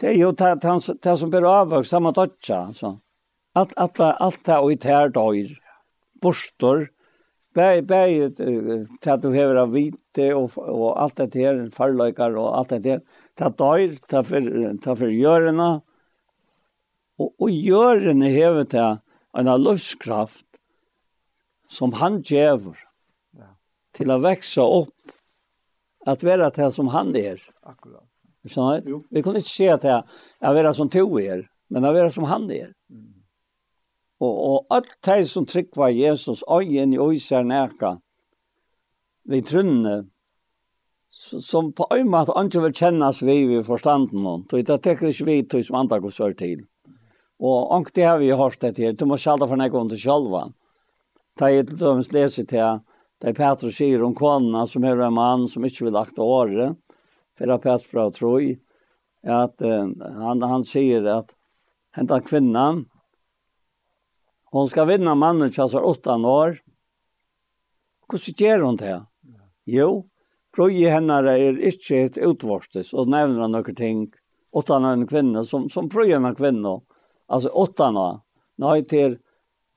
Det 0.00 0.14
er 0.14 0.16
jo 0.16 0.30
det 0.32 1.16
som 1.18 1.30
blir 1.32 1.44
avvøkst, 1.44 1.92
det 1.92 2.00
man 2.02 2.16
dødja, 2.16 2.60
altså. 2.70 2.94
Alt, 3.58 3.74
alt, 3.76 4.00
alt 4.00 4.40
det 4.46 4.56
og 4.56 4.72
i 4.72 4.78
tær 4.80 5.10
døyr. 5.12 5.58
borstor, 6.20 6.86
bæg, 7.54 7.86
bæg, 7.86 8.36
det 8.36 9.14
du 9.22 9.30
hever 9.32 9.56
av 9.62 9.72
vite 9.72 10.26
og, 10.36 10.52
og 10.56 11.00
alt 11.00 11.16
det 11.16 11.40
her, 11.40 11.62
farløykar 11.72 12.36
og 12.36 12.58
alt 12.58 12.70
det 12.70 12.86
her. 12.86 13.00
Det 13.38 13.52
døyr, 13.58 13.96
det 14.10 14.98
for 14.98 15.08
gjørene. 15.08 15.70
Og, 17.20 17.32
og 17.40 17.50
gjørene 17.50 18.28
hever 18.32 18.68
det 18.68 18.90
en 19.36 19.50
løskraft 19.60 20.46
som 21.70 21.92
han 22.00 22.20
djever 22.26 22.78
ja. 23.38 23.54
til 23.96 24.10
å 24.10 24.20
vekse 24.22 24.62
opp, 24.64 25.16
at 26.08 26.24
være 26.24 26.50
det 26.56 26.70
som 26.74 26.88
han 26.94 27.12
er. 27.16 27.40
Akkurat. 27.62 28.09
Så? 28.48 28.80
Vi 29.10 29.22
kunde 29.22 29.38
inte 29.38 29.50
se 29.50 29.68
att 29.68 29.84
jag 29.84 30.58
är 30.58 30.72
som 30.72 30.88
to 30.88 31.20
er, 31.20 31.48
men 31.68 31.82
jag 31.82 31.94
var 31.94 32.08
som 32.08 32.24
han 32.24 32.50
er. 32.50 32.72
Mm. 32.90 33.14
Och 34.20 34.54
och 34.54 34.66
allt 34.68 35.02
det 35.04 35.24
som 35.24 35.46
tryck 35.46 35.76
var 35.76 35.88
Jesus 35.88 36.44
ögen 36.48 36.92
i 36.92 36.98
ösar 36.98 37.44
näka. 37.44 38.00
Vi 39.24 39.42
trunne 39.42 40.04
som 41.10 41.72
på 41.72 41.86
en 41.90 42.08
måte 42.10 42.34
ikke 42.38 42.62
vil 42.64 42.74
kjennes 42.74 43.22
vi 43.22 43.36
i 43.56 43.62
forstanden 43.66 44.22
nå. 44.22 44.34
Det 44.50 44.68
er 44.70 44.92
ikke 44.94 45.26
vi 45.26 45.42
til 45.42 45.64
som 45.64 45.80
andre 45.80 46.00
går 46.00 46.14
sør 46.14 46.36
til. 46.38 46.66
Og 47.40 47.74
ankt 47.74 47.94
det 47.96 48.04
har 48.04 48.18
vi 48.18 48.30
hørt 48.30 48.60
det 48.60 48.76
til. 48.76 48.94
Du 48.96 49.06
må 49.06 49.16
sjalda 49.16 49.48
for 49.48 49.56
nek 49.56 49.74
om 49.74 49.88
det 49.88 49.98
sjalva. 50.00 50.50
Ta 51.38 51.50
i 51.50 51.64
til 51.64 51.80
dømes 51.80 52.12
leser 52.12 52.46
til 52.46 52.80
det 53.20 53.34
Petrus 53.36 53.76
sier 53.76 54.04
om 54.04 54.14
kona 54.16 54.66
som 54.68 54.84
er 54.84 55.00
en 55.04 55.16
mann 55.16 55.48
som 55.48 55.64
ikke 55.64 55.88
vil 55.88 55.98
akte 56.00 56.24
året 56.24 56.76
terapeut 57.40 57.84
fra 57.88 58.06
Troi, 58.14 58.54
at 59.24 59.64
uh, 59.64 59.88
han, 60.20 60.44
han 60.44 60.64
sier 60.64 61.08
at 61.08 61.34
henta 61.96 62.20
kvinnan, 62.24 62.84
hon 64.50 64.68
skal 64.68 64.88
vinna 64.90 65.14
mannen 65.14 65.50
tjassar 65.50 65.84
åtta 65.86 66.16
år. 66.26 66.58
Hvordan 68.10 68.38
gjør 68.42 68.64
hun 68.66 68.78
det? 68.80 68.96
Jo, 69.70 69.90
prøy 70.56 70.80
hennare 70.90 71.36
er 71.38 71.60
ikke 71.70 72.00
et 72.08 72.18
utvorstes, 72.18 72.90
og 72.94 73.10
nevner 73.12 73.44
han 73.44 73.54
noen 73.54 73.78
ting, 73.78 74.08
åtta 74.50 74.80
år 74.80 74.88
en 74.90 75.06
kvinne, 75.06 75.44
som, 75.46 75.68
som 75.70 75.88
prøy 75.90 76.16
en 76.16 76.26
kvinne, 76.34 76.80
altså 77.30 77.52
åtta 77.54 77.92
år, 77.94 78.18
nå 78.58 78.74
er 78.74 78.86
til 78.90 79.16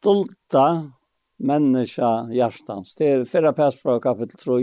dolta 0.03 0.65
menneska 1.43 2.09
hjertans, 2.33 2.95
det 2.97 3.11
er 3.11 3.27
4 3.29 3.53
pers 3.53 3.77
fra 3.77 3.99
kapitel 4.01 4.39
3, 4.41 4.57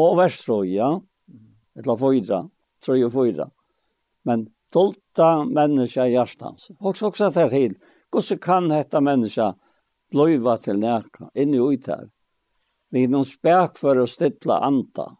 og 0.00 0.16
vers 0.18 0.40
3, 0.46 0.60
ja 0.72 0.94
eller 1.78 1.96
fyra, 1.96 2.50
tre 2.86 3.04
och 3.04 3.12
fyra. 3.12 3.50
Men 4.22 4.48
tolta 4.72 5.44
människa 5.44 6.06
i 6.06 6.12
hjärtans. 6.12 6.70
Och 6.78 6.96
så 6.96 7.06
också 7.06 7.24
att 7.24 7.34
här 7.34 7.48
till, 7.48 7.78
hur 8.12 8.36
kan 8.36 8.68
detta 8.68 9.00
människa 9.00 9.54
blöva 10.10 10.58
till 10.58 10.78
näka, 10.78 11.30
inne 11.34 11.60
och 11.60 11.68
ut 11.68 11.86
här? 11.86 12.10
Vi 12.90 13.04
är 13.04 13.08
någon 13.08 13.24
spärk 13.24 13.78
för 13.78 13.96
att 13.96 14.10
stilla 14.10 14.58
anta. 14.58 15.12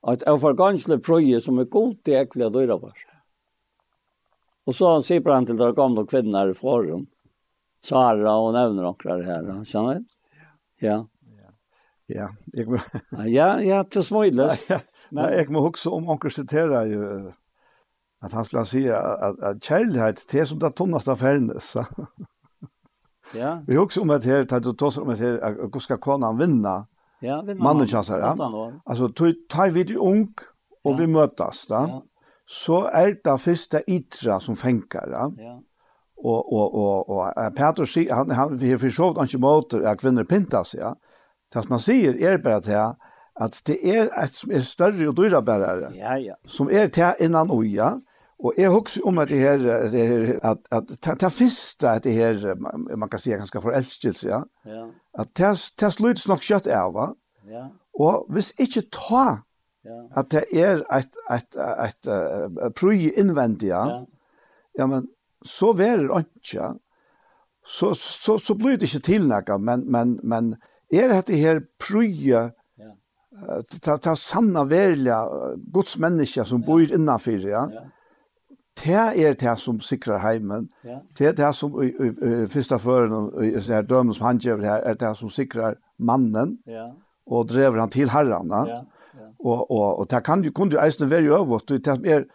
Och 0.00 0.12
ett 0.12 0.22
övergångsligt 0.22 1.06
pröje 1.06 1.40
som 1.40 1.58
är 1.58 1.64
god 1.64 2.02
till 2.02 2.14
äckliga 2.14 2.48
dörrar 2.48 2.78
var. 2.78 2.92
Och 4.64 4.74
så 4.74 5.02
sipprar 5.02 5.34
han 5.34 5.46
till 5.46 5.56
de 5.56 5.74
gamla 5.74 6.06
kvinnor 6.06 6.50
i 6.50 6.54
forum. 6.54 7.06
Sara 7.84 8.36
och 8.36 8.52
nämner 8.52 8.82
några 8.82 9.24
här, 9.24 9.64
känner 9.64 9.94
du? 9.94 10.04
Ja. 10.86 11.08
Ja. 11.36 11.50
Ja, 12.06 12.28
jag... 13.10 13.28
ja, 13.28 13.62
ja, 13.62 13.84
till 13.84 14.02
smöjligt. 14.02 14.70
Nej, 15.10 15.24
jeg 15.24 15.50
må 15.50 15.60
huske 15.60 15.90
om 15.90 16.08
onkel 16.08 16.30
citera 16.30 16.84
jo 16.84 17.30
at 18.22 18.32
han 18.32 18.44
skulle 18.44 18.64
si 18.66 18.86
at, 18.88 19.36
at 19.42 19.60
kjærlighet 19.60 20.24
det 20.32 20.40
är 20.40 20.44
som 20.44 20.58
det 20.58 20.76
tunneste 20.76 21.10
tunnaste 21.10 21.16
färnes. 21.16 21.76
ja. 23.34 23.58
Vi 23.66 23.78
också 23.78 24.00
om 24.00 24.10
at 24.10 24.24
her, 24.24 24.44
tar 24.44 24.60
du 24.60 24.72
tossar 24.72 25.02
om 25.02 25.08
att 25.08 25.18
här 25.18 25.54
hvordan 25.54 25.80
skal 25.80 25.98
konan 25.98 26.38
vinna? 26.38 26.86
Ja, 27.20 27.42
vinna. 27.42 27.64
Mannen 27.64 27.86
chansar, 27.86 28.18
ja. 28.18 28.72
Altså, 28.86 29.08
tar 29.48 29.70
vi 29.70 29.82
det 29.82 29.96
ung 29.96 30.34
og 30.84 30.92
ja. 30.92 30.96
vi 30.96 31.06
møtes, 31.06 31.66
da. 31.66 31.80
Ja. 31.80 32.00
Så 32.46 32.90
er 32.94 33.14
det 33.24 33.40
første 33.40 33.82
ytra 33.88 34.40
som 34.40 34.56
fänkar. 34.56 35.08
Ja. 35.10 35.30
ja 35.38 35.60
og, 36.24 36.52
og, 36.52 36.74
og 36.74 37.08
och 37.08 37.54
Peter 37.56 37.84
sier, 37.84 38.14
han 38.14 38.30
han 38.30 38.58
vi 38.58 38.70
har 38.70 38.78
försökt 38.78 39.22
ikke 39.22 39.38
måter 39.38 39.78
at 39.78 40.00
kvinner 40.00 40.24
kvinnor 40.24 40.24
pintas 40.24 40.74
ja. 40.74 40.94
Det 41.54 41.62
som 41.62 41.72
han 41.72 41.80
sier 41.80 42.14
er 42.14 42.38
bare 42.38 42.60
til 42.60 42.94
at 43.40 43.62
det 43.66 43.76
er 43.84 44.08
et 44.22 44.32
som 44.32 44.52
er 44.52 44.64
større 44.64 45.08
og 45.10 45.16
dyrere 45.16 45.44
bærere, 45.44 45.90
ja, 45.94 46.14
ja. 46.16 46.36
som 46.46 46.70
er 46.72 46.88
til 46.92 47.14
innan 47.20 47.50
oja, 47.52 47.96
og 48.38 48.52
jeg 48.58 48.70
husker 48.70 49.06
om 49.08 49.18
at 49.18 49.28
det 49.28 49.38
her, 49.38 49.56
det 49.92 50.08
her 50.08 50.38
at, 50.42 50.58
at 50.72 50.88
det, 50.88 51.20
det 51.20 51.32
første 51.32 51.88
at 51.88 52.04
det 52.04 52.12
her, 52.12 52.54
man 52.96 53.08
kan 53.08 53.20
si 53.20 53.30
ganske 53.30 53.62
forelskelse, 53.62 54.28
ja, 54.28 54.42
ja. 54.66 54.84
at 55.18 55.32
det, 55.36 55.52
det 55.80 55.92
sluttes 55.92 56.28
nok 56.28 56.44
kjøtt 56.44 56.68
av, 56.68 56.96
ja. 57.48 57.66
og 58.00 58.26
hvis 58.32 58.52
ikke 58.58 58.86
ta 58.92 59.26
ja. 59.84 60.00
at 60.16 60.32
det 60.32 60.44
er 60.52 60.82
et, 60.92 61.20
et, 61.32 61.60
et, 61.60 62.08
et, 62.08 62.74
prøy 62.76 63.10
innvendig, 63.16 63.72
ja, 63.72 64.02
ja, 64.78 64.86
men 64.86 65.08
så 65.44 65.72
verer 65.76 66.08
ikke, 66.24 66.72
så, 67.66 67.94
så, 67.94 68.38
så 68.38 68.54
blir 68.54 68.76
det 68.76 68.88
ikke 68.88 69.06
tilnakka, 69.12 69.56
men, 69.58 69.84
men, 69.92 70.18
men 70.22 70.54
er 70.92 71.10
dette 71.10 71.36
her 71.36 71.60
prøye 71.82 72.50
ta 73.80 73.96
ta 73.96 74.16
sanna 74.16 74.64
verliga 74.64 75.28
Guds 75.72 75.98
människa 75.98 76.44
som 76.44 76.60
bor 76.60 76.92
innanför 76.92 77.48
ja. 77.48 77.70
Det 78.84 79.24
er 79.24 79.32
det 79.32 79.58
som 79.58 79.80
sikrar 79.80 80.18
heimen. 80.18 80.68
Det 81.18 81.26
er 81.26 81.32
det 81.32 81.54
som 81.54 81.82
i, 81.82 81.86
i, 81.86 82.10
i 82.44 82.46
første 82.46 82.78
føren 82.78 83.12
og 83.12 83.44
i 83.44 83.54
sånne 83.56 83.86
dømen 83.88 84.14
som 84.14 84.26
han 84.26 84.38
gjør 84.38 84.60
her, 84.64 84.82
er 84.84 84.98
det 85.00 85.14
som 85.16 85.30
sikrar 85.32 85.78
mannen 85.98 86.58
ja. 86.68 86.90
og 87.26 87.48
drever 87.48 87.80
han 87.80 87.90
til 87.90 88.12
herran. 88.12 88.52
Ja. 88.52 88.82
Ja. 89.16 89.30
Og, 89.40 89.70
og, 89.70 89.98
og 89.98 90.10
det 90.10 90.20
kan 90.24 90.44
jo, 90.44 90.52
kunne 90.52 90.76
jo 90.76 90.82
eisne 90.82 91.08
være 91.10 91.24
jo 91.24 91.38
over, 91.38 91.64
det 91.68 91.86
er 91.88 92.26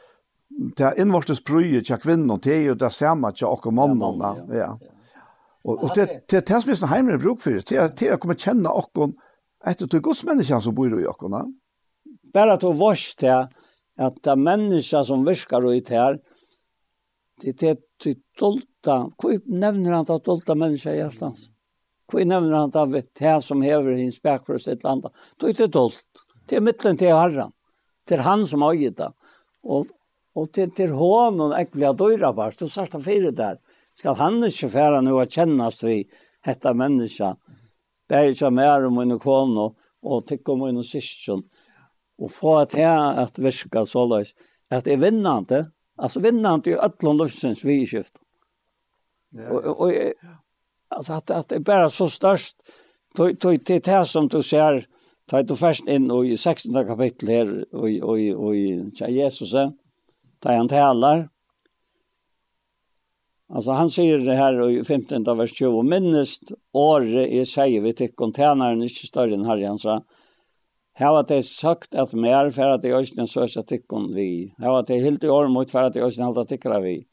det 0.77 0.85
er 0.85 0.97
innvortes 0.99 1.39
brye 1.47 1.81
til 1.81 1.99
kvinnen, 2.01 2.39
det 2.43 2.55
er 2.55 2.65
jo 2.65 2.73
det 2.75 2.91
samme 2.93 3.31
til 3.31 3.47
åker 3.47 3.71
mannen. 3.71 4.21
Ja. 4.51 4.57
ja. 4.57 4.71
Og, 5.63 5.83
og 5.83 5.91
det, 5.95 6.07
det, 6.31 6.41
det 6.47 6.55
er 6.55 6.63
det 6.65 6.77
som 6.77 6.87
er 6.87 6.95
heimere 6.95 7.21
bruk 7.21 7.41
for 7.41 7.53
det, 7.53 7.69
det 7.69 8.07
er 8.07 8.15
å 8.15 8.21
komme 8.21 8.35
kjenne 8.39 8.71
åkken, 8.81 9.13
etter 9.67 9.87
til 9.87 10.01
godsmänniskan 10.01 10.61
som 10.61 10.75
bor 10.75 10.93
i 10.99 11.07
okkorna. 11.07 11.45
Bara 12.33 12.57
to 12.57 12.71
vars 12.77 13.15
til 13.15 13.47
at 14.01 14.19
det 14.23 14.31
er 14.31 14.39
mennesker 14.39 15.03
som 15.05 15.25
virkar 15.27 15.65
ut 15.67 15.89
her, 15.91 16.19
det 17.41 17.63
er 17.65 17.79
til 18.01 18.19
dolta, 18.37 19.07
hva 19.21 19.37
nevner 19.45 19.97
han 19.97 20.07
til 20.07 20.21
dolta 20.25 20.55
mennesker 20.57 20.95
i 20.95 21.01
hjertens? 21.01 21.49
Hva 22.11 22.25
nevner 22.27 22.57
han 22.57 22.73
til 22.73 23.01
det 23.19 23.37
som 23.45 23.63
hever 23.65 23.97
hins 23.97 24.19
bækfrøst 24.21 24.47
for 24.47 24.71
sitt 24.71 24.85
land? 24.85 25.07
Det 25.39 25.49
er 25.49 25.57
til 25.63 25.73
dolt, 25.73 26.23
det 26.49 26.57
er 26.57 26.65
mittlen 26.65 26.99
til 26.99 27.13
herren, 27.15 27.53
det 28.07 28.17
er 28.17 28.25
han 28.25 28.45
som 28.47 28.65
har 28.65 28.77
gitt 28.79 28.97
det. 29.01 29.11
Og, 29.63 29.89
og 30.37 30.49
til, 30.55 30.71
til 30.73 30.95
hånden 30.97 31.53
ekvelig 31.57 31.91
av 31.91 31.99
døyre 31.99 32.33
bare, 32.37 32.57
du 32.57 32.69
sørste 32.69 33.01
fire 33.03 33.33
der, 33.35 33.59
skal 33.97 34.17
han 34.17 34.41
ikke 34.47 34.71
fære 34.71 35.01
noe 35.05 35.25
å 35.25 35.29
kjennes 35.29 35.81
vi 35.85 36.03
hette 36.45 36.73
mennesker, 36.73 37.35
bæri 38.11 38.35
ikke 38.35 38.51
mer 38.51 38.87
om 38.87 38.99
min 38.99 39.17
kone, 39.19 39.69
og 40.03 40.25
tikk 40.27 40.49
om 40.51 40.65
min 40.65 40.83
syskjøn. 40.83 41.43
og 42.21 42.29
få 42.29 42.59
et 42.61 42.75
her 42.77 43.17
at 43.17 43.39
virke 43.41 43.85
så 43.85 44.03
løs, 44.05 44.35
at 44.69 44.87
jeg 44.87 45.01
vinnande, 45.01 45.71
altså 45.97 46.21
vinnande 46.21 46.69
i 46.69 46.75
ötlån 46.77 47.17
løsens 47.17 47.65
vi 47.65 47.81
i 47.81 47.85
skiftet. 47.85 48.21
Ja, 49.33 49.41
ja. 49.41 49.49
Og, 49.49 49.79
og 49.81 49.93
jeg, 49.93 50.13
altså 50.91 51.13
at, 51.13 51.31
at 51.31 51.51
jeg 51.51 51.63
bare 51.63 51.89
så 51.89 52.07
størst, 52.07 52.57
det 53.17 53.69
er 53.69 53.79
det 53.79 54.07
som 54.07 54.29
du 54.29 54.41
ser, 54.41 54.85
Ta 55.31 55.39
du 55.47 55.53
først 55.55 55.87
inn 55.87 56.09
i 56.11 56.35
16. 56.35 56.75
kapittel 56.89 57.29
her, 57.31 57.51
og 57.71 58.55
i 58.57 59.15
Jesus, 59.15 59.53
da 60.43 60.55
han 60.57 60.67
taler, 60.67 61.29
Alltså 63.53 63.71
han 63.71 63.89
säger 63.89 64.17
det 64.17 64.33
här 64.33 64.69
i 64.69 64.83
15 64.83 65.37
vers 65.37 65.57
20. 65.57 65.81
Minnest 65.81 66.51
året 66.73 67.31
är 67.31 67.45
säger 67.45 67.81
vi 67.81 67.93
till 67.93 68.15
containern 68.15 68.81
inte 68.83 68.93
större 68.93 69.33
än 69.33 69.45
Herren 69.45 69.77
sa. 69.77 70.03
Här 70.93 71.13
har 71.13 71.23
det 71.23 71.43
sagt 71.43 71.95
att 71.95 72.13
mer 72.13 72.49
för 72.49 72.69
att 72.69 72.81
det 72.81 72.93
östen 72.93 73.27
sörs 73.27 73.57
att 73.57 73.67
tyckon 73.67 74.13
vi. 74.13 74.53
Här 74.57 74.69
var 74.69 74.83
det 74.87 74.99
helt 74.99 75.23
i 75.23 75.29
år 75.29 75.47
mot 75.47 75.71
för 75.71 75.81
att 75.81 75.93
det 75.93 76.01
östen 76.01 76.25
halta 76.25 76.45
tyckra 76.45 76.79
vi. 76.79 77.05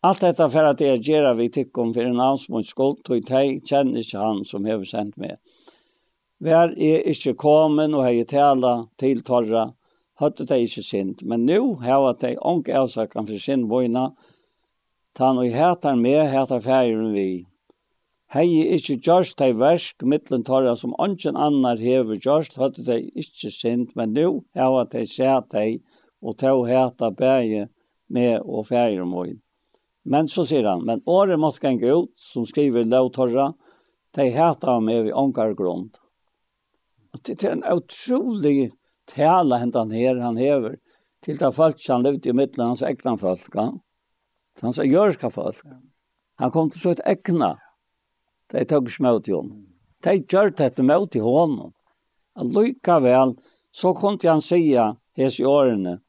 Allt 0.00 0.20
detta 0.20 0.50
för 0.50 0.64
att 0.64 0.78
det 0.78 0.96
gera 0.96 1.34
vi 1.34 1.50
tyckon 1.50 1.94
för 1.94 2.04
en 2.04 2.20
ansmåns 2.20 2.68
skuld 2.68 3.04
tog 3.04 3.26
teg 3.26 3.66
känner 3.66 3.98
inte 3.98 4.18
han 4.18 4.44
som 4.44 4.64
har 4.64 4.84
sänt 4.84 5.16
med. 5.16 5.36
Vär 6.38 6.78
är 6.78 7.08
inte 7.08 7.32
kommen 7.32 7.94
och 7.94 8.02
har 8.02 8.24
tala 8.24 8.88
till 8.96 9.22
torra. 9.24 9.72
Hötte 10.18 10.44
det 10.44 10.60
inte 10.60 10.82
sint. 10.82 11.22
Men 11.22 11.46
nu 11.46 11.58
har 11.58 12.16
det 12.20 12.38
ånka 12.38 12.80
avsakan 12.80 13.26
för 13.26 13.34
sin 13.34 13.68
bojna 13.68 14.14
Tan 15.14 15.38
og 15.38 15.46
hætar 15.46 15.94
med 15.94 16.30
hætar 16.30 16.60
færen 16.60 17.12
vi. 17.14 17.46
Hei 18.34 18.48
ikkje 18.74 18.96
gjørst 18.98 19.42
ei 19.46 19.52
versk 19.54 20.02
mittlen 20.02 20.42
torra 20.42 20.72
som 20.74 20.96
ongen 20.98 21.36
annar 21.38 21.78
hever 21.78 22.18
gjørst, 22.18 22.56
hadde 22.58 22.82
dei 22.82 23.12
ikkje 23.14 23.50
sint, 23.54 23.92
men 23.94 24.10
nu 24.10 24.42
hava 24.58 24.82
dei 24.90 25.04
sæt 25.06 25.52
dei 25.54 25.76
og 26.18 26.34
tau 26.42 26.64
heta 26.66 27.12
bæge 27.14 27.68
med 28.10 28.42
og 28.42 28.66
fære 28.72 29.06
moin. 29.06 29.38
Men 30.02 30.26
så 30.26 30.42
sier 30.50 30.66
han, 30.66 30.82
men 30.82 31.04
året 31.06 31.38
måtte 31.38 31.62
genge 31.62 31.94
ut, 31.94 32.10
som 32.18 32.42
skriver 32.42 32.82
lov 32.82 33.12
torra, 33.14 33.52
dei 34.18 34.32
heta 34.34 34.80
med 34.82 35.06
vi 35.06 35.14
ongar 35.14 35.54
grunn. 35.54 35.92
Det 37.22 37.38
er 37.38 37.54
en 37.54 37.66
utrolig 37.70 38.72
tala 39.06 39.62
hentan 39.62 39.94
her 39.94 40.18
han 40.26 40.42
hever, 40.42 40.80
til 41.22 41.38
da 41.38 41.54
folk 41.54 41.78
han 41.86 42.02
levde 42.02 42.34
i 42.34 42.34
mittlen 42.34 42.72
hans 42.72 42.82
egna 42.82 43.14
folk, 43.14 43.46
ja? 43.54 43.70
hans 44.62 44.78
han 44.78 45.30
folk. 45.30 45.62
Han 46.36 46.50
kom 46.50 46.70
til 46.70 46.80
så 46.80 46.94
et 46.94 47.04
ekna. 47.06 47.54
De 48.52 48.64
tog 48.64 48.90
smøt 48.90 49.28
i 49.28 49.34
honom. 49.34 49.66
De 50.04 50.18
gjør 50.20 50.50
dette 50.54 50.82
møt 50.82 51.16
i 51.16 51.22
honom. 51.22 51.72
Allikevel, 52.36 53.36
så 53.72 53.94
kom 53.94 54.18
han 54.22 54.42
sige 54.42 54.94
hes 55.16 55.40
i 55.40 55.44
årene. 55.44 56.00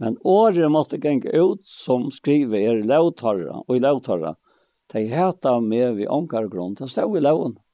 Men 0.00 0.16
året 0.24 0.70
måtte 0.72 0.96
gjenge 0.96 1.28
ut 1.36 1.66
som 1.68 2.06
skriver 2.10 2.60
er 2.60 2.84
lautarra, 2.88 3.58
og 3.66 3.74
i 3.76 3.82
lautarra, 3.84 4.34
de 4.92 5.02
heta 5.10 5.58
med 5.60 5.98
vi 5.98 6.06
omkargrunn, 6.08 6.74
det 6.78 6.88
stod 6.88 7.18
i 7.18 7.20
laun. 7.20 7.52
Mm 7.52 7.69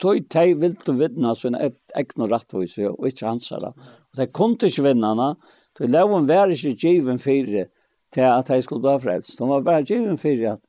tog 0.00 0.28
teg 0.32 0.56
vilt 0.60 0.84
du 0.86 0.94
vidna 0.98 1.34
sin 1.36 1.56
egna 1.58 2.28
rattvise 2.30 2.88
og 2.90 3.06
ikke 3.08 3.28
hansara. 3.28 3.72
Og 3.72 4.20
de 4.20 4.26
kom 4.34 4.56
til 4.58 4.72
ikke 4.72 4.88
vinnerne, 4.90 5.34
tog 5.78 5.92
loven 5.92 6.28
var 6.28 6.52
ikke 6.52 6.74
given 6.78 7.20
fire 7.22 7.68
til 8.14 8.26
at 8.26 8.50
de 8.50 8.60
skulle 8.64 8.84
bli 8.84 8.96
frelst. 9.04 9.38
De 9.38 9.48
var 9.48 9.66
bare 9.66 9.86
given 9.86 10.18
fire 10.18 10.56
at 10.56 10.68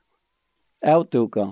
avduka 0.82 1.52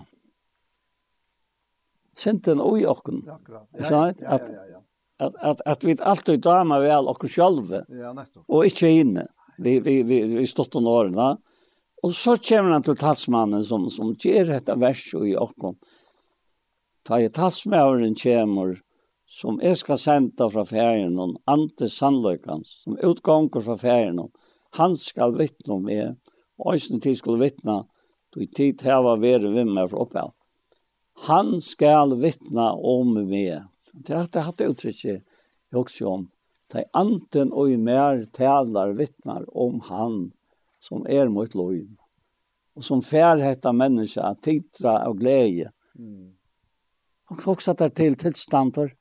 Sinten 2.17 2.57
og 2.57 2.79
i 2.79 2.85
okken. 2.89 3.19
Akkurat. 3.29 3.67
Ja, 3.77 4.07
ja, 4.09 4.37
ja. 4.49 4.61
ja. 4.71 4.79
At, 5.21 5.35
at, 5.37 5.59
at 5.69 5.83
vi 5.85 5.93
alltid 6.01 6.41
damer 6.41 6.81
vel 6.81 7.09
okken 7.11 7.29
sjølve. 7.29 7.83
Ja, 7.93 8.09
nettopp. 8.17 8.41
Og 8.49 8.65
ikke 8.65 8.89
inne. 8.89 9.27
Vi, 9.61 9.75
vi, 9.85 9.99
vi, 10.01 10.23
vi 10.31 10.45
stått 10.49 10.73
om 10.79 10.89
årene. 10.89 11.35
Og 12.01 12.15
så 12.17 12.33
kommer 12.41 12.73
han 12.73 12.85
til 12.85 12.97
talsmannen 12.97 13.61
som, 13.65 13.85
som 13.93 14.15
gjør 14.17 14.49
dette 14.55 14.73
verset 14.81 15.29
i 15.29 15.35
okken. 15.37 15.77
Ja 15.77 15.96
Ta 17.07 17.21
i 17.23 17.29
tassmæveren 17.31 18.17
kjemur, 18.19 18.81
som 19.31 19.61
jeg 19.63 19.77
skal 19.79 19.99
senda 20.01 20.49
fra 20.51 20.65
ferien, 20.67 21.13
og 21.23 21.37
ante 21.47 21.87
sannløykans, 21.87 22.81
som 22.83 22.97
utganger 22.99 23.63
fra 23.63 23.77
ferien, 23.79 24.19
han 24.75 24.95
skal 24.99 25.37
vittne 25.37 25.77
om 25.77 25.85
meg, 25.87 26.17
og 26.59 26.75
øyne 26.75 26.99
tid 26.99 27.15
skulle 27.15 27.45
vittne, 27.45 27.77
du 28.35 28.41
i 28.43 28.49
tid 28.51 28.83
heva 28.83 29.15
vere 29.23 29.53
vi 29.53 29.63
meg 29.63 29.87
fra 29.93 30.03
oppe. 30.03 30.25
Han 31.29 31.55
skal 31.63 32.17
vittne 32.19 32.73
om 32.75 33.15
meg. 33.21 33.63
Det 33.95 34.17
er 34.17 34.43
hatt 34.43 34.59
det 34.59 34.67
uttrykket 34.73 35.07
jeg 35.07 35.79
også 35.79 36.11
om. 36.11 36.25
Ta 36.67 36.83
i 36.83 36.89
anten 36.91 37.53
og 37.55 37.71
i 37.71 37.79
mer 37.79 38.25
talar 38.35 38.91
vittnar 38.99 39.47
om 39.55 39.79
han 39.87 40.25
som 40.83 41.07
er 41.07 41.31
mot 41.31 41.55
lov, 41.55 41.79
og 42.75 42.83
som 42.83 42.99
fær 42.99 43.39
hetta 43.39 43.71
menneska 43.71 44.35
titra 44.43 44.99
og 45.07 45.23
glede, 45.23 45.71
mm. 45.95 46.36
Och 47.29 47.47
också 47.47 47.73
där 47.73 47.89
till 47.89 48.15
tilstander. 48.15 48.93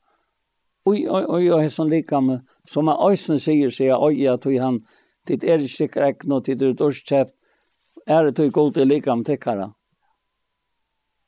Oi, 0.85 1.09
oi, 1.09 1.25
oi, 1.25 1.45
jag 1.45 1.63
är 1.63 1.69
sån 1.69 1.89
likam 1.89 2.39
som 2.67 2.85
man 2.85 3.11
ösnen 3.11 3.39
sier 3.39 3.69
sig 3.69 3.93
oi, 3.93 4.27
att 4.27 4.45
oj 4.45 4.57
han 4.57 4.85
det 5.27 5.43
är 5.43 5.59
ju 5.59 5.67
säkert 5.67 6.21
dit 6.21 6.43
till 6.45 6.57
det 6.57 6.81
årskäpt. 6.81 7.33
Är 8.05 8.23
det 8.23 8.43
ju 8.43 8.49
gott 8.49 8.77
i 8.77 8.85
likam 8.85 9.23
tikkara. 9.23 9.73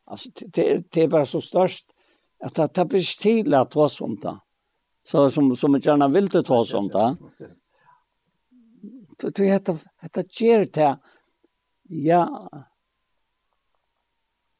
Alltså 0.06 0.30
det 0.54 0.92
det 0.92 1.02
är 1.02 1.08
bara 1.08 1.26
så 1.26 1.42
størst, 1.42 1.86
att 2.44 2.56
det 2.56 2.68
tar 2.68 2.86
precis 2.86 3.18
tid 3.18 3.54
att 3.54 3.72
ta 3.72 3.90
sånt 3.90 4.22
där. 4.22 4.40
Så 5.04 5.30
som 5.30 5.56
som 5.56 5.74
jag 5.74 5.86
gärna 5.86 6.08
vill 6.08 6.30
ta 6.30 6.66
sånt 6.66 6.94
där. 6.94 7.18
Det 9.36 9.46
heter 9.46 9.76
heter 10.02 10.24
ger 10.30 10.98
Ja. 11.84 12.50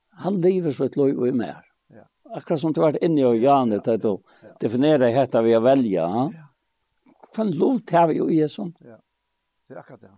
Han 0.10 0.42
lever 0.42 0.72
så 0.72 0.84
et 0.84 0.96
loj 0.96 1.16
och 1.16 1.28
i 1.28 1.32
mer 1.32 1.69
akkurat 2.36 2.62
som 2.62 2.74
du 2.74 2.82
har 2.82 2.92
vært 2.92 3.04
inne 3.06 3.34
i 3.34 3.44
Janne, 3.44 3.82
det 3.84 3.98
du 4.04 4.18
definerer 4.62 5.14
dette 5.16 5.44
vi 5.46 5.56
å 5.58 5.62
velge. 5.64 6.08
Hva 7.30 7.46
lov 7.50 7.82
har 7.92 8.10
vi 8.10 8.20
jo 8.20 8.30
i 8.32 8.42
sånn? 8.50 8.74
Ja, 8.86 8.98
det 9.68 9.76
er 9.76 9.84
akkurat 9.84 10.04
det. 10.08 10.16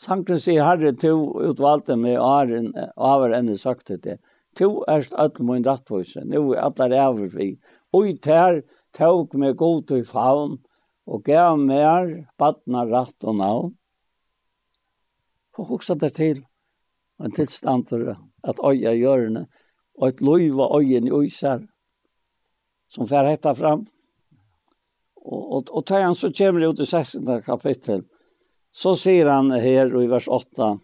Sankren 0.00 0.40
sier, 0.40 0.64
Herre, 0.64 0.92
to 0.96 1.12
utvalgte 1.46 1.96
med 2.00 2.18
åren, 2.20 2.72
over 2.96 3.34
enn 3.36 3.52
sagt 3.58 3.92
det. 4.02 4.18
To 4.56 4.82
er 4.88 5.04
alt 5.20 5.38
min 5.44 5.64
rattvise, 5.64 6.24
nå 6.24 6.42
er 6.54 6.64
alle 6.64 7.00
over 7.04 7.28
vi. 7.34 7.50
Oi, 7.96 8.16
ter, 8.16 8.62
tåg 8.96 9.36
med 9.36 9.56
god 9.60 9.86
til 9.90 10.04
faun, 10.08 10.56
og 11.06 11.24
gav 11.28 11.58
mer, 11.60 12.08
badna 12.40 12.86
ratt 12.88 13.26
og 13.28 13.36
navn. 13.42 13.74
Og 15.56 15.70
hoksa 15.70 15.94
der 16.00 16.12
til, 16.12 16.42
en 17.20 17.32
tilstand 17.32 17.92
at 17.92 18.58
øya 18.64 18.92
gjørende, 18.96 19.46
og 19.96 20.08
et 20.08 20.20
løyva 20.20 20.68
øyen 20.78 21.08
i 21.08 21.14
øyser, 21.14 21.62
som 22.88 23.08
fer 23.08 23.28
hetta 23.28 23.54
fram. 23.54 23.86
Og, 25.26 25.42
og, 25.56 25.70
og 25.70 25.86
tar 25.86 26.04
han 26.04 26.14
så 26.14 26.30
kommer 26.30 26.60
det 26.60 26.68
ut 26.68 26.82
i 26.84 26.86
16. 26.86 27.42
kapittel, 27.42 28.04
så 28.72 28.94
sier 28.94 29.30
han 29.32 29.50
her 29.50 29.90
i 29.90 30.06
vers 30.10 30.28
8, 30.28 30.74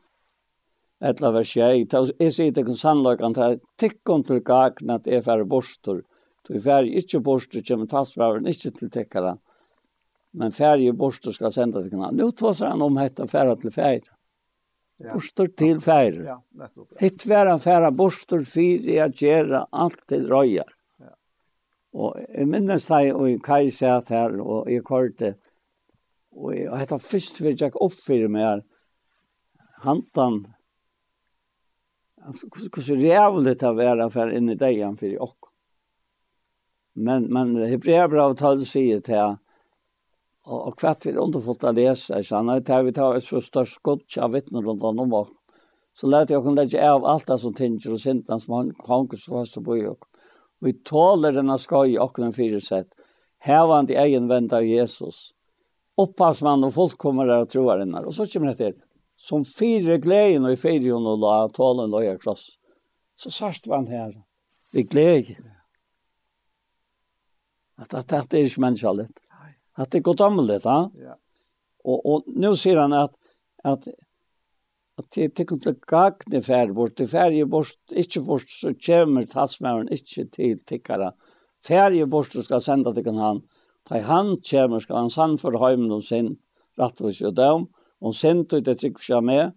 etla 1.03 1.33
vers 1.35 1.53
1, 1.57 1.93
jeg 2.19 2.33
sier 2.33 2.57
til 2.57 2.73
sannløkene, 2.79 3.35
det 3.37 3.63
tikkum 3.79 4.25
til 4.27 4.41
gagn 4.43 4.91
at 4.97 5.07
jeg 5.07 5.25
færre 5.27 5.47
bostor, 5.47 6.03
Du 6.49 6.59
fer 6.59 6.89
ikkje 6.89 7.21
borstu 7.23 7.63
kjem 7.63 7.87
tastvaren 7.91 8.49
ikkje 8.51 8.73
til 8.79 8.91
tekkara. 8.91 9.37
Men 10.35 10.55
fer 10.55 10.81
i 10.81 10.91
borstu 10.97 11.33
skal 11.35 11.53
senda 11.55 11.83
til 11.83 11.93
kana. 11.93 12.11
Nu 12.11 12.31
tåsar 12.33 12.73
han 12.73 12.83
om 12.83 12.99
hetta 12.99 13.29
ferra 13.31 13.55
til 13.57 13.75
fer. 13.75 14.01
Borster 15.01 15.49
til 15.57 15.81
færre. 15.83 16.25
Ja, 16.27 16.37
nettopp. 16.59 16.93
Ja. 16.93 16.99
Hitt 17.01 17.25
var 17.27 17.49
han 17.51 17.63
færre 17.63 17.91
borster 17.97 18.45
fire 18.47 18.99
jeg 18.99 19.17
gjøre 19.19 19.65
alt 19.73 20.03
til 20.11 20.27
røyer. 20.31 20.69
Ja. 21.03 21.15
Og 21.95 22.21
jeg 22.29 22.49
minnes 22.51 22.87
deg 22.91 23.15
og 23.15 23.31
jeg 23.31 23.41
kan 23.43 23.71
se 23.73 23.89
at 23.91 24.13
her 24.13 24.37
og 24.41 24.71
jeg 24.71 24.85
kørte 24.87 25.35
og 26.33 26.55
jeg 26.57 26.73
hette 26.81 26.99
først 27.03 27.41
for 27.41 27.53
jeg 27.53 27.77
opp 27.77 27.97
for 27.97 28.29
meg 28.33 28.47
her 28.47 28.63
hantan 29.83 30.45
alltså 32.23 32.47
hur 32.75 32.83
så 32.83 32.95
jävligt 32.95 33.61
det 33.61 33.73
var 33.73 34.11
for 34.11 34.33
inn 34.33 34.49
i 34.49 34.55
dejan 34.55 34.97
för 34.97 35.23
och 35.23 35.39
men 36.93 37.25
men 37.33 37.57
hebreerbrevet 37.57 38.37
talar 38.37 38.65
sig 38.65 39.03
till 39.03 39.37
Og, 40.49 40.59
og 40.59 40.81
hva 40.81 40.95
er 41.07 41.21
underfullt 41.23 41.65
å 41.69 41.75
lese, 41.77 42.17
ikke 42.19 42.29
sant? 42.33 42.51
Nei, 42.51 42.81
vi 42.87 42.95
tar 42.97 43.15
et 43.15 43.25
så 43.25 43.41
størst 43.43 43.83
gods 43.87 44.19
av 44.19 44.35
vittner 44.35 44.65
rundt 44.67 44.83
om 44.83 45.15
oss. 45.21 45.31
Så 45.95 46.09
lærte 46.09 46.33
jeg 46.33 46.41
å 46.41 46.55
legge 46.57 46.81
av 46.83 47.05
alt 47.07 47.29
det 47.29 47.39
som 47.39 47.55
tinger 47.55 47.93
og 47.93 48.01
sintan 48.01 48.41
som 48.41 48.57
han 48.57 48.73
hanker 48.89 49.21
så 49.21 49.37
fast 49.37 49.59
og 49.61 49.69
bøy 49.69 49.85
og. 49.93 50.09
Vi 50.63 50.73
tåler 50.87 51.35
denne 51.37 51.59
skøy 51.59 51.95
i 51.95 52.01
åkken 52.01 52.33
fyresett. 52.35 52.89
Hevan 53.43 53.89
til 53.89 53.99
egen 53.99 54.29
vent 54.31 54.55
av 54.55 54.65
Jesus. 54.65 55.33
Opphavsmann 55.99 56.65
og 56.65 56.73
folk 56.75 56.97
kommer 57.03 57.29
der 57.29 57.45
og 57.45 57.51
troer 57.53 57.83
henne. 57.83 58.05
Og 58.07 58.15
så 58.15 58.27
kommer 58.31 58.53
det 58.53 58.61
til. 58.63 58.77
Som 59.19 59.45
fire 59.45 59.99
gleden 60.03 60.47
og 60.49 60.55
i 60.55 60.61
fire 60.61 60.95
og 60.97 61.19
la 61.23 61.35
tålen 61.55 61.93
og 61.93 62.07
jeg 62.07 62.21
kross. 62.23 62.47
Så 63.19 63.31
sørst 63.35 63.69
var 63.69 63.83
han 63.83 63.91
her. 63.91 64.15
Vi 64.73 64.87
gleder. 64.87 65.43
At, 67.79 67.93
at, 67.93 68.13
at 68.13 68.31
det 68.31 68.41
er 68.41 68.49
ikke 68.49 68.65
menneskelig 68.65 69.11
att 69.73 69.91
det 69.91 70.01
går 70.01 70.15
damligt 70.15 70.65
va? 70.65 70.91
Ja. 70.95 71.17
Och 71.85 72.15
och 72.15 72.23
nu 72.27 72.57
ser 72.57 72.77
han 72.77 72.93
att 72.93 73.15
att 73.63 73.89
att 74.95 75.11
det 75.11 75.37
det 75.37 75.45
kunde 75.45 75.75
gagne 75.87 76.43
färd 76.43 76.75
bort. 76.75 76.97
Det 76.97 77.07
färje 77.07 77.47
bort 77.47 77.69
inte 77.91 78.21
bort 78.21 78.49
så 78.49 78.75
kommer 78.75 79.23
tasmaren 79.23 79.89
inte 79.89 80.27
till 80.31 80.65
tickara 80.65 81.13
färje 81.67 82.07
bort 82.07 82.33
ska 82.33 82.61
sända 82.61 82.93
till 82.93 83.05
kan 83.05 83.17
han 83.17 83.43
ta 83.89 84.01
han 84.01 84.37
kommer 84.51 84.79
ska 84.79 84.97
han 84.97 85.11
sann 85.11 85.39
för 85.39 85.69
hem 85.69 85.89
då 85.89 86.01
sen 86.01 86.37
rättvis 86.77 87.21
och 87.21 87.35
dom 87.35 87.67
och 87.99 88.15
sen 88.15 88.45
då 88.45 88.61
det 88.61 88.81
sig 88.81 88.95
jag 89.09 89.25
med 89.25 89.53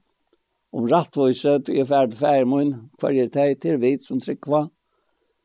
om 0.72 0.88
rättvis 0.88 1.46
att 1.46 1.70
är 1.70 1.86
färd 1.86 2.14
fär 2.14 2.46
mun 2.46 2.90
för 3.02 3.12
det 3.12 3.56
till 3.56 3.78
vid 3.78 4.02
som 4.02 4.20
tryckva 4.20 4.70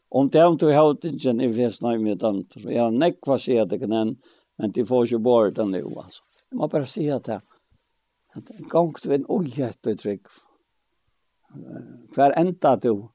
om 0.09 0.29
det 0.29 0.45
om 0.45 0.57
du 0.57 0.75
har 0.75 0.91
inte 0.91 1.29
en 1.31 1.41
i 1.41 1.53
flest 1.53 1.83
nej 1.83 1.99
med 1.99 2.19
dem 2.19 2.47
så 2.51 2.71
jag 2.71 2.95
nekva 2.95 3.39
ser 3.39 3.67
det 3.67 3.79
kan 3.79 4.17
Men 4.61 4.73
de 4.73 4.85
får 4.85 5.07
ju 5.07 5.19
bort 5.19 5.55
den 5.55 5.71
nu 5.71 5.85
alltså. 5.97 6.23
Man 6.51 6.69
bara 6.69 6.87
se 6.87 7.11
att 7.11 7.25
det 7.25 7.41
att 8.35 8.51
en 8.51 8.69
gang 8.69 8.95
du 9.03 9.15
en 9.15 9.27
ugjett 9.29 9.87
og 9.87 9.99
trygg. 9.99 10.27
Hver 12.15 12.35
enda 12.39 12.77
du. 12.77 13.09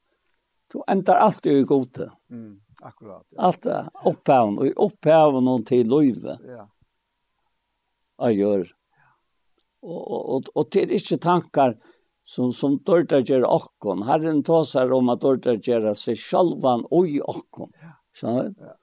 Du 0.74 0.82
endar 0.88 1.16
alltid 1.16 1.58
i 1.58 1.64
gode. 1.64 2.10
Mm, 2.32 2.60
akkurat. 2.82 3.26
Ja. 3.30 3.42
Alt 3.42 3.66
er 3.66 3.90
upphavn 4.10 4.58
og 4.60 4.82
upphavn 4.88 5.46
noen 5.46 5.66
til 5.66 5.88
løyve. 5.88 6.40
Ja. 6.44 6.66
Jag 8.18 8.34
gör. 8.34 8.72
Og, 9.82 10.02
og, 10.12 10.30
og, 10.36 10.50
og 10.56 10.72
til 10.72 10.92
ikke 10.92 11.20
tankar 11.22 11.78
som 12.26 12.52
som 12.54 12.80
dörtar 12.80 13.22
gjør 13.22 13.46
okkon. 13.46 14.08
Herren 14.10 14.42
tar 14.44 14.66
seg 14.66 14.92
om 14.92 15.14
at 15.14 15.22
dörtar 15.22 15.62
gjør 15.62 15.94
seg 15.94 16.18
sjalvan 16.18 16.88
og 16.90 17.08
i 17.08 17.22
okkon. 17.22 17.70
Ja. 17.84 17.94
Så. 18.16 18.34
Ja 18.58 18.74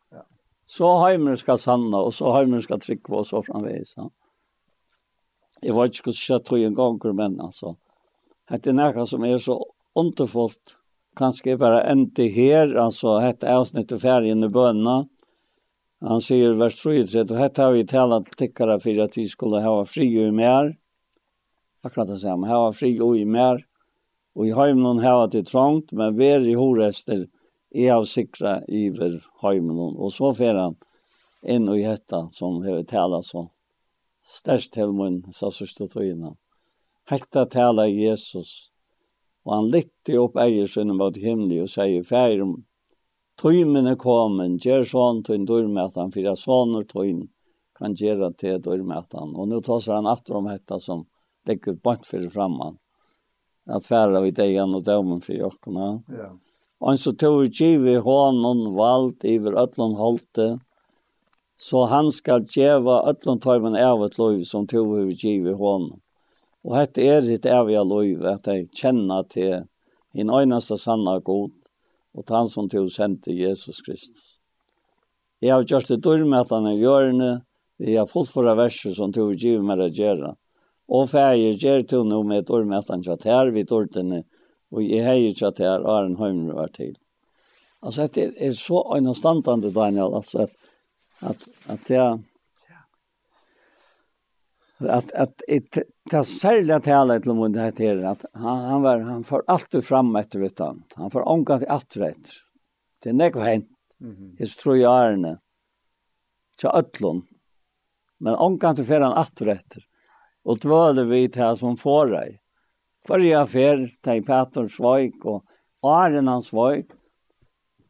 Så 0.67 0.89
heimer 1.03 1.37
skal 1.37 1.59
sanna, 1.59 2.05
og 2.07 2.13
så 2.15 2.33
heimer 2.37 2.63
skal 2.65 2.81
trykva, 2.81 3.23
og 3.23 3.27
så 3.29 3.43
framvis. 3.45 3.97
Ja. 3.99 4.09
Jeg 5.63 5.77
vet 5.77 5.95
ikke 5.95 6.11
hvordan 6.11 6.29
jeg 6.29 6.45
tog 6.47 6.63
en 6.67 6.79
gang, 6.79 7.01
men 7.19 7.41
altså, 7.41 7.75
det 8.51 8.73
er 8.73 8.79
noe 8.79 9.07
som 9.07 9.25
er 9.27 9.39
så 9.43 9.59
underfullt. 9.99 10.77
Kanskje 11.19 11.53
jeg 11.53 11.61
bare 11.61 11.83
endte 11.91 12.27
her, 12.33 12.73
altså, 12.81 13.19
dette 13.21 13.47
er 13.47 13.61
avsnittet 13.61 14.01
ferien 14.03 14.43
i 14.43 14.51
bønene. 14.51 15.03
Han 16.03 16.23
sier 16.25 16.57
vers 16.59 16.79
33, 16.81 17.21
og 17.21 17.37
dette 17.37 17.63
har 17.63 17.75
vi 17.77 17.85
talat 17.87 18.27
til 18.27 18.39
tikkere 18.47 18.79
for 18.83 19.03
at 19.05 19.19
vi 19.19 19.27
skulle 19.31 19.61
ha 19.63 19.75
fri 19.87 20.09
og 20.19 20.33
i 20.33 20.35
mer. 20.35 20.73
Akkurat 21.87 22.11
det 22.11 22.23
samme, 22.23 22.49
ha 22.51 22.73
fri 22.75 22.97
og 23.03 23.19
i 23.21 23.27
mer. 23.29 23.63
Og 24.35 24.49
i 24.49 24.57
heimen 24.57 25.03
har 25.05 25.29
det 25.31 25.45
trångt, 25.51 25.93
men 25.93 26.17
vær 26.17 26.43
i 26.49 26.57
horester, 26.59 27.27
og 27.27 27.42
er 27.75 27.95
av 27.97 28.05
sikra 28.05 28.61
iver 28.69 29.21
heimen, 29.43 29.79
og 29.79 30.13
så 30.13 30.33
fer 30.37 30.59
han 30.59 30.77
inn 31.43 31.69
i 31.73 31.83
hetta 31.83 32.27
som 32.33 32.61
hever 32.63 32.85
tala 32.89 33.23
så 33.23 33.49
størst 34.23 34.73
til 34.77 34.93
mun, 34.95 35.23
sa 35.33 35.51
sørste 35.51 35.89
tøyina. 35.91 36.35
Hekta 37.11 37.47
tala 37.51 37.89
Jesus, 37.91 38.71
og 39.43 39.57
han 39.57 39.71
lytte 39.73 40.19
opp 40.21 40.39
eier 40.39 40.69
sinne 40.71 40.95
mot 40.95 41.17
himmelig 41.19 41.65
og 41.65 41.73
sier, 41.73 42.05
Fær, 42.07 42.45
tøymen 43.43 43.91
er 43.91 43.99
kommet, 43.99 44.61
gjør 44.63 44.87
sånn 44.87 45.25
tøyn 45.27 45.49
dørmætan, 45.49 46.13
for 46.15 46.23
jeg 46.23 46.39
sånner 46.39 46.87
tøyn 46.87 47.27
kan 47.79 47.97
gjøre 47.99 48.31
til 48.39 48.61
dørmætan. 48.63 49.35
Og 49.35 49.51
nå 49.51 49.59
tar 49.67 49.83
han 49.97 50.07
atter 50.07 50.39
om 50.39 50.47
hetta 50.53 50.79
som 50.79 51.09
ligger 51.49 51.75
bort 51.83 52.07
for 52.07 52.31
framman, 52.31 52.79
at 53.67 53.83
færa 53.83 54.23
vi 54.23 54.31
degen 54.31 54.79
og 54.79 54.87
dømen 54.87 55.25
for 55.25 55.35
jokkene. 55.35 55.91
Ja. 56.07 56.31
Yeah. 56.31 56.52
Og 56.83 56.99
så 56.99 57.13
tog 57.15 57.47
givet 57.55 58.03
honom 58.03 58.65
vald 58.75 59.23
iver 59.23 59.55
øtlån 59.63 59.95
holdte, 59.95 60.47
så 61.55 61.85
han 61.87 62.09
skal 62.11 62.43
djeva 62.51 63.05
ötlun 63.07 63.39
tajman 63.39 63.77
av 63.79 64.03
ett 64.05 64.19
lov 64.19 64.41
som 64.43 64.67
tog 64.67 65.13
givet 65.15 65.61
hånden. 65.61 66.01
Og 66.67 66.75
hette 66.75 67.05
er 67.07 67.29
et 67.31 67.47
eviga 67.47 67.85
lov 67.87 68.27
at 68.27 68.51
jeg 68.51 68.67
kjenner 68.75 69.23
til 69.31 69.63
en 70.19 70.35
øyneste 70.35 70.79
sanna 70.79 71.21
god, 71.23 71.55
og 72.19 72.27
til 72.27 72.37
han 72.37 72.51
som 72.51 72.69
tog 72.69 72.91
sendte 72.91 73.31
Jesus 73.31 73.79
Kristus. 73.87 74.41
Jeg 75.39 75.55
har 75.55 75.63
gjort 75.63 75.87
det 75.87 76.03
dår 76.03 76.27
med 76.27 76.41
at 76.41 76.51
han 76.51 76.67
er 76.67 76.83
gjørende, 76.83 77.33
vi 77.79 77.95
har 77.95 78.11
fått 78.11 78.31
for 78.31 78.47
verser 78.59 78.95
som 78.95 79.15
tog 79.15 79.37
givet 79.39 79.63
med 79.63 79.87
å 79.87 79.91
gjøre. 79.91 80.35
Og 80.91 81.09
for 81.15 81.31
jeg 81.31 81.63
gjør 81.63 81.87
det 81.87 82.03
nå 82.11 82.23
med 82.27 82.51
dår 82.51 82.67
med 82.67 82.83
at 82.83 82.91
han 82.91 83.07
kjatt 83.07 83.31
her, 83.31 83.55
vi 83.55 83.63
dårlig 83.63 84.25
Og 84.73 84.85
jeg 84.85 85.05
har 85.05 85.21
ikke 85.21 85.47
at 85.47 85.61
jeg 85.61 85.69
er 85.69 85.89
Arne 85.89 86.17
Høymer 86.17 86.55
var 86.55 86.71
til. 86.73 86.95
Altså, 87.83 88.07
det 88.07 88.25
er, 88.25 88.33
er 88.49 88.53
så 88.57 88.83
øynestandende, 88.97 89.73
Daniel, 89.75 90.15
altså, 90.15 90.47
at, 90.47 90.55
at, 91.21 91.49
at 91.69 91.91
jeg, 91.91 92.19
att 94.89 95.13
att 95.13 95.43
ett 95.49 95.79
ta 96.11 96.25
sälja 96.25 96.81
tala 96.81 97.21
till 97.21 97.33
mun 97.33 97.53
det 97.53 97.63
heter 97.63 98.05
att 98.05 98.25
han 98.33 98.59
han 98.59 98.83
var 98.83 98.99
han 98.99 99.25
får 99.25 99.45
alltid 99.47 99.85
fram 99.85 100.17
efter 100.17 100.41
utan 100.41 100.83
han 100.95 101.11
får 101.11 101.29
ånga 101.29 101.59
till 101.59 101.69
allt 101.69 101.97
rätt 101.97 102.29
det 103.03 103.09
är 103.09 103.13
näkva 103.13 103.43
hen 103.43 103.65
mhm. 104.01 104.37
Är 104.39 104.47
tror 104.47 104.77
jag 104.77 105.05
ärne 105.05 105.39
så 106.61 106.69
öllon 106.69 107.27
men 108.19 108.35
ånga 108.35 108.75
till 108.75 108.85
för 108.85 109.01
han 109.01 109.13
allt 109.13 109.43
rätt 109.43 109.77
och 110.45 110.59
dvöler 110.59 111.05
vi 111.05 111.29
till 111.29 111.57
som 111.57 111.77
får 111.77 112.07
dig 112.07 112.42
Kvarja 113.03 113.43
fer, 113.51 113.83
tei 114.05 114.21
Petter 114.23 114.69
Svøyk 114.71 115.25
og 115.27 115.43
Aren 115.83 116.31
hans 116.31 116.53
Svøyk. 116.53 116.93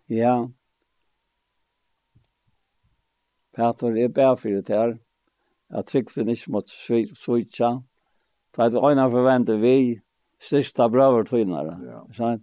Ja. 0.09 0.39
Petter 3.52 3.98
er 4.01 4.09
bær 4.09 4.40
det 4.40 4.68
her. 4.72 4.97
Jeg 5.72 5.86
trykte 5.89 6.24
ikke 6.24 6.52
mot 6.52 6.68
svitsa. 6.68 7.74
Da 8.56 8.64
er 8.64 8.72
det 8.72 8.80
øyne 8.80 9.09
forventer 9.10 9.60
vi 9.60 10.01
største 10.40 10.89
brøver 10.89 11.24
tøynere. 11.28 11.76
Ja. 11.84 12.36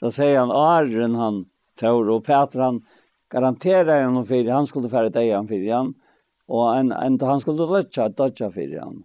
Da 0.00 0.10
sier 0.10 0.40
han 0.40 0.50
Aren 0.50 1.14
han 1.18 1.44
tør, 1.78 2.10
og 2.16 2.24
Petter 2.26 2.62
han 2.62 2.82
garanterer 3.30 4.02
han 4.02 4.24
fyrir, 4.24 4.52
han 4.54 4.66
skulle 4.66 4.90
fære 4.90 5.12
deg 5.14 5.32
han 5.34 5.48
fyrir 5.48 5.74
han, 5.74 5.94
og 6.48 6.66
en, 6.76 6.92
en, 6.92 7.18
han 7.18 7.40
skulle 7.40 7.66
dødja, 7.66 8.08
dødja 8.08 8.50
fyrir 8.50 8.82
han. 8.82 9.00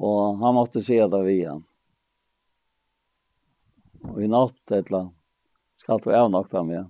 Og 0.00 0.38
han 0.40 0.56
måtte 0.56 0.80
se 0.84 0.96
det 0.96 1.24
vi 1.26 1.42
han. 1.44 1.64
Og 4.08 4.22
i 4.22 4.28
natt 4.30 4.72
et 4.72 4.88
eller 4.88 5.04
annet. 5.04 5.16
skal 5.80 6.00
du 6.04 6.10
av 6.12 6.30
nok 6.30 6.48
fram, 6.48 6.70
ja. 6.74 6.84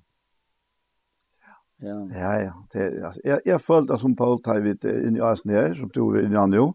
Ja, 1.81 1.97
ja. 2.13 2.33
ja. 2.45 2.55
Det, 2.73 2.87
altså, 3.05 3.21
jeg, 3.25 3.41
jeg 3.47 3.61
følte 3.63 3.99
som 3.99 4.17
Paul 4.17 4.41
tar 4.45 4.61
vidt 4.65 4.85
inn 4.85 5.17
i 5.17 5.23
æsen 5.25 5.53
her, 5.55 5.73
som 5.79 5.91
du 5.95 6.03
er 6.11 6.25
inn 6.27 6.35
i 6.35 6.41
Anjo, 6.41 6.73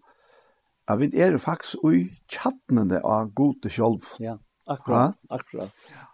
at 0.87 0.99
vi 1.01 1.09
er 1.21 1.37
faktisk 1.41 1.83
ui 1.83 2.05
tjattnende 2.31 3.01
av 3.03 3.33
gode 3.37 3.69
sjolv. 3.73 4.07
Ja, 4.23 4.37
akkurat, 4.67 5.17
ha? 5.27 5.37
akkurat. 5.39 5.75
Ja. 5.91 6.07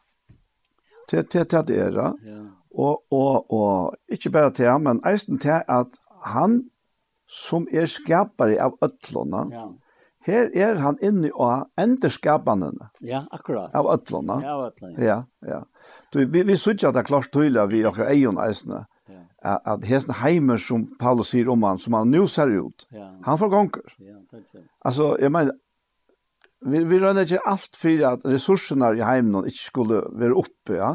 Til, 1.12 1.24
til, 1.28 1.46
til 1.46 1.68
det 1.68 1.80
er, 1.86 2.02
ja. 2.02 2.42
Og, 2.80 3.04
og, 3.12 3.52
og 3.52 3.96
ikke 4.08 4.32
bare 4.32 4.52
til 4.56 4.78
men 4.80 5.02
eisen 5.08 5.40
til 5.44 5.60
at 5.68 5.98
han 6.24 6.62
som 7.28 7.66
er 7.72 7.88
skapare 7.88 8.60
av 8.64 8.78
øtlåna, 8.84 9.46
ja 9.52 9.66
her 10.28 10.52
er 10.54 10.80
han 10.84 11.00
inne 11.02 11.32
og 11.34 11.44
å 11.48 11.52
enderskapene. 11.82 12.72
Ja, 13.06 13.24
akkurat. 13.34 13.74
Av 13.78 13.90
øtlene. 13.94 14.38
Ja, 14.44 14.56
av 14.56 14.68
øtlene. 14.70 15.02
Ja, 15.02 15.20
ja. 15.48 15.62
Du, 16.14 16.22
vi, 16.26 16.44
vi 16.46 16.58
synes 16.60 16.86
at 16.86 16.96
det 16.96 17.04
er 17.04 17.10
klart 17.10 17.32
tydelig 17.34 17.62
at 17.64 17.72
vi 17.72 17.82
akkurat 17.88 18.14
er 18.14 18.20
jo. 18.20 18.34
Ja. 18.38 19.56
At 19.66 19.88
hesten 19.90 20.14
heimer 20.22 20.62
som 20.62 20.86
Paulus 21.02 21.32
sier 21.34 21.50
om 21.50 21.66
han, 21.66 21.82
som 21.82 21.98
han 21.98 22.12
nå 22.14 22.28
ser 22.30 22.54
ut, 22.54 22.86
ja. 22.94 23.10
han 23.26 23.42
får 23.42 23.50
gonger. 23.54 23.96
Ja, 23.98 24.20
takk. 24.30 24.62
Altså, 24.86 25.16
jeg 25.22 25.34
mener, 25.34 25.58
vi, 26.70 26.84
vi 26.86 27.00
rønner 27.02 27.26
ikke 27.26 27.42
alt 27.50 27.80
for 27.82 28.06
at 28.12 28.28
ressursene 28.30 28.92
i 29.00 29.02
heimen 29.06 29.50
ikke 29.50 29.64
skulle 29.64 30.04
være 30.22 30.38
oppe, 30.38 30.78
ja. 30.78 30.94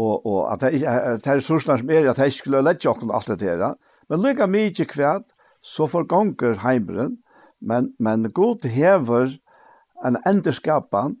Og, 0.00 0.24
og 0.24 0.44
at 0.52 0.62
det, 0.62 0.84
at 0.86 1.20
det 1.24 1.32
er 1.32 1.40
ressursene 1.40 1.76
som 1.80 1.92
er, 1.92 2.08
at 2.08 2.16
det 2.16 2.30
ikke 2.30 2.38
skulle 2.38 2.62
legge 2.64 2.88
oss 2.88 3.04
alt 3.04 3.34
det 3.34 3.50
her, 3.50 3.64
ja. 3.66 3.72
Men 4.08 4.24
lykke 4.24 4.48
mye 4.48 4.86
kvært, 4.88 5.28
så 5.60 5.84
får 5.90 6.08
gonger 6.08 6.62
heimeren, 6.64 7.18
Men, 7.60 7.94
men 7.98 8.30
god 8.32 8.64
hever 8.64 9.38
en 10.04 10.16
enderskapan 10.24 11.16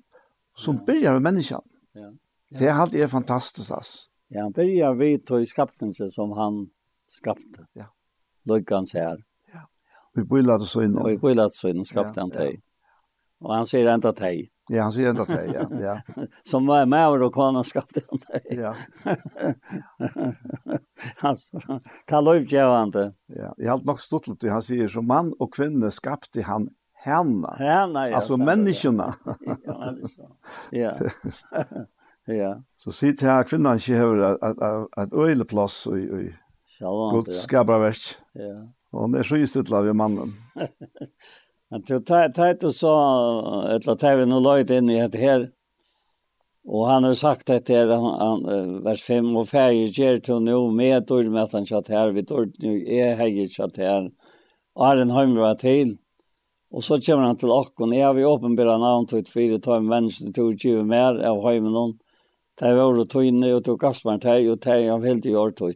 som 0.56 0.76
ja. 0.76 0.82
börjar 0.86 1.12
med 1.12 1.22
människan. 1.22 1.62
Ja. 1.92 2.00
ja. 2.48 2.58
Det 2.58 2.66
är 2.66 2.72
allt 2.72 2.94
är 2.94 3.06
fantastiskt. 3.06 3.70
Alltså. 3.70 4.08
Ja, 4.28 4.42
han 4.42 4.52
börjar 4.52 4.94
vid 4.94 5.26
tog 5.26 5.46
skapningen 5.46 6.10
som 6.10 6.32
han 6.32 6.70
skapte. 7.06 7.66
Ja. 7.72 7.84
Lyckans 8.44 8.94
här. 8.94 9.24
Ja. 9.52 9.68
Vi 10.14 10.24
börjar 10.24 10.58
så 10.58 10.82
innan. 10.82 11.06
Vi 11.06 11.18
börjar 11.18 11.48
så 11.48 11.68
innan 11.68 11.84
skapte 11.84 12.20
han 12.20 12.28
dig. 12.28 12.62
Och 13.38 13.54
han 13.54 13.66
säger 13.66 13.86
ända 13.86 14.12
dig. 14.12 14.50
Ja, 14.70 14.84
han 14.86 14.92
sier 14.94 15.10
enda 15.10 15.24
til, 15.26 15.48
ja. 15.50 15.64
ja. 15.82 15.96
Som 16.46 16.68
var 16.70 16.84
med 16.86 17.02
over 17.08 17.24
og 17.26 17.32
kvann 17.34 17.58
skapte 17.66 18.04
han 18.06 18.20
til. 18.22 18.60
Ja. 18.60 18.70
altså, 21.28 21.80
ta 22.06 22.20
lov 22.22 22.44
til 22.46 22.70
han 22.70 22.92
til. 22.94 23.08
Ja, 23.34 23.50
jeg 23.58 23.72
har 23.72 23.82
nok 23.86 24.02
stått 24.02 24.28
litt, 24.30 24.46
han 24.46 24.62
sier, 24.62 24.86
som 24.92 25.08
mann 25.10 25.32
og 25.42 25.50
kvinne 25.56 25.90
skapte 25.94 26.44
han 26.46 26.68
henne. 27.02 27.50
Henne, 27.58 28.04
ja. 28.12 28.20
Altså 28.20 28.38
menneskene. 28.38 29.08
ja, 29.66 29.90
ja. 30.76 30.92
ja. 32.30 32.52
Så 32.78 32.94
sier 32.94 33.18
til 33.18 33.32
han 33.32 33.48
kvinnen 33.50 33.80
ikke 33.80 33.98
har 33.98 34.14
et 35.02 35.12
øyleplass 35.16 35.82
i, 35.90 36.04
i 36.04 36.30
Gud 36.80 37.28
skaper 37.34 37.82
versk. 37.82 38.20
Ja. 38.38 38.54
Og 38.94 39.04
han 39.04 39.18
er 39.18 39.26
så 39.26 39.38
just 39.38 39.58
utlav 39.58 39.86
i 39.86 39.94
mannen. 39.94 40.32
Men 41.70 41.82
til 41.86 42.02
tar 42.02 42.32
og 42.34 42.72
så 42.74 42.92
etter 43.76 43.94
la 43.94 44.14
vi 44.18 44.26
nå 44.26 44.40
løyt 44.42 44.70
inn 44.74 44.90
i 44.90 44.98
dette 44.98 45.18
her, 45.22 45.44
og 46.66 46.88
han 46.88 47.04
har 47.04 47.14
sagt 47.14 47.46
dette 47.46 47.82
att 47.82 48.00
han, 48.00 48.44
är 48.44 48.82
vers 48.84 49.02
5 49.02 49.36
og 49.36 49.48
färger 49.48 49.86
gjør 49.86 50.18
til 50.20 50.42
nå 50.42 50.70
med 50.70 51.06
dår 51.06 51.30
med 51.30 51.42
at 51.42 51.52
han 51.52 51.66
kjatt 51.66 51.88
her, 51.88 52.12
Vi 52.12 52.22
dår 52.22 52.50
nå 52.62 52.72
er 52.86 53.16
här 53.16 53.48
kjatt 53.48 53.76
her, 53.76 54.10
og 54.76 54.86
er 54.86 55.00
en 55.00 55.10
heimer 55.10 55.40
var 55.40 55.54
til. 55.54 55.98
Og 56.72 56.84
så 56.84 56.98
kommer 56.98 57.24
han 57.24 57.36
til 57.36 57.50
och 57.50 57.94
jeg 57.94 58.04
har 58.04 58.14
vi 58.14 58.24
åpenbara 58.24 58.78
navn 58.78 59.06
til 59.06 59.18
et 59.18 59.28
fire, 59.28 59.58
tar 59.58 59.78
en 59.78 59.88
menneske 59.88 60.32
til 60.32 60.44
å 60.44 60.56
20 60.56 60.84
mer 60.84 61.24
av 61.24 61.42
heimen 61.42 61.72
noen, 61.72 61.98
Det 62.60 62.74
var 62.76 62.94
då 62.94 63.04
tøyne, 63.04 63.54
og 63.54 63.64
tog 63.64 63.80
Gaspar 63.80 64.18
till 64.18 64.50
og 64.50 64.60
tog 64.60 64.88
av 64.88 65.04
helt 65.04 65.26
i 65.26 65.34
år 65.34 65.50
tøy. 65.50 65.72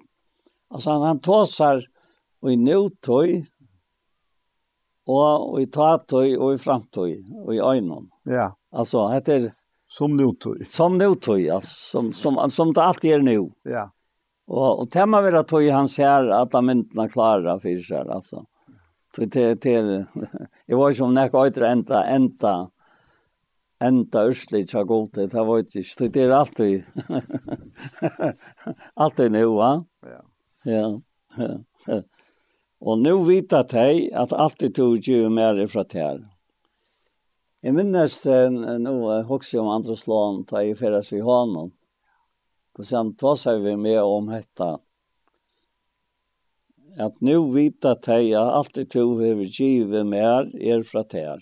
Altså 0.71 0.91
han, 0.91 1.03
han 1.03 1.21
tåser, 1.21 1.87
og 2.43 2.53
i 2.53 2.57
nå 2.57 2.91
tøy, 3.01 3.43
og, 5.07 5.61
i 5.61 5.67
tatøy 5.67 6.37
og 6.37 6.55
i 6.55 6.61
framtøy 6.61 7.11
og 7.45 7.53
i 7.55 7.61
øynene. 7.61 8.09
Ja. 8.31 8.51
Altså, 8.73 9.09
heter... 9.13 9.53
Som 9.95 10.17
nutøy. 10.17 10.65
Som 10.67 10.97
nutøy, 10.99 11.45
altså, 11.53 11.75
som, 11.93 12.13
som, 12.13 12.39
som 12.51 12.73
det 12.75 12.83
alltid 12.83 13.13
er 13.19 13.23
nu. 13.23 13.53
Ja. 13.69 13.85
Og, 14.49 14.81
og 14.83 14.89
tema 14.93 15.21
vera 15.25 15.45
tøy 15.47 15.71
han 15.73 15.89
ser 15.89 16.29
at 16.35 16.53
de 16.53 16.61
myndene 16.65 17.07
klarer 17.13 17.61
for 17.63 17.85
seg, 17.85 18.11
altså. 18.13 18.45
Tøy 19.15 19.29
til, 19.31 19.59
til, 19.63 19.91
jeg 20.67 20.79
var 20.81 20.97
som 20.97 21.15
nek 21.15 21.37
øytre 21.39 21.71
enda, 21.71 22.01
enda, 22.11 22.55
enda 23.85 24.25
østlig 24.27 24.65
tja 24.67 24.83
gulte, 24.89 25.29
det 25.31 25.45
var 25.47 25.63
ikke, 25.63 25.85
tøy 26.01 26.11
til 26.17 26.35
alltid, 26.35 26.83
alltid 29.07 29.37
nu, 29.37 29.45
va? 29.61 29.71
Ja. 30.11 30.21
Ja. 30.65 30.89
ja. 31.39 32.03
Og 32.85 33.01
nu 33.01 33.23
vita 33.25 33.63
jeg 33.73 34.11
at 34.13 34.33
alt 34.37 34.59
det 34.61 34.75
tog 34.77 34.99
ju 35.01 35.31
mer 35.33 35.57
ifra 35.57 35.87
her. 35.93 36.19
Jeg 37.65 37.73
minnes 37.73 38.17
nå 38.85 38.93
også 39.25 39.63
om 39.63 39.71
andre 39.73 39.97
slån 39.97 40.43
da 40.51 40.61
jeg 40.61 40.77
i 40.77 41.01
seg 41.01 41.23
i 41.23 41.25
hånden. 41.25 41.71
Og 42.77 42.85
sen 42.85 43.15
tar 43.17 43.39
seg 43.41 43.63
vi 43.65 43.73
med 43.81 44.03
om 44.03 44.29
dette. 44.29 44.69
At 47.01 47.17
nu 47.25 47.49
vita 47.55 47.95
jeg 48.05 48.35
at 48.37 48.53
alt 48.53 48.75
det 48.77 48.91
tog 48.93 49.17
hever 49.23 49.49
givet 49.49 50.05
mer 50.05 50.53
er 50.61 50.85
fra 50.85 51.07
her. 51.13 51.41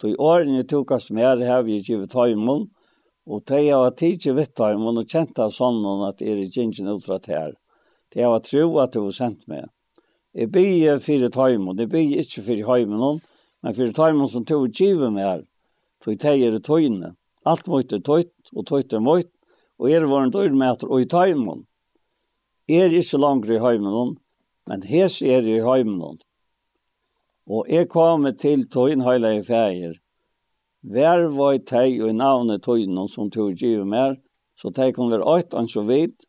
Så 0.00 0.08
i 0.08 0.16
årene 0.16 0.62
jeg 0.62 0.70
tog 0.72 0.90
oss 0.90 1.10
mer 1.10 1.36
hever 1.36 1.68
vi 1.68 1.82
givet 1.84 2.10
tøymon, 2.16 2.70
og 3.28 3.44
teg 3.44 3.68
av 3.76 3.92
tidsi 4.00 4.32
vitt 4.32 4.56
tøymon 4.56 5.04
og 5.04 5.06
kjent 5.06 5.38
av 5.38 5.52
sånn 5.52 5.84
at 6.08 6.24
er 6.24 6.40
i 6.40 6.48
gingen 6.48 6.88
ut 6.88 7.04
fra 7.04 7.20
tær. 7.20 7.52
Teg 8.08 8.24
av 8.24 8.40
tro 8.48 8.80
at 8.80 8.96
du 8.96 9.04
har 9.04 9.14
sendt 9.20 9.44
med. 9.46 9.68
Jeg 10.32 10.48
byr 10.48 11.00
fire 11.04 11.28
tøymon, 11.28 11.76
jeg 11.76 11.90
byr 11.92 12.20
ikke 12.22 12.42
fyrir 12.46 12.68
heimen, 12.70 13.18
men 13.60 13.74
fire 13.76 13.92
tøymon 13.92 14.30
som 14.32 14.46
tog 14.48 14.70
givet 14.72 15.12
med 15.12 15.26
her, 15.26 15.42
tog 16.00 16.16
teier 16.18 16.56
i 16.56 16.60
tøyne. 16.64 17.12
Alt 17.44 17.68
måtte 17.68 17.98
tøyt, 18.00 18.32
og 18.56 18.64
tøyt 18.64 18.94
er 18.96 19.04
måtte, 19.04 19.28
og 19.76 19.90
er 19.92 20.06
var 20.08 20.24
en 20.24 20.32
dørmeter 20.32 20.88
og 20.88 21.04
i 21.04 21.08
tøymon. 21.10 21.66
Er 22.70 22.94
ikke 22.96 23.20
langere 23.20 23.58
i 23.58 23.60
heimen, 23.60 24.16
men 24.70 24.86
hes 24.88 25.20
er 25.20 25.44
i 25.44 25.60
heimen. 25.60 26.22
Og 27.44 27.68
jeg 27.68 27.90
kom 27.92 28.24
til 28.38 28.64
tøyn 28.72 29.04
heila 29.04 29.34
i 29.36 29.44
feir. 29.44 29.98
Vær 30.82 31.28
var 31.36 31.60
teg 31.60 32.00
og 32.00 32.08
i 32.08 32.16
navnet 32.16 32.64
tøyne 32.64 33.04
som 33.10 33.28
tog 33.30 33.52
givet 33.58 33.84
meg, 33.84 34.16
så 34.56 34.72
teg 34.72 34.96
kom 34.96 35.12
alt 35.12 35.52
han 35.52 35.68
så 35.68 35.84
vidt, 35.84 36.24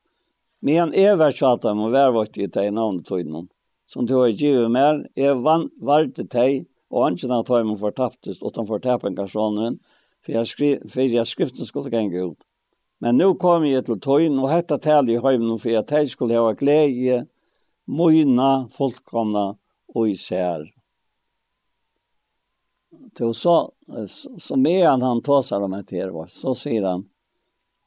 men 0.59 0.91
jeg 0.91 1.15
var 1.17 1.31
tjata, 1.31 1.71
og 1.71 1.91
vær 1.95 2.11
var 2.11 2.27
teg 2.27 2.67
i 2.67 2.73
navnet 2.73 3.07
tøyne 3.07 3.47
som 3.93 4.07
du 4.09 4.15
har 4.17 4.31
givet 4.33 4.71
mer, 4.73 5.03
er 5.15 5.37
varte 5.37 6.25
teg, 6.25 6.65
og 6.93 7.07
anken 7.07 7.33
at 7.33 7.45
tøymen 7.45 7.77
fortaptes, 7.77 8.41
og 8.41 8.57
han 8.57 8.69
fortapen 8.69 9.17
personen, 9.17 9.77
for 10.23 10.33
jeg, 10.33 10.49
skri, 10.49 10.71
for 10.89 11.05
jeg 11.05 11.29
skriften 11.29 11.67
skulle 11.67 11.93
genge 11.93 12.25
ut. 12.31 12.45
Men 13.03 13.19
nå 13.19 13.33
kom 13.37 13.65
jeg 13.67 13.85
til 13.85 13.99
tøyen, 14.01 14.39
og 14.41 14.49
hette 14.49 14.79
tal 14.81 15.09
i 15.11 15.19
høymen, 15.21 15.57
for 15.59 15.73
jeg 15.73 15.85
teg 15.89 16.09
skulle 16.09 16.39
ha 16.39 16.53
glede, 16.57 17.25
møyna, 17.85 18.65
fullkomna 18.73 19.51
og 19.93 20.09
især. 20.09 20.65
Til 23.13 23.33
så, 23.37 23.57
så 24.07 24.57
med 24.57 24.85
han 24.87 25.03
han 25.05 25.21
tåser 25.21 25.61
om 25.61 25.75
etter, 25.77 26.13
så 26.31 26.55
sier 26.57 26.87
han, 26.87 27.09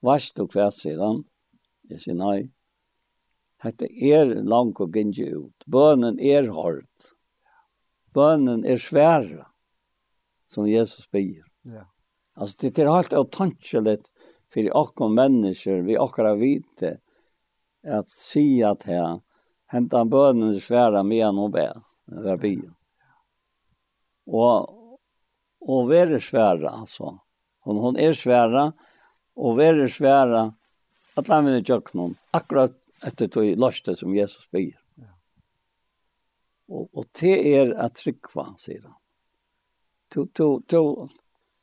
Vars 0.04 0.28
du 0.36 0.44
kvæs, 0.46 0.84
sier 0.84 1.00
han. 1.02 1.24
Jeg 1.90 2.02
sier 2.02 2.18
nei. 2.18 2.44
Hette 3.64 3.88
er 3.88 4.28
langt 4.44 4.80
og 4.80 4.92
gynge 4.92 5.26
ut. 5.32 5.66
Bønnen 5.66 6.20
er 6.20 6.50
hård. 6.52 7.08
Bønnen 8.16 8.64
er 8.68 8.80
svære, 8.80 9.46
som 10.48 10.68
Jesus 10.68 11.08
byr. 11.12 11.44
Ja. 11.64 11.86
Altså, 12.36 12.68
det 12.68 12.78
er 12.78 12.92
helt 12.92 13.16
autanskjelett 13.16 14.10
for 14.52 14.70
akkurat 14.82 15.16
mennesker, 15.16 15.82
vi 15.84 15.96
akkurat 16.00 16.38
vite, 16.40 16.98
at 17.86 18.08
si 18.10 18.62
at 18.66 18.84
her, 18.88 19.20
henta 19.72 20.04
bønnen 20.04 20.52
er 20.52 20.62
svære 20.62 21.02
med 21.06 21.24
han 21.24 21.40
og 21.40 21.52
bær, 21.56 21.80
ved 22.06 22.40
byen. 22.42 22.74
Og, 24.26 24.98
og 25.66 25.88
være 25.88 26.20
svære, 26.20 26.70
altså. 26.70 27.16
Hon, 27.66 27.80
hon 27.82 27.98
er 27.98 28.14
svære, 28.14 28.70
og 29.36 29.58
være 29.58 29.88
svære, 29.90 30.50
at 31.16 31.28
la 31.30 31.40
meg 31.42 31.62
ikke 31.62 31.96
noen, 31.96 32.16
akkurat 32.36 32.76
etter 33.06 33.30
det 33.32 33.54
løste 33.60 33.94
som 33.96 34.14
Jesus 34.14 34.48
byr. 34.52 34.74
Ja. 34.98 35.12
Og, 36.68 36.88
og 36.92 37.06
det 37.20 37.36
er 37.54 37.74
at 37.82 37.98
tryggva, 38.00 38.50
sier 38.60 38.82
han. 38.86 38.96
To, 40.14 40.26
to, 40.34 40.48
to, 40.70 40.82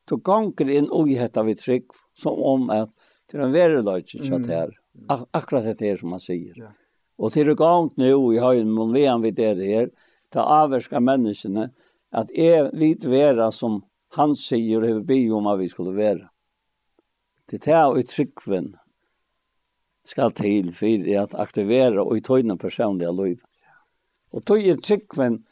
to 0.08 0.20
ganger 0.24 0.70
inn 0.70 0.90
og 0.92 1.10
hette 1.16 1.44
vi 1.46 1.56
trygg, 1.58 1.92
som 2.16 2.40
om 2.40 2.68
at 2.72 2.92
det 3.30 3.38
er 3.38 3.46
en 3.46 3.54
verre 3.54 3.84
løste 3.84 4.20
kjatt 4.20 4.48
her. 4.50 4.74
Ak 5.10 5.24
akkurat 5.34 5.64
dette 5.66 5.86
her 5.88 5.96
som 5.98 6.12
han 6.14 6.22
sier. 6.22 6.54
Ja. 6.58 6.70
Og 7.18 7.32
til 7.34 7.48
det 7.48 7.56
gant 7.58 7.96
nå 7.98 8.12
i 8.34 8.42
høyden, 8.42 8.70
men 8.74 8.92
vi 8.94 9.06
han 9.06 9.22
vidt 9.24 9.38
det 9.38 9.56
her, 9.66 9.90
ta 10.34 10.44
avverska 10.62 11.00
menneskene, 11.02 11.68
at 12.14 12.30
jeg 12.34 12.70
vet 12.78 13.06
vera 13.10 13.50
som 13.54 13.82
han 14.14 14.34
sier 14.38 14.82
og 14.82 14.88
har 14.88 15.02
be 15.06 15.18
om 15.34 15.48
at 15.50 15.58
vi 15.62 15.68
skulle 15.70 15.94
være. 15.96 16.28
Det 17.50 17.60
er 17.60 17.64
det 17.66 17.80
og 17.84 17.98
i 18.00 18.06
skal 20.04 20.32
til 20.36 20.70
for 20.72 21.10
at 21.22 21.34
aktivera 21.34 22.04
og 22.04 22.16
i 22.16 22.22
tøyna 22.24 22.56
personliga 22.60 23.10
liv. 23.10 23.42
Og 24.32 24.44
tøy 24.44 24.68
er 24.68 24.80
tryggven, 24.82 25.42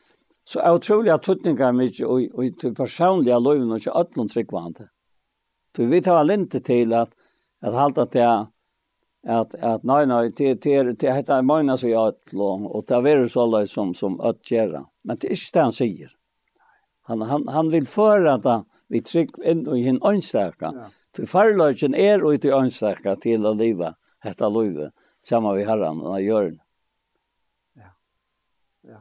så 0.45 0.61
er 0.61 0.77
utrolig 0.77 1.13
at 1.15 1.25
tøyninga 1.25 1.69
er 1.69 1.77
mykje 1.77 2.07
og, 2.07 2.25
og 2.35 2.45
i 2.45 2.73
personliga 2.77 3.39
liv 3.39 3.63
og 3.69 3.79
ikke 3.79 3.99
ætlund 4.01 4.33
tryggvante. 4.33 4.89
Tøy 5.73 5.87
vi 5.89 6.03
tar 6.05 6.25
lente 6.25 6.61
til 6.61 6.93
at, 6.93 7.15
at 7.63 7.79
halda 7.79 8.07
til 8.07 8.49
at 9.23 9.55
at 9.55 9.85
nei 9.87 10.05
nei 10.05 10.31
te 10.35 10.55
te 10.59 10.95
te 10.99 11.13
hetta 11.15 11.43
meina 11.43 11.77
so 11.77 11.87
ja 11.89 12.11
og 12.11 12.67
og 12.75 12.87
ta 12.87 13.01
veru 13.01 13.29
so 13.29 13.43
alla 13.43 13.67
som 13.67 13.95
som 13.95 14.21
at 14.21 14.43
gera 14.43 14.85
men 15.05 15.17
det 15.17 15.29
är 15.29 15.33
ikkje 15.33 15.53
det 15.53 15.63
han 15.63 15.73
sier 15.73 16.11
han 17.03 17.21
han 17.21 17.49
han 17.49 17.71
vil 17.71 17.87
føra 17.87 18.35
att 18.35 18.67
vi 18.89 19.01
trygg 19.01 19.31
inn 19.45 19.69
og 19.69 19.77
hin 19.77 20.01
einstaka 20.03 20.73
ja. 20.75 20.89
til 21.15 21.27
farløgjen 21.27 21.95
er 21.95 22.25
og 22.25 22.41
til 22.41 22.53
einstaka 22.53 23.15
til 23.15 23.47
å 23.47 23.55
leva 23.55 23.95
hetta 24.23 24.49
løyve, 24.49 24.91
sama 25.23 25.55
vi 25.57 25.65
herran, 25.67 26.01
og 26.03 26.15
han 26.17 26.25
gjør 26.25 26.59
Ja. 27.77 27.91
Ja. 28.89 29.01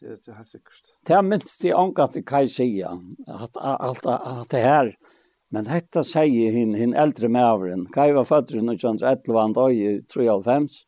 Det 0.00 0.10
er 0.10 0.16
det 0.26 0.46
sikkert. 0.46 0.94
Det 1.06 1.16
er 1.16 1.22
minst 1.22 1.64
i 1.64 1.72
ångat 1.72 2.12
til 2.16 2.24
Kai 2.24 2.46
sier, 2.46 2.98
at 3.28 3.56
alt 3.62 4.50
det 4.50 4.62
her, 4.62 4.96
men 5.52 5.66
hetta 5.68 6.02
sier 6.02 6.52
hin, 6.52 6.74
hin 6.74 6.94
eldre 6.96 7.28
mæveren, 7.28 7.86
Kai 7.92 8.12
var 8.16 8.24
født 8.24 8.50
i 8.56 8.60
1911, 8.64 9.40
han 9.40 9.52
døg 9.52 9.72
i 9.76 10.00
93, 10.08 10.86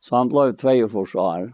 så 0.00 0.16
han 0.16 0.30
for 0.30 0.52
42 0.52 1.18
år. 1.18 1.52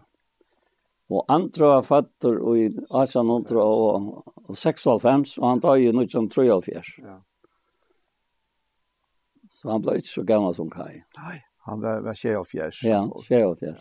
Og 1.09 1.25
andre 1.29 1.65
var 1.65 1.81
født 1.85 2.23
i 2.57 2.65
1896, 2.65 5.37
og 5.37 5.49
han 5.49 5.59
døg 5.61 5.81
i 5.81 5.87
1973. 5.93 6.99
Ja. 7.01 7.17
Så 9.65 9.71
han 9.71 9.81
ble 9.81 9.95
ikke 9.97 10.11
så 10.11 10.21
gammel 10.29 10.51
som 10.53 10.67
Kai. 10.69 10.99
Nei, 11.17 11.39
han 11.65 11.79
var, 11.81 12.03
var 12.05 12.13
fjers. 12.13 12.83
Ja, 12.85 12.99
fjers. 13.25 13.63
Ja. 13.65 13.71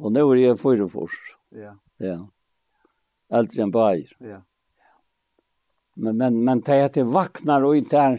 Og 0.00 0.14
nå 0.14 0.22
er 0.32 0.38
jeg 0.40 0.56
fyrefors. 0.56 1.16
Ja. 1.52 1.74
Ja. 2.00 2.22
Eldre 3.28 3.66
enn 3.66 3.74
bajer. 3.74 4.14
Ja. 4.24 4.38
Men, 5.92 6.16
men, 6.16 6.38
men 6.46 6.64
det 6.64 6.78
er 6.80 6.88
til 6.94 7.12
vaknar 7.12 7.66
og 7.68 7.76
ikke 7.76 8.00
er 8.00 8.16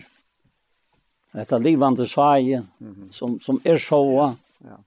dette 1.40 1.60
livande 1.64 2.06
svaje 2.06 2.62
mm 2.62 2.94
-hmm. 2.94 3.10
som, 3.10 3.40
som 3.40 3.62
er 3.66 3.78
så. 3.78 4.36
Ja. 4.62 4.78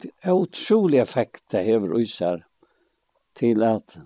Det 0.00 0.10
er 0.22 0.32
utrolig 0.32 0.98
effekt 0.98 1.44
det 1.50 1.64
hever 1.64 1.92
uiser 1.92 2.46
til 3.34 3.62
at 3.62 3.98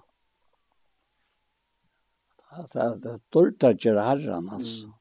at 2.50 2.72
det 2.72 3.10
er 3.12 3.18
dårlig 3.30 3.64
å 3.64 3.76
gjøre 3.78 4.02
herren, 4.02 4.50
altså. 4.50 4.86
Mm 4.86 4.95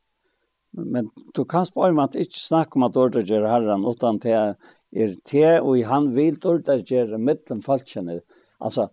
Men 0.78 1.10
du 1.34 1.46
kan 1.46 1.66
spara 1.66 1.92
om 1.92 2.00
att 2.00 2.16
inte 2.16 2.40
snacka 2.40 2.72
om 2.76 2.84
att 2.84 2.98
ordet 2.98 3.30
gör 3.30 3.44
herran 3.44 3.86
utan 3.86 4.18
det 4.18 4.32
är 4.32 4.56
er 4.92 5.16
te 5.26 5.60
och 5.60 5.78
i 5.78 5.84
han 5.84 6.16
vill 6.16 6.38
ordet 6.44 6.92
gör 6.92 7.18
mittlen 7.18 7.62
falskjene. 7.62 8.20
Alltså 8.58 8.90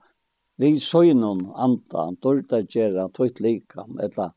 vi 0.56 0.80
söjnon 0.80 1.52
anta 1.54 2.12
ordet 2.22 2.74
gör 2.74 3.09
tojt 3.09 3.40
lika 3.40 3.84
eller 4.00 4.30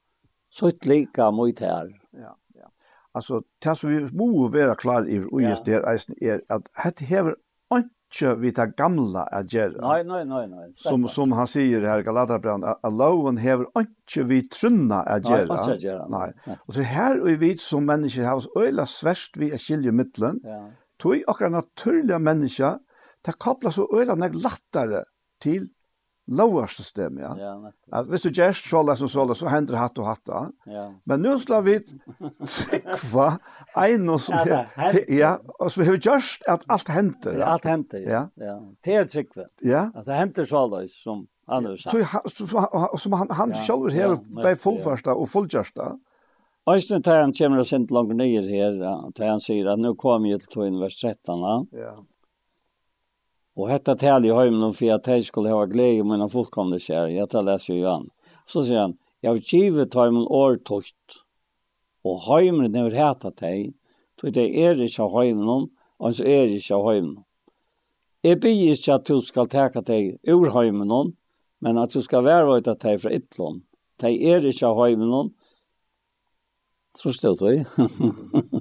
tojt 0.59 0.85
lika 0.85 1.31
mot 1.31 1.59
her. 1.59 2.01
Ja, 2.11 2.37
ja. 2.47 2.71
Alltså 3.11 3.41
tas 3.59 3.83
vi 3.83 4.09
må 4.13 4.47
vara 4.47 4.75
klar 4.75 5.07
i 5.07 5.27
och 5.31 5.41
just 5.41 5.65
det 5.65 5.73
är 5.73 6.41
att 6.49 6.97
det 6.97 7.05
häver 7.05 7.35
ikke 8.15 8.35
vi 8.39 8.51
tar 8.55 8.71
gamla 8.77 9.23
att 9.23 9.51
gjøre. 9.53 9.81
Nei, 9.83 10.03
nei, 10.07 10.23
nei, 10.23 10.45
nei. 10.47 10.67
Som, 10.73 11.07
som 11.11 11.33
han 11.35 11.47
sier 11.49 11.83
her 11.83 11.99
i 11.99 12.05
Galaterbrand, 12.07 12.63
at 12.63 12.93
loven 12.93 13.37
hever 13.37 13.67
ikke 13.81 14.23
vi 14.29 14.41
trunna 14.47 15.01
att 15.01 15.29
göra. 15.29 15.55
Nej, 15.55 15.73
inte 15.73 15.87
göra. 15.87 16.07
Nei. 16.07 16.57
Og 16.67 16.73
så 16.73 16.87
her 16.87 17.19
og 17.19 17.39
vi 17.41 17.51
som 17.57 17.85
mennesker 17.85 18.23
har 18.23 18.39
oss 18.39 18.47
øyla 18.57 18.87
sverst 18.87 19.39
vi 19.39 19.51
er 19.51 19.61
skilje 19.61 19.91
mittlen. 19.91 20.39
Ja. 20.43 20.63
Tog 20.99 21.27
akkurat 21.27 21.51
naturliga 21.51 22.19
mennesker, 22.19 22.79
det 23.25 23.35
kopplar 23.39 23.75
så 23.75 23.87
øyla 23.91 24.15
nek 24.15 24.37
lättare 24.37 25.03
til 25.43 25.67
lovarsystem, 26.27 27.17
ja. 27.17 27.35
Ja, 27.39 27.71
Att 27.91 28.07
Hvis 28.07 28.21
du 28.21 28.29
gjør 28.29 28.51
så 28.51 28.95
som 28.95 29.07
så 29.07 29.33
så 29.33 29.47
hender 29.47 29.75
hatt 29.75 29.99
och 29.99 30.05
hatta. 30.05 30.49
Ja. 30.65 30.93
Men 31.03 31.21
nu 31.21 31.39
skal 31.39 31.63
vi 31.63 31.79
kva 32.95 33.37
en 33.75 34.09
och 34.09 34.21
så 34.21 34.33
ja, 35.07 35.37
og 35.59 35.71
som 35.71 35.85
har 35.85 35.93
just 35.93 36.43
at 36.47 36.65
alt 36.69 36.87
händer. 36.87 37.37
Ja, 37.37 37.45
alt 37.45 37.65
händer. 37.65 37.99
Ja. 37.99 38.27
Ja. 38.35 38.59
Ter 38.83 39.03
tryckve. 39.03 39.45
Ja. 39.61 39.91
At 39.95 40.05
det 40.05 40.13
händer 40.13 40.45
så 40.45 40.67
då 40.67 40.87
som 40.87 41.27
annars. 41.47 41.83
Så 41.83 42.97
som 42.97 43.13
han 43.13 43.27
han 43.29 43.49
ja. 43.49 43.55
själv 43.55 43.91
här 43.93 44.55
på 44.55 44.55
fullførsta 44.55 45.13
og 45.13 45.29
fullgjørsta. 45.29 45.95
Øystein 46.69 47.03
tar 47.03 47.21
han 47.21 47.33
kommer 47.33 47.59
og 47.59 47.65
sender 47.65 47.93
langt 47.93 48.15
ned 48.15 48.49
her, 48.49 49.11
tar 49.15 49.27
han 49.29 49.39
sier 49.39 49.67
at 49.69 49.79
nå 49.79 49.93
kommer 49.93 50.29
jeg 50.29 50.39
til 50.39 50.49
2 50.49 50.79
vers 50.81 50.95
13. 50.97 51.67
Ja. 51.77 51.91
Og 53.55 53.69
hetta 53.69 53.95
tal 53.95 54.25
i 54.25 54.33
hemmen 54.35 54.73
för 54.73 54.93
at 54.93 55.07
jag 55.07 55.23
skulle 55.23 55.49
ha 55.49 55.65
glede 55.65 56.03
med 56.03 56.21
en 56.21 56.29
fullkomne 56.29 56.79
kjær, 56.79 57.07
jeg 57.07 57.29
tar 57.29 57.43
läser 57.43 57.73
jo 57.73 57.87
an. 57.87 58.09
Så 58.45 58.65
sier 58.67 58.81
han, 58.81 58.97
jeg 59.23 59.31
har 59.31 59.37
givet 59.37 59.95
heimen 59.95 60.27
årtukt. 60.27 61.25
og 62.05 62.21
heimen 62.21 62.71
när 62.71 62.91
heta 62.91 63.27
heter 63.27 63.71
tog 64.15 64.33
då 64.33 64.41
det 64.41 64.65
är 64.65 64.75
det 64.75 64.89
så 64.89 65.21
hemmen, 65.21 65.69
og 65.97 66.15
så 66.15 66.23
är 66.23 66.47
det 66.47 66.59
så 66.59 66.91
hemmen. 66.91 67.23
Jeg 68.23 68.39
byr 68.41 68.71
ikke 68.73 68.93
at 68.93 69.07
du 69.07 69.21
skal 69.21 69.47
teka 69.47 69.81
deg 69.85 70.17
ur 70.27 70.49
heimenon, 70.49 71.11
men 71.61 71.77
at 71.77 71.93
du 71.93 72.01
skal 72.01 72.23
være 72.25 72.57
ut 72.57 72.67
av 72.67 72.77
deg 72.81 73.01
fra 73.01 73.11
ytlån. 73.13 73.59
Deg 74.01 74.17
er 74.17 74.47
ikke 74.49 74.65
av 74.65 74.79
heimenon. 74.81 75.29
Tror 76.97 77.13
du 77.21 77.45
det? 77.45 77.65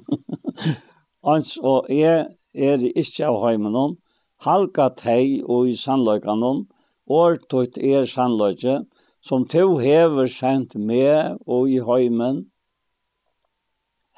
Ans, 1.33 1.57
og 1.57 1.89
jeg 1.89 2.27
er 2.53 2.85
ikke 2.93 3.25
av 3.25 3.39
heimenon, 3.47 3.97
halka 4.45 4.89
tei 4.93 5.41
og 5.43 5.69
i 5.69 5.75
sannløykanon, 5.77 6.65
og 7.09 7.45
tøyt 7.49 7.77
er 7.77 8.05
sannløyke, 8.09 8.83
som 9.25 9.45
to 9.49 9.77
hever 9.81 10.29
sendt 10.29 10.75
med 10.77 11.37
og 11.45 11.69
i 11.69 11.79
høymen, 11.81 12.45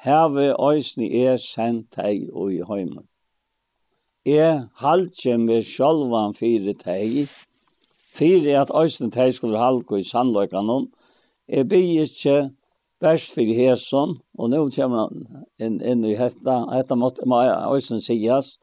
heve 0.04 0.52
øysni 0.54 1.08
er 1.24 1.36
sendt 1.40 1.90
tei 1.96 2.28
og 2.32 2.52
i 2.52 2.60
høymen. 2.60 3.06
Jeg 4.28 4.68
halkje 4.82 5.38
med 5.40 5.64
sjolvan 5.64 6.36
fire 6.36 6.74
tei, 6.76 7.24
fire 8.12 8.60
at 8.60 8.72
øysni 8.74 9.10
tei 9.10 9.30
skulle 9.32 9.58
halka 9.58 9.96
i 9.96 10.04
sannløykanon, 10.04 10.90
jeg 11.48 11.68
blir 11.68 12.04
ikke 12.04 12.50
vers 13.00 13.24
fyrir 13.32 13.56
hesson, 13.56 14.18
og 14.38 14.50
nå 14.52 14.64
kommer 14.74 15.06
han 15.06 15.44
inn, 15.56 15.78
inn 15.80 16.04
i 16.04 16.16
hetta, 16.18 16.60
hetta 16.74 16.98
måtte 16.98 17.24
må 17.28 17.40
eisen 17.40 18.02
sies, 18.04 18.56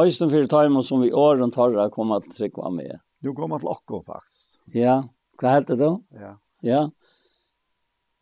Øysten 0.00 0.30
fyrir 0.30 0.48
tøymon 0.50 0.82
som 0.82 1.02
vi 1.04 1.12
åren 1.14 1.52
torra 1.54 1.86
kom 1.90 2.10
at 2.16 2.24
trykva 2.34 2.70
med. 2.74 2.98
Du 3.22 3.30
kommer 3.34 3.60
til 3.62 3.70
okko, 3.70 4.00
faktisk. 4.02 4.58
Ja, 4.74 5.04
hva 5.38 5.52
heter 5.54 5.76
det 5.76 5.84
då? 5.84 5.90
Ja. 6.18 6.32
Ja. 6.66 6.80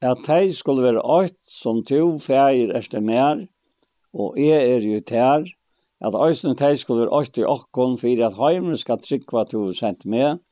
At 0.04 0.20
tei 0.26 0.50
skulle 0.52 0.84
være 0.84 1.00
åkt 1.00 1.38
som 1.48 1.80
to 1.88 2.18
feir 2.20 2.74
erste 2.76 3.00
mer, 3.00 3.46
og 4.12 4.36
jeg 4.36 4.68
er 4.68 4.84
jo 4.84 5.00
tær, 5.00 5.46
at 6.02 6.18
Øysten 6.18 6.58
tei 6.58 6.74
skulle 6.76 7.06
være 7.06 7.16
åkt 7.22 7.38
i 7.40 7.46
okkon 7.48 7.96
for 7.96 8.24
at 8.26 8.36
heimen 8.36 8.76
skal 8.76 9.00
trykva 9.00 9.46
to 9.48 9.70
sent 9.72 10.04
med, 10.04 10.42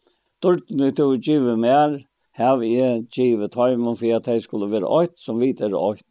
Dortne 0.41 0.89
to 0.97 1.19
give 1.21 1.57
mer, 1.61 1.99
hev 2.33 2.63
jeg 2.65 3.03
give 3.13 3.49
tøymon 3.53 3.99
for 3.99 4.17
at 4.17 4.25
tei 4.25 4.39
skulle 4.41 4.71
være 4.73 4.89
åkt 4.89 5.21
som 5.21 5.37
vi 5.41 5.51
er 5.53 5.77
åkt. 5.77 6.07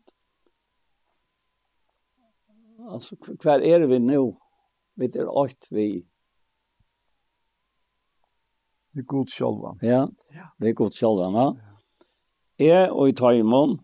Altså, 2.90 3.18
hver 3.42 3.66
er 3.66 3.88
vi 3.88 4.00
nå? 4.00 4.28
vi 5.00 5.10
er 5.16 5.30
åkt 5.32 5.70
vi. 5.72 5.90
Vi 8.94 9.04
er 9.04 9.08
god 9.08 9.30
sjølva. 9.32 9.76
Ja, 9.86 10.06
vi 10.60 10.72
er 10.72 10.78
god 10.78 10.96
sjølvan, 10.96 11.38
ja. 11.40 11.50
Jeg 12.60 12.90
og 12.92 13.08
i 13.08 13.16
taimon, 13.16 13.78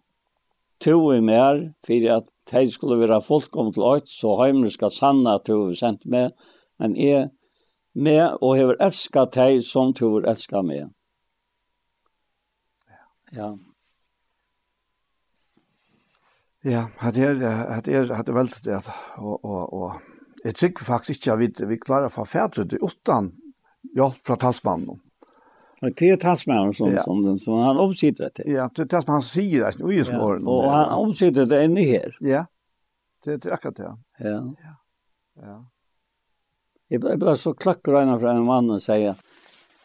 tog 0.83 1.05
i 1.15 1.21
mer, 1.23 1.61
for 1.85 2.07
at 2.17 2.27
de 2.51 2.65
skulle 2.71 2.99
være 2.99 3.21
fullkom 3.23 3.71
til 3.73 3.85
alt, 3.87 4.09
så 4.11 4.33
heimer 4.41 4.73
skal 4.73 4.91
sanna 4.91 5.37
at 5.39 5.47
vi 5.47 5.77
sendt 5.79 6.03
med, 6.11 6.35
men 6.79 6.97
jeg 6.99 7.29
med 7.95 8.35
og 8.41 8.57
har 8.59 8.75
elsket 8.83 9.37
de 9.37 9.61
som 9.63 9.93
to 9.95 10.17
er 10.17 10.27
elsket 10.33 10.67
med. 10.67 10.91
Ja. 13.35 13.53
Ja, 16.65 16.81
hat 16.99 17.17
er 17.17 17.39
hat 17.71 17.87
er 17.87 18.13
hat 18.15 18.29
er 18.29 18.33
veldig 18.33 18.61
det 18.65 18.81
og 19.17 19.45
og 19.45 19.73
og 19.73 20.14
jeg 20.45 20.55
tykker 20.59 20.85
faktisk 20.85 21.19
ikke 21.19 21.33
at 21.33 21.41
vi, 21.41 21.49
vi 21.73 21.81
klarer 21.81 22.09
å 22.09 22.13
få 22.13 22.25
fædre 22.29 22.67
til 22.69 22.83
åttan 22.85 23.31
hjelp 23.97 24.17
fra 24.27 24.37
talsmannen. 24.41 25.01
Og 25.83 25.93
det 25.99 26.09
er 26.13 26.19
talsmannen 26.21 26.73
som, 26.73 26.91
ja. 26.93 27.03
som, 27.03 27.21
som, 27.25 27.37
som 27.41 27.61
han 27.65 27.79
omsitter 27.81 28.31
til. 28.33 28.51
Ja, 28.53 28.67
det 28.69 28.85
er 28.85 28.91
talsmannen 28.93 29.23
han 29.23 29.27
sier 29.27 29.65
det, 29.65 29.83
ui 29.83 30.03
som 30.05 30.21
åren. 30.21 30.45
Og 30.49 30.67
han 30.69 30.93
omsitter 30.95 31.49
det 31.49 31.63
enda 31.67 31.85
her. 31.85 32.17
Ja, 32.23 32.43
det 33.25 33.39
er 33.39 33.55
akkurat 33.57 33.79
det. 33.81 33.93
Ja. 34.21 34.35
Ja. 34.65 34.75
ja. 35.43 35.57
Jeg 36.93 37.01
ble 37.01 37.33
så 37.41 37.55
klakkrøyna 37.57 38.19
fra 38.21 38.35
en 38.37 38.45
mann 38.45 38.69
og 38.69 38.83
sier 38.83 39.17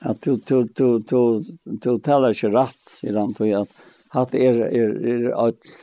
at 0.01 0.21
du, 0.25 0.37
du, 0.37 0.69
du, 0.77 1.01
du, 1.01 1.21
du 1.65 1.91
taler 2.05 2.37
ikke 2.37 2.53
rett, 2.53 2.85
sier 2.89 3.17
han, 3.17 3.33
tog 3.37 3.49
at 3.57 3.73
hatt 4.13 4.37
er, 4.37 4.61
er, 4.69 4.95
er, 5.01 5.27
er, 5.33 5.75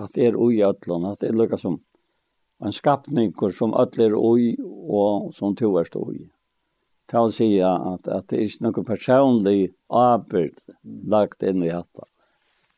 at 0.00 0.16
er 0.20 0.36
ui 0.36 0.60
ødlån, 0.64 1.10
at 1.12 1.24
er 1.24 1.36
lukka 1.36 1.58
som 1.60 1.80
en 2.64 2.72
skapning 2.72 3.32
som 3.52 3.74
öll 3.74 4.00
er 4.00 4.14
oi 4.16 4.54
og 4.58 5.32
som 5.34 5.54
to 5.54 5.74
er 5.78 5.84
stå 5.88 6.00
oi. 6.00 6.24
Det 7.10 7.20
vil 7.20 7.32
si 7.32 7.48
at, 7.60 8.08
at 8.08 8.28
det 8.30 8.38
er 8.38 8.44
ikke 8.46 8.64
noe 8.64 8.84
personlig 8.86 9.58
arbeid 9.92 10.62
lagt 10.82 11.44
inn 11.44 11.62
i 11.62 11.72
hatta. 11.72 12.06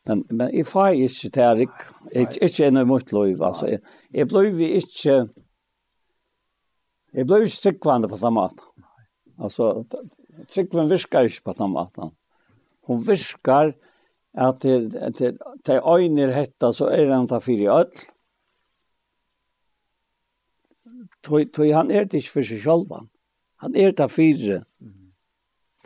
Men, 0.06 0.24
men 0.30 0.50
jeg 0.54 0.66
får 0.66 0.94
ikke 0.94 1.30
til 1.34 1.42
Erik, 1.42 1.78
ikke, 2.12 2.40
ikke 2.46 2.66
inn 2.66 2.80
i 2.80 2.86
mitt 2.86 3.12
liv. 3.14 3.42
Altså, 3.42 3.70
jeg, 3.70 3.82
jeg 4.14 4.28
ble 4.30 4.44
ikke, 4.66 5.16
jeg 7.14 7.26
ble 7.26 7.40
ikke 7.46 7.62
tryggvande 7.62 8.10
på 8.10 8.18
den 8.20 8.36
maten. 8.36 8.86
Altså, 9.38 9.72
tryggvande 10.50 10.94
virker 10.94 11.30
ikke 11.30 11.48
på 11.48 11.56
den 11.58 11.74
maten. 11.74 12.14
Hun 12.86 13.02
virker 13.06 13.74
at 14.36 14.60
til, 14.62 14.90
til, 15.16 15.38
til 15.64 15.80
øyne 15.80 16.28
hetta 16.34 16.70
så 16.74 16.90
er 16.92 17.10
han 17.14 17.26
ta 17.30 17.40
fyri 17.42 17.66
øll, 17.72 17.90
tog 21.26 21.50
tog 21.52 21.72
han 21.74 21.90
er 21.90 22.06
det 22.06 22.22
ikke 22.22 22.38
for 22.38 22.48
seg 22.48 22.62
selv. 22.62 22.94
Han 23.64 23.76
er 23.76 23.94
det 23.96 24.10
fire. 24.12 24.62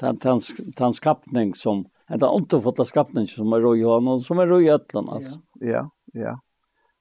Den 0.00 0.92
skapning 0.96 1.54
som, 1.56 1.84
den 2.08 2.28
underfotta 2.28 2.84
skapning 2.88 3.28
som 3.28 3.52
er 3.52 3.64
røy 3.64 3.82
i 3.82 3.88
hånden, 3.88 4.22
som 4.24 4.40
er 4.40 4.48
røy 4.50 4.70
øtlen, 4.72 5.10
altså. 5.12 5.40
Ja, 5.60 5.86
ja. 6.16 6.38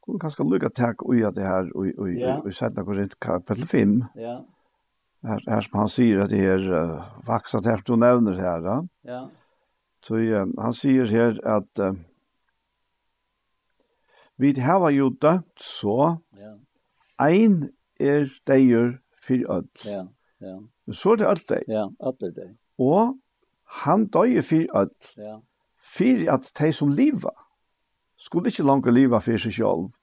Kunne 0.03 0.19
kanskje 0.19 0.45
lykke 0.49 0.71
takk 0.75 1.03
ui 1.05 1.21
av 1.23 1.35
det 1.37 1.45
her, 1.45 1.69
ui, 1.77 1.91
ui, 1.95 2.15
ja. 2.17 2.39
ui, 2.39 2.49
ui, 2.49 2.55
sætna 2.55 2.83
korint 2.83 3.15
kapitel 3.21 3.67
5. 3.69 3.95
Ja. 4.19 4.39
Her, 5.27 5.43
her 5.51 5.65
som 5.65 5.79
han 5.81 5.91
sier 5.91 6.23
at 6.23 6.31
det 6.31 6.43
er 6.47 6.67
uh, 6.71 7.09
vaksat 7.27 7.67
her, 7.67 7.83
du 7.85 7.95
nevner 7.99 8.39
her, 8.39 8.63
da. 8.63 8.77
Ja. 9.07 9.23
Så 10.05 10.19
uh, 10.19 10.45
han 10.59 10.75
sier 10.75 11.09
her 11.11 11.39
at, 11.57 11.83
uh, 11.83 11.93
vi 14.39 14.53
hava 14.63 14.91
jo 14.95 15.09
dømt 15.11 15.59
så, 15.59 16.15
ja. 16.39 16.53
ein 17.19 17.67
er 17.99 18.27
deier 18.47 18.97
fyrir 19.19 19.49
öll. 19.49 19.67
Ja, 19.85 20.05
ja. 20.41 20.55
Så 20.91 21.13
er 21.13 21.21
det 21.21 21.27
öll 21.27 21.43
deg. 21.49 21.67
Ja, 21.67 21.85
alt 21.99 22.23
er 22.23 22.33
deg. 22.35 22.55
Og 22.79 23.15
han 23.83 24.07
døyer 24.13 24.45
fyrir 24.45 24.71
öll. 24.75 24.95
Ja. 25.17 25.37
Fyrir 25.79 26.31
at 26.33 26.51
de 26.59 26.71
som 26.75 26.91
liva, 26.91 27.31
skulle 28.19 28.51
ikke 28.51 28.65
langt 28.67 28.89
leva 28.91 29.21
fyrir 29.23 29.39
seg 29.39 29.55
selv, 29.59 29.93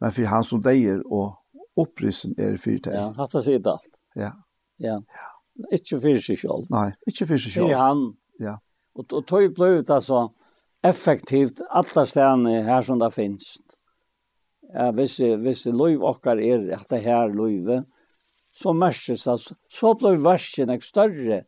men 0.00 0.12
fyrir 0.12 0.32
han 0.32 0.44
som 0.44 0.62
deier 0.62 1.00
og 1.06 1.36
opprisen 1.80 2.34
er 2.38 2.58
fyrir 2.60 2.82
deg. 2.88 2.98
Ja, 2.98 3.06
hatt 3.16 3.36
det 3.46 3.60
alt. 3.66 3.96
Ja. 4.16 4.32
Ja. 4.78 4.98
ja. 5.00 5.30
Ikke 5.72 6.00
fyrir 6.02 6.20
seg 6.20 6.40
selv. 6.42 6.68
Nei, 6.74 6.90
ikke 7.08 7.28
fyrir 7.30 7.40
seg 7.46 7.56
selv. 7.56 7.70
For 7.70 7.80
han. 7.80 8.04
Ja. 8.42 8.58
Og, 8.94 9.06
og 9.12 9.24
tog 9.26 9.46
ble 9.56 9.78
ut 9.78 9.90
altså 9.90 10.26
effektivt 10.84 11.62
alle 11.70 12.04
stedene 12.06 12.60
her 12.66 12.84
som 12.84 13.00
det 13.00 13.12
finnes. 13.14 13.56
Ja 13.62 13.80
Ja, 14.72 14.90
hvis, 14.94 15.18
hvis 15.42 15.66
lov 15.70 16.02
okkar 16.14 16.40
er 16.42 16.70
at 16.78 16.88
det 16.90 17.02
her 17.04 17.28
livet, 17.30 17.84
så 18.54 18.72
merkes 18.72 19.26
det, 19.26 19.36
så 19.70 19.92
blir 19.98 20.20
versen 20.22 20.72
ikke 20.74 20.86
større 20.86 21.42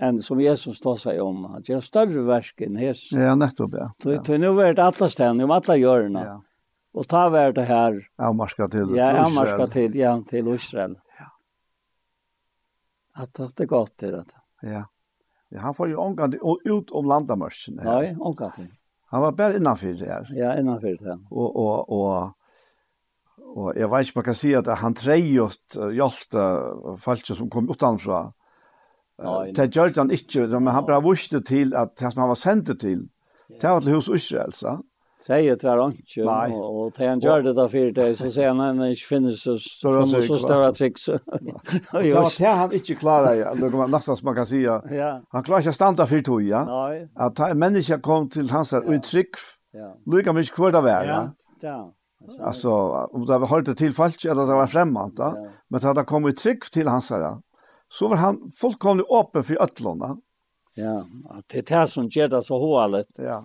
enn 0.00 0.18
som 0.24 0.40
Jesus 0.40 0.80
tar 0.80 0.96
seg 1.00 1.20
om. 1.20 1.44
At 1.56 1.66
det 1.68 1.76
er 1.76 1.82
større 1.84 2.24
versken 2.28 2.78
Jesus. 2.80 3.12
Ja, 3.12 3.34
nettopp, 3.36 3.76
ja. 3.76 3.90
Så 4.02 4.16
ja. 4.16 4.38
nu 4.40 4.54
er 4.64 4.76
det 4.76 4.84
alle 4.84 5.10
stedene, 5.12 5.44
om 5.44 5.52
alle 5.54 5.76
hjørnene. 5.80 6.24
Ja. 6.24 6.38
Og 6.96 7.06
ta 7.06 7.26
vær 7.30 7.52
det 7.54 7.66
her. 7.68 8.00
Ja, 8.18 8.32
marska 8.34 8.66
til, 8.72 8.96
ja, 8.96 9.10
til 9.12 9.20
Israel. 9.20 9.36
Marska 9.36 9.66
til, 9.74 9.98
ja, 10.00 10.14
til 10.26 10.48
Israel. 10.54 10.96
Ja. 11.20 11.28
At 13.22 13.36
det 13.36 13.66
er 13.66 13.70
godt 13.70 13.94
til 14.00 14.16
det. 14.16 14.24
Ja. 14.64 14.82
ja. 15.52 15.62
Han 15.62 15.76
får 15.76 15.92
jo 15.92 16.02
omgang 16.02 16.34
ut 16.40 16.90
om 16.90 17.12
landamørsen. 17.12 17.78
Nei, 17.84 18.16
omgang 18.18 18.56
til. 18.56 18.70
Han 19.10 19.22
var 19.26 19.36
bare 19.38 19.58
innanfyr 19.58 19.94
det 19.98 20.08
her. 20.10 20.28
Ja, 20.34 20.56
innanfyr 20.58 20.96
det 20.98 21.06
her. 21.06 21.22
Og, 21.30 21.56
og, 21.58 21.90
og 21.90 22.39
Og 23.56 23.72
jeg 23.76 23.90
vet 23.90 24.06
ikke 24.06 24.16
om 24.16 24.20
jeg 24.20 24.24
kan 24.24 24.38
si 24.38 24.52
at 24.54 24.68
han 24.78 24.94
treiot 24.94 25.78
hjelte 25.96 26.44
folk 27.02 27.26
som 27.26 27.50
kom 27.50 27.70
utenfra. 27.70 28.28
Det 29.56 29.66
gjør 29.74 29.90
han 29.96 30.10
ikke, 30.14 30.46
men 30.58 30.72
han 30.72 30.86
bare 30.86 31.02
vurste 31.02 31.42
til 31.44 31.74
at 31.76 31.96
det 31.98 32.12
som 32.12 32.22
han 32.22 32.30
var 32.30 32.38
sendt 32.40 32.72
til, 32.80 33.08
det 33.60 33.70
var 33.70 33.82
til 33.84 33.98
hos 33.98 34.08
Israel, 34.08 34.52
sa. 34.52 34.78
Säger 35.26 35.76
var 35.76 35.86
inte. 35.86 36.24
Nej. 36.24 36.52
Och 36.52 36.92
det 36.96 37.06
han 37.06 37.20
gör 37.20 37.42
det 37.42 37.52
där 37.52 37.68
för 37.68 37.92
det 37.92 38.16
så 38.16 38.30
säger 38.30 38.48
han 38.48 38.60
att 38.60 38.90
det 38.90 38.96
finns 38.96 39.42
så 39.42 39.58
så 39.58 40.36
stora 40.36 40.72
trick. 40.72 40.96
Det 41.92 42.14
var 42.14 42.38
det 42.38 42.46
han 42.46 42.72
ikke 42.72 42.94
klarer, 42.94 43.34
ja. 43.34 43.54
Det 43.54 43.70
kommer 43.70 43.86
nesten 43.86 44.16
som 44.16 44.26
man 44.26 44.34
kan 44.34 44.46
si. 44.46 44.62
Ja. 44.62 44.80
Han 45.32 45.44
klarer 45.44 45.60
ikke 45.60 45.74
å 45.74 45.76
standa 45.76 46.06
för 46.06 46.20
tog, 46.20 46.42
ja. 46.42 46.64
Nej. 46.64 47.08
Att 47.14 47.38
en 47.38 47.58
människa 47.58 47.98
kom 48.00 48.30
til 48.30 48.50
hans 48.50 48.72
her 48.72 48.80
uttryck. 48.80 49.36
Ja. 49.72 50.16
Lika 50.16 50.32
mycket 50.32 50.54
kvar 50.54 50.70
där. 50.70 51.04
Ja. 51.04 51.28
Ja. 51.60 51.92
Alltså 52.40 52.70
om 53.12 53.26
det 53.26 53.32
har 53.32 53.46
hållit 53.46 53.76
till 53.76 53.92
falsk 53.92 54.24
eller 54.24 54.46
det 54.46 54.54
var 54.54 54.66
främmande 54.66 55.22
ja. 55.22 55.48
men 55.68 55.80
det 55.80 55.94
kom 55.94 56.04
kommit 56.04 56.36
tryck 56.36 56.70
till 56.70 56.88
hans 56.88 57.10
här 57.10 57.36
så 57.88 58.08
var 58.08 58.16
han 58.16 58.50
fullkomligt 58.60 59.10
öppen 59.10 59.42
för 59.42 59.62
öllorna. 59.62 60.16
Ja, 60.74 61.04
det 61.46 61.58
är 61.58 61.62
det 61.62 61.74
här 61.74 61.86
som 61.86 62.08
gör 62.08 62.28
det 62.28 62.42
så 62.42 62.58
hålet. 62.58 63.06
Ja. 63.16 63.44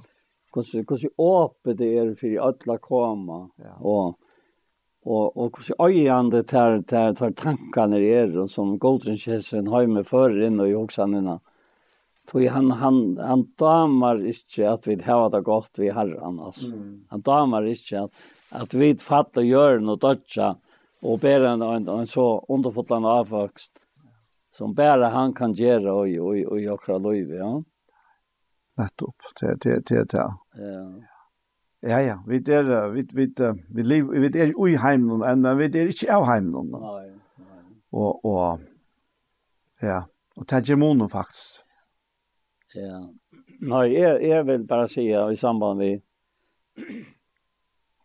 Hur 0.56 1.02
hur 1.02 1.45
öppet 1.45 1.77
det 1.77 1.97
är 1.97 2.15
för 2.15 2.38
alla 2.38 2.77
komma 2.77 3.49
ja. 3.56 3.76
och 3.80 4.19
och 5.03 5.38
och 5.38 5.57
hur 5.68 5.85
öjande 5.85 6.43
tar 6.43 6.81
tar 6.81 7.14
tar 7.14 7.31
tankarna 7.31 7.97
är 7.97 8.38
och 8.38 8.49
som 8.49 8.77
Golden 8.80 9.18
Chesen 9.18 9.68
har 9.68 9.88
med 9.88 10.06
för 10.06 10.41
in 10.41 10.60
och 10.60 10.84
också 10.84 11.06
nina. 11.06 11.39
Tog 12.27 12.45
han 12.45 12.72
han 12.72 13.18
han 13.18 13.53
damar 13.56 14.26
inte 14.26 14.72
att 14.72 14.88
vi 14.88 15.03
har 15.03 15.30
det 15.30 15.41
gott 15.41 15.72
vi 15.77 15.89
har 15.89 16.19
annars. 16.23 16.64
Mm. 16.64 17.06
Han 17.10 17.22
damar 17.22 17.65
inte 17.65 18.02
att 18.02 18.11
att 18.56 18.73
vi 18.73 18.95
fattar 18.98 19.41
gör 19.41 19.90
och 19.90 19.99
dotcha 19.99 20.57
och 21.02 21.19
bära 21.19 21.49
en, 21.49 21.61
en, 21.61 21.88
en 21.88 22.07
så 22.07 22.45
underfotlande 22.49 23.07
avväxt 23.07 23.73
som 24.49 24.73
bara 24.73 25.10
han 25.10 25.34
kan 25.34 25.53
göra 25.53 25.94
och 25.94 26.07
och 26.07 26.52
och 26.52 26.60
jag 26.60 27.14
liv 27.14 27.30
ja. 27.30 27.64
Nettopp. 28.77 29.15
Det 29.41 29.57
det 29.61 29.90
det 29.90 30.03
det 30.03 30.18
ja. 30.18 30.30
Ja 31.80 32.02
ja. 32.02 32.23
Vi 32.27 32.36
er, 32.36 32.91
vi 32.91 33.07
vi 33.14 33.34
vi 33.69 33.84
lev 33.84 34.11
vi 34.11 34.40
er 34.40 34.68
i 34.68 34.76
heimen, 34.76 35.41
men 35.41 35.57
vi 35.57 35.65
er 35.65 35.86
inte 35.86 36.15
av 36.15 36.26
hem 36.26 36.52
någon 36.52 36.73
Og, 36.73 37.06
og, 37.91 38.26
och 38.26 38.52
och 38.52 38.60
ja 39.82 40.06
och 40.36 40.48
tagemonen 40.48 41.10
faktiskt 41.10 41.65
ja. 42.73 43.14
Nej 43.60 43.95
är 43.95 44.19
är 44.19 44.44
väl 44.44 44.64
bara 44.64 44.88
säga 44.88 45.32
i 45.32 45.36
samband 45.36 45.77
med 45.77 46.02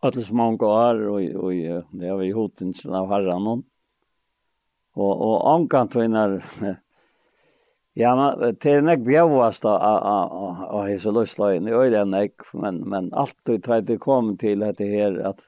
alle 0.01 0.21
som 0.25 0.39
mange 0.39 0.65
år, 0.65 1.01
og, 1.11 1.35
og 1.45 1.51
det 1.93 2.09
har 2.09 2.17
vi 2.21 2.31
hotensen 2.33 2.93
av 2.97 3.09
herren. 3.11 3.47
Og, 4.97 5.11
og 5.11 5.35
ankan 5.53 5.91
tvinner, 5.91 6.39
ja, 8.01 8.15
men 8.17 8.57
det 8.57 8.73
er 8.73 8.83
nek 8.83 9.05
bjøvast 9.05 9.67
av 9.69 9.77
av, 9.77 10.01
av, 10.09 10.65
av 10.79 10.89
hese 10.89 11.13
løsløyen, 11.13 11.69
det 11.69 11.77
er 11.77 11.93
det 11.93 12.03
nek, 12.09 12.49
men, 12.57 12.81
men 12.89 13.11
alt 13.13 13.37
vi 13.47 13.59
tar 13.63 13.85
det 13.87 14.01
kom 14.03 14.35
til 14.41 14.65
dette 14.65 14.89
her, 14.89 15.21
at 15.31 15.45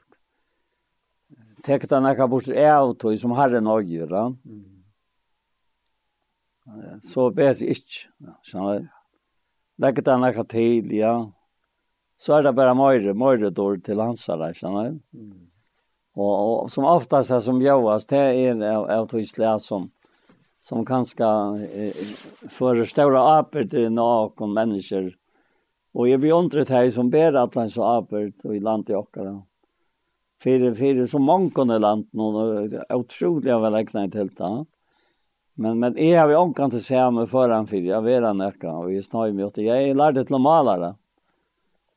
tek 1.66 1.88
den 1.90 2.06
nek 2.08 2.22
bort 2.30 2.50
av 2.54 2.94
tog 3.02 3.18
som 3.20 3.36
herren 3.40 3.68
og 3.72 3.90
gjør, 3.90 4.18
så 7.04 7.30
ber 7.36 7.52
jeg 7.52 7.76
ikke, 7.76 8.04
ja, 8.24 8.36
skjønner 8.46 8.78
jeg. 8.78 8.92
Legg 9.82 10.00
det 10.06 10.14
ekka 10.30 10.44
til, 10.48 10.92
ja, 10.94 11.14
så 12.16 12.38
er 12.38 12.44
det 12.44 12.54
bara 12.54 12.74
möjre, 12.74 13.14
möjre 13.14 13.50
då 13.50 13.76
till 13.78 14.00
hansare, 14.00 14.54
känner 14.54 14.84
jag. 14.84 15.00
Mm. 15.14 15.50
Og, 16.16 16.34
og, 16.40 16.70
som 16.70 16.86
oftast 16.86 17.32
er 17.32 17.40
som 17.42 17.62
Joas, 17.62 18.06
det 18.06 18.20
er 18.22 18.60
av, 18.70 18.86
av 18.86 19.06
tog 19.08 19.24
tysliga 19.24 19.58
som 19.60 19.90
som 20.66 20.86
kanske 20.86 21.24
eh, 21.74 21.92
för 22.50 22.86
stora 22.86 23.40
apor 23.40 23.64
till 23.64 23.92
någon 23.92 24.54
människor. 24.54 25.16
Och 25.94 26.10
jag 26.10 26.20
blir 26.20 26.34
undrat 26.34 26.70
här 26.70 26.90
som 26.90 27.10
ber 27.10 27.34
att 27.34 27.56
han 27.56 27.70
så 27.70 27.84
apor 27.84 28.32
och 28.44 28.56
i 28.56 28.60
land 28.60 28.90
i 28.90 28.96
åkare. 28.96 29.42
För, 30.40 30.74
för 30.74 31.06
så 31.06 31.20
många 31.20 31.78
land, 31.78 32.10
någon 32.14 32.70
otroliga 32.90 33.60
välägnat 33.60 34.14
helt 34.14 34.38
det. 34.38 34.66
Men 35.54 35.80
men 35.80 35.98
är 35.98 36.28
vi 36.28 36.36
omkan 36.36 36.70
till 36.70 36.84
sig 36.84 37.12
med 37.12 37.30
föran 37.30 37.68
för 37.68 37.78
jag 37.78 38.02
vet 38.02 38.24
han 38.24 38.42
öka 38.42 38.72
och 38.72 38.90
vi 38.90 39.02
snör 39.02 39.32
mig 39.32 39.46
åt 39.46 39.58
jag 39.58 39.98
lärde 39.98 40.26
till 40.26 40.38
malare. 40.38 40.96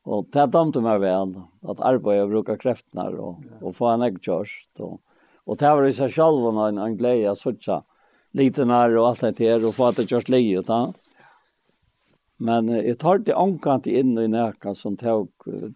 Och 0.07 0.25
det 0.31 0.45
dömde 0.45 0.81
mig 0.81 0.99
väl 0.99 1.41
att 1.61 1.79
arbeta 1.79 2.23
och 2.23 2.29
bruka 2.29 2.57
kräftnar 2.57 3.11
och, 3.13 3.39
och 3.61 3.75
få 3.75 3.87
en 3.87 4.01
äggkörst. 4.01 4.79
Och, 4.79 5.01
och 5.43 5.57
det 5.57 5.69
var 5.69 5.85
i 5.85 5.93
sig 5.93 6.09
själv 6.09 6.57
en, 6.57 6.77
en 6.77 6.97
glädje 6.97 7.31
att 7.31 7.37
sitta 7.37 7.83
lite 8.31 8.65
när 8.65 8.97
och 8.97 9.07
allt 9.07 9.21
det 9.21 9.39
här 9.39 9.67
och 9.67 9.75
få 9.75 9.85
att 9.85 9.95
det 9.95 10.09
körs 10.09 10.29
livet. 10.29 10.65
Ja. 10.67 10.93
Men 12.37 12.69
eh, 12.69 12.79
jag 12.79 12.99
tar 12.99 13.17
det 13.17 13.35
ankant 13.35 13.87
in 13.87 14.17
i 14.17 14.27
näka 14.27 14.73
som 14.73 14.97
tog 14.97 15.29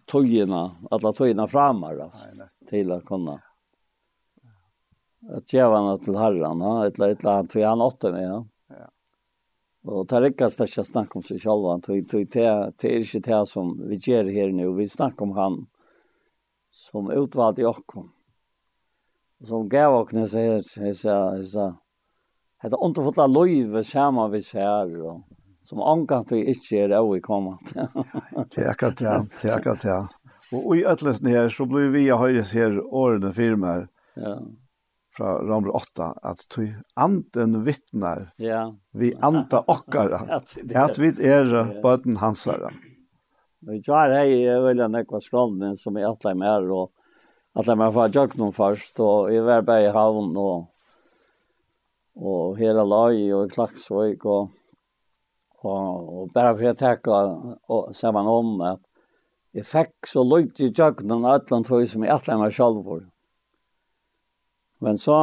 tojorna, 0.04 0.76
alla 0.90 1.12
tojorna 1.12 1.46
framar 1.46 1.98
alltså, 1.98 2.26
till 2.66 2.92
att 2.92 3.04
kunna 3.04 3.40
att 5.30 5.52
ge 5.52 5.62
henne 5.62 5.98
till 5.98 6.16
herran, 6.16 6.60
ja, 6.60 6.86
ett 6.86 6.98
eller 6.98 7.08
ett 7.08 7.24
eller 7.24 7.66
han 7.66 7.80
åtta 7.80 8.12
med, 8.12 8.24
ja. 8.24 8.46
Och 9.84 10.08
tar 10.08 10.20
det 10.20 10.32
kasta 10.32 10.66
jag 10.76 10.86
snackar 10.86 11.16
om 11.16 11.22
sig 11.22 11.38
själva 11.38 11.70
han 11.70 11.80
tog 11.80 12.08
tog 12.08 12.14
är 12.16 12.20
inte 12.20 12.38
det 12.38 13.46
som 13.46 13.88
vi 13.88 13.94
gör 13.94 14.24
här 14.24 14.52
nu 14.52 14.72
vi 14.72 14.88
snackar 14.88 15.22
om 15.22 15.32
han 15.32 15.66
som 16.70 17.10
utvald 17.10 17.58
i 17.58 17.62
Jakob. 17.62 18.04
Som 19.44 19.68
gav 19.68 19.94
och 19.94 20.14
när 20.14 20.26
så 20.26 20.38
här 20.38 20.60
så 20.92 21.42
så 21.42 21.74
hade 22.56 22.76
inte 22.84 23.02
fått 23.02 23.16
la 23.16 23.26
löv 23.26 23.82
samma 23.82 24.28
vi 24.28 24.42
här 24.54 25.02
och 25.02 25.20
som 25.62 25.80
ankan 25.80 26.24
till 26.24 26.48
inte 26.48 26.76
är 26.76 26.88
det 26.88 27.14
vi 27.14 27.20
kommer. 27.20 27.58
Tack 28.48 28.82
ja, 29.00 29.26
tack 29.40 29.84
ja. 29.84 30.08
Och 30.52 30.76
i 30.76 30.84
ötlesen 30.86 31.26
her, 31.26 31.48
så 31.48 31.66
blir 31.66 31.88
vi 31.88 32.12
å 32.12 32.16
høre 32.20 32.42
här 32.42 32.80
årene 32.94 33.32
firmer. 33.32 33.88
Ja 34.14 34.42
fra 35.12 35.34
Romer 35.44 35.74
8, 35.76 36.08
at 36.22 36.46
tog 36.48 36.70
anden 36.96 37.58
vittnar 37.66 38.30
ja. 38.40 38.64
vi 38.92 39.12
anta 39.20 39.60
okkara, 39.66 40.22
at, 40.38 40.56
at 40.74 40.98
vi 40.98 41.12
er 41.28 41.52
bøten 41.82 42.16
hansara. 42.22 42.72
Vi 43.62 43.78
tar 43.84 44.10
hei 44.10 44.40
i 44.40 44.48
øyla 44.50 44.88
nekva 44.90 45.20
skrollen 45.22 45.76
som 45.78 45.98
jeg 46.00 46.08
atle 46.08 46.32
her, 46.40 46.64
og 46.74 46.90
atleim 47.54 47.84
her 47.84 47.92
fra 47.94 48.08
Jøknum 48.10 48.54
først, 48.56 48.98
og 49.04 49.30
i 49.30 49.38
var 49.44 49.62
bare 49.68 49.86
i 49.86 49.92
havn, 49.94 50.32
og, 50.40 50.64
og 52.16 52.56
hele 52.58 52.82
lag, 52.88 53.20
og 53.36 53.52
Klaksvøk, 53.52 54.26
og, 54.26 54.50
og, 55.62 56.10
og 56.16 56.32
bare 56.34 56.56
for 56.56 56.70
jeg 56.70 56.80
tekka 56.80 57.20
og, 57.68 57.92
ser 57.94 58.16
man 58.16 58.26
om 58.26 58.56
at 58.72 58.82
jeg 59.52 59.68
fikk 59.68 60.08
så 60.08 60.24
lukt 60.24 60.64
i 60.64 60.72
Jøknum, 60.72 61.28
atle 61.28 61.60
tog 61.68 61.84
som 61.86 62.02
jeg 62.02 62.16
atleim 62.16 62.42
her 62.42 62.56
sjálfur. 62.56 63.04
Men 64.82 64.98
så 64.98 65.14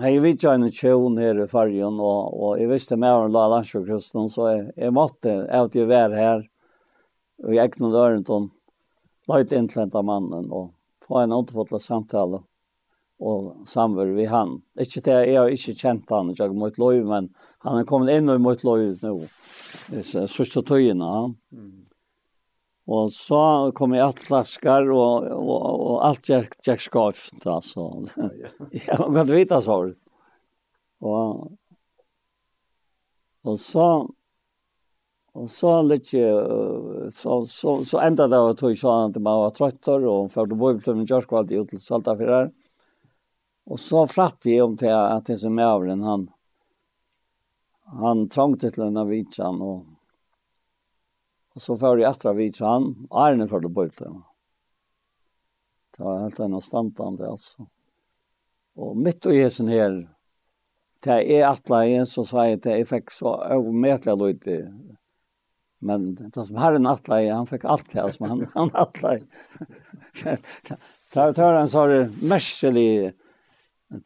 har 0.00 0.10
jeg 0.12 0.20
vidt 0.20 0.44
en 0.44 0.66
tjøen 0.68 1.16
her 1.16 1.38
i 1.40 1.48
fargen, 1.48 1.96
og, 1.96 2.34
og 2.36 2.58
jeg 2.60 2.68
visste 2.68 2.98
mer 3.00 3.22
om 3.22 3.32
la 3.32 3.46
landsjøkrusten, 3.54 4.28
så 4.28 4.50
jeg, 4.50 4.66
jeg 4.76 4.92
måtte 4.92 5.32
av 5.48 5.70
til 5.72 5.86
å 5.86 5.88
være 5.88 6.18
her, 6.18 6.44
og 7.46 7.54
jeg 7.54 7.70
gikk 7.70 7.78
noen 7.80 7.94
døren 7.94 8.26
til 8.28 8.50
løyte 9.32 9.56
inntlent 9.56 9.96
av 9.96 10.04
mannen, 10.04 10.50
og 10.52 10.74
få 11.08 11.22
en 11.22 11.32
återfottelig 11.38 11.80
samtale, 11.86 12.42
og 13.18 13.64
samver 13.66 14.12
vi 14.12 14.28
han. 14.28 14.58
Ikke 14.76 15.00
det, 15.08 15.16
jeg 15.30 15.40
har 15.40 15.56
ikke 15.56 15.76
kjent 15.80 16.12
han, 16.12 16.34
jeg 16.36 16.60
mot 16.60 16.76
løy, 16.76 17.00
men 17.08 17.32
han 17.64 17.80
er 17.80 17.88
kommet 17.88 18.12
inn 18.12 18.28
og 18.28 18.44
mot 18.44 18.68
løy 18.68 18.90
nå, 19.00 19.14
sørste 20.04 20.60
tøyene. 20.68 21.30
Mm. 21.48 21.87
Og 22.88 23.10
så 23.12 23.40
kom 23.76 23.92
jeg 23.92 24.06
alt 24.06 24.28
laskar, 24.32 24.86
og, 24.88 25.26
og, 25.28 25.64
og 25.92 25.96
alt 26.06 26.28
gikk, 26.30 26.54
gikk 26.64 26.84
skøyft, 26.86 27.42
altså. 27.44 27.84
jeg 28.72 28.96
kan 28.96 29.28
vite 29.28 29.58
så. 29.64 29.76
Og, 31.04 31.42
og 33.44 33.58
så, 33.60 33.88
og 35.36 35.50
så 35.52 35.74
litt, 35.84 36.14
så, 37.12 37.36
så, 37.44 37.76
så 37.84 38.00
enda 38.06 38.24
det 38.32 38.40
var 38.46 38.56
tog 38.56 38.80
sånn 38.80 39.12
at 39.12 39.20
man 39.20 39.42
var 39.44 39.52
trøtter, 39.58 40.08
og 40.08 40.32
for 40.32 40.48
det 40.48 40.58
var 40.64 40.80
til 40.80 40.96
min 40.96 41.12
kjørskvalt 41.12 41.52
ut 41.52 41.68
til 41.74 41.84
Saltafyrer. 41.84 42.48
Og 43.68 43.76
så 43.84 44.06
fratt 44.08 44.48
jeg 44.48 44.64
om 44.64 44.80
til 44.80 44.96
at 44.96 45.28
det 45.28 45.36
som 45.42 45.60
er 45.60 45.92
han, 45.92 46.24
han 48.00 48.26
trangte 48.32 48.72
til 48.72 48.88
en 48.88 49.00
av 49.04 49.12
vitsen, 49.12 49.60
og 49.60 49.97
Og 51.58 51.62
så 51.64 51.74
får 51.74 51.98
jeg 51.98 52.06
etter 52.06 52.36
vidt 52.38 52.60
han, 52.62 52.84
og 53.10 53.16
er 53.18 53.32
den 53.34 53.48
for 53.50 53.64
det 53.64 53.72
bøyte. 53.74 54.12
Det 55.96 56.04
var 56.06 56.20
helt 56.22 56.38
en 56.44 56.60
standande, 56.62 57.26
altså. 57.26 57.66
Og 58.78 58.92
mitt 58.94 59.26
og 59.26 59.34
jesen 59.34 59.66
her, 59.72 59.96
det 61.02 61.16
er 61.34 61.48
atla 61.48 61.80
igjen, 61.88 62.06
så 62.06 62.22
sa 62.28 62.44
jeg 62.46 62.60
at 62.60 62.68
jeg 62.70 62.86
fikk 62.86 63.10
så 63.10 63.32
overmetelig 63.56 64.14
lyd. 64.20 64.46
Men 65.82 66.12
det 66.20 66.30
som 66.36 66.60
har 66.60 66.68
herren 66.68 66.86
atla 66.86 67.18
igjen, 67.24 67.40
han 67.40 67.50
fikk 67.50 67.66
alt 67.66 67.90
det, 67.90 68.06
som 68.14 68.30
han, 68.30 68.46
han 68.54 68.70
atla 68.78 69.16
igjen. 69.16 70.38
Det 71.10 71.26
er 71.26 71.58
en 71.58 71.74
sånn 71.74 72.14
merkelig, 72.22 73.16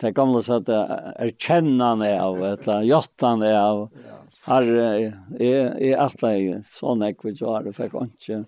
det 0.00 0.16
gamle 0.16 0.40
så 0.40 0.62
at 0.62 0.72
erkjennende 0.72 2.14
av, 2.16 2.40
eller 2.54 2.88
jottende 2.88 3.52
av, 3.60 3.86
ja 4.08 4.21
har 4.44 4.62
är 4.62 5.96
att 5.98 6.22
jag 6.22 6.64
sån 6.66 7.02
ek 7.02 7.24
vi 7.24 7.36
har 7.40 7.62
det 7.62 7.72
fick 7.72 7.94
inte 7.94 8.44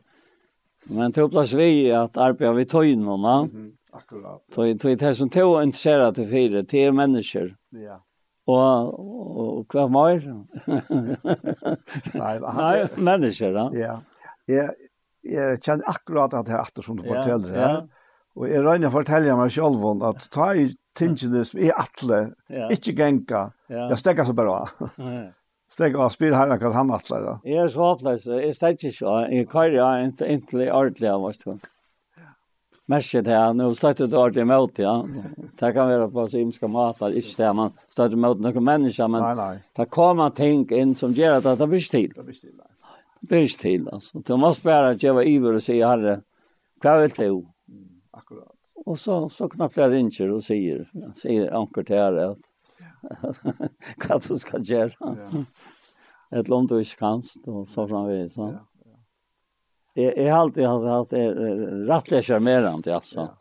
men 0.87 1.13
til 1.13 1.31
plass 1.31 1.53
vi 1.53 1.91
at 1.93 2.17
arbeta 2.17 2.53
vi 2.53 2.65
tojnorna 2.65 3.43
mm 3.43 3.73
akkurat. 3.95 4.43
Tog 4.55 4.81
tog 4.81 4.99
det 4.99 5.15
som 5.15 5.31
tog 5.31 5.63
intresserade 5.63 6.15
til 6.15 6.27
fire 6.29 6.65
till 6.65 6.93
mennesker. 6.93 7.55
Ja. 7.71 8.01
Og 8.47 8.95
og 9.41 9.69
kvar 9.69 9.89
mer? 9.89 10.21
Nej 12.15 12.41
nei 12.41 12.89
mennesker 12.97 13.55
da. 13.55 13.69
Ja. 13.73 13.99
Ja 14.49 14.69
jeg 15.25 15.61
kjenner 15.65 15.89
akkurat 15.89 16.35
at 16.37 16.47
det 16.47 16.53
er 16.53 16.61
efter 16.61 16.85
som 16.85 16.97
du 16.99 17.07
fortäller 17.07 17.55
ja 17.55 17.69
ja. 17.69 17.83
Og 18.35 18.51
jeg 18.51 18.65
regner 18.67 18.91
å 18.91 18.93
fortelle 18.97 19.37
meg 19.39 19.53
selv 19.55 19.85
om 19.87 20.03
at 20.03 20.27
ta 20.35 20.49
i 20.59 20.67
tingene 20.99 21.45
som 21.47 21.61
er 21.63 21.77
atle, 21.79 22.19
ja. 22.51 22.67
ikke 22.75 22.91
genka, 22.99 23.45
ja. 23.71 23.85
jeg 23.93 24.01
stekker 24.01 24.27
så 24.27 24.35
bra 24.35 24.57
steg 25.75 25.97
av 25.99 26.11
spyr 26.15 26.35
her, 26.37 26.55
hva 26.61 26.73
han 26.75 26.93
atler 26.95 27.25
da? 27.27 27.37
Jeg 27.49 27.63
er 27.65 27.71
så 27.73 27.93
atler, 27.93 28.19
jeg 28.41 28.57
steg 28.59 28.85
ikke 28.91 29.07
av, 29.11 29.23
jeg 29.33 29.49
kører 29.51 29.79
jeg 29.79 30.11
ikke 30.11 30.29
egentlig 30.29 30.69
ordentlig 30.71 31.11
av 31.11 31.31
oss. 31.31 31.47
Merke 32.93 33.23
det 33.25 33.33
her, 33.33 33.55
nå 33.57 33.71
støtter 33.73 34.11
du 34.13 34.19
ordentlig 34.21 34.45
mot, 34.51 34.79
ja. 34.79 34.93
Det 35.57 35.71
kan 35.73 35.89
være 35.89 36.11
på 36.13 36.27
så 36.29 36.43
imska 36.43 36.69
mater, 36.69 37.17
ikke 37.17 37.39
det, 37.39 37.53
man 37.57 37.73
støtter 37.89 38.21
mot 38.21 38.43
noen 38.45 38.67
mennesker, 38.69 39.09
men 39.09 39.25
nei, 39.25 39.35
nei. 39.39 39.55
det 39.79 39.89
kommer 39.95 40.35
ting 40.37 40.67
inn 40.77 40.93
som 40.97 41.17
gjør 41.17 41.41
at 41.41 41.49
det 41.59 41.69
blir 41.71 41.81
ikke 41.81 41.97
til. 41.97 42.13
Det 42.19 42.27
blir 42.29 42.39
stil, 42.39 42.55
nei. 42.61 42.99
Det 43.25 43.31
blir 43.31 43.49
stil, 43.49 43.89
altså. 43.89 44.21
Du 44.21 44.35
må 44.37 44.53
bare 44.67 44.93
gjøre 45.01 45.25
iver 45.31 45.57
og 45.57 45.65
si, 45.65 45.79
herre, 45.81 46.19
hva 46.85 46.99
vil 47.01 47.17
du? 47.17 47.41
Akkurat. 48.15 48.53
Og 48.85 48.99
så, 49.01 49.23
så 49.33 49.49
knapper 49.49 49.87
jeg 49.87 49.95
ringer 49.95 50.35
og 50.35 50.45
sier, 50.45 50.85
sier 51.17 51.55
anker 51.57 51.87
til 51.89 52.03
herre 52.03 52.35
at 52.35 52.51
hva 54.03 54.19
du 54.19 54.35
skal 54.41 54.65
gjøre. 54.65 55.15
Et 56.35 56.49
land 56.49 56.69
du 56.69 56.79
ikke 56.81 56.99
kan, 56.99 57.23
og 57.47 57.67
så 57.69 57.87
framvis. 57.87 58.37
Ja. 58.39 58.65
Jeg, 59.95 60.13
jeg 60.17 60.31
har 60.33 60.41
alltid 60.41 60.67
hatt 60.67 61.13
det 61.15 61.25
rettelig 61.89 62.25
charmerende, 62.27 62.95
altså. 62.95 63.21
Ja. 63.21 63.33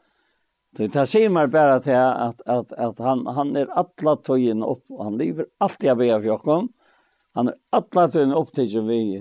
Det 0.78 0.90
tar 0.90 1.06
sig 1.06 1.30
mer 1.30 1.48
bara 1.48 1.80
till 1.80 1.96
att 1.96 2.42
att 2.46 2.74
att 2.74 3.00
han 3.00 3.28
han 3.28 3.56
är 3.56 3.66
alla 3.66 4.16
tojen 4.16 4.64
upp 4.64 4.84
han 5.00 5.18
lever 5.18 5.46
alltid 5.58 5.90
av 5.90 6.02
av 6.02 6.26
Jakob. 6.26 6.72
Han 7.34 7.48
är 7.48 7.56
alla 7.70 8.08
tojen 8.08 8.34
upp 8.34 8.52
till 8.52 8.82
vi 8.82 9.20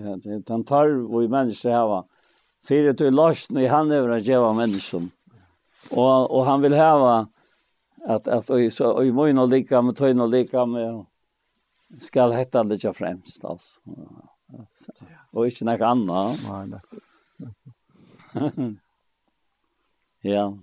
han 0.48 0.64
tar 0.64 1.18
vi 1.20 1.28
människor 1.28 1.70
hava 1.70 2.04
för 2.64 2.88
att 2.88 3.00
i 3.00 3.60
i 3.60 3.66
han 3.66 3.90
över 3.90 4.08
att 4.08 4.22
ge 4.22 4.52
människor. 4.52 5.02
Och 5.90 6.30
och 6.30 6.44
han 6.44 6.60
vill 6.60 6.74
hava 6.74 7.28
at 8.06 8.28
at 8.28 8.50
och 8.50 8.72
så 8.72 8.92
och 8.92 9.06
i 9.06 9.12
mun 9.12 9.38
och 9.38 9.48
lika 9.48 9.82
med 9.82 9.96
tön 9.96 10.20
och 10.20 10.28
lika 10.28 10.66
med 10.66 11.06
skal 11.98 12.32
hetta 12.32 12.62
lite 12.62 12.92
fremst 12.92 13.44
altså. 13.44 13.80
alltså. 14.58 14.92
Och 15.30 15.46
inte 15.46 15.64
något 15.64 15.80
annat. 15.80 16.38
Nej, 16.50 16.70
det. 16.70 16.80
ja. 20.20 20.58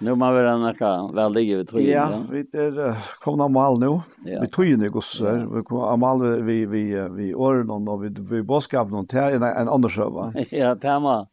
Nu 0.00 0.14
må 0.14 0.32
vi 0.32 0.42
den 0.42 0.62
här 0.62 1.14
väl 1.14 1.34
ved 1.34 1.72
vi 1.72 1.92
Ja, 1.92 2.22
vi 2.30 2.40
er 2.40 2.96
kommet 3.24 3.44
av 3.44 3.50
mal 3.50 3.78
nu. 3.78 4.00
Vi 4.40 4.46
tror 4.46 4.66
ju 4.66 4.76
något 4.76 5.04
så 5.04 5.48
vi 5.54 5.62
kommer 5.62 5.96
mal 5.96 6.42
vi 6.42 6.66
vi 6.66 7.08
vi 7.10 7.34
år 7.34 7.64
någon 7.64 7.88
och 7.88 8.04
vi 8.04 8.08
vi 8.08 8.42
boskap 8.42 8.90
noen 8.90 9.06
til 9.06 9.42
en 9.42 9.68
andre 9.68 9.90
sjö 9.90 10.32
Ja, 10.50 10.74
det 10.74 11.00
må, 11.00 11.26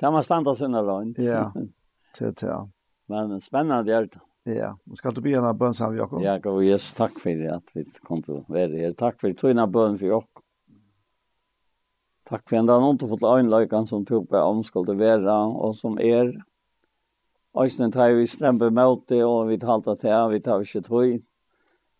det 0.00 0.10
må 0.10 0.22
standa 0.22 0.54
sinne 0.54 0.82
långt. 0.82 1.18
Ja. 1.18 1.52
Det 2.18 2.40
det. 2.40 2.70
Men 3.08 3.40
spennende 3.40 3.94
är 3.94 4.02
det. 4.02 4.20
Ja, 4.44 4.74
og 4.90 4.98
skal 5.00 5.14
du 5.16 5.22
be 5.24 5.32
en 5.32 5.46
av 5.48 5.56
bön 5.56 5.72
sammen, 5.72 5.96
Jakob. 5.96 6.20
Ja, 6.20 6.36
og 6.50 6.58
yes, 6.60 6.90
takk 6.92 7.14
for 7.16 7.32
det 7.32 7.48
att 7.48 7.70
vi 7.72 7.84
kom 8.04 8.20
til 8.22 8.34
å 8.34 8.40
till 8.44 8.52
vara 8.52 8.76
här. 8.76 8.92
Tack 8.92 9.20
för 9.20 9.32
tog 9.32 9.70
bön 9.72 9.96
för 9.96 10.06
Jakob. 10.06 10.44
Tack 12.28 12.48
för 12.48 12.56
ända 12.56 12.78
någon 12.78 12.98
till 12.98 13.08
fått 13.08 13.22
ögonlökan 13.22 13.86
som 13.86 14.04
tog 14.04 14.28
på 14.28 14.36
omskolde 14.36 14.94
være, 14.94 15.32
og 15.32 15.74
som 15.74 15.98
er. 15.98 16.34
Östen 17.54 17.92
tar 17.92 18.10
vi 18.10 18.26
stämpe 18.26 18.70
mot 18.70 19.08
det 19.08 19.24
og 19.24 19.48
vi 19.48 19.58
halta 19.62 19.96
till, 19.96 20.28
vi 20.30 20.40
tar 20.40 20.60
ikke 20.60 20.82
tog. 20.82 21.20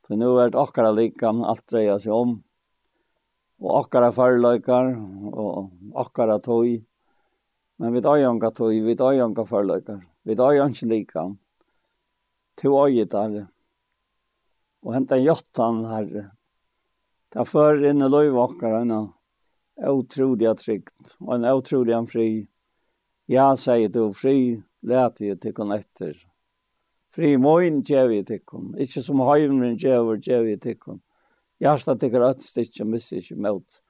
Så 0.07 0.17
nå 0.17 0.39
er 0.39 0.51
det 0.51 0.61
akkurat 0.61 0.95
like, 0.95 1.25
alt 1.25 1.65
dreier 1.71 1.99
seg 1.99 2.13
om. 2.13 2.43
Og 3.61 3.79
akkurat 3.79 4.15
förlökar 4.15 5.01
og 5.33 5.71
akkurat 5.95 6.45
tog. 6.45 6.85
Men 7.79 7.93
vi 7.93 8.03
tar 8.03 8.17
jo 8.17 8.35
ikke 8.37 8.51
tog, 8.51 8.75
vi 8.85 8.97
tar 8.97 9.13
jo 9.13 9.31
ikke 9.31 9.45
förlökar. 9.45 10.05
Vi 10.23 10.37
tar 10.37 10.53
ju 10.53 10.67
inte 10.67 10.87
lika 10.87 11.37
til 12.61 12.77
øyet, 12.79 13.13
herre. 13.13 13.47
Og 14.85 14.95
henta 14.97 15.19
jottan, 15.21 15.85
herre. 15.91 16.31
er 17.35 17.49
før 17.49 17.83
inn 17.83 18.05
i 18.05 18.11
løyvakkar, 18.11 18.81
herre. 18.81 19.03
Utrolig 19.91 20.53
trygt, 20.57 21.17
og 21.21 21.35
en 21.35 21.49
utrolig 21.51 21.99
fri. 22.07 22.29
Ja, 23.27 23.55
sier 23.57 23.89
du, 23.89 24.13
fri 24.13 24.63
lät 24.85 25.21
jeg 25.21 25.41
til 25.41 25.55
kon 25.57 25.73
etter. 25.75 26.15
Fri 27.15 27.37
moin 27.41 27.81
gjev 27.87 28.11
vi 28.11 28.23
til 28.27 28.41
kon. 28.45 28.73
Ikke 28.79 29.03
som 29.03 29.23
heimren 29.25 29.79
gjev 29.79 30.13
vi 30.45 30.57
til 30.61 30.79
kon. 30.79 31.01
Hjertet 31.63 32.01
til 32.03 32.11
grætt 32.13 32.43
stikker, 32.43 32.85
misser 32.85 33.23
ikke 33.23 33.39
mot. 33.41 33.81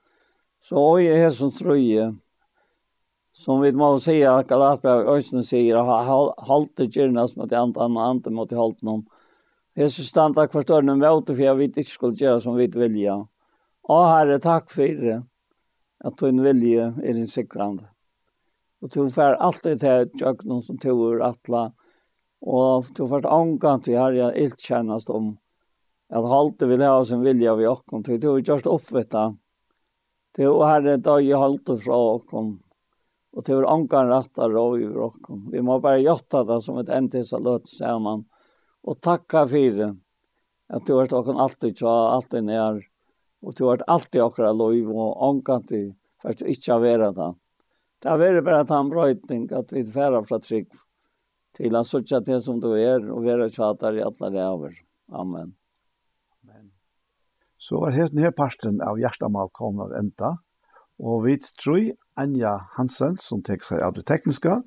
Så 0.60 0.80
øye 0.96 1.16
her 1.18 1.30
som 1.32 1.50
trøye, 1.52 2.12
som 3.34 3.60
vi 3.60 3.72
må 3.72 3.98
säga 3.98 4.34
att 4.34 4.48
Galatbrev 4.48 5.08
Øysten 5.08 5.42
sier 5.42 5.76
har 5.76 6.34
att 6.38 6.76
det 6.76 6.96
gärnas 6.96 7.36
mot 7.36 7.52
ant 7.52 7.76
annan 7.76 8.10
andre 8.10 8.30
mot 8.30 8.52
halt 8.52 8.82
noen. 8.82 9.06
Jesus 9.76 10.06
standa 10.06 10.46
kvar 10.46 10.62
större 10.62 10.92
än 10.92 11.00
våter 11.00 11.34
för 11.34 11.42
jag 11.42 11.56
vet 11.56 11.76
ikke 11.76 11.90
skulle 11.90 12.16
gjøre 12.16 12.40
som 12.40 12.54
vi 12.56 12.66
vilja. 12.66 13.26
Å 13.88 14.02
herre, 14.06 14.38
takk 14.38 14.70
for 14.70 15.00
det. 15.02 15.22
at 16.04 16.20
du 16.20 16.42
vilje 16.42 16.92
er 17.02 17.14
din 17.16 17.26
säkrande. 17.26 17.88
Og 18.82 18.90
du 18.92 19.08
får 19.08 19.38
alltid 19.40 19.80
til 19.80 19.88
här 19.88 20.10
tjöknen 20.20 20.62
som 20.62 20.78
tog 20.78 21.00
ur 21.12 21.22
alla. 21.22 21.72
Och 22.40 22.84
du 22.96 23.06
får 23.08 23.26
ångan 23.26 23.80
til 23.80 23.98
herre 23.98 24.16
jeg 24.16 24.44
inte 24.44 24.62
kännas 24.62 25.08
om 25.08 25.38
at 26.12 26.28
halter 26.28 26.66
vil 26.66 26.82
ha 26.82 27.04
sin 27.04 27.22
vilja 27.24 27.54
vid 27.54 27.68
åkken. 27.68 28.02
Du 28.02 28.28
har 28.28 28.38
gjort 28.38 28.66
uppvettan. 28.66 29.38
Du 30.36 30.64
herre, 30.64 30.96
dag 30.96 31.22
jag 31.22 31.38
halter 31.38 31.76
fra 31.76 31.96
åkken. 31.96 32.58
Och 33.34 33.42
det 33.42 33.54
var 33.54 33.62
ankan 33.62 34.08
rattar 34.08 34.50
rå 34.50 34.78
i 34.78 34.86
rocken. 34.86 35.48
Vi 35.50 35.62
må 35.62 35.80
bare 35.80 35.98
jotta 35.98 36.44
det 36.44 36.60
som 36.60 36.78
ett 36.78 36.88
entis 36.88 37.32
har 37.32 37.40
löt 37.40 37.66
samman. 37.66 38.24
Og 38.86 39.00
takka 39.00 39.42
for 39.50 39.78
det. 39.78 39.96
At 40.68 40.86
du 40.86 40.92
har 40.94 41.06
varit 41.06 41.28
alltid 41.28 41.78
tja, 41.78 41.94
alltid 42.14 42.44
nær. 42.44 42.78
Og 43.42 43.56
du 43.56 43.64
har 43.64 43.74
vært 43.74 43.88
alltid 43.90 44.22
akra 44.22 44.52
lov 44.52 44.90
och 44.96 45.28
ankan 45.28 45.66
till 45.66 45.94
för 46.22 46.28
att 46.28 46.42
ikke 46.42 46.72
ha 46.72 46.78
vært 46.78 47.14
det. 47.14 47.32
Det 48.02 48.08
har 48.08 48.18
vært 48.18 48.44
bare 48.44 48.60
att 48.60 48.68
han 48.68 48.88
bröjtning 48.88 49.48
att 49.52 49.72
vi 49.72 49.84
färra 49.84 50.22
fra 50.24 50.38
trygg 50.38 50.68
til 51.56 51.76
att 51.76 51.86
sutja 51.86 52.20
till 52.20 52.40
som 52.40 52.60
du 52.60 52.70
er 52.78 53.10
og 53.10 53.24
være 53.24 53.50
tjatar 53.50 53.98
i 53.98 54.02
alle 54.02 54.30
lever. 54.30 54.78
Amen. 55.12 55.54
Amen. 56.42 56.70
Så 57.58 57.80
var 57.80 57.90
helt 57.90 58.14
nere 58.14 58.32
parten 58.32 58.80
av 58.80 58.98
hjertemal 58.98 59.50
kommet 59.52 59.92
enda. 59.98 60.36
Og 61.02 61.24
vi 61.24 61.38
tror 61.58 61.90
Anja 62.16 62.54
Hansen, 62.76 63.16
som 63.18 63.42
tek 63.42 63.64
seg 63.66 63.82
av 63.82 63.96
det 63.96 64.06
tekniske, 64.06 64.60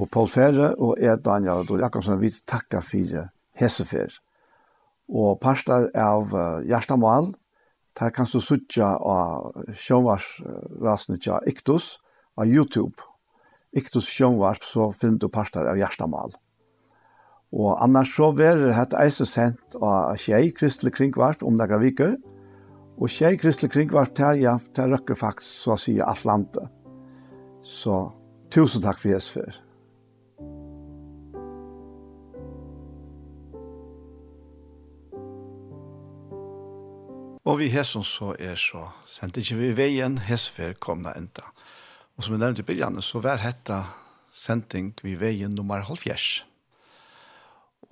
og 0.00 0.08
Paul 0.12 0.28
Ferre 0.30 0.72
og 0.80 0.96
jeg, 1.02 1.20
Daniel 1.24 1.62
Adol 1.62 1.82
Jakobsen, 1.82 2.20
vi 2.20 2.30
takker 2.48 2.84
for 2.84 3.26
hesefer. 3.60 4.14
Og 5.12 5.40
parster 5.42 5.90
av 5.98 6.32
uh, 6.32 6.62
Gjerstamal, 6.64 7.32
der 7.98 8.12
kan 8.14 8.24
du 8.24 8.40
sutja 8.40 8.94
av 8.96 9.52
sjønvarsrasene 9.76 11.18
til 11.20 11.50
Iktus 11.50 11.98
av 12.40 12.48
YouTube. 12.48 12.96
Iktus 13.76 14.08
sjønvarsp, 14.08 14.64
så 14.64 14.88
finner 14.96 15.20
du 15.20 15.28
parster 15.32 15.68
av 15.68 15.76
Gjerstamal. 15.80 16.32
Og 17.52 17.76
annars 17.84 18.14
så 18.16 18.30
er 18.40 18.62
det 18.72 18.96
eise 18.96 19.26
sendt 19.28 19.76
av 19.76 20.16
Kjei, 20.16 20.54
Kristelig 20.56 20.94
Kringvart, 20.96 21.44
om 21.44 21.58
det 21.60 21.68
viker, 21.82 22.16
Og 23.02 23.10
tjej 23.10 23.34
kristelig 23.34 23.72
kring 23.74 23.90
var 23.90 24.06
ja, 24.38 24.54
ter 24.74 24.86
røkker 24.86 25.16
faktisk, 25.18 25.50
så 25.50 25.72
å 25.74 25.80
si, 25.80 25.96
alt 25.98 26.22
landet. 26.22 26.70
Så 27.66 28.12
tusen 28.46 28.82
takk 28.84 29.00
for 29.00 29.10
Jesus 29.10 29.32
for. 29.34 29.58
Og 37.42 37.58
vi 37.58 37.72
hesson 37.74 38.06
så 38.06 38.36
er 38.38 38.54
så 38.54 38.84
sendt 39.10 39.42
ikke 39.42 39.58
vi 39.58 39.72
veien, 39.74 40.20
hesfer 40.22 40.78
komna 40.78 41.10
enda. 41.18 41.50
Og 42.14 42.22
som 42.22 42.36
jeg 42.36 42.44
nevnte 42.44 42.62
i 42.62 42.70
begynnelsen, 42.70 43.02
så 43.02 43.24
var 43.26 43.42
hetta 43.42 43.82
sending 44.30 44.94
vi 45.02 45.18
veien 45.18 45.58
nummer 45.58 45.82
halvfjerds. 45.90 46.51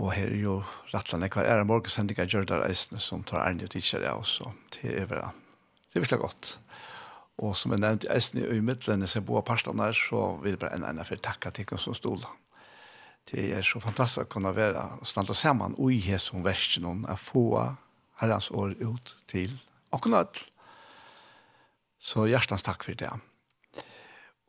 Og 0.01 0.15
her 0.17 0.31
er 0.33 0.41
jo 0.41 0.55
rattlan 0.95 1.27
ekvar 1.27 1.45
er 1.45 1.67
morgen 1.69 1.93
sendinga 1.93 2.25
Gjørdar 2.25 2.65
Eisne 2.65 3.01
som 3.05 3.25
tar 3.29 3.43
ærne 3.45 3.67
og 3.67 3.73
tidsjer 3.75 4.07
av 4.09 4.23
oss, 4.23 4.39
og 4.41 4.57
det 4.73 4.95
er 4.97 5.09
vera. 5.11 5.29
Det 5.91 5.99
er 5.99 6.05
virkelig 6.07 6.23
godt. 6.23 6.53
Og 7.41 7.53
som 7.57 7.75
jeg 7.75 7.83
nevnte, 7.83 8.09
Eisne 8.13 8.47
i 8.49 8.63
midtlene 8.65 9.09
ser 9.09 9.25
bor 9.29 9.45
parstene 9.45 9.91
her, 9.91 9.97
så 9.97 10.39
vil 10.41 10.55
jeg 10.55 10.63
bare 10.63 10.79
en 10.79 10.87
ene 10.89 11.05
for 11.09 11.21
takka 11.21 11.53
til 11.53 11.69
oss 11.77 11.85
som 11.89 11.97
stod. 11.97 12.25
Det 13.29 13.51
er 13.53 13.65
så 13.67 13.81
fantastisk 13.83 14.25
å 14.25 14.33
kunne 14.33 14.55
være 14.57 14.83
og 15.01 15.09
standa 15.09 15.37
saman 15.37 15.77
og 15.77 15.93
i 15.93 16.01
her 16.05 16.21
som 16.21 16.45
versen 16.45 16.89
om 16.89 17.05
å 17.05 17.17
få 17.21 17.45
herrens 18.23 18.49
år 18.57 18.73
ut 18.81 19.15
til 19.29 19.53
akkurat. 19.93 20.47
Så 22.01 22.25
hjertens 22.29 22.65
takk 22.65 22.89
for 22.89 22.97
det. 22.97 23.13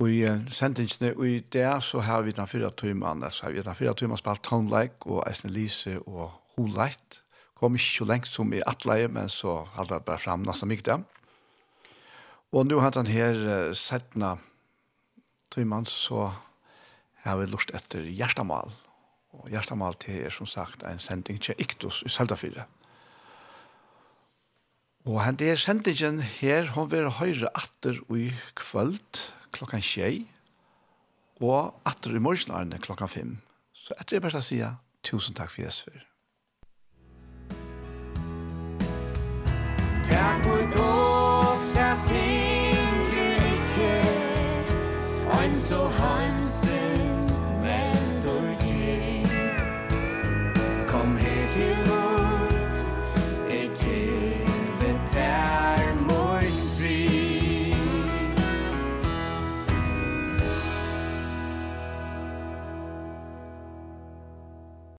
Og 0.01 0.09
i 0.09 0.21
sendingene, 0.49 1.11
og 1.13 1.27
i 1.29 1.39
det 1.53 1.67
så 1.85 2.01
har 2.01 2.23
vi 2.25 2.33
den 2.33 2.47
fyra 2.49 2.71
tøymene, 2.73 3.29
så 3.29 3.45
har 3.45 3.53
vi 3.53 3.61
den 3.61 3.77
fyra 3.77 3.93
tøymene 3.93 4.17
spalt 4.17 4.41
Townlike 4.47 5.05
og 5.05 5.21
Eisne 5.29 5.51
Lise 5.53 5.99
og 6.07 6.31
Holeit. 6.55 7.19
Kom 7.59 7.75
ikke 7.77 7.85
så 7.85 8.07
lengt 8.09 8.29
som 8.31 8.53
i 8.53 8.63
Atleie, 8.65 9.11
men 9.13 9.29
så 9.29 9.59
hadde 9.75 9.93
jeg 9.93 10.05
bare 10.07 10.21
frem 10.23 10.47
nesten 10.47 10.71
mye 10.71 10.81
det. 10.87 10.95
Og 12.51 12.65
nå 12.65 12.79
har 12.81 12.95
den 12.95 13.11
her 13.13 13.37
uh, 13.45 13.75
settene 13.77 14.39
tøymene, 15.53 15.85
så 15.85 16.31
har 17.21 17.37
vi 17.37 17.45
lust 17.51 17.69
etter 17.77 18.07
Gjerstamal. 18.09 18.73
Og 19.37 19.51
Gjerstamal 19.53 19.99
til 20.01 20.23
er 20.25 20.33
som 20.33 20.49
sagt 20.49 20.81
en 20.87 20.99
sending 20.99 21.37
til 21.45 21.61
Iktus 21.61 22.01
i 22.07 22.09
Seldafire. 22.09 22.65
Og 25.05 25.21
henne 25.21 25.53
er 25.53 25.61
sendingen 25.61 26.23
her, 26.25 26.73
hun 26.73 26.89
vil 26.89 27.09
høre 27.19 27.53
atter 27.57 28.01
i 28.17 28.31
kvöld, 28.57 29.21
klokkan 29.51 29.83
tjei, 29.83 30.27
og 31.41 31.73
atter 31.85 32.15
i 32.15 32.21
morgenarne 32.21 32.79
klokkan 32.79 33.09
fem. 33.09 33.35
Så 33.73 33.95
etter 33.99 34.17
det 34.17 34.23
bare 34.25 34.41
å 34.41 34.45
si 34.45 34.61
tusen 35.03 35.37
takk 35.37 35.53
for 35.53 35.65
Jesper. 35.65 36.05
Takk 40.05 40.43
for 40.45 40.65
dere 41.73 41.95
ting 42.07 43.01
du 43.11 43.23
ikke 43.51 43.93
og 45.31 45.55
så 45.55 45.87
hans 45.99 46.70